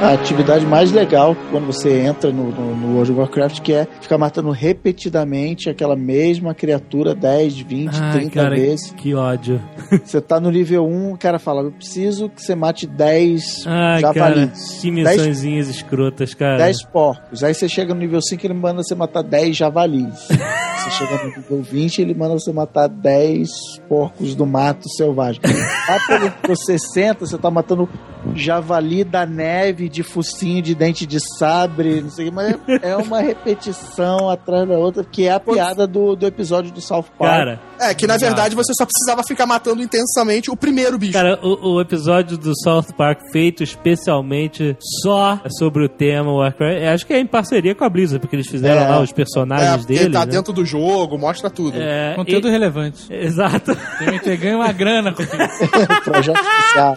A 0.00 0.12
atividade 0.12 0.64
mais 0.64 0.92
legal 0.92 1.36
quando 1.50 1.66
você 1.66 2.02
entra 2.02 2.30
no, 2.30 2.52
no, 2.52 2.76
no 2.76 2.94
World 2.94 3.10
of 3.10 3.20
Warcraft, 3.20 3.60
que 3.60 3.72
é 3.72 3.86
ficar 4.00 4.16
matando 4.16 4.52
repetidamente 4.52 5.68
aquela 5.68 5.96
mesma 5.96 6.54
criatura 6.54 7.16
10, 7.16 7.58
20, 7.58 7.96
Ai, 8.00 8.12
30 8.12 8.30
cara, 8.30 8.54
vezes. 8.54 8.92
que 8.92 9.12
ódio. 9.12 9.60
Você 10.04 10.20
tá 10.20 10.38
no 10.38 10.50
nível 10.50 10.86
1, 10.86 11.12
o 11.14 11.18
cara 11.18 11.40
fala: 11.40 11.62
Eu 11.62 11.72
preciso 11.72 12.28
que 12.28 12.40
você 12.40 12.54
mate 12.54 12.86
10 12.86 13.64
Ai, 13.66 14.02
cara, 14.02 14.14
javalis. 14.14 14.78
que 14.80 14.90
10 14.90 15.16
missõezinhas 15.16 15.68
escrotas, 15.68 16.32
cara. 16.32 16.58
10 16.58 16.84
porcos. 16.86 17.42
Aí 17.42 17.52
você 17.52 17.68
chega 17.68 17.92
no 17.92 18.00
nível 18.00 18.20
5, 18.22 18.46
ele 18.46 18.54
manda 18.54 18.82
você 18.82 18.94
matar 18.94 19.22
10 19.22 19.56
javalis. 19.56 20.28
você 20.28 20.90
chega 20.90 21.24
no 21.24 21.36
nível 21.36 21.62
20, 21.62 22.02
ele 22.02 22.14
manda 22.14 22.34
você 22.34 22.52
matar 22.52 22.88
10 22.88 23.48
porcos 23.88 24.34
do 24.36 24.46
mato 24.46 24.88
selvagem. 24.90 25.40
Lá 25.88 25.98
pelo 26.06 26.24
nível 26.24 26.56
60, 26.56 27.26
você 27.26 27.36
tá 27.36 27.50
matando 27.50 27.88
javali 28.34 29.04
da 29.04 29.24
neve, 29.26 29.87
de 29.88 30.02
focinho, 30.02 30.62
de 30.62 30.74
dente 30.74 31.06
de 31.06 31.18
sabre, 31.38 32.00
não 32.00 32.10
sei 32.10 32.26
o 32.26 32.28
que, 32.30 32.34
mas 32.34 32.54
é 32.82 32.96
uma 32.96 33.20
repetição 33.20 34.28
atrás 34.30 34.66
da 34.68 34.74
outra, 34.74 35.04
que 35.04 35.26
é 35.26 35.32
a 35.32 35.40
piada 35.40 35.86
do, 35.86 36.14
do 36.16 36.26
episódio 36.26 36.70
do 36.72 36.80
South 36.80 37.04
Park. 37.18 37.30
Cara, 37.38 37.60
É, 37.80 37.94
que 37.94 38.06
na 38.06 38.16
verdade 38.16 38.54
você 38.54 38.72
só 38.76 38.84
precisava 38.84 39.22
ficar 39.26 39.46
matando 39.46 39.82
intensamente 39.82 40.50
o 40.50 40.56
primeiro 40.56 40.98
bicho. 40.98 41.12
cara 41.12 41.38
o, 41.42 41.74
o 41.76 41.80
episódio 41.80 42.36
do 42.36 42.52
South 42.62 42.92
Park 42.96 43.20
feito 43.32 43.62
especialmente 43.62 44.76
só 45.02 45.40
sobre 45.58 45.84
o 45.84 45.88
tema 45.88 46.32
Warcraft, 46.32 46.82
eu 46.82 46.88
acho 46.90 47.06
que 47.06 47.12
é 47.12 47.20
em 47.20 47.26
parceria 47.26 47.74
com 47.74 47.84
a 47.84 47.88
Blizzard, 47.88 48.20
porque 48.20 48.36
eles 48.36 48.48
fizeram 48.48 48.82
É. 48.82 48.88
lá 48.88 49.00
os 49.00 49.10
é, 49.10 49.14
personagens 49.14 49.76
porque 49.78 49.94
deles. 49.94 50.12
tá 50.12 50.20
né? 50.26 50.32
dentro 50.32 50.52
do 50.52 50.64
jogo, 50.64 51.16
mostra 51.18 51.48
tudo. 51.50 51.78
É, 51.80 52.14
Conteúdo 52.14 52.48
relevante. 52.48 53.04
e- 53.10 53.28
Exato. 53.28 53.74
TMT 53.98 54.36
ganha 54.36 54.56
uma 54.56 54.72
grana 54.72 55.12
com 55.12 55.22
isso. 55.22 56.02
Projeto 56.04 56.40
especial. 56.40 56.96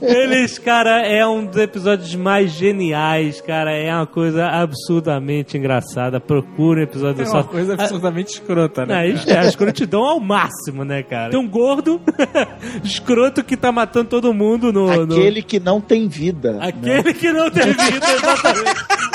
Eles, 0.00 0.58
cara, 0.58 1.06
é 1.06 1.26
um 1.26 1.44
dos 1.46 1.56
episódios 1.56 2.14
mais 2.22 2.52
geniais, 2.52 3.40
cara. 3.40 3.72
É 3.72 3.94
uma 3.94 4.06
coisa 4.06 4.46
absurdamente 4.46 5.58
engraçada. 5.58 6.20
Procura 6.20 6.80
o 6.80 6.82
episódio 6.84 7.24
do 7.24 7.28
É 7.28 7.32
uma 7.32 7.44
coisa 7.44 7.74
absolutamente 7.74 8.32
escrota, 8.34 8.86
né? 8.86 9.12
Não, 9.12 9.32
é 9.34 9.38
a 9.38 9.44
escrotidão 9.46 10.02
ao 10.04 10.20
máximo, 10.20 10.84
né, 10.84 11.02
cara? 11.02 11.30
Tem 11.30 11.40
um 11.40 11.48
gordo 11.48 12.00
escroto 12.84 13.42
que 13.44 13.56
tá 13.56 13.70
matando 13.72 14.08
todo 14.08 14.32
mundo 14.32 14.72
no. 14.72 15.04
no- 15.06 15.14
Aquele 15.14 15.42
que 15.42 15.58
não 15.60 15.80
tem 15.80 16.08
vida. 16.08 16.52
né? 16.52 16.58
Aquele 16.68 17.12
que 17.14 17.32
não 17.32 17.50
tem 17.50 17.64
vida, 17.66 18.06
exatamente. 18.14 19.11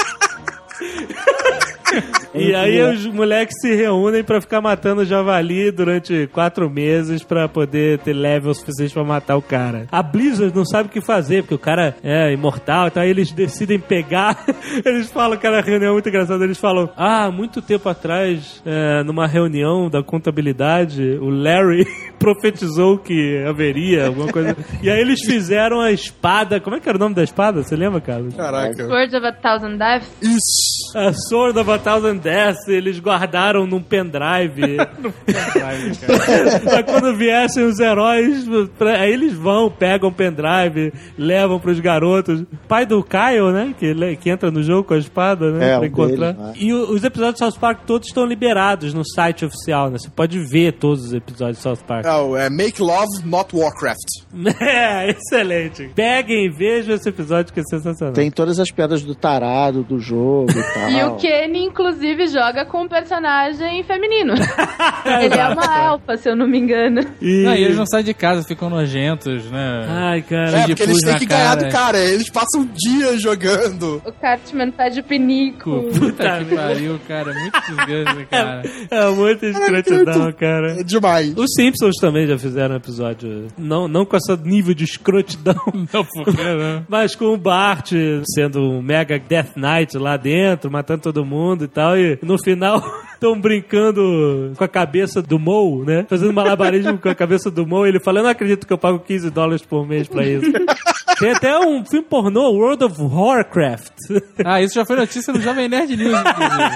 E 2.34 2.54
aí 2.54 2.82
os 2.82 3.06
moleques 3.08 3.56
se 3.60 3.74
reúnem 3.76 4.24
pra 4.24 4.40
ficar 4.40 4.62
matando 4.62 5.02
o 5.02 5.06
javali 5.06 5.72
durante 5.72 6.28
quatro 6.28 6.70
meses 6.70 7.24
pra 7.24 7.48
poder 7.48 8.00
ter 8.00 8.14
level 8.14 8.54
suficiente 8.54 8.94
pra 8.94 9.04
matar 9.04 9.38
o 9.38 9.42
cara. 9.42 9.88
A 9.92 10.04
Blizzard 10.04 10.56
não 10.56 10.66
sabe 10.66 10.90
o 10.90 10.92
que 10.92 11.02
fazer, 11.02 11.44
porque 11.44 11.56
o 11.56 11.60
cara 11.60 11.96
é 12.04 12.32
imortal, 12.32 12.88
então 12.88 13.02
aí 13.02 13.10
eles 13.10 13.32
decidem 13.32 13.80
pegar. 13.80 14.46
Eles 14.86 15.10
falam, 15.10 15.38
cara, 15.38 15.60
a 15.60 15.62
reunião 15.62 15.90
é 15.90 15.94
muito 15.94 16.10
engraçada. 16.10 16.44
Eles 16.44 16.58
falam: 16.58 16.90
Ah, 16.96 17.32
muito 17.32 17.62
tempo 17.62 17.90
atrás, 17.90 18.62
é, 18.66 19.04
numa 19.04 19.28
reunião 19.28 19.90
da 19.90 20.04
contabilidade, 20.04 21.02
o 21.20 21.30
Larry 21.30 21.86
profetizou 22.20 22.98
que 22.98 23.44
haveria 23.48 24.08
alguma 24.08 24.32
coisa. 24.32 24.56
E 24.82 24.90
aí 24.90 25.00
eles 25.00 25.22
fizeram 25.26 25.80
a 25.80 25.92
espada. 25.92 26.60
Como 26.60 26.76
é 26.76 26.80
que 26.80 26.88
era 26.88 26.98
o 26.98 27.00
nome 27.00 27.16
da 27.16 27.24
espada? 27.24 27.64
Você 27.64 27.76
lembra, 27.76 28.00
Carlos? 28.00 28.36
Caraca. 28.36 28.86
Sword 28.86 29.16
of 29.16 29.26
a 29.26 29.34
Thousand 29.34 29.78
Deaths. 29.78 30.10
Isso. 30.22 30.98
A 30.98 31.12
Sword 31.14 31.58
of 31.58 31.72
a 31.72 31.80
Thousand 31.88 32.18
Deaths, 32.18 32.68
eles 32.68 33.00
guardaram 33.00 33.66
num 33.66 33.82
pendrive. 33.82 34.76
pra 36.64 36.84
quando 36.84 37.16
viessem 37.16 37.64
os 37.64 37.80
heróis, 37.80 38.46
pra- 38.78 39.00
aí 39.02 39.14
eles 39.14 39.34
vão, 39.34 39.70
pegam 39.70 40.10
o 40.10 40.12
pendrive, 40.12 40.92
levam 41.18 41.60
pros 41.60 41.80
garotos. 41.80 42.44
Pai 42.68 42.86
do 42.86 43.04
Kyle, 43.04 43.52
né? 43.54 43.74
Que, 43.80 44.16
que 44.18 44.30
entra 44.30 44.52
no 44.52 44.62
jogo 44.62 44.84
com 44.84 44.94
a 44.94 44.98
espada, 44.98 45.52
né? 45.52 45.66
É, 45.70 45.72
pra 45.76 45.82
um 45.82 45.86
encontrar. 45.86 46.34
deles, 46.34 46.48
né? 46.48 46.54
E 46.58 46.74
o- 46.74 46.92
os 46.92 47.04
episódios 47.04 47.36
de 47.36 47.40
South 47.40 47.60
Park 47.60 47.80
todos 47.86 48.08
estão 48.08 48.26
liberados 48.26 48.94
no 48.94 49.04
site 49.06 49.46
oficial, 49.46 49.90
né? 49.90 49.98
Você 49.98 50.10
pode 50.10 50.40
ver 50.40 50.74
todos 50.74 51.06
os 51.06 51.14
episódios 51.14 51.58
de 51.58 51.64
South 51.64 51.78
Park. 51.88 52.06
Não, 52.06 52.36
é 52.36 52.50
Make 52.50 52.82
Love, 52.82 53.24
Not 53.26 53.56
Warcraft. 53.56 53.98
É, 54.60 55.10
excelente. 55.12 55.90
Peguem 55.96 56.46
e 56.46 56.50
vejam 56.50 56.96
esse 56.96 57.08
episódio 57.08 57.54
que 57.54 57.60
é 57.60 57.64
sensacional. 57.64 58.14
Tem 58.14 58.30
todas 58.32 58.60
as 58.60 58.70
pedras 58.72 59.04
do 59.04 59.14
tarado 59.16 59.84
do 59.84 60.00
jogo 60.00 60.52
e 60.52 60.64
tal. 60.74 60.90
E 60.90 61.04
o 61.04 61.16
Kenny, 61.16 61.66
inclusive, 61.78 62.28
joga 62.28 62.66
com 62.66 62.82
um 62.82 62.88
personagem 62.88 63.84
feminino. 63.84 64.34
Ele 65.22 65.36
é 65.36 65.48
uma 65.48 65.84
elfa, 65.86 66.18
se 66.18 66.28
eu 66.28 66.36
não 66.36 66.48
me 66.48 66.58
engano. 66.58 67.02
E... 67.22 67.44
Não, 67.44 67.54
e 67.54 67.64
eles 67.64 67.78
não 67.78 67.86
saem 67.86 68.04
de 68.04 68.14
casa, 68.14 68.44
ficam 68.44 68.70
nojentos, 68.70 69.46
né? 69.52 69.86
Ai, 69.88 70.22
cara. 70.24 70.50
É, 70.50 70.62
de 70.62 70.68
porque 70.68 70.84
eles 70.84 71.02
têm 71.02 71.18
que 71.20 71.26
ganhar 71.26 71.56
cara. 71.56 71.64
do 71.64 71.72
cara. 71.72 71.98
Eles 72.00 72.30
passam 72.30 72.68
dias 72.74 73.22
jogando. 73.22 74.02
O 74.06 74.12
Cartman 74.12 74.72
pede 74.72 75.04
pinico. 75.04 75.84
Puta 75.94 76.44
que 76.44 76.56
pariu, 76.56 77.00
cara. 77.08 77.34
Muito 77.34 77.62
desgraça, 77.62 78.26
cara. 78.30 78.62
É 78.90 79.10
muita 79.12 79.46
escrotidão, 79.46 80.32
cara. 80.34 80.80
É 80.80 80.84
demais. 80.84 81.38
Os 81.38 81.54
Simpsons 81.56 81.96
também 82.02 82.26
já 82.26 82.38
fizeram 82.38 82.76
um 82.76 82.78
episódio, 82.78 83.48
não, 83.58 83.88
não 83.88 84.06
com 84.06 84.18
esse 84.18 84.36
nível 84.44 84.74
de 84.74 84.84
escrotidão, 84.84 85.56
Não, 85.94 86.04
por 86.04 86.36
que 86.36 86.44
não? 86.44 86.86
mas 86.88 87.16
com 87.16 87.26
o 87.26 87.38
Bart 87.38 87.92
sendo 88.34 88.62
um 88.62 88.82
mega 88.82 89.20
Death 89.20 89.56
Knight 89.56 89.98
lá 89.98 90.18
dentro, 90.18 90.72
matando 90.72 91.02
todo 91.02 91.26
mundo 91.26 91.57
e 91.66 91.68
tal, 91.68 91.98
e 91.98 92.18
no 92.22 92.38
final 92.42 92.82
estão 93.14 93.40
brincando 93.40 94.54
com 94.58 94.64
a 94.64 94.68
cabeça 94.68 95.22
do 95.22 95.40
Moe, 95.40 95.86
né? 95.86 96.06
Fazendo 96.10 96.34
malabarismo 96.34 96.98
com 96.98 97.10
a 97.10 97.16
cabeça 97.16 97.50
do 97.50 97.66
Moe, 97.66 97.88
ele 97.88 98.00
fala, 98.00 98.20
eu 98.20 98.24
não 98.24 98.30
acredito 98.30 98.66
que 98.66 98.74
eu 98.74 98.78
pago 98.78 99.00
15 99.00 99.30
dólares 99.30 99.62
por 99.64 99.88
mês 99.88 100.08
pra 100.08 100.26
isso. 100.26 100.52
Tem 101.20 101.32
até 101.32 101.58
um 101.58 101.84
filme 101.84 102.06
pornô, 102.06 102.52
World 102.52 102.84
of 102.84 103.02
Warcraft. 103.02 103.94
Ah, 104.46 104.62
isso 104.62 104.76
já 104.76 104.86
foi 104.86 104.96
notícia 104.96 105.34
no 105.34 105.42
Jovem 105.42 105.68
Nerd 105.68 105.96
News, 105.98 106.14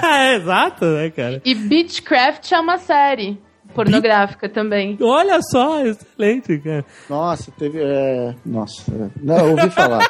é, 0.04 0.34
exato, 0.36 0.84
né, 0.84 1.10
cara? 1.10 1.40
E 1.44 1.54
Beechcraft 1.54 2.50
é 2.52 2.58
uma 2.58 2.76
série 2.76 3.38
pornográfica 3.72 4.48
também. 4.48 4.96
Olha 5.00 5.40
só, 5.42 5.84
excelente, 5.84 6.58
cara. 6.58 6.84
Nossa, 7.08 7.50
teve. 7.52 7.80
É... 7.82 8.34
Nossa. 8.44 8.82
é. 8.92 9.08
Não, 9.22 9.38
eu 9.38 9.50
ouvi 9.52 9.70
falar. 9.70 10.00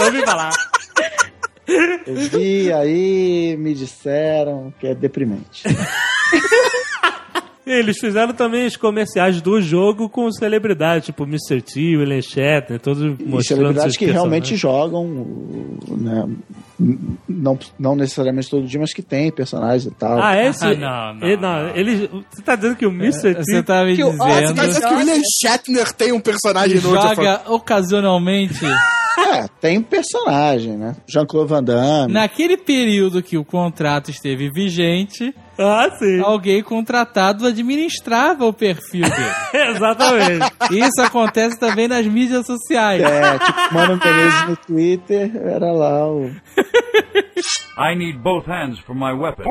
Ouvi 0.00 0.24
falar. 0.24 0.50
Eu 2.06 2.14
vi 2.30 2.72
aí, 2.72 3.56
me 3.58 3.74
disseram 3.74 4.72
que 4.80 4.86
é 4.86 4.94
deprimente. 4.94 5.62
Eles 7.66 7.98
fizeram 8.00 8.32
também 8.32 8.66
os 8.66 8.74
comerciais 8.76 9.40
do 9.40 9.60
jogo 9.60 10.08
com 10.08 10.28
celebridades, 10.32 11.06
tipo 11.06 11.22
Mr. 11.22 11.62
T, 11.62 11.96
William 11.98 12.20
Shatner, 12.20 12.80
todos 12.80 13.00
E 13.00 13.06
mostrando 13.22 13.42
celebridades 13.44 13.96
que 13.96 14.06
realmente 14.06 14.56
jogam, 14.56 15.06
né? 15.88 16.26
Não, 17.28 17.56
não 17.78 17.94
necessariamente 17.94 18.50
todo 18.50 18.66
dia, 18.66 18.80
mas 18.80 18.92
que 18.92 19.02
tem 19.02 19.30
personagens 19.30 19.84
e 19.86 19.90
tal. 19.94 20.20
Ah, 20.20 20.36
esse. 20.42 20.64
Ah, 20.64 20.74
não, 20.74 21.14
não, 21.14 21.26
ele, 21.28 21.36
não, 21.36 21.68
ele- 21.76 22.10
você 22.30 22.42
tá 22.42 22.56
dizendo 22.56 22.74
que 22.74 22.86
o 22.86 22.90
Mr. 22.90 23.34
T. 23.36 23.44
Você 23.44 23.62
tá 23.62 23.84
me 23.84 23.94
Que, 23.94 24.02
o- 24.02 24.08
ó, 24.08 24.12
você 24.16 24.24
tá 24.24 24.40
dizendo 24.40 24.66
dizendo 24.66 24.88
que 24.88 24.94
o 24.94 24.96
William 24.98 25.20
Shatner 25.40 25.92
tem 25.92 26.12
um 26.12 26.20
personagem 26.20 26.76
que 26.78 26.82
no 26.84 26.90
outro. 26.96 27.14
joga 27.14 27.42
ocasionalmente 27.46 28.58
É, 29.32 29.46
tem 29.60 29.80
personagem, 29.80 30.76
né? 30.76 30.96
Jean-Claude 31.08 31.48
Van 31.50 31.62
Damme. 31.62 32.12
naquele 32.12 32.56
período 32.56 33.22
que 33.22 33.36
o 33.38 33.44
contrato 33.44 34.10
esteve 34.10 34.50
vigente, 34.50 35.34
Ah, 35.58 35.88
sim. 35.98 36.20
alguém 36.20 36.62
contratado 36.62 37.46
administrava 37.46 38.44
o 38.46 38.52
perfil 38.52 39.02
dele. 39.02 39.34
Exatamente. 39.76 40.52
Isso 40.72 41.00
acontece 41.02 41.58
também 41.60 41.86
nas 41.86 42.06
mídias 42.06 42.44
sociais. 42.46 43.02
É, 43.02 43.38
tipo, 43.38 43.74
Mano 43.74 44.00
Menezes 44.02 44.48
no 44.48 44.56
Twitter, 44.56 45.30
era 45.36 45.70
lá 45.72 46.06
o... 46.10 46.30
I 47.78 47.94
need 47.96 48.18
both 48.18 48.46
hands 48.46 48.78
for 48.80 48.94
my 48.94 49.12
weapon. 49.12 49.44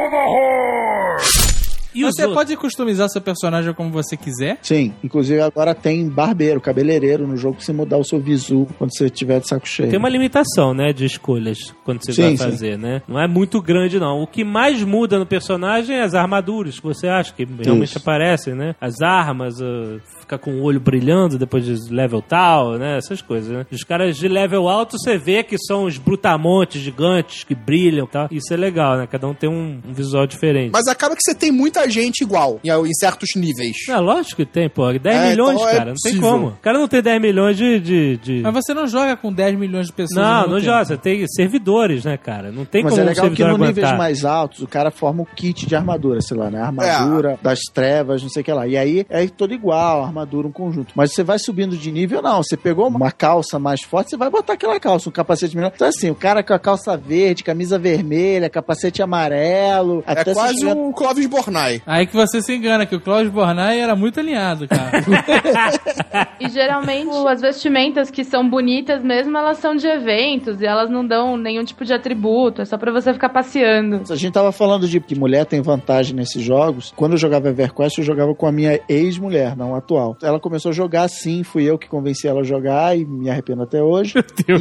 E 1.93 2.01
Você 2.03 2.21
outros? 2.21 2.33
pode 2.35 2.55
customizar 2.57 3.09
seu 3.09 3.21
personagem 3.21 3.73
como 3.73 3.89
você 3.91 4.15
quiser. 4.15 4.59
Sim, 4.61 4.93
inclusive 5.03 5.41
agora 5.41 5.73
tem 5.73 6.07
barbeiro, 6.07 6.61
cabeleireiro 6.61 7.27
no 7.27 7.35
jogo, 7.35 7.55
pra 7.55 7.65
você 7.65 7.73
mudar 7.73 7.97
o 7.97 8.03
seu 8.03 8.19
visu 8.19 8.67
quando 8.77 8.95
você 8.95 9.09
tiver 9.09 9.39
de 9.39 9.47
saco 9.47 9.67
cheio. 9.67 9.89
Tem 9.89 9.97
uma 9.97 10.09
limitação, 10.09 10.73
né, 10.73 10.93
de 10.93 11.05
escolhas 11.05 11.73
quando 11.83 12.03
você 12.03 12.13
Sim, 12.13 12.21
vai 12.21 12.31
sim. 12.31 12.37
fazer, 12.37 12.77
né? 12.77 13.01
Não 13.07 13.19
é 13.19 13.27
muito 13.27 13.61
grande, 13.61 13.99
não. 13.99 14.21
O 14.21 14.27
que 14.27 14.43
mais 14.43 14.83
muda 14.83 15.17
no 15.17 15.25
personagem 15.25 15.95
é 15.97 16.03
as 16.03 16.13
armaduras 16.13 16.77
que 16.79 16.83
você 16.85 17.07
acha 17.07 17.33
que 17.33 17.43
realmente 17.45 17.89
Isso. 17.89 17.97
aparecem, 17.97 18.53
né? 18.53 18.75
As 18.79 19.01
armas, 19.01 19.59
uh, 19.59 19.99
ficar 20.29 20.37
com 20.37 20.51
o 20.59 20.63
olho 20.63 20.79
brilhando 20.79 21.39
depois 21.39 21.65
de 21.65 21.91
level 21.93 22.21
tal, 22.21 22.77
né? 22.77 22.97
Essas 22.97 23.21
coisas, 23.21 23.49
né? 23.51 23.65
Os 23.71 23.83
caras 23.83 24.15
de 24.17 24.27
level 24.27 24.69
alto 24.69 24.97
você 24.97 25.17
vê 25.17 25.41
que 25.43 25.57
são 25.57 25.85
os 25.85 25.97
brutamontes 25.97 26.81
gigantes 26.81 27.43
que 27.43 27.55
brilham 27.55 28.05
e 28.05 28.07
tal. 28.09 28.27
Isso 28.31 28.53
é 28.53 28.57
legal, 28.57 28.97
né? 28.97 29.07
Cada 29.07 29.27
um 29.27 29.33
tem 29.33 29.49
um, 29.49 29.79
um 29.87 29.93
visual 29.93 30.27
diferente. 30.27 30.71
Mas 30.71 30.87
acaba 30.87 31.15
que 31.15 31.21
você 31.23 31.33
tem 31.33 31.51
muita 31.51 31.89
gente 31.89 32.21
igual 32.21 32.59
em, 32.63 32.69
em 32.69 32.93
certos 32.93 33.29
níveis. 33.35 33.75
É, 33.89 33.97
lógico 33.97 34.37
que 34.37 34.45
tem, 34.45 34.69
pô. 34.69 34.91
10 34.91 35.03
É, 35.05 35.29
milhões, 35.31 35.55
então 35.55 35.69
é 35.69 35.75
cara. 35.75 35.89
Não 35.91 35.95
tem 36.03 36.17
como. 36.19 36.47
O 36.49 36.57
cara 36.61 36.77
não 36.77 36.87
tem 36.87 37.01
10 37.01 37.21
milhões 37.21 37.57
de. 37.57 37.79
de, 37.79 38.17
de- 38.17 38.41
Mas 38.41 38.53
você 38.53 38.73
não 38.73 38.85
joga 38.87 39.15
com 39.17 39.33
10 39.33 39.57
milhões 39.57 39.87
de 39.87 39.93
pessoas. 39.93 40.15
Não, 40.23 40.41
não 40.41 40.47
tempo. 40.55 40.59
joga. 40.61 40.85
Você 40.85 40.97
tem 40.97 41.25
servidores, 41.27 42.05
né, 42.05 42.17
cara? 42.17 42.51
Não 42.51 42.65
tem 42.65 42.83
Mas 42.83 42.91
como 42.91 43.01
é 43.01 43.05
um 43.05 43.07
legal 43.07 43.29
que 43.29 43.35
servidor 43.35 43.57
no 43.59 43.65
níveis 43.65 43.77
aguentar. 43.85 43.97
mais 43.97 44.25
altos 44.25 44.59
o 44.61 44.67
cara 44.67 44.91
forma 44.91 45.23
o 45.23 45.25
kit 45.25 45.65
de 45.65 45.75
armadura, 45.75 46.21
sei 46.21 46.37
lá, 46.37 46.49
né? 46.51 46.61
Armadura 46.61 47.39
das 47.41 47.59
trevas, 47.73 48.21
não 48.21 48.29
sei 48.29 48.41
o 48.41 48.45
que 48.45 48.51
lá. 48.51 48.67
E 48.67 48.77
aí 48.77 49.05
é 49.09 49.27
todo 49.27 49.53
igual, 49.53 50.03
armadura, 50.03 50.18
um 50.23 50.51
conjunto. 50.51 50.93
Mas 50.95 51.13
você 51.13 51.23
vai 51.23 51.39
subindo 51.39 51.77
de 51.77 51.91
nível, 51.91 52.21
não. 52.21 52.43
Você 52.43 52.57
pegou 52.57 52.87
uma 52.87 53.11
calça 53.11 53.59
mais 53.59 53.81
forte, 53.81 54.11
você 54.11 54.17
vai 54.17 54.29
botar 54.29 54.53
aquela 54.53 54.79
calça, 54.79 55.09
um 55.09 55.11
capacete 55.11 55.55
melhor. 55.55 55.71
Então, 55.75 55.87
assim, 55.87 56.09
o 56.09 56.15
cara 56.15 56.43
com 56.43 56.53
a 56.53 56.59
calça 56.59 56.95
verde, 56.97 57.43
camisa 57.43 57.77
vermelha, 57.77 58.49
capacete 58.49 59.01
amarelo. 59.01 60.03
É 60.07 60.11
até 60.11 60.33
quase 60.33 60.59
se 60.59 60.65
um 60.65 60.91
Clóvis 60.91 61.27
Bornai. 61.27 61.81
Aí 61.85 62.05
que 62.07 62.15
você 62.15 62.41
se 62.41 62.53
engana, 62.53 62.85
que 62.85 62.95
o 62.95 63.01
Cláudio 63.01 63.31
Bornai 63.31 63.79
era 63.79 63.95
muito 63.95 64.19
alinhado, 64.19 64.67
cara. 64.67 64.89
E 66.39 66.49
geralmente 66.49 67.09
as 67.27 67.41
vestimentas 67.41 68.09
que 68.09 68.23
são 68.23 68.49
bonitas 68.49 69.03
mesmo, 69.03 69.37
elas 69.37 69.57
são 69.57 69.75
de 69.75 69.85
eventos 69.87 70.61
e 70.61 70.65
elas 70.65 70.89
não 70.89 71.05
dão 71.05 71.35
nenhum 71.35 71.63
tipo 71.63 71.83
de 71.83 71.93
atributo. 71.93 72.61
É 72.61 72.65
só 72.65 72.77
pra 72.77 72.91
você 72.91 73.13
ficar 73.13 73.29
passeando. 73.29 74.03
A 74.09 74.15
gente 74.15 74.33
tava 74.33 74.51
falando 74.51 74.87
de 74.87 74.99
que 74.99 75.15
mulher 75.15 75.45
tem 75.45 75.61
vantagem 75.61 76.15
nesses 76.15 76.41
jogos. 76.41 76.93
Quando 76.95 77.13
eu 77.13 77.17
jogava 77.17 77.49
EverQuest, 77.49 77.97
eu 77.97 78.03
jogava 78.03 78.33
com 78.33 78.47
a 78.47 78.51
minha 78.51 78.79
ex-mulher, 78.87 79.55
não 79.55 79.75
atual. 79.75 80.08
Ela 80.21 80.39
começou 80.39 80.69
a 80.69 80.73
jogar 80.73 81.03
assim, 81.03 81.43
fui 81.43 81.63
eu 81.63 81.77
que 81.77 81.87
convenci 81.87 82.27
ela 82.27 82.41
a 82.41 82.43
jogar 82.43 82.97
e 82.97 83.05
me 83.05 83.29
arrependo 83.29 83.63
até 83.63 83.81
hoje. 83.81 84.13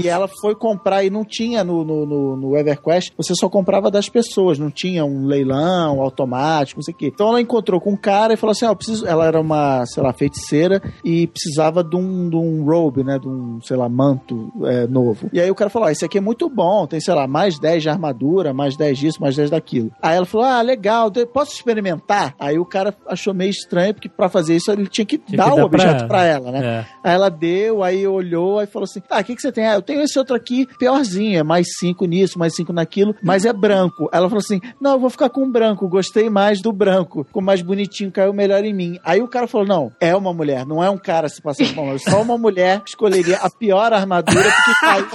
E 0.03 0.09
ela 0.09 0.29
foi 0.41 0.55
comprar 0.55 1.05
e 1.05 1.11
não 1.11 1.25
tinha 1.25 1.65
no, 1.65 1.85
no, 1.85 2.07
no, 2.07 2.37
no 2.37 2.57
EverQuest, 2.57 3.13
você 3.17 3.35
só 3.35 3.49
comprava 3.49 3.91
das 3.91 4.09
pessoas, 4.09 4.59
não 4.59 4.71
tinha 4.71 5.05
um 5.05 5.27
leilão 5.27 6.01
automático, 6.01 6.79
não 6.79 6.85
sei 6.85 6.95
o 6.95 6.97
quê. 6.97 7.11
Então 7.13 7.29
ela 7.29 7.41
encontrou 7.41 7.81
com 7.81 7.93
um 7.93 7.97
cara 7.97 8.35
e 8.35 8.37
falou 8.37 8.53
assim: 8.53 8.67
ah, 8.67 8.71
eu 8.71 8.77
preciso. 8.77 9.07
Ela 9.07 9.27
era 9.27 9.41
uma, 9.41 9.85
sei 9.87 10.03
lá, 10.03 10.13
feiticeira 10.13 10.83
e 11.05 11.27
precisava 11.27 11.83
de 11.83 11.97
um, 11.97 12.29
de 12.29 12.37
um 12.37 12.65
robe, 12.65 13.05
né? 13.05 13.19
De 13.19 13.29
um, 13.29 13.61
sei 13.63 13.77
lá, 13.77 13.89
manto 13.89 14.53
é, 14.65 14.87
novo. 14.87 15.29
E 15.33 15.41
aí 15.41 15.51
o 15.51 15.55
cara 15.55 15.71
falou: 15.71 15.89
ah, 15.89 15.93
esse 15.93 16.05
aqui 16.05 16.19
é 16.19 16.21
muito 16.21 16.49
bom, 16.49 16.87
tem, 16.87 17.01
sei 17.01 17.15
lá, 17.15 17.27
mais 17.27 17.59
10 17.59 17.83
de 17.83 17.89
armadura, 17.89 18.53
mais 18.53 18.77
10 18.77 18.99
disso, 18.99 19.21
mais 19.21 19.37
10 19.37 19.51
daquilo. 19.51 19.91
Aí 20.03 20.17
ela 20.17 20.27
falou: 20.27 20.47
ah, 20.47 20.61
legal, 20.63 21.11
posso 21.33 21.53
experimentar? 21.53 22.35
Aí 22.39 22.59
o 22.59 22.65
cara 22.65 22.95
achou 23.07 23.35
meio 23.35 23.51
estranho, 23.51 23.95
porque 23.95 24.09
pra 24.09 24.29
fazer 24.29 24.57
isso 24.57 24.71
ele 24.71 24.87
tinha 24.87 25.05
que 25.05 25.19
Tinha 25.19 25.37
que 25.37 25.37
dar 25.39 25.55
o 25.55 25.65
objeto 25.65 25.99
pra 25.99 26.09
pra 26.09 26.25
ela. 26.25 26.49
ela, 26.49 26.61
né? 26.61 26.67
É. 26.67 26.87
Aí 27.03 27.15
ela 27.15 27.31
deu, 27.31 27.83
aí 27.83 28.07
olhou, 28.07 28.59
aí 28.59 28.67
falou 28.67 28.85
assim: 28.85 29.03
Ah, 29.09 29.21
o 29.21 29.25
que, 29.25 29.35
que 29.35 29.41
você 29.43 29.53
tem? 29.53 29.67
Ah, 29.67 29.75
eu 29.75 29.83
tenho 29.83 30.03
esse 30.03 30.19
outro 30.19 30.35
aqui, 30.35 30.67
piorzinho, 30.79 31.39
é 31.39 31.43
mais 31.43 31.67
cinco 31.79 32.05
nisso, 32.05 32.39
mais 32.39 32.55
cinco 32.55 32.73
naquilo, 32.73 33.15
mas 33.23 33.45
é 33.45 33.53
branco. 33.53 34.09
Ela 34.13 34.29
falou 34.29 34.41
assim: 34.41 34.61
Não, 34.81 34.93
eu 34.93 35.01
vou 35.01 35.11
ficar 35.11 35.29
com 35.29 35.51
branco, 35.51 35.89
gostei 35.89 36.29
mais 36.29 36.61
do 36.61 36.73
branco, 36.73 37.25
ficou 37.25 37.43
mais 37.43 37.63
bonitinho, 37.63 38.13
caiu 38.13 38.33
melhor 38.33 38.65
em 38.65 38.75
mim. 38.75 38.99
Aí 39.05 39.21
o 39.23 39.29
cara 39.29 39.47
falou: 39.47 39.67
Não, 39.67 39.93
é 40.01 40.15
uma 40.15 40.33
mulher, 40.33 40.67
não 40.67 40.83
é 40.83 40.91
um 40.91 40.99
cara 40.99 41.29
se 41.29 41.41
passando 41.41 41.75
por 41.75 41.85
mal, 41.85 41.99
só 41.99 42.23
uma 42.23 42.37
mulher 42.37 42.83
escolheria 42.87 43.37
a 43.39 43.51
pior 43.51 43.93
armadura 43.93 44.51
porque 44.51 44.81
caiu. 44.81 45.07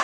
É 0.00 0.03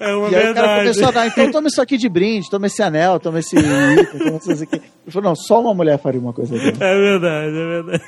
uma 0.00 0.28
E 0.30 0.36
aí 0.36 0.50
o 0.50 0.54
cara 0.54 0.66
verdade. 0.66 0.80
começou 0.80 1.08
a 1.08 1.10
dar, 1.10 1.26
então 1.26 1.50
toma 1.50 1.68
isso 1.68 1.80
aqui 1.82 1.96
de 1.96 2.08
brinde, 2.08 2.48
toma 2.50 2.66
esse 2.66 2.82
anel, 2.82 3.18
toma 3.18 3.38
esse 3.40 3.56
item, 3.56 4.18
toma 4.18 4.36
isso 4.54 4.62
aqui. 4.62 4.76
Ele 4.76 5.10
falou, 5.12 5.30
não, 5.30 5.36
só 5.36 5.60
uma 5.60 5.74
mulher 5.74 5.98
faria 5.98 6.20
uma 6.20 6.32
coisa 6.32 6.54
dessa. 6.54 6.84
É 6.84 6.94
verdade, 6.96 7.56
é 7.56 7.82
verdade. 7.82 8.02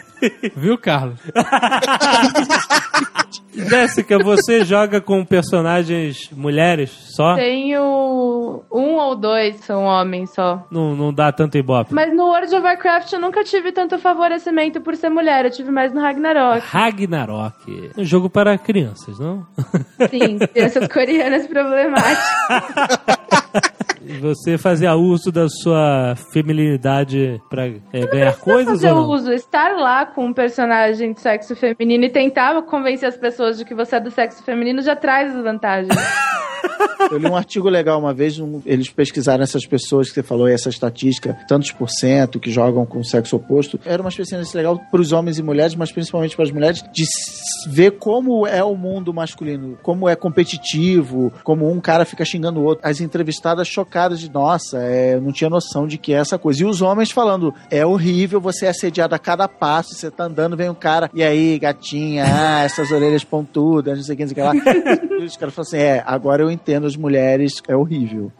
Viu, 0.56 0.78
Carlos? 0.78 1.18
Jéssica, 3.68 4.18
você 4.18 4.64
joga 4.64 5.00
com 5.00 5.24
personagens 5.24 6.30
mulheres 6.32 6.90
só? 6.90 7.34
Tenho 7.34 8.62
um 8.70 8.96
ou 8.96 9.16
dois, 9.16 9.56
são 9.64 9.84
homens 9.84 10.30
só. 10.34 10.66
Não, 10.70 10.94
não 10.94 11.12
dá 11.12 11.32
tanto 11.32 11.58
ibope. 11.58 11.92
Mas 11.94 12.14
no 12.14 12.24
World 12.24 12.54
of 12.54 12.64
Warcraft 12.64 13.12
eu 13.12 13.20
nunca 13.20 13.44
tive 13.44 13.72
tanto 13.72 13.98
favorecimento 13.98 14.80
por 14.80 14.96
ser 14.96 15.10
mulher, 15.10 15.44
eu 15.44 15.50
tive 15.50 15.70
mais 15.70 15.92
no 15.92 16.00
Ragnarok. 16.00 16.60
Ragnarok. 16.66 17.90
Um 17.96 18.04
jogo 18.04 18.30
para 18.30 18.56
crianças, 18.58 19.18
não? 19.18 19.46
Sim, 20.10 20.38
crianças 20.38 20.88
coreanas 20.92 21.46
problemáticas. 21.46 22.18
E 24.02 24.14
você 24.14 24.56
fazia 24.56 24.94
uso 24.94 25.30
da 25.30 25.48
sua 25.48 26.14
feminilidade 26.32 27.40
pra 27.50 27.66
é, 27.66 28.06
ganhar 28.06 28.36
coisas 28.38 28.80
fazer 28.80 28.92
ou 28.92 29.02
não? 29.02 29.10
uso, 29.10 29.32
estar 29.32 29.76
lá 29.76 30.06
com 30.06 30.26
um 30.26 30.32
personagem 30.32 31.12
de 31.12 31.20
sexo 31.20 31.54
feminino 31.54 32.04
e 32.04 32.10
tentar 32.10 32.60
convencer 32.62 33.08
as 33.08 33.16
pessoas 33.16 33.58
de 33.58 33.64
que 33.64 33.74
você 33.74 33.96
é 33.96 34.00
do 34.00 34.10
sexo 34.10 34.42
feminino 34.42 34.80
já 34.82 34.96
traz 34.96 35.34
as 35.34 35.42
vantagens. 35.42 35.94
Eu 37.10 37.18
li 37.18 37.26
um 37.28 37.36
artigo 37.36 37.68
legal 37.68 37.98
uma 37.98 38.12
vez, 38.14 38.38
um- 38.38 38.60
eles 38.64 38.88
pesquisaram 38.90 39.42
essas 39.42 39.66
pessoas 39.66 40.08
que 40.08 40.14
você 40.14 40.22
falou, 40.22 40.46
essa 40.46 40.68
estatística, 40.68 41.36
tantos 41.48 41.72
por 41.72 41.88
cento 41.88 42.38
que 42.38 42.50
jogam 42.50 42.84
com 42.86 43.00
o 43.00 43.04
sexo 43.04 43.36
oposto. 43.36 43.80
Era 43.84 44.02
uma 44.02 44.08
experiência 44.08 44.56
legal 44.56 44.78
para 44.90 45.00
os 45.00 45.10
homens 45.12 45.38
e 45.38 45.42
mulheres, 45.42 45.74
mas 45.74 45.90
principalmente 45.90 46.36
para 46.36 46.44
as 46.44 46.50
mulheres, 46.52 46.84
de 46.92 47.04
ver 47.68 47.92
como 47.92 48.46
é 48.46 48.62
o 48.62 48.76
mundo 48.76 49.12
masculino, 49.12 49.78
como 49.82 50.08
é 50.08 50.14
competitivo, 50.14 51.32
como 51.42 51.70
um 51.70 51.80
cara 51.80 52.04
fica 52.04 52.24
xingando 52.24 52.60
o 52.60 52.64
outro. 52.64 52.86
As 52.86 53.00
entrevistadas 53.00 53.66
chocadas 53.68 54.20
de, 54.20 54.30
nossa, 54.32 54.78
é, 54.78 55.18
não 55.18 55.32
tinha 55.32 55.50
noção 55.50 55.86
de 55.86 55.98
que 55.98 56.12
é 56.12 56.16
essa 56.16 56.38
coisa. 56.38 56.62
E 56.62 56.66
os 56.66 56.82
homens 56.82 57.10
falando, 57.10 57.54
é 57.70 57.84
horrível, 57.84 58.40
você 58.40 58.66
é 58.66 58.70
assediado 58.70 59.14
a 59.14 59.18
cada 59.18 59.48
passo, 59.48 59.94
você 59.94 60.10
tá 60.10 60.24
andando, 60.24 60.56
vem 60.56 60.68
um 60.70 60.74
cara, 60.74 61.10
e 61.14 61.22
aí, 61.22 61.58
gatinha, 61.58 62.24
ah, 62.26 62.62
essas 62.64 62.90
orelhas 62.90 63.24
pontudas, 63.24 63.96
não 63.98 64.04
sei 64.04 64.14
o 64.14 64.16
que, 64.18 64.24
não 64.24 64.34
sei 64.34 64.42
o 64.44 64.52
que 64.52 64.58
lá. 64.70 65.00
E 65.20 65.24
os 65.24 65.36
caras 65.36 65.54
falam 65.54 65.66
assim, 65.68 65.76
é, 65.76 66.02
agora 66.06 66.42
eu 66.42 66.49
entendo 66.50 66.86
as 66.86 66.96
mulheres, 66.96 67.62
é 67.68 67.76
horrível. 67.76 68.32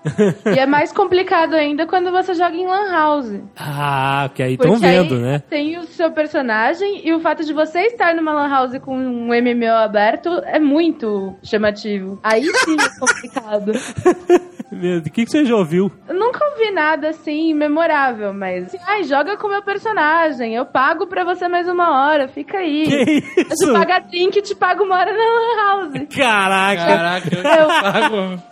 e 0.47 0.59
é 0.59 0.67
mais 0.67 0.93
complicado 0.93 1.55
ainda 1.55 1.87
quando 1.87 2.11
você 2.11 2.35
joga 2.35 2.57
em 2.57 2.67
Lan 2.67 2.91
House. 2.91 3.41
Ah, 3.57 4.31
que 4.35 4.43
aí 4.43 4.55
estão 4.55 4.77
vendo, 4.77 5.15
aí 5.15 5.21
né? 5.21 5.39
tem 5.49 5.79
o 5.79 5.85
seu 5.85 6.11
personagem 6.13 7.07
e 7.07 7.13
o 7.13 7.21
fato 7.21 7.45
de 7.45 7.53
você 7.53 7.81
estar 7.87 8.15
numa 8.15 8.33
lan 8.33 8.49
house 8.49 8.79
com 8.79 8.97
um 8.97 9.29
MMO 9.29 9.75
aberto 9.77 10.29
é 10.45 10.59
muito 10.59 11.35
chamativo. 11.43 12.19
Aí 12.23 12.45
sim 12.45 12.77
é 12.79 12.99
complicado. 12.99 13.73
Meu, 14.73 14.99
O 14.99 15.03
que, 15.03 15.25
que 15.25 15.31
você 15.31 15.45
já 15.45 15.57
ouviu? 15.57 15.91
Eu 16.09 16.15
nunca 16.15 16.45
ouvi 16.45 16.71
nada 16.71 17.09
assim 17.09 17.53
memorável, 17.55 18.33
mas 18.33 18.67
assim, 18.67 18.79
ai, 18.87 19.03
joga 19.05 19.37
com 19.37 19.47
o 19.47 19.51
meu 19.51 19.63
personagem. 19.63 20.55
Eu 20.55 20.65
pago 20.65 21.07
pra 21.07 21.25
você 21.25 21.49
mais 21.49 21.69
uma 21.69 22.07
hora, 22.09 22.29
fica 22.29 22.59
aí. 22.59 22.87
Que 22.87 22.95
Eu 23.41 23.45
te 23.49 23.53
isso? 23.53 23.73
pago 23.73 23.93
a 23.93 23.99
drink 23.99 24.39
e 24.39 24.43
te 24.43 24.55
pago 24.55 24.85
uma 24.85 24.97
hora 24.97 25.13
na 25.13 25.19
lan 25.19 25.57
house. 25.83 26.07
Caraca! 26.15 26.87
Caraca, 26.87 27.29
eu 27.35 27.43
te 27.43 27.81
pago. 27.83 28.43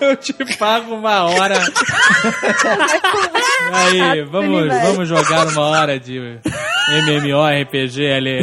Eu 0.00 0.16
te 0.16 0.32
pago 0.58 0.94
uma 0.94 1.24
hora. 1.24 1.54
Aí, 3.72 4.22
vamos, 4.24 4.68
vamos 4.68 5.08
jogar 5.08 5.46
uma 5.48 5.62
hora 5.62 5.98
de 5.98 6.38
MMORPG 6.90 8.12
ali. 8.12 8.38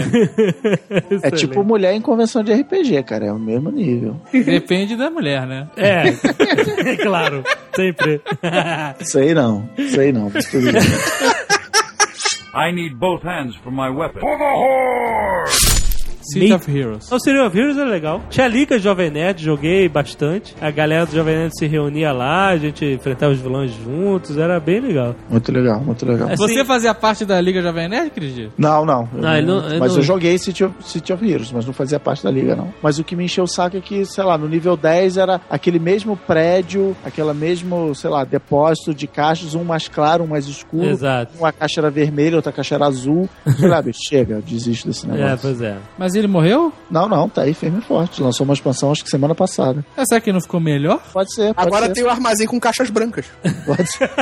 É 1.22 1.32
tipo 1.32 1.64
mulher 1.64 1.94
em 1.94 2.02
convenção 2.02 2.44
de 2.44 2.54
RPG, 2.54 3.04
cara, 3.04 3.26
é 3.28 3.32
o 3.32 3.40
mesmo 3.40 3.72
nível. 3.72 4.20
Depende 4.32 4.96
da 4.96 5.10
mulher, 5.10 5.46
né? 5.46 5.68
É, 5.78 6.04
claro, 7.04 7.44
sempre. 7.76 8.22
Sei 9.02 9.34
não, 9.34 9.70
sei 9.94 10.12
não, 10.12 10.32
mas 10.34 10.46
tudo 10.46 10.72
bem. 10.72 10.82
I 12.56 12.72
need 12.72 12.96
both 13.00 13.24
hands 13.24 13.56
for 13.64 13.72
my 13.72 13.90
weapon. 13.90 14.22
City 16.24 16.54
of 16.54 16.72
Heroes. 16.78 17.12
O 17.12 17.20
City 17.20 17.38
of 17.40 17.58
Heroes 17.58 17.78
é 17.78 17.84
legal. 17.84 18.22
Tinha 18.30 18.46
a 18.46 18.50
Liga 18.50 18.78
Jovem 18.80 19.10
Nerd, 19.10 19.44
joguei 19.44 19.88
bastante. 19.90 20.56
A 20.62 20.72
galera 20.72 21.06
do 21.06 21.14
Jovem 21.16 21.36
Nerd 21.36 21.52
se 21.58 21.68
reunia 21.68 22.12
lá, 22.12 22.50
a 22.50 22.58
gente 22.58 22.86
enfrentava 22.86 23.32
os 23.34 23.40
vilões 23.40 23.72
juntos, 23.72 24.38
era 24.38 24.60
bem 24.60 24.80
legal. 24.80 25.16
Muito 25.30 25.52
legal, 25.52 25.80
muito 25.82 26.06
legal. 26.06 26.30
Assim- 26.30 26.38
Você 26.48 26.66
fazia 26.66 26.94
parte 26.94 27.26
da 27.26 27.40
Liga 27.42 27.62
Jovem 27.62 27.88
Nerd, 27.90 28.10
Cris? 28.12 28.50
Não, 28.58 28.86
não. 28.86 29.08
eu 29.14 29.22
Não, 29.22 29.62
não- 29.62 29.80
mas 29.80 29.92
não- 29.92 29.98
eu 30.00 30.02
joguei 30.04 30.38
City 30.38 30.64
of, 30.64 30.74
City 30.82 31.12
of 31.14 31.30
Heroes, 31.30 31.52
mas 31.52 31.66
não 31.66 31.74
fazia 31.74 32.00
parte 32.00 32.24
da 32.24 32.32
liga, 32.32 32.56
não. 32.56 32.74
Mas 32.82 32.98
o 33.00 33.04
que 33.04 33.16
me 33.16 33.26
encheu 33.26 33.44
o 33.44 33.48
saco 33.48 33.78
é 33.78 33.82
que, 33.82 34.06
sei 34.06 34.24
lá, 34.24 34.38
no 34.38 34.48
nível 34.48 34.76
10 34.78 35.18
era 35.18 35.42
aquele 35.50 35.80
mesmo 35.80 36.16
prédio, 36.18 36.96
aquela 37.06 37.34
mesmo, 37.34 37.94
sei 37.96 38.10
lá, 38.10 38.24
depósito 38.24 38.94
de 38.94 39.08
caixas, 39.08 39.56
um 39.56 39.64
mais 39.64 39.88
claro, 39.88 40.24
um 40.24 40.28
mais 40.28 40.48
escuro. 40.48 40.86
Exato. 40.90 41.34
Uma 41.38 41.52
caixa 41.52 41.80
era 41.80 41.90
vermelha, 41.90 42.36
outra 42.38 42.52
caixa 42.52 42.76
era 42.76 42.86
azul. 42.86 43.30
Sei 43.58 43.68
lá, 43.68 43.82
bicho, 43.82 44.00
chega, 44.08 44.36
eu 44.36 44.42
desisto 44.42 44.88
desse 44.88 45.06
É, 45.08 45.12
negócio. 45.12 45.40
pois 45.42 45.62
é. 45.62 45.78
Mas 45.98 46.13
ele 46.16 46.28
morreu? 46.28 46.72
Não, 46.90 47.08
não, 47.08 47.28
tá 47.30 47.42
aí 47.44 47.54
firme 47.54 47.80
e 47.80 47.82
forte. 47.82 48.22
Lançou 48.22 48.44
uma 48.46 48.54
expansão, 48.54 48.92
acho 48.92 49.04
que 49.04 49.10
semana 49.10 49.34
passada. 49.36 49.84
Ah, 49.98 50.06
Será 50.06 50.20
que 50.22 50.32
não 50.32 50.42
ficou 50.42 50.60
melhor? 50.60 51.02
Pode 51.12 51.34
ser, 51.34 51.54
pode 51.54 51.68
Agora 51.68 51.86
ser. 51.88 51.94
tem 51.94 52.04
o 52.04 52.10
armazém 52.10 52.48
com 52.48 52.60
caixas 52.60 52.90
brancas. 52.90 53.26
Pode 53.66 53.92
ser. 53.92 54.10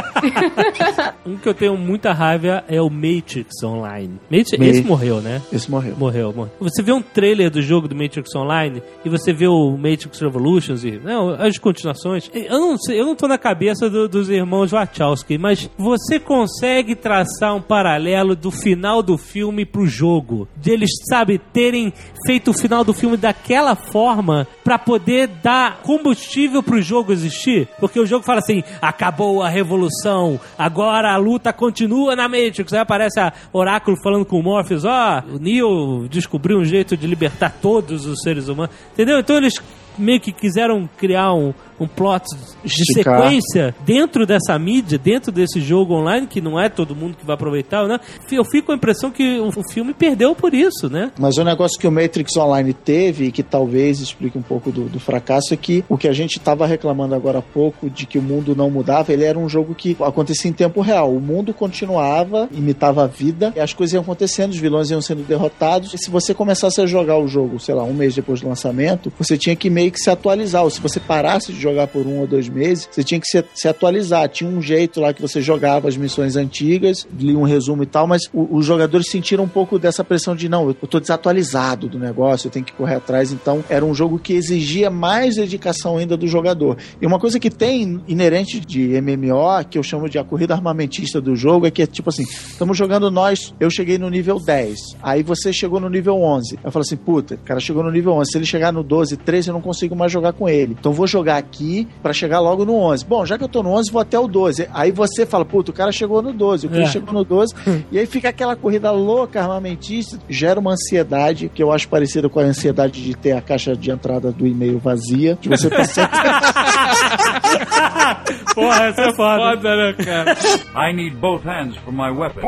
Um 1.26 1.38
que 1.38 1.48
eu 1.48 1.54
tenho 1.54 1.78
muita 1.78 2.12
raiva 2.14 2.64
é 2.68 2.82
o 2.82 2.90
Matrix 2.90 3.64
Online. 3.64 4.20
Matrix, 4.30 4.54
esse 4.54 4.82
morreu, 4.84 5.22
né? 5.22 5.42
Esse 5.52 5.70
morreu. 5.70 5.96
Morreu, 5.96 6.34
morreu. 6.34 6.52
Você 6.60 6.82
vê 6.82 6.92
um 6.92 7.02
trailer 7.02 7.50
do 7.52 7.62
jogo 7.62 7.88
do 7.88 7.96
Matrix 7.96 8.34
Online 8.36 8.82
e 9.06 9.10
você 9.10 9.32
vê 9.34 9.48
o 9.48 9.78
Matrix 9.78 10.20
Revolutions 10.20 10.84
e 10.84 10.92
não, 11.04 11.30
as 11.30 11.58
continuações. 11.58 12.30
Eu 12.34 12.60
não 12.60 12.78
sei, 12.78 13.00
eu 13.00 13.06
não 13.06 13.16
tô 13.16 13.28
na 13.28 13.38
cabeça 13.38 13.90
do- 13.90 14.08
dos 14.10 14.30
irmãos 14.30 14.72
Wachowski, 14.72 15.38
mas 15.38 15.70
você 15.78 16.20
consegue 16.20 16.96
traçar 16.96 17.56
um 17.56 17.62
paralelo 17.62 18.36
do 18.36 18.50
final 18.52 19.04
do 19.04 19.18
filme 19.18 19.66
pro 19.66 19.86
jogo. 19.86 20.48
De 20.58 20.72
eles, 20.72 20.90
sabe, 21.10 21.38
terem 21.38 21.81
feito 22.26 22.52
o 22.52 22.54
final 22.54 22.84
do 22.84 22.94
filme 22.94 23.16
daquela 23.16 23.76
forma 23.76 24.46
pra 24.64 24.78
poder 24.78 25.28
dar 25.28 25.82
combustível 25.82 26.62
pro 26.62 26.82
jogo 26.82 27.14
existir. 27.14 27.68
Porque 27.80 28.00
o 28.00 28.06
jogo 28.06 28.26
fala 28.26 28.40
assim: 28.40 28.64
acabou 28.82 29.42
a 29.42 29.48
revolução, 29.48 30.40
agora 30.58 31.14
a 31.14 31.18
luta 31.18 31.54
continua 31.54 32.16
na 32.16 32.28
Matrix. 32.28 32.74
Aí 32.74 32.80
aparece 32.80 33.20
a 33.20 33.32
Oráculo 33.54 33.98
falando 34.04 34.26
com 34.26 34.40
o 34.40 34.44
Morpheus: 34.44 34.84
ó, 34.84 35.24
o 35.34 35.40
Neo 35.40 36.08
descobriu 36.10 36.58
um 36.58 36.66
jeito 36.66 36.98
de 36.98 37.08
libertar 37.08 37.56
todos 37.62 38.06
os 38.06 38.22
seres 38.22 38.48
humanos. 38.48 38.76
Entendeu? 38.94 39.20
Então 39.20 39.38
eles 39.38 39.56
meio 39.98 40.20
que 40.20 40.32
quiseram 40.32 40.90
criar 40.98 41.34
um, 41.34 41.54
um 41.82 41.88
plot 41.88 42.24
de 42.64 42.82
Esticar. 42.82 43.24
sequência 43.24 43.76
dentro 43.84 44.26
dessa 44.26 44.58
mídia, 44.60 45.00
dentro 45.00 45.32
desse 45.32 45.60
jogo 45.60 45.96
online, 45.96 46.28
que 46.28 46.40
não 46.40 46.60
é 46.60 46.70
todo 46.70 46.96
mundo 46.96 47.18
que 47.18 47.26
vai 47.26 47.34
aproveitar, 47.34 47.88
né? 47.88 48.00
Eu 48.32 48.46
fico 48.46 48.68
com 48.68 48.72
a 48.72 48.76
impressão 48.76 49.10
que 49.10 49.40
o, 49.40 49.52
filme 49.72 49.94
perdeu 49.94 50.36
por 50.36 50.54
isso, 50.54 50.90
né? 50.90 51.12
Mas 51.18 51.38
o 51.38 51.44
negócio 51.44 51.80
que 51.80 51.88
o 51.88 51.92
Matrix 51.92 52.38
Online 52.38 52.74
teve, 52.74 53.26
e 53.26 53.32
que 53.32 53.42
talvez 53.42 54.00
explique 54.00 54.38
um 54.38 54.42
pouco 54.42 54.72
do, 54.72 54.84
do 54.84 55.00
fracasso, 55.00 55.54
é 55.54 55.58
que 55.58 55.84
o 55.90 55.98
que 55.98 56.08
a 56.08 56.14
gente 56.14 56.38
estava 56.38 56.68
reclamando 56.68 57.16
agora 57.16 57.40
há 57.40 57.42
pouco, 57.42 57.90
de 57.90 58.06
que 58.06 58.20
o 58.20 58.22
mundo 58.22 58.56
não 58.56 58.70
mudava, 58.70 59.12
ele 59.12 59.24
era 59.24 59.40
um 59.40 59.50
jogo 59.50 59.74
que 59.74 59.98
acontecia 60.02 60.50
em 60.50 60.54
tempo 60.54 60.82
real. 60.82 61.12
O 61.12 61.20
mundo 61.20 61.54
continuava, 61.54 62.48
imitava 62.52 63.04
a 63.04 63.08
vida, 63.08 63.54
e 63.56 63.60
as 63.60 63.74
coisas 63.74 63.94
iam 63.94 64.04
acontecendo, 64.04 64.52
os 64.52 64.60
vilões 64.60 64.92
iam 64.92 65.02
sendo 65.02 65.24
derrotados. 65.24 65.94
E 65.94 65.98
se 65.98 66.12
você 66.12 66.34
começasse 66.34 66.80
a 66.80 66.86
jogar 66.86 67.18
o 67.18 67.28
jogo, 67.28 67.60
sei 67.60 67.74
lá, 67.74 67.84
um 67.84 67.94
mês 67.94 68.14
depois 68.14 68.42
do 68.42 68.48
lançamento, 68.48 69.12
você 69.18 69.38
tinha 69.38 69.56
que 69.56 69.70
meio 69.70 69.81
que 69.90 69.98
se 70.00 70.10
atualizar. 70.10 70.64
Ou 70.64 70.70
se 70.70 70.80
você 70.82 71.00
parasse 71.00 71.52
de 71.54 71.60
jogar 71.60 71.88
por 71.88 72.06
um 72.06 72.20
ou 72.20 72.28
dois 72.28 72.48
meses, 72.50 72.88
você 72.92 73.04
tinha 73.04 73.20
que 73.20 73.26
se, 73.26 73.44
se 73.56 73.68
atualizar. 73.68 74.28
Tinha 74.30 74.50
um 74.50 74.62
jeito 74.62 75.00
lá 75.02 75.14
que 75.14 75.22
você 75.22 75.42
jogava 75.42 75.88
as 75.88 75.98
missões 75.98 76.36
antigas, 76.36 77.08
li 77.18 77.36
um 77.36 77.44
resumo 77.44 77.84
e 77.84 77.86
tal, 77.86 78.06
mas 78.06 78.24
o- 78.34 78.56
os 78.58 78.66
jogadores 78.66 79.10
sentiram 79.10 79.46
um 79.46 79.50
pouco 79.50 79.80
dessa 79.80 80.04
pressão 80.04 80.36
de 80.36 80.48
não, 80.50 80.68
eu 80.68 80.74
tô 80.74 81.00
desatualizado 81.00 81.88
do 81.88 81.98
negócio, 81.98 82.48
eu 82.48 82.52
tenho 82.52 82.66
que 82.66 82.74
correr 82.74 82.96
atrás. 82.96 83.32
Então, 83.32 83.64
era 83.70 83.86
um 83.86 83.94
jogo 83.94 84.20
que 84.20 84.34
exigia 84.34 84.90
mais 84.90 85.36
dedicação 85.36 85.98
ainda 85.98 86.18
do 86.18 86.28
jogador. 86.28 86.78
E 87.02 87.06
uma 87.08 87.20
coisa 87.20 87.40
que 87.40 87.50
tem 87.50 88.02
inerente 88.08 88.60
de 88.60 88.90
MMO, 89.02 89.64
que 89.70 89.78
eu 89.78 89.84
chamo 89.84 90.10
de 90.10 90.18
a 90.20 90.24
corrida 90.24 90.54
armamentista 90.54 91.22
do 91.22 91.36
jogo, 91.36 91.66
é 91.66 91.72
que 91.72 91.82
é 91.82 91.88
tipo 91.88 92.10
assim: 92.10 92.24
estamos 92.24 92.78
jogando 92.78 93.10
nós, 93.10 93.54
eu 93.60 93.70
cheguei 93.70 93.98
no 93.98 94.10
nível 94.10 94.40
10, 94.40 94.78
aí 95.02 95.24
você 95.24 95.54
chegou 95.54 95.80
no 95.80 95.90
nível 95.90 96.16
11. 96.22 96.60
Eu 96.64 96.72
falo 96.72 96.84
assim: 96.84 96.98
puta, 96.98 97.36
o 97.36 97.38
cara 97.40 97.60
chegou 97.60 97.84
no 97.84 97.92
nível 97.92 98.14
11, 98.14 98.32
se 98.32 98.38
ele 98.38 98.46
chegar 98.46 98.72
no 98.74 98.84
12, 98.84 99.16
13, 99.18 99.50
eu 99.50 99.54
não 99.54 99.62
mais 99.96 100.12
jogar 100.12 100.34
com 100.34 100.48
ele. 100.50 100.76
Então, 100.80 100.92
vou 100.94 101.08
jogar 101.08 101.38
aqui 101.38 101.88
pra 102.02 102.14
chegar 102.14 102.40
logo 102.40 102.66
no 102.66 102.76
11. 102.76 103.06
Bom, 103.06 103.26
já 103.26 103.38
que 103.38 103.44
eu 103.44 103.50
tô 103.50 103.62
no 103.64 103.70
11, 103.72 103.92
vou 103.92 104.02
até 104.02 104.18
o 104.20 104.28
12. 104.28 104.68
Aí 104.74 104.92
você 104.92 105.26
fala: 105.26 105.46
puta, 105.46 105.72
o 105.72 105.74
cara 105.74 105.92
chegou 105.92 106.22
no 106.22 106.34
12, 106.34 106.68
o 106.68 106.70
cara 106.70 106.84
É. 106.84 106.88
chegou 106.88 107.14
no 107.14 107.24
12, 107.24 107.54
e 107.92 108.00
aí 108.00 108.06
fica 108.06 108.30
aquela 108.30 108.56
corrida 108.56 108.92
louca 108.92 109.42
armamentista, 109.42 110.18
gera 110.30 110.60
uma 110.60 110.72
ansiedade 110.74 111.50
que 111.54 111.62
eu 111.62 111.72
acho 111.72 111.88
parecida 111.88 112.30
com 112.30 112.40
a 112.40 112.44
ansiedade 112.44 113.04
de 113.04 113.16
ter 113.16 113.34
a 113.34 113.42
caixa 113.42 113.76
de 113.76 113.92
entrada 113.92 114.32
do 114.32 114.48
e-mail 114.48 114.80
vazia, 114.80 115.38
de 115.40 115.50
você 115.50 115.70
tá 115.70 115.84
sempre 115.84 116.20
Porra, 118.56 118.84
essa 118.86 119.02
é 119.02 119.14
foda. 119.14 119.56
Foda, 119.56 119.76
né, 119.76 119.94
cara? 119.94 120.38
I 120.76 120.94
need 120.94 121.16
both 121.18 121.44
hands 121.46 121.76
for 121.78 121.92
my 121.94 122.10
weapon. 122.12 122.42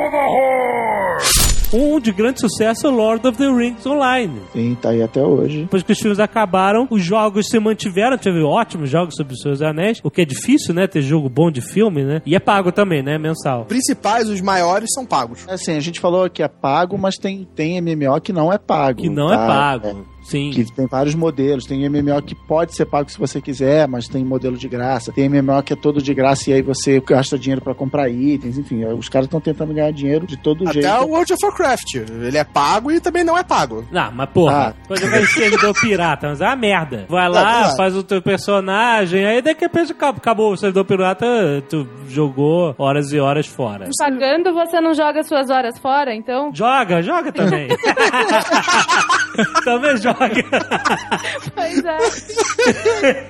Um 1.74 2.00
de 2.00 2.12
grande 2.12 2.40
sucesso, 2.40 2.90
Lord 2.90 3.28
of 3.28 3.38
the 3.38 3.48
Rings 3.48 3.86
Online. 3.86 4.42
Sim, 4.54 4.78
tá 4.80 4.90
aí 4.90 5.02
até 5.02 5.22
hoje. 5.22 5.62
Depois 5.62 5.84
que 5.84 5.92
os 5.92 6.00
filmes 6.00 6.20
acabaram, 6.20 6.88
os 6.90 7.04
jogos 7.04 7.48
se 7.48 7.60
mantiveram. 7.60 8.18
Teve 8.18 8.42
ótimos 8.42 8.90
jogos 8.90 9.16
sobre 9.16 9.34
os 9.34 9.42
seus 9.42 9.62
anéis, 9.62 10.00
o 10.04 10.12
que 10.12 10.22
é 10.22 10.26
difícil, 10.26 10.74
né? 10.74 10.88
Ter 10.88 11.02
jogo 11.02 11.28
bom 11.30 11.50
de 11.50 11.62
filme, 11.62 12.04
né? 12.04 12.22
E 12.26 12.36
é 12.36 12.40
pago 12.40 12.72
também, 12.72 13.02
né? 13.02 13.18
Mensal. 13.18 13.66
Principais, 13.66 14.30
os 14.30 14.42
maiores, 14.42 14.90
são 14.94 15.06
pagos. 15.06 15.46
Assim, 15.50 15.76
a 15.76 15.80
gente 15.80 16.00
falou 16.00 16.30
que 16.30 16.44
é 16.44 16.48
pago, 16.48 16.98
mas 16.98 17.16
tem, 17.16 17.48
tem 17.56 17.82
MMO 17.82 18.22
que 18.22 18.32
não 18.32 18.54
é 18.54 18.58
pago. 18.58 19.02
Que 19.02 19.10
não 19.10 19.28
tá? 19.28 19.34
é 19.34 19.38
pago. 19.38 20.13
Sim. 20.24 20.52
Que 20.52 20.64
tem 20.72 20.88
vários 20.88 21.16
modelos. 21.16 21.66
Tem 21.66 21.88
MMO 21.90 22.22
que 22.22 22.34
pode 22.36 22.76
ser 22.76 22.86
pago 22.86 23.10
se 23.12 23.18
você 23.20 23.42
quiser, 23.42 23.88
mas 23.88 24.08
tem 24.08 24.24
modelo 24.24 24.58
de 24.58 24.68
graça. 24.68 25.12
Tem 25.12 25.30
MMO 25.30 25.62
que 25.64 25.74
é 25.74 25.76
todo 25.76 26.02
de 26.02 26.14
graça 26.14 26.50
e 26.50 26.54
aí 26.54 26.62
você 26.62 27.00
gasta 27.00 27.38
dinheiro 27.38 27.62
pra 27.62 27.76
comprar 27.76 28.10
itens. 28.10 28.58
Enfim, 28.58 28.84
os 28.86 29.10
caras 29.10 29.26
estão 29.28 29.40
tentando 29.42 29.74
ganhar 29.74 29.92
dinheiro 29.92 30.26
de 30.26 30.38
todo 30.38 30.64
Até 30.64 30.82
jeito. 30.82 30.90
o 31.04 31.10
World 31.10 31.34
of 31.34 31.46
Warcraft. 31.46 31.96
Ele 31.96 32.38
é 32.38 32.44
pago 32.44 32.92
e 32.92 33.00
também 33.00 33.24
não 33.24 33.38
é 33.38 33.44
pago. 33.44 33.86
Não, 33.92 34.12
mas 34.12 34.30
porra, 34.30 34.54
Ah. 34.70 34.74
quando 34.88 35.10
vai 35.10 35.26
servidor 35.26 35.74
pirata, 35.80 36.30
mas 36.30 36.42
é 36.42 36.46
uma 36.46 36.56
merda. 36.56 37.06
Vai 37.10 37.30
lá, 37.30 37.64
não 37.68 37.74
é. 37.74 37.78
faz 37.78 37.96
o 37.96 38.04
teu 38.04 38.22
personagem, 38.22 39.26
aí 39.26 39.42
daqui 39.42 39.66
a 39.66 39.70
pouco 39.70 39.92
acabou, 39.92 40.18
acabou 40.18 40.54
o 40.54 40.58
servidor 40.58 40.86
pirata, 40.86 41.26
tu 41.70 41.88
jogou 42.08 42.74
horas 42.78 43.12
e 43.12 43.20
horas 43.20 43.46
fora. 43.48 43.90
Pagando, 43.98 44.54
você 44.54 44.80
não 44.80 44.94
joga 44.94 45.24
suas 45.24 45.50
horas 45.50 45.78
fora, 45.80 46.14
então. 46.16 46.52
Joga, 46.54 47.02
joga 47.02 47.32
também. 47.32 47.68
também 49.66 49.98
joga. 49.98 50.13
Pois 51.56 51.84
é. 51.86 51.98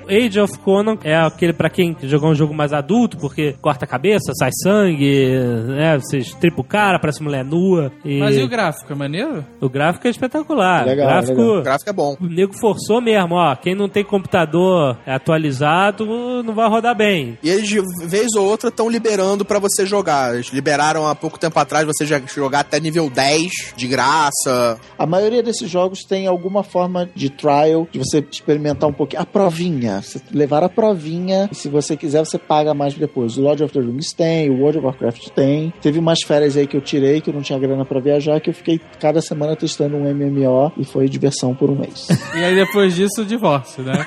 Age 0.10 0.40
of 0.40 0.58
Conan 0.60 0.98
é 1.04 1.16
aquele 1.16 1.54
pra 1.54 1.70
quem 1.70 1.96
jogou 2.04 2.30
um 2.30 2.36
jogo 2.36 2.54
mais 2.54 2.74
adulto, 2.74 3.18
porque 3.18 3.56
corta 3.62 3.86
a 3.86 3.88
cabeça, 3.88 4.32
sai 4.38 4.52
sangue, 4.62 5.30
né? 5.68 5.98
Você 5.98 6.18
estripa 6.18 6.62
o 6.62 6.64
cara, 6.64 7.00
parece 7.00 7.22
mulher 7.24 7.44
nua. 7.44 7.92
E 8.04 8.20
Mas 8.20 8.36
e 8.36 8.44
o 8.44 8.48
gráfico? 8.48 8.92
É 8.92 8.96
maneiro? 8.96 9.46
o 9.62 9.70
gráfico 9.70 10.08
é 10.08 10.10
espetacular. 10.12 10.86
Legal, 10.86 11.06
o 11.06 11.10
gráfico. 11.10 11.42
legal. 11.42 11.60
O 11.60 11.64
gráfico 11.64 11.90
é 11.90 11.94
bom. 11.94 12.18
O 12.20 12.26
nego 12.28 12.54
forçou 12.60 13.02
mesmo, 13.02 13.36
ó. 13.36 13.56
Quem 13.56 13.76
não 13.76 13.90
tem 13.90 14.04
computador 14.04 14.98
atualizado 15.06 16.44
não 16.44 16.54
vai 16.54 16.70
rodar 16.70 16.96
bem. 16.96 17.38
E 17.44 17.50
eles, 17.50 17.68
de 17.68 17.82
vez 18.06 18.28
ou 18.36 18.46
outra, 18.46 18.70
estão 18.70 18.90
liberando 18.90 19.44
pra 19.46 19.60
você 19.60 19.86
jogar. 19.86 20.34
Eles 20.34 20.48
liberaram 20.48 21.08
há 21.08 21.16
pouco 21.16 21.40
tempo 21.40 21.58
atrás 21.60 21.86
você 21.86 22.06
já 22.06 22.20
jogar 22.34 22.62
até 22.62 22.80
nível 22.80 23.10
10, 23.10 23.74
de 23.76 23.88
graça. 23.88 24.80
A 24.98 25.06
maioria 25.06 25.44
desses 25.44 25.70
jogos 25.70 26.04
tem 26.04 26.28
alguma 26.28 26.64
forma 26.74 27.08
de 27.14 27.30
trial, 27.30 27.88
de 27.92 28.00
você 28.00 28.26
experimentar 28.32 28.90
um 28.90 28.94
pouquinho. 28.94 29.22
A 29.22 29.26
provinha. 29.26 30.02
Você 30.02 30.20
levar 30.32 30.64
a 30.64 30.70
provinha. 30.70 31.48
E 31.52 31.56
se 31.56 31.70
você 31.70 31.96
quiser, 31.96 32.26
você 32.26 32.40
paga 32.40 32.74
mais 32.74 32.96
depois. 32.96 33.38
O 33.38 33.42
Lord 33.42 33.64
of 33.64 33.72
the 33.72 33.80
Rings 33.80 34.12
tem, 34.12 34.50
o 34.50 34.60
World 34.60 34.80
of 34.80 34.88
Warcraft 34.88 35.30
tem. 35.30 35.72
Teve 35.80 36.00
umas 36.00 36.24
férias 36.24 36.58
aí 36.58 36.66
que 36.66 36.76
eu 36.76 36.82
tirei, 36.82 37.22
que 37.22 37.30
eu 37.30 37.34
não 37.34 37.44
tinha 37.44 37.60
grana 37.60 37.86
pra 37.86 38.00
viajar, 38.00 38.42
que 38.42 38.50
eu 38.50 38.54
fiquei 38.54 38.82
cada 39.00 39.22
semana 39.22 39.56
testando 39.56 39.98
um 39.98 40.12
MMO 40.12 40.72
e 40.76 40.84
foi 40.84 41.08
diversão 41.08 41.54
por 41.54 41.70
um 41.70 41.76
mês. 41.76 42.08
E 42.36 42.44
aí 42.44 42.56
depois 42.56 42.96
disso, 42.96 43.22
o 43.22 43.26
divórcio, 43.26 43.84
né? 43.84 43.94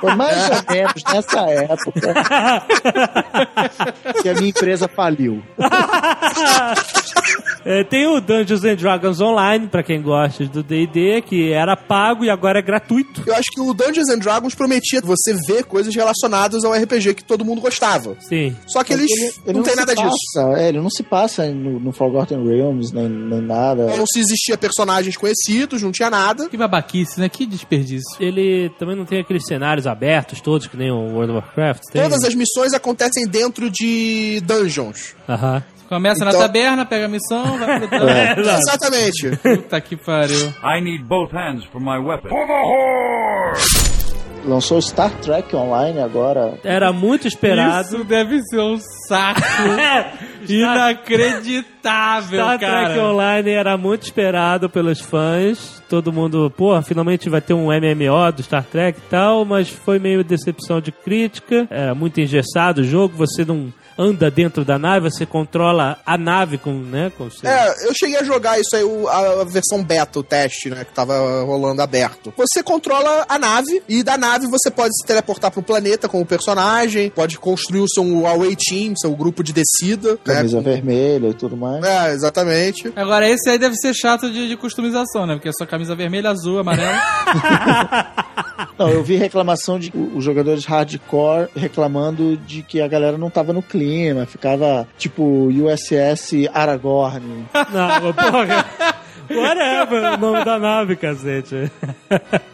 Foi 0.00 0.14
mais 0.14 0.50
ou 0.50 0.74
menos 0.74 1.02
nessa 1.12 1.40
época 1.40 2.14
que 4.22 4.28
a 4.28 4.34
minha 4.34 4.50
empresa 4.50 4.88
faliu. 4.88 5.42
É, 7.64 7.84
tem 7.84 8.06
o 8.06 8.20
Dungeons 8.20 8.64
and 8.64 8.76
Dragons 8.76 9.20
Online, 9.20 9.66
pra 9.66 9.82
quem 9.82 10.00
gosta 10.00 10.44
do 10.46 10.62
D&D, 10.62 11.22
que 11.22 11.52
era 11.52 11.76
pago 11.78 12.24
e 12.24 12.30
agora 12.30 12.58
é 12.58 12.62
gratuito. 12.62 13.22
Eu 13.26 13.34
acho 13.34 13.50
que 13.52 13.60
o 13.60 13.72
Dungeons 13.72 14.08
and 14.10 14.18
Dragons 14.18 14.54
prometia 14.54 15.00
você 15.00 15.34
ver 15.46 15.64
coisas 15.64 15.94
relacionadas 15.94 16.64
ao 16.64 16.72
RPG 16.72 17.14
que 17.14 17.24
todo 17.24 17.44
mundo 17.44 17.60
gostava. 17.60 18.16
Sim. 18.20 18.56
Só 18.66 18.82
que 18.84 18.92
eles 18.92 19.10
Ele- 19.10 19.32
ele 19.46 19.56
não, 19.58 19.62
tem 19.62 19.72
se 19.72 19.78
nada 19.78 19.94
disso. 19.94 20.08
passa, 20.34 20.60
É, 20.60 20.68
ele 20.68 20.80
não 20.80 20.90
se 20.90 21.02
passa 21.02 21.46
no, 21.48 21.78
no 21.80 21.92
Forgotten 21.92 22.44
Realms, 22.46 22.92
nem, 22.94 23.08
nem 23.08 23.40
nada. 23.40 23.86
Não 23.96 24.06
se 24.06 24.18
existia 24.20 24.56
personagens 24.58 25.16
conhecidos, 25.16 25.82
não 25.82 25.92
tinha 25.92 26.10
nada. 26.10 26.48
Que 26.48 26.56
babaquice, 26.56 27.18
né? 27.20 27.28
Que 27.28 27.46
desperdício. 27.46 28.16
Ele 28.20 28.70
também 28.78 28.96
não 28.96 29.04
tem 29.04 29.20
aqueles 29.20 29.44
cenários 29.46 29.86
abertos 29.86 30.40
todos, 30.40 30.66
que 30.66 30.76
nem 30.76 30.90
o 30.90 31.14
World 31.14 31.32
of 31.32 31.46
Warcraft. 31.46 31.82
Tem? 31.92 32.02
Todas 32.02 32.22
as 32.24 32.34
missões 32.34 32.72
acontecem 32.72 33.26
dentro 33.26 33.70
de 33.70 34.40
dungeons. 34.44 35.14
Aham. 35.28 35.62
Começa 35.88 36.24
na 36.24 36.30
Então- 36.30 36.42
taberna, 36.42 36.84
pega 36.84 37.06
a 37.06 37.08
missão, 37.08 37.56
vai 37.58 37.80
pro. 37.88 37.88
É. 38.08 38.38
Exatamente. 38.38 39.36
Puta 39.38 39.80
que 39.80 39.96
pariu. 39.96 40.52
I 40.62 40.80
need 40.82 41.04
both 41.04 41.32
hands 41.32 41.64
for 41.64 41.80
my 41.80 41.98
weapon. 41.98 42.28
Lançou 44.44 44.80
Star 44.80 45.10
Trek 45.20 45.54
Online 45.54 46.00
agora. 46.00 46.54
Era 46.64 46.92
muito 46.92 47.26
esperado. 47.26 47.86
Isso 47.96 48.04
deve 48.04 48.40
ser 48.44 48.60
um 48.60 48.78
saco 49.08 49.40
inacreditável, 50.48 52.38
Star 52.40 52.58
cara. 52.58 52.84
Trek 52.86 53.00
Online 53.00 53.50
era 53.50 53.76
muito 53.76 54.02
esperado 54.04 54.70
pelos 54.70 55.00
fãs. 55.00 55.82
Todo 55.88 56.12
mundo, 56.12 56.52
pô, 56.56 56.80
finalmente 56.82 57.28
vai 57.30 57.40
ter 57.40 57.52
um 57.54 57.66
MMO 57.66 58.32
do 58.34 58.42
Star 58.42 58.62
Trek 58.64 58.98
e 58.98 59.10
tal, 59.10 59.44
mas 59.44 59.68
foi 59.68 59.98
meio 59.98 60.22
decepção 60.22 60.80
de 60.80 60.92
crítica. 60.92 61.66
Era 61.70 61.94
muito 61.94 62.20
engessado 62.20 62.80
o 62.82 62.84
jogo, 62.84 63.14
você 63.16 63.44
não 63.44 63.72
anda 63.98 64.30
dentro 64.30 64.64
da 64.64 64.78
nave, 64.78 65.10
você 65.10 65.26
controla 65.26 65.98
a 66.06 66.16
nave 66.16 66.56
com, 66.58 66.72
né, 66.72 67.10
com 67.18 67.28
seu... 67.30 67.48
É, 67.50 67.74
eu 67.86 67.92
cheguei 67.98 68.16
a 68.18 68.22
jogar 68.24 68.58
isso 68.60 68.76
aí, 68.76 68.84
o- 68.84 69.08
a 69.08 69.44
versão 69.44 69.82
beta, 69.82 70.18
o 70.20 70.22
teste, 70.22 70.70
né, 70.70 70.84
que 70.84 70.92
tava 70.94 71.42
rolando 71.42 71.82
aberto. 71.82 72.32
Você 72.36 72.62
controla 72.62 73.26
a 73.28 73.38
nave, 73.38 73.82
e 73.88 74.02
da 74.02 74.16
nave 74.16 74.46
você 74.46 74.70
pode 74.70 74.96
se 74.96 75.06
teleportar 75.06 75.50
pro 75.50 75.62
planeta 75.62 76.08
com 76.08 76.20
o 76.20 76.26
personagem, 76.26 77.10
pode 77.10 77.38
construir 77.38 77.80
o 77.80 77.88
seu 77.88 78.26
away 78.26 78.54
team, 78.56 78.94
seu 78.96 79.10
grupo 79.16 79.42
de 79.42 79.52
descida. 79.52 80.12
né? 80.12 80.18
Camisa 80.24 80.60
vermelha 80.60 81.28
e 81.28 81.34
tudo 81.34 81.56
mais. 81.56 81.84
É, 81.84 82.12
exatamente. 82.12 82.92
Agora, 82.94 83.28
esse 83.28 83.48
aí 83.50 83.58
deve 83.58 83.74
ser 83.76 83.92
chato 83.94 84.30
de, 84.30 84.46
de 84.48 84.56
customização, 84.56 85.26
né? 85.26 85.34
Porque 85.34 85.48
é 85.48 85.52
só 85.52 85.66
camisa 85.66 85.94
vermelha, 85.96 86.30
azul, 86.30 86.58
amarela. 86.60 86.98
Não, 88.78 88.88
eu 88.90 89.02
vi 89.02 89.16
reclamação 89.16 89.78
de 89.78 89.92
os 90.14 90.22
jogadores 90.24 90.64
hardcore 90.64 91.48
reclamando 91.54 92.36
de 92.36 92.62
que 92.62 92.80
a 92.80 92.88
galera 92.88 93.16
não 93.18 93.30
tava 93.30 93.52
no 93.52 93.62
clima, 93.62 93.87
ficava 94.26 94.86
tipo 94.98 95.22
USS 95.48 96.48
Aragorn. 96.52 97.46
Não, 97.72 98.12
porra. 98.14 98.66
Whatever, 99.30 100.14
o 100.14 100.16
nome 100.18 100.44
da 100.44 100.58
nave, 100.58 100.96
cacete. 100.96 101.70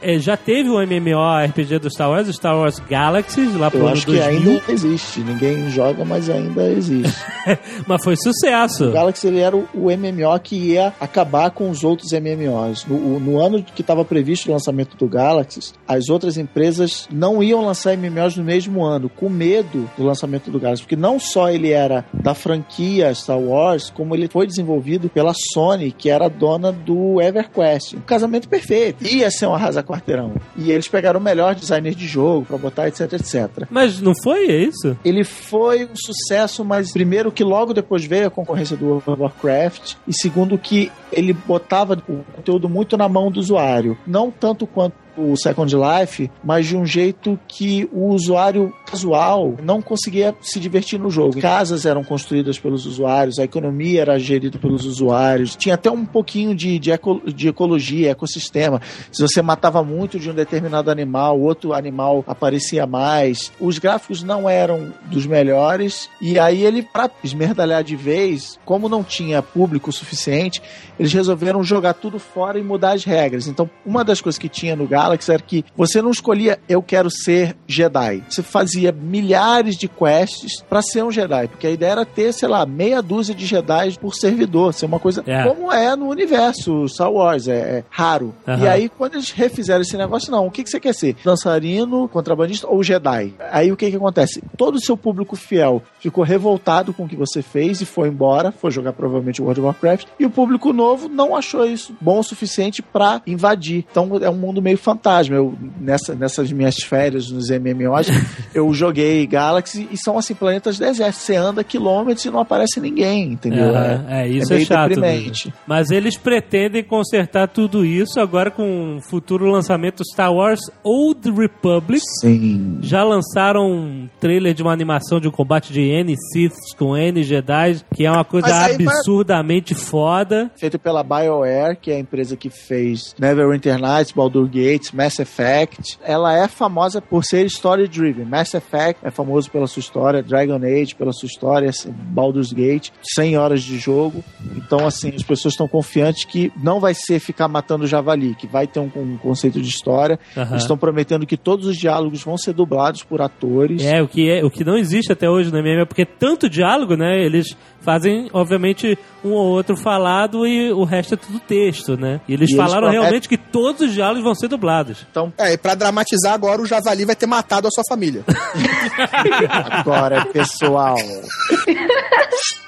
É, 0.03 0.19
já 0.19 0.37
teve 0.37 0.69
um 0.69 0.81
MMORPG 0.81 1.79
do 1.79 1.91
Star 1.91 2.11
Wars, 2.11 2.29
o 2.29 2.33
Star 2.33 2.57
Wars 2.57 2.79
Galaxies, 2.79 3.55
lá 3.55 3.71
pro 3.71 3.81
Eu 3.81 3.87
ano 3.87 3.93
acho 3.95 4.07
que 4.07 4.17
2000, 4.17 4.53
ainda 4.53 4.73
existe. 4.73 5.21
Ninguém 5.21 5.71
joga, 5.71 6.05
mas 6.05 6.29
ainda 6.29 6.69
existe. 6.71 7.25
mas 7.87 8.03
foi 8.03 8.17
sucesso. 8.17 8.89
O 8.89 8.93
Galaxy 8.93 9.27
ele 9.27 9.41
era 9.41 9.57
o, 9.57 9.69
o 9.75 9.87
MMO 9.87 10.39
que 10.43 10.57
ia 10.57 10.93
acabar 11.01 11.51
com 11.51 11.71
os 11.71 11.85
outros 11.85 12.13
MMOs. 12.13 12.85
No, 12.87 13.21
no 13.21 13.41
ano 13.41 13.63
que 13.63 13.81
estava 13.81 14.05
previsto 14.05 14.49
o 14.49 14.53
lançamento 14.53 14.97
do 14.97 15.09
Galaxy, 15.09 15.73
as 15.87 16.09
outras 16.09 16.37
empresas 16.37 17.09
não 17.11 17.43
iam 17.43 17.65
lançar 17.65 17.97
MMOs 17.97 18.37
no 18.37 18.45
mesmo 18.45 18.85
ano, 18.85 19.09
com 19.09 19.29
medo 19.29 19.89
do 19.97 20.05
lançamento 20.05 20.51
do 20.51 20.59
Galaxy, 20.59 20.83
porque 20.83 20.97
não 20.97 21.19
só 21.19 21.51
ele 21.51 21.71
era 21.71 22.05
da 22.13 22.35
franquia 22.35 23.15
Star 23.15 23.39
Wars, 23.39 23.91
como 23.91 24.15
ele 24.15 24.29
foi 24.29 24.47
desenvolvido 24.47 25.09
pela 25.09 25.33
Sony, 25.53 25.93
que 25.93 26.11
era 26.11 26.27
a 26.27 26.29
do 26.73 27.20
EverQuest. 27.20 27.97
Um 27.97 28.01
casamento 28.01 28.49
perfeito. 28.49 29.05
Ia 29.07 29.31
ser 29.31 29.47
um 29.47 29.55
arrasa-quarteirão. 29.55 30.35
E 30.57 30.70
eles 30.70 30.89
pegaram 30.89 31.20
o 31.20 31.23
melhor 31.23 31.55
designer 31.55 31.95
de 31.95 32.07
jogo 32.07 32.47
pra 32.47 32.59
botar, 32.59 32.89
etc, 32.89 33.12
etc. 33.12 33.66
Mas 33.70 34.01
não 34.01 34.15
foi 34.15 34.47
é 34.49 34.57
isso? 34.65 34.97
Ele 35.05 35.24
foi 35.24 35.85
um 35.85 35.97
sucesso, 35.97 36.65
mas 36.65 36.93
primeiro 36.93 37.32
que 37.32 37.45
logo 37.45 37.73
depois 37.73 38.05
veio 38.05 38.27
a 38.27 38.31
concorrência 38.31 38.77
do 38.77 38.86
World 38.86 39.11
of 39.11 39.23
Warcraft 39.23 39.95
e 40.07 40.12
segundo 40.12 40.59
que 40.59 40.91
ele 41.12 41.32
botava 41.32 41.95
o 42.09 42.24
conteúdo 42.35 42.69
muito 42.69 42.97
na 42.97 43.09
mão 43.09 43.31
do 43.31 43.41
usuário, 43.41 43.97
não 44.07 44.31
tanto 44.31 44.66
quanto 44.66 45.04
o 45.16 45.36
Second 45.36 45.74
Life, 45.74 46.31
mas 46.43 46.66
de 46.66 46.77
um 46.77 46.85
jeito 46.86 47.39
que 47.49 47.89
o 47.93 48.09
usuário 48.09 48.73
casual 48.91 49.55
não 49.62 49.81
conseguia 49.82 50.35
se 50.41 50.59
divertir 50.61 50.99
no 50.99 51.11
jogo. 51.11 51.41
Casas 51.41 51.85
eram 51.86 52.03
construídas 52.05 52.59
pelos 52.59 52.86
usuários, 52.86 53.39
a 53.39 53.45
economia 53.45 54.01
era 54.03 54.19
gerida 54.19 54.59
pelos 54.59 54.85
usuários, 54.85 55.57
tinha 55.57 55.74
até 55.74 55.91
um 55.91 56.05
pouquinho 56.05 56.55
de, 56.55 56.78
de, 56.78 56.91
eco- 56.91 57.23
de 57.27 57.49
ecologia, 57.49 58.11
ecossistema. 58.11 58.81
Se 59.12 59.23
você 59.23 59.41
matava 59.43 59.82
muito 59.82 60.19
de 60.19 60.31
um 60.31 60.35
determinado 60.35 60.91
animal, 60.91 61.41
outro 61.41 61.73
animal 61.73 62.24
aparecia 62.27 62.86
mais. 62.86 63.53
Os 63.61 63.78
gráficos 63.78 64.23
não 64.23 64.49
eram 64.49 64.93
dos 65.07 65.27
melhores, 65.27 66.09
e 66.20 66.39
aí 66.39 66.62
ele, 66.65 66.82
para 66.82 67.11
esmerdalhar 67.23 67.82
de 67.82 67.97
vez, 67.97 68.59
como 68.65 68.89
não 68.89 69.03
tinha 69.03 69.43
público 69.43 69.93
suficiente, 69.93 70.61
eles 70.99 71.12
resolveram 71.12 71.62
jogar 71.62 71.95
tudo 71.95 72.19
fora 72.19 72.59
e 72.59 72.62
mudar 72.62 72.93
as 72.93 73.05
regras. 73.05 73.47
Então, 73.49 73.69
uma 73.85 74.05
das 74.05 74.20
coisas 74.20 74.39
que 74.39 74.49
tinha 74.49 74.77
no 74.77 74.86
Galaxy 74.86 75.04
Galaxy 75.05 75.31
era 75.33 75.43
que 75.43 75.65
você 75.77 76.01
não 76.01 76.11
escolhia 76.11 76.59
eu 76.69 76.83
quero 76.83 77.11
ser 77.11 77.55
Jedi. 77.67 78.23
Você 78.29 78.43
fazia 78.43 78.91
milhares 78.91 79.77
de 79.77 79.87
quests 79.89 80.63
pra 80.69 80.81
ser 80.81 81.05
um 81.05 81.11
Jedi, 81.11 81.49
porque 81.49 81.67
a 81.67 81.71
ideia 81.71 81.93
era 81.93 82.05
ter, 82.07 82.33
sei 82.33 82.49
lá, 82.49 82.65
meia 82.65 83.03
dúzia 83.03 83.35
de 83.35 83.45
Jedi 83.45 83.99
por 84.01 84.15
servidor, 84.15 84.73
ser 84.73 84.87
uma 84.87 84.99
coisa 84.99 85.23
É. 85.27 85.45
como 85.47 85.71
é 85.73 85.95
no 85.95 86.09
universo 86.09 86.89
Star 86.89 87.13
Wars, 87.13 87.49
é, 87.49 87.55
é 87.79 87.85
raro. 87.91 88.35
Aham. 88.47 88.65
E 88.65 88.69
aí 88.69 88.89
quando 88.89 89.15
eles 89.15 89.31
refizeram 89.31 89.83
esse 89.83 89.97
negócio, 89.97 90.31
não, 90.33 90.47
o 90.47 90.51
que, 90.51 90.63
que 90.65 90.71
você 90.71 90.81
quer 90.81 90.95
ser? 90.95 91.17
Dançarino, 91.25 92.09
contrabandista 92.09 92.67
ou 92.67 92.83
Jedi? 92.83 93.35
Aí 93.51 93.71
o 93.71 93.77
que 93.77 93.91
que 93.91 93.97
acontece? 93.97 94.43
Todo 94.57 94.77
o 94.77 94.81
seu 94.81 94.97
público 94.97 95.37
fiel 95.37 95.83
ficou 96.01 96.25
revoltado 96.25 96.93
com 96.95 97.05
o 97.05 97.09
que 97.09 97.17
você 97.17 97.43
fez 97.43 97.81
e 97.81 97.85
foi 97.85 98.09
embora, 98.09 98.53
foi 98.53 98.71
jogar 98.71 98.93
provavelmente 98.93 99.43
World 99.43 99.61
of 99.61 99.67
Warcraft, 99.67 100.07
e 100.19 100.25
o 100.25 100.31
público 100.31 100.73
novo 100.73 101.09
não 101.09 101.37
achou 101.37 101.67
isso 101.67 101.95
bom 102.01 102.21
o 102.21 102.23
suficiente 102.23 102.81
pra 102.83 103.21
invadir. 103.27 103.85
Então 103.91 104.11
é 104.23 104.31
um 104.31 104.37
mundo 104.37 104.63
meio 104.63 104.79
fantasma. 104.95 105.37
Eu, 105.37 105.55
nessa, 105.81 106.15
nessas 106.15 106.51
minhas 106.53 106.77
férias 106.77 107.31
nos 107.31 107.51
MMOs, 107.51 108.07
eu 108.55 108.73
joguei 108.73 109.27
Galaxy 109.27 109.89
e 109.91 109.97
são 109.97 110.16
assim, 110.19 110.35
planetas 110.35 110.79
desertos. 110.79 111.21
Você 111.23 111.37
anda 111.37 111.62
quilômetros 111.65 112.25
e 112.25 112.31
não 112.31 112.41
aparece 112.41 112.81
ninguém, 112.81 113.33
entendeu? 113.33 113.71
Aham, 113.71 114.07
é, 114.09 114.29
isso 114.29 114.53
é, 114.53 114.57
meio 114.57 114.66
chato. 114.66 114.89
deprimente. 114.89 115.49
mesmo. 115.49 115.53
Mas 115.66 115.91
eles 115.91 116.16
pretendem 116.16 116.83
consertar 116.83 117.49
tudo 117.49 117.85
isso 117.85 118.21
agora 118.21 118.51
com 118.51 118.97
o 118.97 119.01
futuro 119.03 119.51
lançamento 119.51 120.03
Star 120.05 120.33
Wars 120.33 120.61
Old 120.83 121.31
Republic. 121.31 122.03
Sim. 122.21 122.79
Já 122.81 123.03
lançaram 123.05 123.71
um 123.71 124.09
trailer 124.21 124.55
de 124.55 124.62
uma 124.62 124.73
animação 124.73 125.21
de 125.21 125.29
um 125.29 125.31
combate 125.31 125.73
de 125.73 125.81
N 125.81 126.15
Siths 126.33 126.75
com 126.79 126.97
N 126.97 127.23
Jedi, 127.23 127.81
que 127.95 128.05
é 128.05 128.11
uma 128.11 128.25
coisa 128.25 128.49
vai- 128.49 128.75
absurdamente 128.75 129.75
foda. 129.75 130.51
Feito 130.57 130.79
pela 130.79 131.03
BioWare, 131.03 131.77
que 131.81 131.91
é 131.91 131.97
a 131.97 131.99
empresa 131.99 132.37
que 132.37 132.51
fez 132.51 133.15
Neverwinter 133.19 133.79
Nights, 133.79 134.12
Baldur 134.12 134.49
Gates, 134.85 134.93
Mass 134.93 135.19
Effect. 135.19 135.98
Ela 136.05 136.36
é 136.36 136.48
famosa 136.48 137.01
por 137.01 137.24
ser 137.24 137.44
story-driven. 137.47 138.24
Mass 138.24 138.55
Effect 138.55 139.01
é 139.02 139.11
famoso 139.11 139.51
pela 139.51 139.66
sua 139.66 139.81
história, 139.81 140.23
Dragon 140.23 140.56
Age 140.56 140.94
pela 140.94 141.12
sua 141.12 141.27
história, 141.27 141.70
Baldur's 141.89 142.52
Gate, 142.52 142.90
100 143.15 143.36
horas 143.39 143.62
de 143.62 143.78
jogo. 143.78 144.23
Então, 144.56 144.86
assim, 144.86 145.12
as 145.15 145.23
pessoas 145.23 145.55
estão 145.55 145.66
confiantes 145.69 146.24
que 146.24 146.52
não 146.62 146.81
vai 146.81 146.94
ser 146.94 147.19
ficar 147.20 147.48
matando 147.48 147.86
javali, 147.86 148.35
que 148.35 148.47
vai 148.47 148.66
ter 148.66 148.81
um, 148.81 148.90
um 148.97 149.16
conceito 149.16 149.61
de 149.61 149.69
história. 149.69 150.19
Eles 150.36 150.62
estão 150.62 150.77
prometendo 150.77 151.27
que 151.27 151.36
todos 151.36 151.66
os 151.66 151.77
diálogos 151.77 152.23
vão 152.23 152.36
ser 152.36 152.52
dublados 152.52 153.02
por 153.02 153.20
atores. 153.20 153.82
É, 153.85 154.02
o 154.02 154.09
que, 154.09 154.31
é, 154.31 154.44
o 154.44 154.51
que 154.51 154.65
não 154.65 154.77
existe 154.77 155.12
até 155.12 155.28
hoje 155.28 155.51
no 155.51 155.59
MM 155.59 155.82
é 155.82 155.86
porque 155.86 156.05
tanto 156.05 156.48
diálogo, 156.48 156.97
né? 156.97 157.24
Eles 157.24 157.56
fazem, 157.81 158.28
obviamente, 158.32 158.98
um 159.24 159.32
ou 159.32 159.47
outro 159.52 159.77
falado 159.77 160.47
e 160.47 160.73
o 160.73 160.85
resto 160.85 161.15
é 161.15 161.16
tudo 161.16 161.39
texto, 161.39 161.97
né? 161.97 162.20
E 162.28 162.32
eles 162.32 162.51
E 162.51 162.55
eles 162.55 162.56
falaram 162.56 162.82
prometem- 162.82 163.01
realmente 163.02 163.28
que 163.28 163.36
todos 163.36 163.82
os 163.82 163.93
diálogos 163.93 164.23
vão 164.23 164.35
ser 164.35 164.48
dublados. 164.48 164.74
Então, 165.11 165.33
É, 165.39 165.53
e 165.53 165.59
pra 165.59 165.75
dramatizar 165.75 166.33
agora, 166.35 166.61
o 166.61 166.67
Javali 166.67 167.05
vai 167.05 167.15
ter 167.17 167.27
matado 167.27 167.69
a 167.69 167.71
sua 167.71 167.85
família. 167.89 168.25
agora, 169.71 170.25
pessoal. 170.27 170.97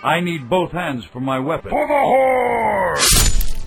I 0.04 0.20
need 0.22 0.44
both 0.48 0.72
hands 0.72 1.04
for 1.12 1.20
my 1.20 1.38
weapon. 1.38 1.70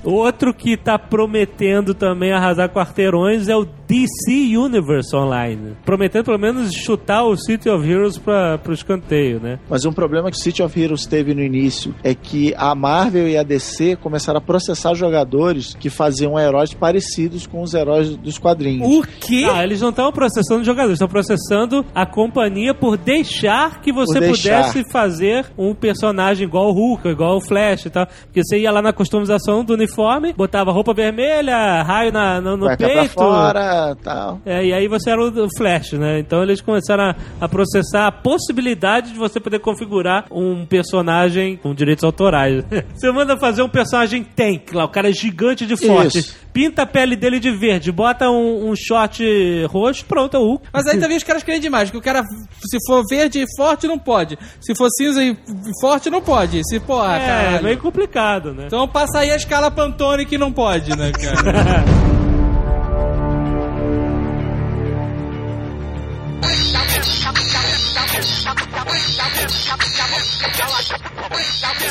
Outro 0.03 0.53
que 0.53 0.77
tá 0.77 0.97
prometendo 0.97 1.93
também 1.93 2.31
arrasar 2.31 2.69
quarteirões 2.69 3.47
é 3.47 3.55
o 3.55 3.65
DC 3.89 4.55
Universe 4.55 5.15
Online. 5.15 5.76
Prometendo 5.84 6.26
pelo 6.26 6.38
menos 6.38 6.71
chutar 6.73 7.23
o 7.23 7.35
City 7.35 7.69
of 7.69 7.89
Heroes 7.89 8.19
pra, 8.19 8.59
pro 8.59 8.71
escanteio, 8.71 9.39
né? 9.39 9.59
Mas 9.67 9.84
um 9.84 9.91
problema 9.91 10.30
que 10.30 10.38
o 10.38 10.39
City 10.39 10.61
of 10.61 10.80
Heroes 10.80 11.07
teve 11.07 11.34
no 11.34 11.41
início 11.41 11.95
é 12.03 12.13
que 12.13 12.53
a 12.55 12.76
Marvel 12.76 13.27
e 13.27 13.35
a 13.35 13.41
DC 13.41 13.95
começaram 13.95 14.38
a 14.38 14.41
processar 14.41 14.93
jogadores 14.93 15.73
que 15.73 15.89
faziam 15.89 16.39
heróis 16.39 16.71
parecidos 16.71 17.47
com 17.47 17.63
os 17.63 17.73
heróis 17.73 18.15
dos 18.15 18.38
quadrinhos. 18.38 18.88
O 18.88 19.01
quê? 19.01 19.47
Ah, 19.51 19.63
eles 19.63 19.81
não 19.81 19.89
estão 19.89 20.11
processando 20.11 20.63
jogadores, 20.63 20.93
estão 20.93 21.07
processando 21.07 21.84
a 21.93 22.05
companhia 22.05 22.76
por 22.76 22.95
deixar 22.95 23.81
que 23.81 23.91
você 23.91 24.19
deixar. 24.19 24.71
pudesse 24.71 24.91
fazer 24.91 25.47
um 25.57 25.73
personagem 25.73 26.47
igual 26.47 26.69
o 26.69 26.73
Hulk, 26.73 27.07
igual 27.07 27.38
o 27.38 27.41
Flash 27.41 27.85
e 27.85 27.89
tal. 27.89 28.07
Porque 28.26 28.43
você 28.43 28.59
ia 28.59 28.71
lá 28.71 28.84
na 28.84 28.93
customização 28.93 29.63
do 29.63 29.73
uniforme, 29.73 29.89
botava 30.36 30.72
roupa 30.72 30.94
vermelha, 30.94 31.82
raio 31.84 32.11
na, 32.11 32.40
no, 32.40 32.56
no 32.56 32.66
Vai 32.66 32.78
peito. 32.78 33.14
fora, 33.14 33.95
tal. 34.03 34.40
É, 34.45 34.66
e 34.66 34.74
aí 34.74 34.88
você 34.88 35.10
era 35.10 35.22
o 35.22 35.30
o 35.40 35.49
Flash, 35.57 35.94
né? 35.94 36.20
Então 36.20 36.41
eles 36.44 36.61
começaram 36.61 37.03
a, 37.06 37.16
a 37.41 37.48
processar 37.48 38.07
a 38.07 38.11
possibilidade 38.11 39.14
de 39.14 39.18
você 39.18 39.40
poder 39.40 39.60
configurar 39.60 40.26
um 40.32 40.66
personagem 40.66 41.57
com 41.57 41.74
direitos 41.74 42.03
autorais. 42.03 42.64
você 42.94 43.11
manda 43.11 43.38
fazer 43.38 43.61
um 43.61 43.70
personagem 43.70 44.24
tank 44.24 44.74
lá, 44.74 44.86
o 44.86 44.90
cara 44.90 45.10
é 45.10 45.14
gigante 45.14 45.66
de 45.66 45.76
forte. 45.76 46.20
Isso. 46.20 46.36
Pinta 46.52 46.82
a 46.82 46.86
pele 46.86 47.16
dele 47.16 47.40
de 47.40 47.52
verde, 47.52 47.91
bota 47.91 48.30
um, 48.30 48.70
um 48.70 48.76
short 48.76 49.24
roxo, 49.68 50.03
pronto, 50.06 50.36
é 50.36 50.40
o 50.40 50.44
Hulk. 50.44 50.68
Mas 50.74 50.88
aí 50.88 50.98
também 50.99 51.18
os 51.18 51.24
caras 51.24 51.44
querem 51.44 51.61
demais, 51.61 51.91
que 51.91 51.98
o 51.98 52.02
cara, 52.02 52.24
se 52.24 52.78
for 52.88 53.03
verde 53.10 53.40
e 53.40 53.45
forte, 53.56 53.88
não 53.88 53.99
pode. 53.99 54.38
Se 54.60 54.76
for 54.76 54.90
cinza 54.98 55.24
e 55.24 55.38
forte, 55.80 56.10
não 56.10 56.22
pode. 56.22 56.61
Se, 56.68 56.80
porra, 56.80 57.18
é, 57.18 57.26
caralho. 57.26 57.64
meio 57.64 57.78
complicado, 57.78 58.53
né? 58.53 58.64
Então 58.66 58.88
passa 58.88 59.20
aí 59.20 59.32
a 59.32 59.36
escala 59.36 59.70
Pantone 59.80 60.26
que 60.26 60.38
não 60.38 60.51
pode, 60.51 60.93
né, 60.93 61.10
cara? 61.14 61.85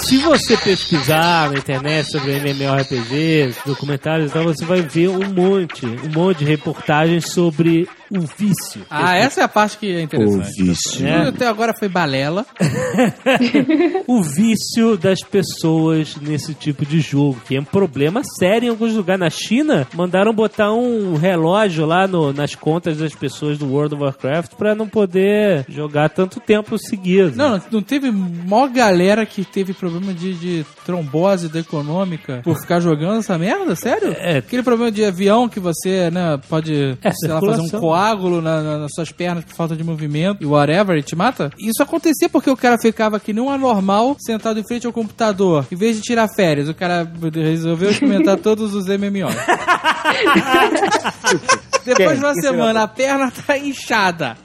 Se 0.02 0.18
você 0.18 0.54
pesquisar 0.58 1.50
na 1.50 1.56
internet 1.56 2.10
sobre 2.10 2.36
MMORPG, 2.36 3.54
documentários 3.64 4.30
e 4.30 4.34
tal, 4.34 4.44
você 4.44 4.66
vai 4.66 4.82
ver 4.82 5.08
um 5.08 5.32
monte, 5.32 5.86
um 5.86 6.12
monte 6.14 6.40
de 6.40 6.44
reportagens 6.44 7.32
sobre 7.32 7.88
o 8.10 8.20
vício. 8.20 8.82
ah, 8.90 9.16
essa 9.16 9.40
é 9.40 9.44
a 9.44 9.48
parte 9.48 9.78
que 9.78 9.86
é 9.94 10.00
interessante. 10.02 10.62
O 10.62 10.64
vício. 10.66 11.06
É. 11.06 11.28
Até 11.28 11.46
agora 11.46 11.74
foi 11.78 11.88
balela. 11.88 12.46
o 14.06 14.22
vício 14.22 14.96
das 14.96 15.20
pessoas 15.20 16.16
nesse 16.16 16.54
tipo 16.54 16.84
de 16.86 17.00
jogo, 17.00 17.40
que 17.46 17.56
é 17.56 17.60
um 17.60 17.64
problema 17.64 18.22
sério 18.38 18.66
em 18.66 18.70
alguns 18.70 18.94
lugares. 18.94 19.20
Na 19.20 19.30
China, 19.30 19.86
mandaram 19.94 20.32
botar 20.32 20.72
um 20.72 21.16
relógio 21.16 21.84
lá 21.86 22.06
no- 22.06 22.32
nas 22.32 22.54
contas 22.54 22.98
das 22.98 23.14
pessoas 23.14 23.58
do 23.58 23.66
World 23.70 23.94
of 23.94 24.04
Warcraft 24.04 24.54
pra 24.56 24.74
não 24.74 24.88
poder 24.88 25.64
jogar 25.68 26.08
tanto 26.08 26.40
tempo 26.40 26.78
seguido. 26.78 27.32
Não, 27.36 27.60
não, 27.70 27.82
teve 27.82 28.10
mó 28.10 28.66
galera 28.68 29.24
que 29.26 29.44
teve 29.44 29.72
problema 29.72 30.12
de, 30.14 30.34
de 30.34 30.66
trombose 30.84 31.48
da 31.48 31.60
econômica 31.60 32.40
por 32.44 32.58
ficar 32.60 32.80
jogando 32.80 33.18
essa 33.18 33.36
merda? 33.38 33.74
Sério? 33.74 34.14
É. 34.18 34.38
Aquele 34.38 34.62
problema 34.62 34.90
de 34.90 35.04
avião 35.04 35.48
que 35.48 35.60
você, 35.60 36.10
né, 36.10 36.38
pode, 36.48 36.96
É, 37.02 37.10
sei 37.12 37.28
lá, 37.30 37.40
fazer 37.40 37.60
um 37.60 37.64
circulação. 37.64 37.80
Coágulo 37.98 38.40
na- 38.40 38.62
na- 38.62 38.78
nas 38.78 38.92
suas 38.94 39.10
pernas 39.10 39.44
por 39.44 39.54
falta 39.54 39.76
de 39.76 39.82
movimento 39.84 40.42
e 40.42 40.46
whatever, 40.46 40.96
e 40.96 41.02
te 41.02 41.16
mata? 41.16 41.50
Isso 41.58 41.82
acontecia 41.82 42.28
porque 42.28 42.50
o 42.50 42.56
cara 42.56 42.76
ficava 42.80 43.18
que 43.18 43.32
nem 43.32 43.42
um 43.42 43.50
anormal 43.50 44.16
sentado 44.20 44.58
em 44.60 44.66
frente 44.66 44.86
ao 44.86 44.92
computador. 44.92 45.66
Em 45.70 45.76
vez 45.76 45.96
de 45.96 46.02
tirar 46.02 46.28
férias, 46.34 46.68
o 46.68 46.74
cara 46.74 47.10
resolveu 47.34 47.90
experimentar 47.90 48.36
todos 48.38 48.74
os 48.74 48.86
MMOs. 48.86 49.34
Depois 51.84 52.18
de 52.18 52.24
uma 52.24 52.34
semana, 52.34 52.82
a 52.82 52.88
perna 52.88 53.30
tá 53.30 53.56
inchada. 53.56 54.36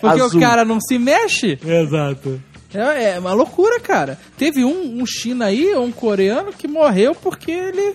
Porque 0.00 0.20
Azul. 0.22 0.38
o 0.38 0.40
cara 0.40 0.64
não 0.64 0.78
se 0.80 0.98
mexe. 0.98 1.58
Exato. 1.64 2.40
É, 2.72 3.14
é 3.14 3.18
uma 3.18 3.32
loucura, 3.32 3.80
cara. 3.80 4.18
Teve 4.36 4.64
um, 4.64 5.00
um 5.02 5.06
China 5.06 5.46
aí, 5.46 5.74
um 5.76 5.90
coreano, 5.90 6.52
que 6.52 6.68
morreu 6.68 7.14
porque 7.14 7.50
ele. 7.50 7.94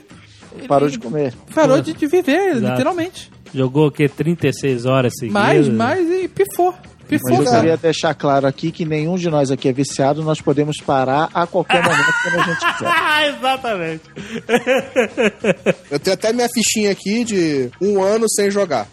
ele 0.58 0.68
Parou 0.68 0.90
de 0.90 0.98
comer. 1.00 1.34
Parou 1.54 1.82
de, 1.82 1.94
de 1.94 2.08
viver, 2.08 2.56
Exato. 2.56 2.72
literalmente. 2.72 3.31
Jogou 3.54 3.88
o 3.88 3.92
quê? 3.92 4.08
36 4.08 4.86
horas 4.86 5.14
seguidas? 5.20 5.42
Mais, 5.42 5.68
mais 5.68 6.10
e 6.10 6.28
pifou. 6.28 6.74
Mas 7.12 7.40
eu 7.40 7.52
queria 7.52 7.78
deixar 7.78 8.14
claro 8.14 8.48
aqui 8.48 8.72
que 8.72 8.86
nenhum 8.86 9.16
de 9.16 9.30
nós 9.30 9.52
aqui 9.52 9.68
é 9.68 9.74
viciado, 9.74 10.24
nós 10.24 10.40
podemos 10.40 10.78
parar 10.78 11.30
a 11.34 11.46
qualquer 11.46 11.84
momento 11.84 12.14
quando 12.24 12.40
a 12.40 12.44
gente 12.44 12.74
quiser. 12.74 12.92
Exatamente. 13.38 14.04
Eu 15.90 16.00
tenho 16.00 16.14
até 16.14 16.34
minha 16.34 16.48
fichinha 16.50 16.92
aqui 16.92 17.24
de 17.24 17.70
um 17.82 18.02
ano 18.02 18.30
sem 18.30 18.50
jogar. 18.50 18.88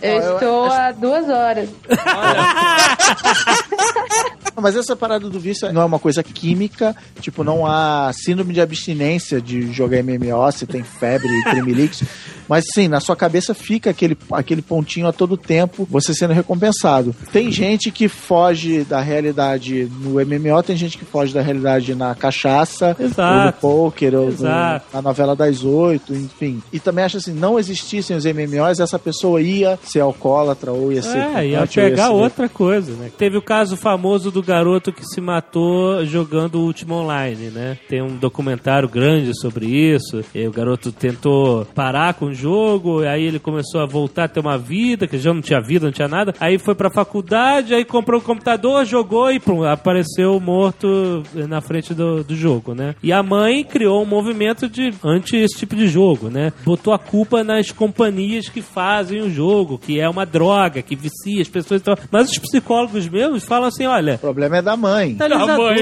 Eu 0.00 0.34
estou 0.34 0.64
há 0.64 0.92
duas 0.92 1.28
horas. 1.28 1.68
Mas 4.60 4.76
essa 4.76 4.94
parada 4.94 5.28
do 5.28 5.40
vício 5.40 5.72
não 5.72 5.82
é 5.82 5.84
uma 5.84 5.98
coisa 5.98 6.22
química, 6.22 6.94
tipo, 7.20 7.42
não 7.42 7.66
há 7.66 8.12
síndrome 8.12 8.52
de 8.52 8.60
abstinência 8.60 9.40
de 9.40 9.72
jogar 9.72 10.02
MMO, 10.02 10.52
se 10.52 10.66
tem 10.66 10.82
febre 10.82 11.28
e 11.28 11.50
tremeliques. 11.50 12.02
Mas 12.48 12.64
sim, 12.74 12.86
na 12.86 13.00
sua 13.00 13.16
cabeça 13.16 13.54
fica 13.54 13.90
aquele, 13.90 14.16
aquele 14.30 14.60
pontinho 14.60 15.06
a 15.06 15.12
todo 15.12 15.36
tempo. 15.36 15.86
Você 15.90 16.12
sendo 16.22 16.32
recompensado. 16.34 17.14
Tem 17.32 17.50
gente 17.50 17.90
que 17.90 18.06
foge 18.08 18.84
da 18.84 19.00
realidade 19.00 19.90
no 20.00 20.20
MMO, 20.24 20.62
tem 20.62 20.76
gente 20.76 20.96
que 20.96 21.04
foge 21.04 21.34
da 21.34 21.40
realidade 21.42 21.94
na 21.94 22.14
cachaça, 22.14 22.96
Exato. 22.98 23.40
ou 23.40 23.46
no 23.46 23.52
poker, 23.52 24.14
ou 24.14 24.30
no- 24.30 24.42
na 24.42 25.02
novela 25.02 25.34
das 25.34 25.64
oito, 25.64 26.12
enfim. 26.14 26.62
E 26.72 26.78
também 26.78 27.04
acho 27.04 27.16
assim, 27.16 27.32
não 27.32 27.58
existissem 27.58 28.16
os 28.16 28.24
MMOs, 28.24 28.78
essa 28.80 28.98
pessoa 28.98 29.40
ia 29.40 29.78
ser 29.82 30.00
alcoólatra 30.00 30.70
ou 30.72 30.92
ia 30.92 31.02
ser 31.02 31.18
É, 31.18 31.46
ia 31.48 31.66
pegar 31.66 32.06
ser- 32.06 32.12
outra 32.12 32.48
coisa, 32.48 32.92
né? 32.92 33.10
Teve 33.18 33.36
o 33.36 33.42
caso 33.42 33.76
famoso 33.76 34.30
do 34.30 34.42
garoto 34.42 34.92
que 34.92 35.04
se 35.04 35.20
matou 35.20 36.04
jogando 36.06 36.56
o 36.60 36.64
Ultima 36.66 36.94
Online, 36.96 37.46
né? 37.50 37.78
Tem 37.88 38.00
um 38.02 38.16
documentário 38.16 38.88
grande 38.88 39.32
sobre 39.40 39.66
isso. 39.66 40.22
E 40.34 40.46
o 40.46 40.52
garoto 40.52 40.92
tentou 40.92 41.64
parar 41.74 42.14
com 42.14 42.26
o 42.26 42.34
jogo, 42.34 43.02
e 43.02 43.06
aí 43.08 43.24
ele 43.24 43.38
começou 43.38 43.80
a 43.80 43.86
voltar 43.86 44.24
a 44.24 44.28
ter 44.28 44.40
uma 44.40 44.56
vida, 44.58 45.06
que 45.06 45.18
já 45.18 45.32
não 45.32 45.40
tinha 45.40 45.60
vida, 45.60 45.86
não 45.86 45.92
tinha 45.92 46.08
nada. 46.12 46.34
Aí 46.38 46.58
foi 46.58 46.74
pra 46.74 46.90
faculdade, 46.90 47.74
aí 47.74 47.84
comprou 47.84 48.20
um 48.20 48.24
computador, 48.24 48.84
jogou 48.84 49.30
e 49.32 49.40
pum, 49.40 49.64
apareceu 49.64 50.38
morto 50.38 51.22
na 51.48 51.60
frente 51.60 51.94
do, 51.94 52.22
do 52.22 52.34
jogo, 52.36 52.74
né? 52.74 52.94
E 53.02 53.12
a 53.12 53.22
mãe 53.22 53.64
criou 53.64 54.02
um 54.02 54.06
movimento 54.06 54.68
de 54.68 54.92
anti 55.04 55.36
esse 55.36 55.56
tipo 55.58 55.74
de 55.74 55.88
jogo, 55.88 56.28
né? 56.28 56.52
Botou 56.64 56.92
a 56.92 56.98
culpa 56.98 57.42
nas 57.42 57.70
companhias 57.72 58.48
que 58.48 58.60
fazem 58.62 59.20
o 59.22 59.30
jogo, 59.30 59.78
que 59.78 59.98
é 60.00 60.08
uma 60.08 60.24
droga, 60.26 60.82
que 60.82 60.94
vicia 60.94 61.40
as 61.42 61.48
pessoas. 61.48 61.80
e 61.80 61.84
tal. 61.84 61.96
Mas 62.10 62.30
os 62.30 62.38
psicólogos 62.38 63.08
mesmos 63.08 63.44
falam 63.44 63.68
assim, 63.68 63.86
olha, 63.86 64.14
O 64.14 64.18
problema 64.18 64.58
é 64.58 64.62
da 64.62 64.76
mãe. 64.76 65.14
catalisador. 65.14 65.74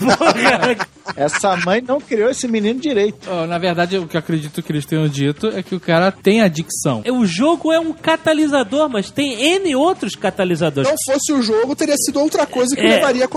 Porra, 0.00 0.76
Essa 1.16 1.56
mãe 1.56 1.80
não 1.86 2.00
criou 2.00 2.30
esse 2.30 2.46
menino 2.46 2.78
direito. 2.80 3.28
Ó, 3.28 3.44
na 3.46 3.58
verdade, 3.58 3.98
o 3.98 4.06
que 4.06 4.16
eu 4.16 4.20
acredito 4.20 4.62
que 4.62 4.70
eles 4.70 4.86
tenham 4.86 5.08
dito 5.08 5.48
é 5.48 5.62
que 5.62 5.74
o 5.74 5.80
cara 5.80 6.12
tem 6.12 6.40
adicção. 6.40 7.02
o 7.06 7.26
jogo 7.26 7.72
é 7.72 7.80
um 7.80 7.92
catalisador, 7.92 8.88
mas 8.88 9.10
tem 9.10 9.42
N 9.58 9.74
outros 9.76 10.14
catalisadores. 10.14 10.90
não 10.90 10.96
fosse 11.14 11.32
o 11.32 11.42
jogo, 11.42 11.74
teria 11.76 11.96
sido 11.96 12.20
outra 12.20 12.46
coisa 12.46 12.74
que 12.74 12.80
É. 12.82 12.88
levaria 12.96 13.24
a, 13.24 13.28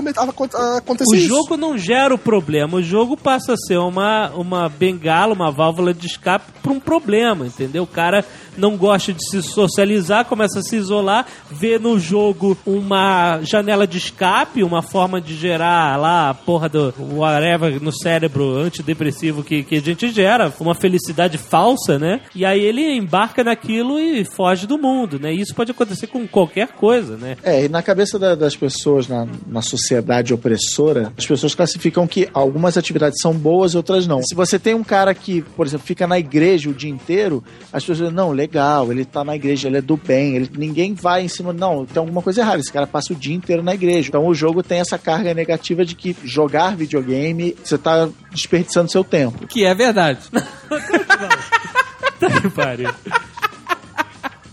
acontecer 0.77 1.11
O 1.11 1.15
isso. 1.15 1.27
jogo 1.27 1.57
não 1.57 1.77
gera 1.77 2.13
o 2.13 2.17
problema, 2.17 2.77
o 2.77 2.83
jogo 2.83 3.15
passa 3.17 3.53
a 3.53 3.57
ser 3.57 3.77
uma, 3.77 4.29
uma 4.31 4.69
bengala, 4.69 5.33
uma 5.33 5.51
válvula 5.51 5.93
de 5.93 6.07
escape 6.07 6.51
para 6.61 6.71
um 6.71 6.79
problema, 6.79 7.45
entendeu? 7.45 7.83
O 7.83 7.87
cara 7.87 8.23
não 8.57 8.75
gosta 8.77 9.13
de 9.13 9.23
se 9.29 9.41
socializar, 9.41 10.25
começa 10.25 10.59
a 10.59 10.61
se 10.61 10.75
isolar, 10.75 11.25
vê 11.51 11.77
no 11.79 11.99
jogo 11.99 12.57
uma 12.65 13.39
janela 13.41 13.85
de 13.87 13.97
escape, 13.97 14.63
uma 14.63 14.81
forma 14.81 15.19
de 15.21 15.35
gerar 15.35 15.97
lá 15.99 16.29
a 16.29 16.33
porra 16.33 16.69
do 16.69 16.93
whatever 17.13 17.81
no 17.81 17.91
cérebro 17.91 18.57
antidepressivo 18.57 19.43
que, 19.43 19.63
que 19.63 19.75
a 19.75 19.81
gente 19.81 20.09
gera, 20.11 20.53
uma 20.59 20.75
felicidade 20.75 21.37
falsa, 21.37 21.97
né? 21.99 22.21
E 22.33 22.45
aí 22.45 22.61
ele 22.61 22.95
embarca 22.97 23.43
naquilo 23.43 23.99
e 23.99 24.23
foge 24.23 24.65
do 24.67 24.77
mundo, 24.77 25.19
né? 25.19 25.33
E 25.33 25.41
isso 25.41 25.53
pode 25.55 25.71
acontecer 25.71 26.07
com 26.07 26.27
qualquer 26.27 26.67
coisa, 26.69 27.17
né? 27.17 27.37
É, 27.43 27.65
e 27.65 27.69
na 27.69 27.81
cabeça 27.81 28.17
da- 28.19 28.35
das 28.35 28.55
pessoas, 28.55 29.07
na, 29.07 29.27
na 29.47 29.61
sociedade 29.61 30.33
opressora, 30.33 31.11
as 31.17 31.25
pessoas 31.25 31.53
classificam 31.55 32.07
que 32.07 32.27
algumas 32.33 32.77
atividades 32.77 33.19
são 33.21 33.33
boas 33.33 33.73
e 33.73 33.77
outras 33.77 34.07
não. 34.07 34.21
Se 34.23 34.35
você 34.35 34.57
tem 34.59 34.73
um 34.73 34.83
cara 34.83 35.13
que, 35.13 35.41
por 35.41 35.65
exemplo, 35.65 35.85
fica 35.85 36.07
na 36.07 36.17
igreja 36.19 36.69
o 36.69 36.73
dia 36.73 36.89
inteiro, 36.89 37.43
as 37.71 37.83
pessoas 37.83 37.97
dizem, 37.99 38.13
não, 38.13 38.33
legal, 38.45 38.91
ele 38.91 39.03
tá 39.03 39.23
na 39.23 39.35
igreja, 39.35 39.67
ele 39.67 39.77
é 39.77 39.81
do 39.81 39.97
bem, 39.97 40.35
ele, 40.35 40.49
ninguém 40.55 40.93
vai 40.93 41.23
em 41.23 41.27
cima, 41.27 41.51
não, 41.51 41.85
tem 41.85 41.99
alguma 41.99 42.21
coisa 42.21 42.41
errada, 42.41 42.59
esse 42.59 42.71
cara 42.71 42.85
passa 42.87 43.11
o 43.11 43.15
dia 43.15 43.35
inteiro 43.35 43.63
na 43.63 43.73
igreja. 43.73 44.09
Então 44.09 44.25
o 44.25 44.35
jogo 44.35 44.61
tem 44.61 44.79
essa 44.79 44.97
carga 44.97 45.33
negativa 45.33 45.83
de 45.83 45.95
que 45.95 46.15
jogar 46.23 46.75
videogame, 46.75 47.55
você 47.63 47.77
tá 47.77 48.07
desperdiçando 48.31 48.91
seu 48.91 49.03
tempo. 49.03 49.47
Que 49.47 49.65
é 49.65 49.73
verdade. 49.73 50.19
Tá 52.17 52.29
que 52.29 52.49
pariu. 52.49 52.89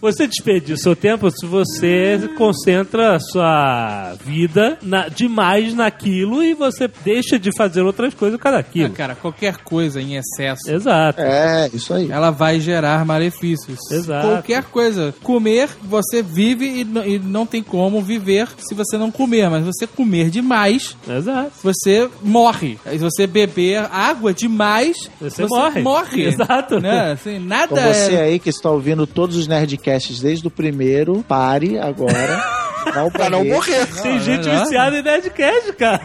Você 0.03 0.27
desperdiça 0.27 0.73
o 0.75 0.83
seu 0.83 0.97
tempo 0.97 1.31
se 1.31 1.47
você 1.47 2.29
concentra 2.37 3.15
a 3.15 3.21
sua 3.21 4.15
vida 4.25 4.77
na- 4.83 5.07
demais 5.09 5.73
naquilo 5.75 6.43
e 6.43 6.55
você 6.55 6.91
deixa 7.05 7.39
de 7.39 7.51
fazer 7.57 7.83
outras 7.83 8.13
coisas 8.13 8.39
com 8.41 8.49
Ah, 8.49 8.51
daquilo. 8.51 8.91
cara, 8.91 9.15
qualquer 9.15 9.59
coisa 9.59 10.03
em 10.03 10.17
excesso. 10.17 10.69
Exato. 10.69 11.21
É, 11.21 11.71
isso 11.73 11.95
aí. 11.95 12.11
Ela 12.11 12.33
vai 12.33 12.59
gerar 12.59 13.05
malefícios. 13.07 13.79
Exato. 13.93 14.27
Qualquer 14.27 14.65
coisa. 14.65 15.15
Comer, 15.23 15.69
você 15.85 16.21
vive 16.21 16.67
e, 16.67 16.81
n- 16.85 17.07
e 17.15 17.19
não 17.21 17.47
tem 17.47 17.63
como 17.63 18.03
viver 18.03 18.49
se 18.59 18.75
você 18.75 18.99
não 18.99 19.11
comer. 19.13 19.49
Mas 19.49 19.65
você 19.65 19.87
comer 19.87 20.31
demais, 20.31 20.97
Exato. 21.09 21.53
você 21.63 22.11
morre. 22.21 22.77
Se 22.91 22.99
você 22.99 23.25
beber 23.25 23.87
água 23.93 24.35
demais, 24.35 24.97
Você 25.21 25.47
morre. 25.47 26.25
Exato. 26.25 26.81
Né? 26.81 27.13
Assim, 27.13 27.39
nada 27.39 27.73
Então 27.73 27.95
você 27.95 28.15
é... 28.17 28.23
aí 28.23 28.39
que 28.41 28.49
está 28.49 28.69
ouvindo 28.69 29.07
todos 29.07 29.37
os 29.37 29.47
Nerdcasts 29.47 29.92
desde 30.21 30.47
o 30.47 30.51
primeiro, 30.51 31.25
pare 31.29 31.79
agora. 31.79 32.63
Ao 32.95 33.11
Pra 33.11 33.29
não 33.31 33.45
morrer. 33.45 33.87
Tem 34.03 34.19
gente 34.21 34.49
não. 34.49 34.61
viciada 34.61 34.99
em 34.99 35.03
Nerdcast, 35.03 35.73
cara. 35.75 36.01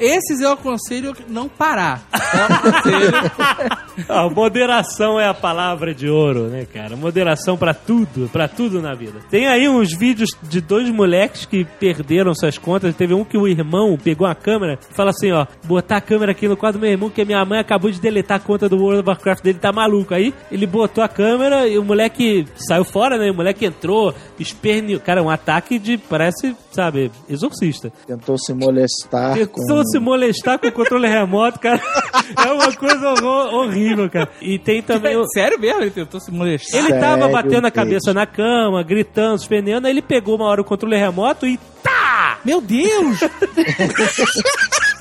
Esses 0.00 0.40
eu 0.40 0.52
aconselho 0.52 1.14
não 1.28 1.48
parar. 1.48 2.02
Eu 2.12 2.44
aconselho. 2.44 4.30
Moderação 4.34 5.18
é 5.18 5.26
a 5.26 5.34
palavra 5.34 5.94
de 5.94 6.08
ouro, 6.08 6.44
né, 6.48 6.66
cara? 6.72 6.96
Moderação 6.96 7.56
pra 7.56 7.74
tudo, 7.74 8.28
pra 8.32 8.46
tudo 8.46 8.80
na 8.80 8.94
vida. 8.94 9.20
Tem 9.30 9.46
aí 9.46 9.68
uns 9.68 9.92
vídeos 9.96 10.30
de 10.42 10.60
dois 10.60 10.88
moleques 10.90 11.44
que 11.44 11.64
perderam 11.64 12.34
suas 12.34 12.58
contas. 12.58 12.94
Teve 12.94 13.14
um 13.14 13.24
que 13.24 13.36
o 13.36 13.48
irmão 13.48 13.98
pegou 14.02 14.26
a 14.26 14.34
câmera 14.34 14.78
e 14.90 14.94
fala 14.94 15.10
assim, 15.10 15.32
ó, 15.32 15.46
botar 15.64 15.96
a 15.96 16.00
câmera 16.00 16.32
aqui 16.32 16.46
no 16.48 16.56
quadro 16.56 16.78
do 16.78 16.82
meu 16.82 16.90
irmão 16.90 17.10
que 17.10 17.22
a 17.22 17.24
minha 17.24 17.44
mãe 17.44 17.58
acabou 17.58 17.90
de 17.90 18.00
deletar 18.00 18.36
a 18.36 18.40
conta 18.40 18.68
do 18.68 18.76
World 18.76 19.00
of 19.00 19.08
Warcraft 19.08 19.42
dele, 19.42 19.58
tá 19.58 19.72
maluco. 19.72 20.14
Aí 20.14 20.32
ele 20.50 20.66
botou 20.66 21.02
a 21.02 21.08
câmera 21.08 21.66
e 21.66 21.78
o 21.78 21.84
moleque 21.84 22.46
saiu 22.56 22.84
fora, 22.84 23.18
né? 23.18 23.30
O 23.30 23.34
moleque 23.34 23.64
entrou, 23.66 24.14
esperneou. 24.38 25.00
Cara, 25.00 25.22
um 25.22 25.30
ataque 25.30 25.78
de, 25.78 25.87
parece, 25.96 26.54
sabe, 26.72 27.10
exorcista. 27.28 27.90
Tentou 28.06 28.36
se 28.36 28.52
molestar. 28.52 29.34
Tentou 29.34 29.76
com... 29.78 29.84
se 29.84 29.98
molestar 29.98 30.58
com 30.58 30.66
o 30.66 30.72
controle 30.72 31.08
remoto, 31.08 31.58
cara. 31.60 31.80
É 32.46 32.52
uma 32.52 32.70
coisa 32.76 33.08
horror- 33.10 33.54
horrível, 33.54 34.10
cara. 34.10 34.28
E 34.42 34.58
tem 34.58 34.82
também. 34.82 35.16
o- 35.16 35.24
Sério 35.32 35.58
mesmo? 35.58 35.80
Ele 35.80 35.90
tentou 35.90 36.20
se 36.20 36.30
molestar? 36.30 36.78
Ele 36.80 36.92
tava 37.00 37.16
Sério, 37.22 37.32
batendo 37.32 37.60
a 37.60 37.68
gente. 37.68 37.72
cabeça 37.72 38.12
na 38.12 38.26
cama, 38.26 38.82
gritando, 38.82 39.36
esperneando, 39.40 39.86
aí 39.86 39.92
ele 39.94 40.02
pegou 40.02 40.36
uma 40.36 40.44
hora 40.44 40.60
o 40.60 40.64
controle 40.64 40.96
remoto 40.96 41.46
e 41.46 41.58
tá! 41.82 42.38
Meu 42.44 42.60
Deus! 42.60 43.18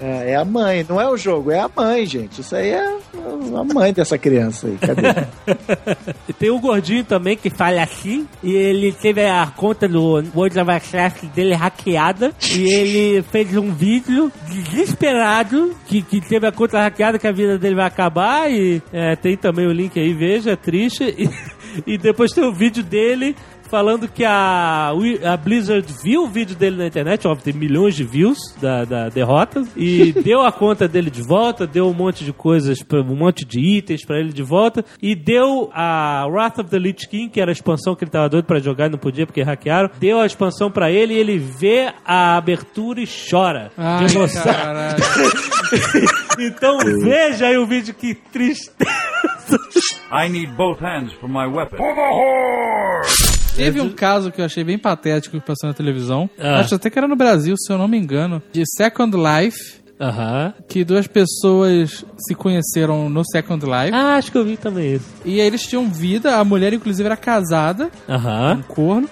É, 0.00 0.32
é 0.32 0.36
a 0.36 0.44
mãe, 0.44 0.84
não 0.88 1.00
é 1.00 1.08
o 1.08 1.16
jogo, 1.16 1.50
é 1.50 1.60
a 1.60 1.70
mãe, 1.74 2.06
gente. 2.06 2.40
Isso 2.40 2.56
aí 2.56 2.70
é 2.70 2.82
a 2.82 3.64
mãe 3.64 3.92
dessa 3.92 4.16
criança 4.16 4.66
aí. 4.66 4.78
Cadê? 4.78 5.08
E 6.28 6.32
tem 6.32 6.50
o 6.50 6.60
gordinho 6.60 7.04
também 7.04 7.36
que 7.36 7.50
fala 7.50 7.82
assim, 7.82 8.26
e 8.42 8.54
ele 8.54 8.92
teve 8.92 9.26
a 9.26 9.46
conta 9.46 9.88
do 9.88 10.22
World 10.34 10.60
of 10.60 10.70
Warcraft 10.70 11.24
dele 11.34 11.54
hackeada, 11.54 12.32
e 12.52 12.72
ele 12.72 13.22
fez 13.22 13.56
um 13.56 13.72
vídeo 13.72 14.30
desesperado, 14.48 15.74
que, 15.86 16.02
que 16.02 16.20
teve 16.20 16.46
a 16.46 16.52
conta 16.52 16.78
hackeada, 16.78 17.18
que 17.18 17.26
a 17.26 17.32
vida 17.32 17.58
dele 17.58 17.74
vai 17.74 17.86
acabar, 17.86 18.50
e 18.50 18.80
é, 18.92 19.16
tem 19.16 19.36
também 19.36 19.66
o 19.66 19.72
link 19.72 19.98
aí, 19.98 20.14
veja, 20.14 20.56
triste, 20.56 21.04
e, 21.18 21.94
e 21.94 21.98
depois 21.98 22.32
tem 22.32 22.44
o 22.44 22.52
vídeo 22.52 22.82
dele 22.82 23.34
falando 23.70 24.08
que 24.08 24.24
a, 24.24 24.90
a 25.24 25.36
Blizzard 25.36 25.86
viu 26.02 26.24
o 26.24 26.28
vídeo 26.28 26.56
dele 26.56 26.76
na 26.76 26.86
internet, 26.86 27.26
óbvio, 27.26 27.44
tem 27.44 27.54
milhões 27.54 27.94
de 27.94 28.04
views 28.04 28.38
da, 28.60 28.84
da 28.84 29.08
derrota, 29.08 29.62
e 29.76 30.12
deu 30.24 30.40
a 30.42 30.50
conta 30.52 30.88
dele 30.88 31.10
de 31.10 31.22
volta, 31.22 31.66
deu 31.66 31.88
um 31.88 31.94
monte 31.94 32.24
de 32.24 32.32
coisas, 32.32 32.82
pra- 32.82 33.00
um 33.00 33.16
monte 33.16 33.44
de 33.44 33.60
itens 33.60 34.04
pra 34.04 34.18
ele 34.18 34.32
de 34.32 34.42
volta, 34.42 34.84
e 35.00 35.14
deu 35.14 35.70
a 35.72 36.26
Wrath 36.28 36.58
of 36.58 36.70
the 36.70 36.78
Lich 36.78 37.08
King, 37.08 37.28
que 37.30 37.40
era 37.40 37.50
a 37.50 37.52
expansão 37.52 37.94
que 37.94 38.04
ele 38.04 38.10
tava 38.10 38.28
doido 38.28 38.44
pra 38.44 38.58
jogar 38.58 38.86
e 38.86 38.90
não 38.90 38.98
podia 38.98 39.26
porque 39.26 39.42
hackearam, 39.42 39.90
deu 39.98 40.20
a 40.20 40.26
expansão 40.26 40.70
pra 40.70 40.90
ele 40.90 41.14
e 41.14 41.18
ele 41.18 41.38
vê 41.38 41.92
a 42.04 42.36
abertura 42.36 43.00
e 43.00 43.06
chora. 43.30 43.70
Ai, 43.76 44.06
de 44.06 44.16
emoção. 44.16 44.42
caralho. 44.42 44.96
Então 46.38 46.78
veja 47.02 47.46
aí 47.46 47.56
o 47.58 47.66
vídeo, 47.66 47.94
que 47.94 48.14
tristeza. 48.14 48.90
I 50.12 50.28
need 50.28 50.52
both 50.56 50.80
hands 50.80 51.12
for 51.20 51.28
my 51.28 51.46
weapon. 51.46 51.76
Teve 53.56 53.80
um 53.80 53.90
caso 53.90 54.30
que 54.30 54.40
eu 54.40 54.44
achei 54.44 54.64
bem 54.64 54.78
patético 54.78 55.38
que 55.38 55.46
passou 55.46 55.68
na 55.68 55.74
televisão. 55.74 56.28
Ah. 56.38 56.60
Acho 56.60 56.74
até 56.76 56.88
que 56.88 56.98
era 56.98 57.08
no 57.08 57.16
Brasil, 57.16 57.54
se 57.58 57.72
eu 57.72 57.78
não 57.78 57.88
me 57.88 57.98
engano. 57.98 58.42
De 58.52 58.62
Second 58.76 59.16
Life. 59.16 59.80
Aham. 60.00 60.54
Que 60.66 60.82
duas 60.82 61.06
pessoas 61.06 62.04
se 62.16 62.34
conheceram 62.34 63.10
no 63.10 63.22
Second 63.24 63.64
Life. 63.66 63.92
Ah, 63.92 64.14
acho 64.14 64.32
que 64.32 64.38
eu 64.38 64.44
vi 64.44 64.56
também 64.56 64.94
isso. 64.94 65.06
E 65.26 65.40
aí 65.40 65.46
eles 65.46 65.62
tinham 65.62 65.90
vida. 65.90 66.36
A 66.36 66.44
mulher, 66.44 66.72
inclusive, 66.72 67.04
era 67.06 67.16
casada. 67.16 67.90
Aham. 68.08 68.58
Um 68.58 68.62
corno. 68.62 69.10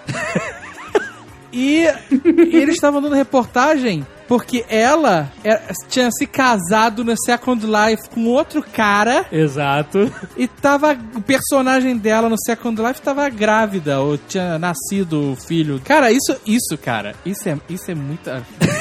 e, 1.52 1.82
e 1.82 2.56
eles 2.56 2.76
estavam 2.76 3.02
dando 3.02 3.14
reportagem 3.14 4.06
porque 4.28 4.64
ela 4.68 5.32
era- 5.42 5.62
tinha 5.88 6.10
se 6.12 6.26
casado 6.26 7.02
no 7.02 7.14
Second 7.24 7.66
Life 7.66 8.10
com 8.10 8.26
outro 8.26 8.62
cara 8.62 9.26
Exato. 9.32 10.12
e 10.36 10.46
tava. 10.46 10.96
O 11.16 11.20
personagem 11.22 11.96
dela 11.96 12.28
no 12.28 12.36
Second 12.38 12.80
Life 12.80 13.00
tava 13.00 13.28
grávida 13.30 13.98
ou 14.00 14.16
tinha 14.18 14.58
nascido 14.58 15.32
o 15.32 15.36
filho. 15.36 15.80
Cara, 15.84 16.12
isso, 16.12 16.36
isso, 16.46 16.76
cara, 16.80 17.14
isso 17.24 17.48
é, 17.48 17.58
isso 17.68 17.90
é 17.90 17.94
muita. 17.94 18.46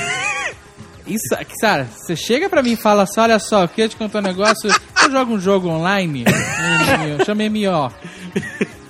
Isso, 1.08 1.24
cara, 1.62 1.86
você 1.86 2.18
chega 2.18 2.50
pra 2.50 2.62
mim 2.62 2.74
e 2.74 2.76
fala 2.76 3.04
assim: 3.04 3.22
olha 3.22 3.40
só, 3.40 3.62
eu 3.62 3.70
queria 3.70 3.88
te 3.88 3.96
contar 3.96 4.20
um 4.20 4.24
negócio. 4.24 4.70
Eu 5.02 5.10
jogo 5.10 5.34
um 5.36 5.40
jogo 5.40 5.70
online, 5.70 6.26
um 6.28 7.14
MMO, 7.16 7.26
chama 7.26 7.44
MMO. 7.44 7.94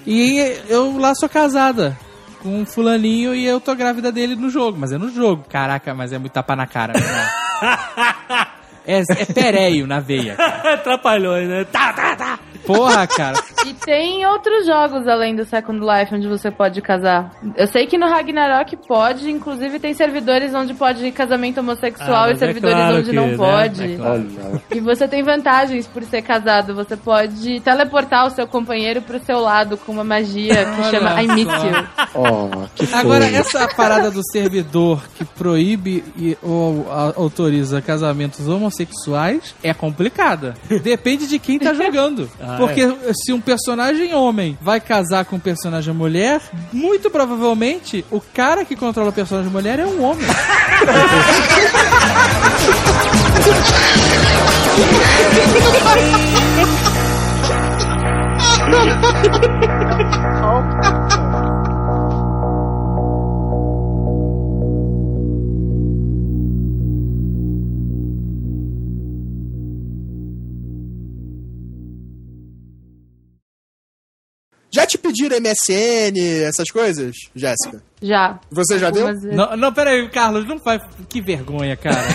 E 0.04 0.40
eu 0.68 0.98
lá 0.98 1.14
sou 1.14 1.30
casada 1.30 1.96
com 2.48 2.62
um 2.62 2.66
fulaninho 2.66 3.36
e 3.36 3.46
eu 3.46 3.60
tô 3.60 3.76
grávida 3.76 4.10
dele 4.10 4.36
no 4.36 4.50
jogo. 4.50 4.78
Mas 4.80 4.94
é 4.94 4.98
no 4.98 5.10
jogo. 5.10 5.44
Caraca, 5.50 5.94
mas 5.94 6.14
é 6.14 6.18
muito 6.18 6.32
tapa 6.32 6.56
na 6.56 6.66
cara, 6.66 6.94
irmão. 6.98 8.48
É, 8.90 9.02
é 9.02 9.26
pereio 9.26 9.86
na 9.86 10.00
veia. 10.00 10.36
cara. 10.38 10.76
Atrapalhou, 10.76 11.36
né? 11.42 11.66
Tá, 11.66 11.92
tá, 11.92 12.16
tá. 12.16 12.40
Porra, 12.68 13.08
cara. 13.08 13.38
E 13.66 13.74
tem 13.74 14.26
outros 14.28 14.66
jogos 14.66 15.08
além 15.08 15.36
do 15.36 15.46
Second 15.46 15.80
Life 15.80 16.14
onde 16.14 16.28
você 16.28 16.52
pode 16.52 16.82
casar. 16.82 17.32
Eu 17.56 17.68
sei 17.68 17.86
que 17.88 17.98
no 17.98 18.08
Ragnarok 18.08 18.76
pode, 18.88 19.30
inclusive 19.32 19.80
tem 19.80 19.94
servidores 19.94 20.54
onde 20.54 20.74
pode 20.74 21.06
ir 21.06 21.12
casamento 21.12 21.60
homossexual 21.60 22.26
Ah, 22.26 22.30
e 22.30 22.34
é 22.34 22.38
servidores 22.38 22.76
claro 22.76 22.98
onde 22.98 23.10
que, 23.10 23.16
não 23.16 23.28
né? 23.28 23.38
pode. 23.38 23.94
É 23.94 23.96
claro. 23.96 24.62
E 24.76 24.80
você 24.80 25.08
tem 25.08 25.24
vantagens 25.24 25.88
por 25.88 26.04
ser 26.04 26.22
casado. 26.22 26.76
Você 26.76 26.96
pode 26.96 27.60
teleportar 27.62 28.28
o 28.28 28.30
seu 28.32 28.46
companheiro 28.48 29.02
pro 29.02 29.20
seu 29.20 29.40
lado 29.40 29.78
com 29.78 29.92
uma 29.92 30.04
magia 30.04 30.66
que 30.66 30.82
Olha 30.82 30.92
chama 30.92 31.22
I 31.24 31.28
Miss 31.28 31.46
só. 31.48 31.66
You. 31.66 32.68
Que 32.76 32.94
Agora, 32.94 33.26
essa 33.26 33.68
parada 33.68 34.12
do 34.12 34.22
servidor 34.32 35.02
que 35.18 35.26
proíbe 35.26 36.04
e, 36.18 36.38
ou 36.42 36.88
a- 36.92 37.14
autoriza 37.16 37.82
casamentos 37.82 38.48
homossexuais 38.48 39.56
é 39.64 39.74
complicada. 39.74 40.54
Depende 40.84 41.28
de 41.28 41.40
quem 41.40 41.60
tá 41.60 41.74
jogando. 41.74 42.28
Ah, 42.40 42.57
Porque 42.58 43.14
se 43.14 43.34
um 43.34 43.40
personagem 43.40 44.14
homem 44.14 44.58
vai 44.62 44.80
casar 44.80 45.26
com 45.26 45.36
um 45.36 45.40
personagem 45.40 45.94
mulher, 45.94 46.42
muito 46.74 47.10
provavelmente 47.10 48.04
o 48.12 48.20
cara 48.20 48.66
que 48.66 48.76
controla 48.76 49.10
o 49.10 49.14
personagem 49.14 49.52
mulher 49.52 49.80
é 49.80 49.86
um 49.86 50.04
homem. 50.04 50.28
Já 74.78 74.86
te 74.86 74.96
pediram 74.96 75.38
MSN, 75.40 76.44
essas 76.48 76.70
coisas, 76.70 77.16
Jéssica? 77.36 77.82
Já. 78.00 78.40
Você 78.52 78.78
já 78.78 78.92
deu? 78.92 79.08
Algumas. 79.08 79.36
Não, 79.36 79.58
não, 79.58 79.74
pera 79.74 79.90
aí, 79.90 80.08
Carlos, 80.08 80.48
não 80.48 80.60
faz. 80.60 80.84
Que 81.10 81.20
vergonha, 81.20 81.76
cara. 81.76 82.06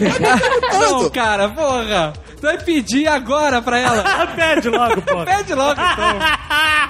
não, 0.72 1.10
cara, 1.10 1.50
porra. 1.50 2.14
Vai 2.46 2.58
pedir 2.58 3.08
agora 3.08 3.60
pra 3.60 3.76
ela. 3.76 4.04
Pede 4.36 4.68
logo, 4.68 5.02
pô. 5.02 5.24
Pede 5.24 5.52
logo, 5.52 5.72
então. 5.72 6.18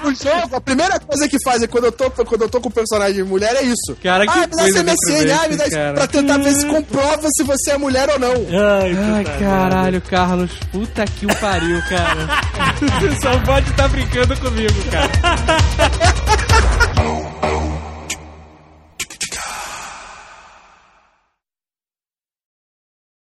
No 0.04 0.14
jogo, 0.14 0.56
a 0.56 0.60
primeira 0.60 1.00
coisa 1.00 1.26
que 1.26 1.38
fazem 1.42 1.66
quando 1.66 1.84
eu 1.84 1.92
tô, 1.92 2.10
quando 2.10 2.42
eu 2.42 2.48
tô 2.50 2.60
com 2.60 2.70
personagem 2.70 3.24
mulher 3.24 3.56
é 3.56 3.62
isso. 3.62 3.96
Cara, 4.02 4.26
que 4.26 4.32
ah, 4.34 4.40
me 4.40 4.46
dá 4.48 4.56
coisa 4.58 4.78
esse 4.80 4.84
MSN, 4.84 5.32
ah, 5.32 5.48
me 5.48 5.56
dá 5.56 5.66
isso, 5.66 5.74
cara. 5.74 5.94
pra 5.94 6.06
tentar 6.06 6.36
ver 6.36 6.52
se 6.52 6.66
comprova 6.66 7.26
se 7.34 7.42
você 7.42 7.70
é 7.70 7.78
mulher 7.78 8.06
ou 8.10 8.18
não. 8.18 8.32
Ai, 8.32 8.96
Ai, 9.14 9.24
caralho, 9.40 10.02
Carlos. 10.02 10.50
Puta 10.70 11.06
que 11.06 11.24
o 11.24 11.34
pariu, 11.36 11.80
cara. 11.88 12.28
Só 13.22 13.38
pode 13.40 13.70
estar 13.70 13.88
brincando 13.88 14.36
comigo, 14.36 14.74
cara. 14.90 16.16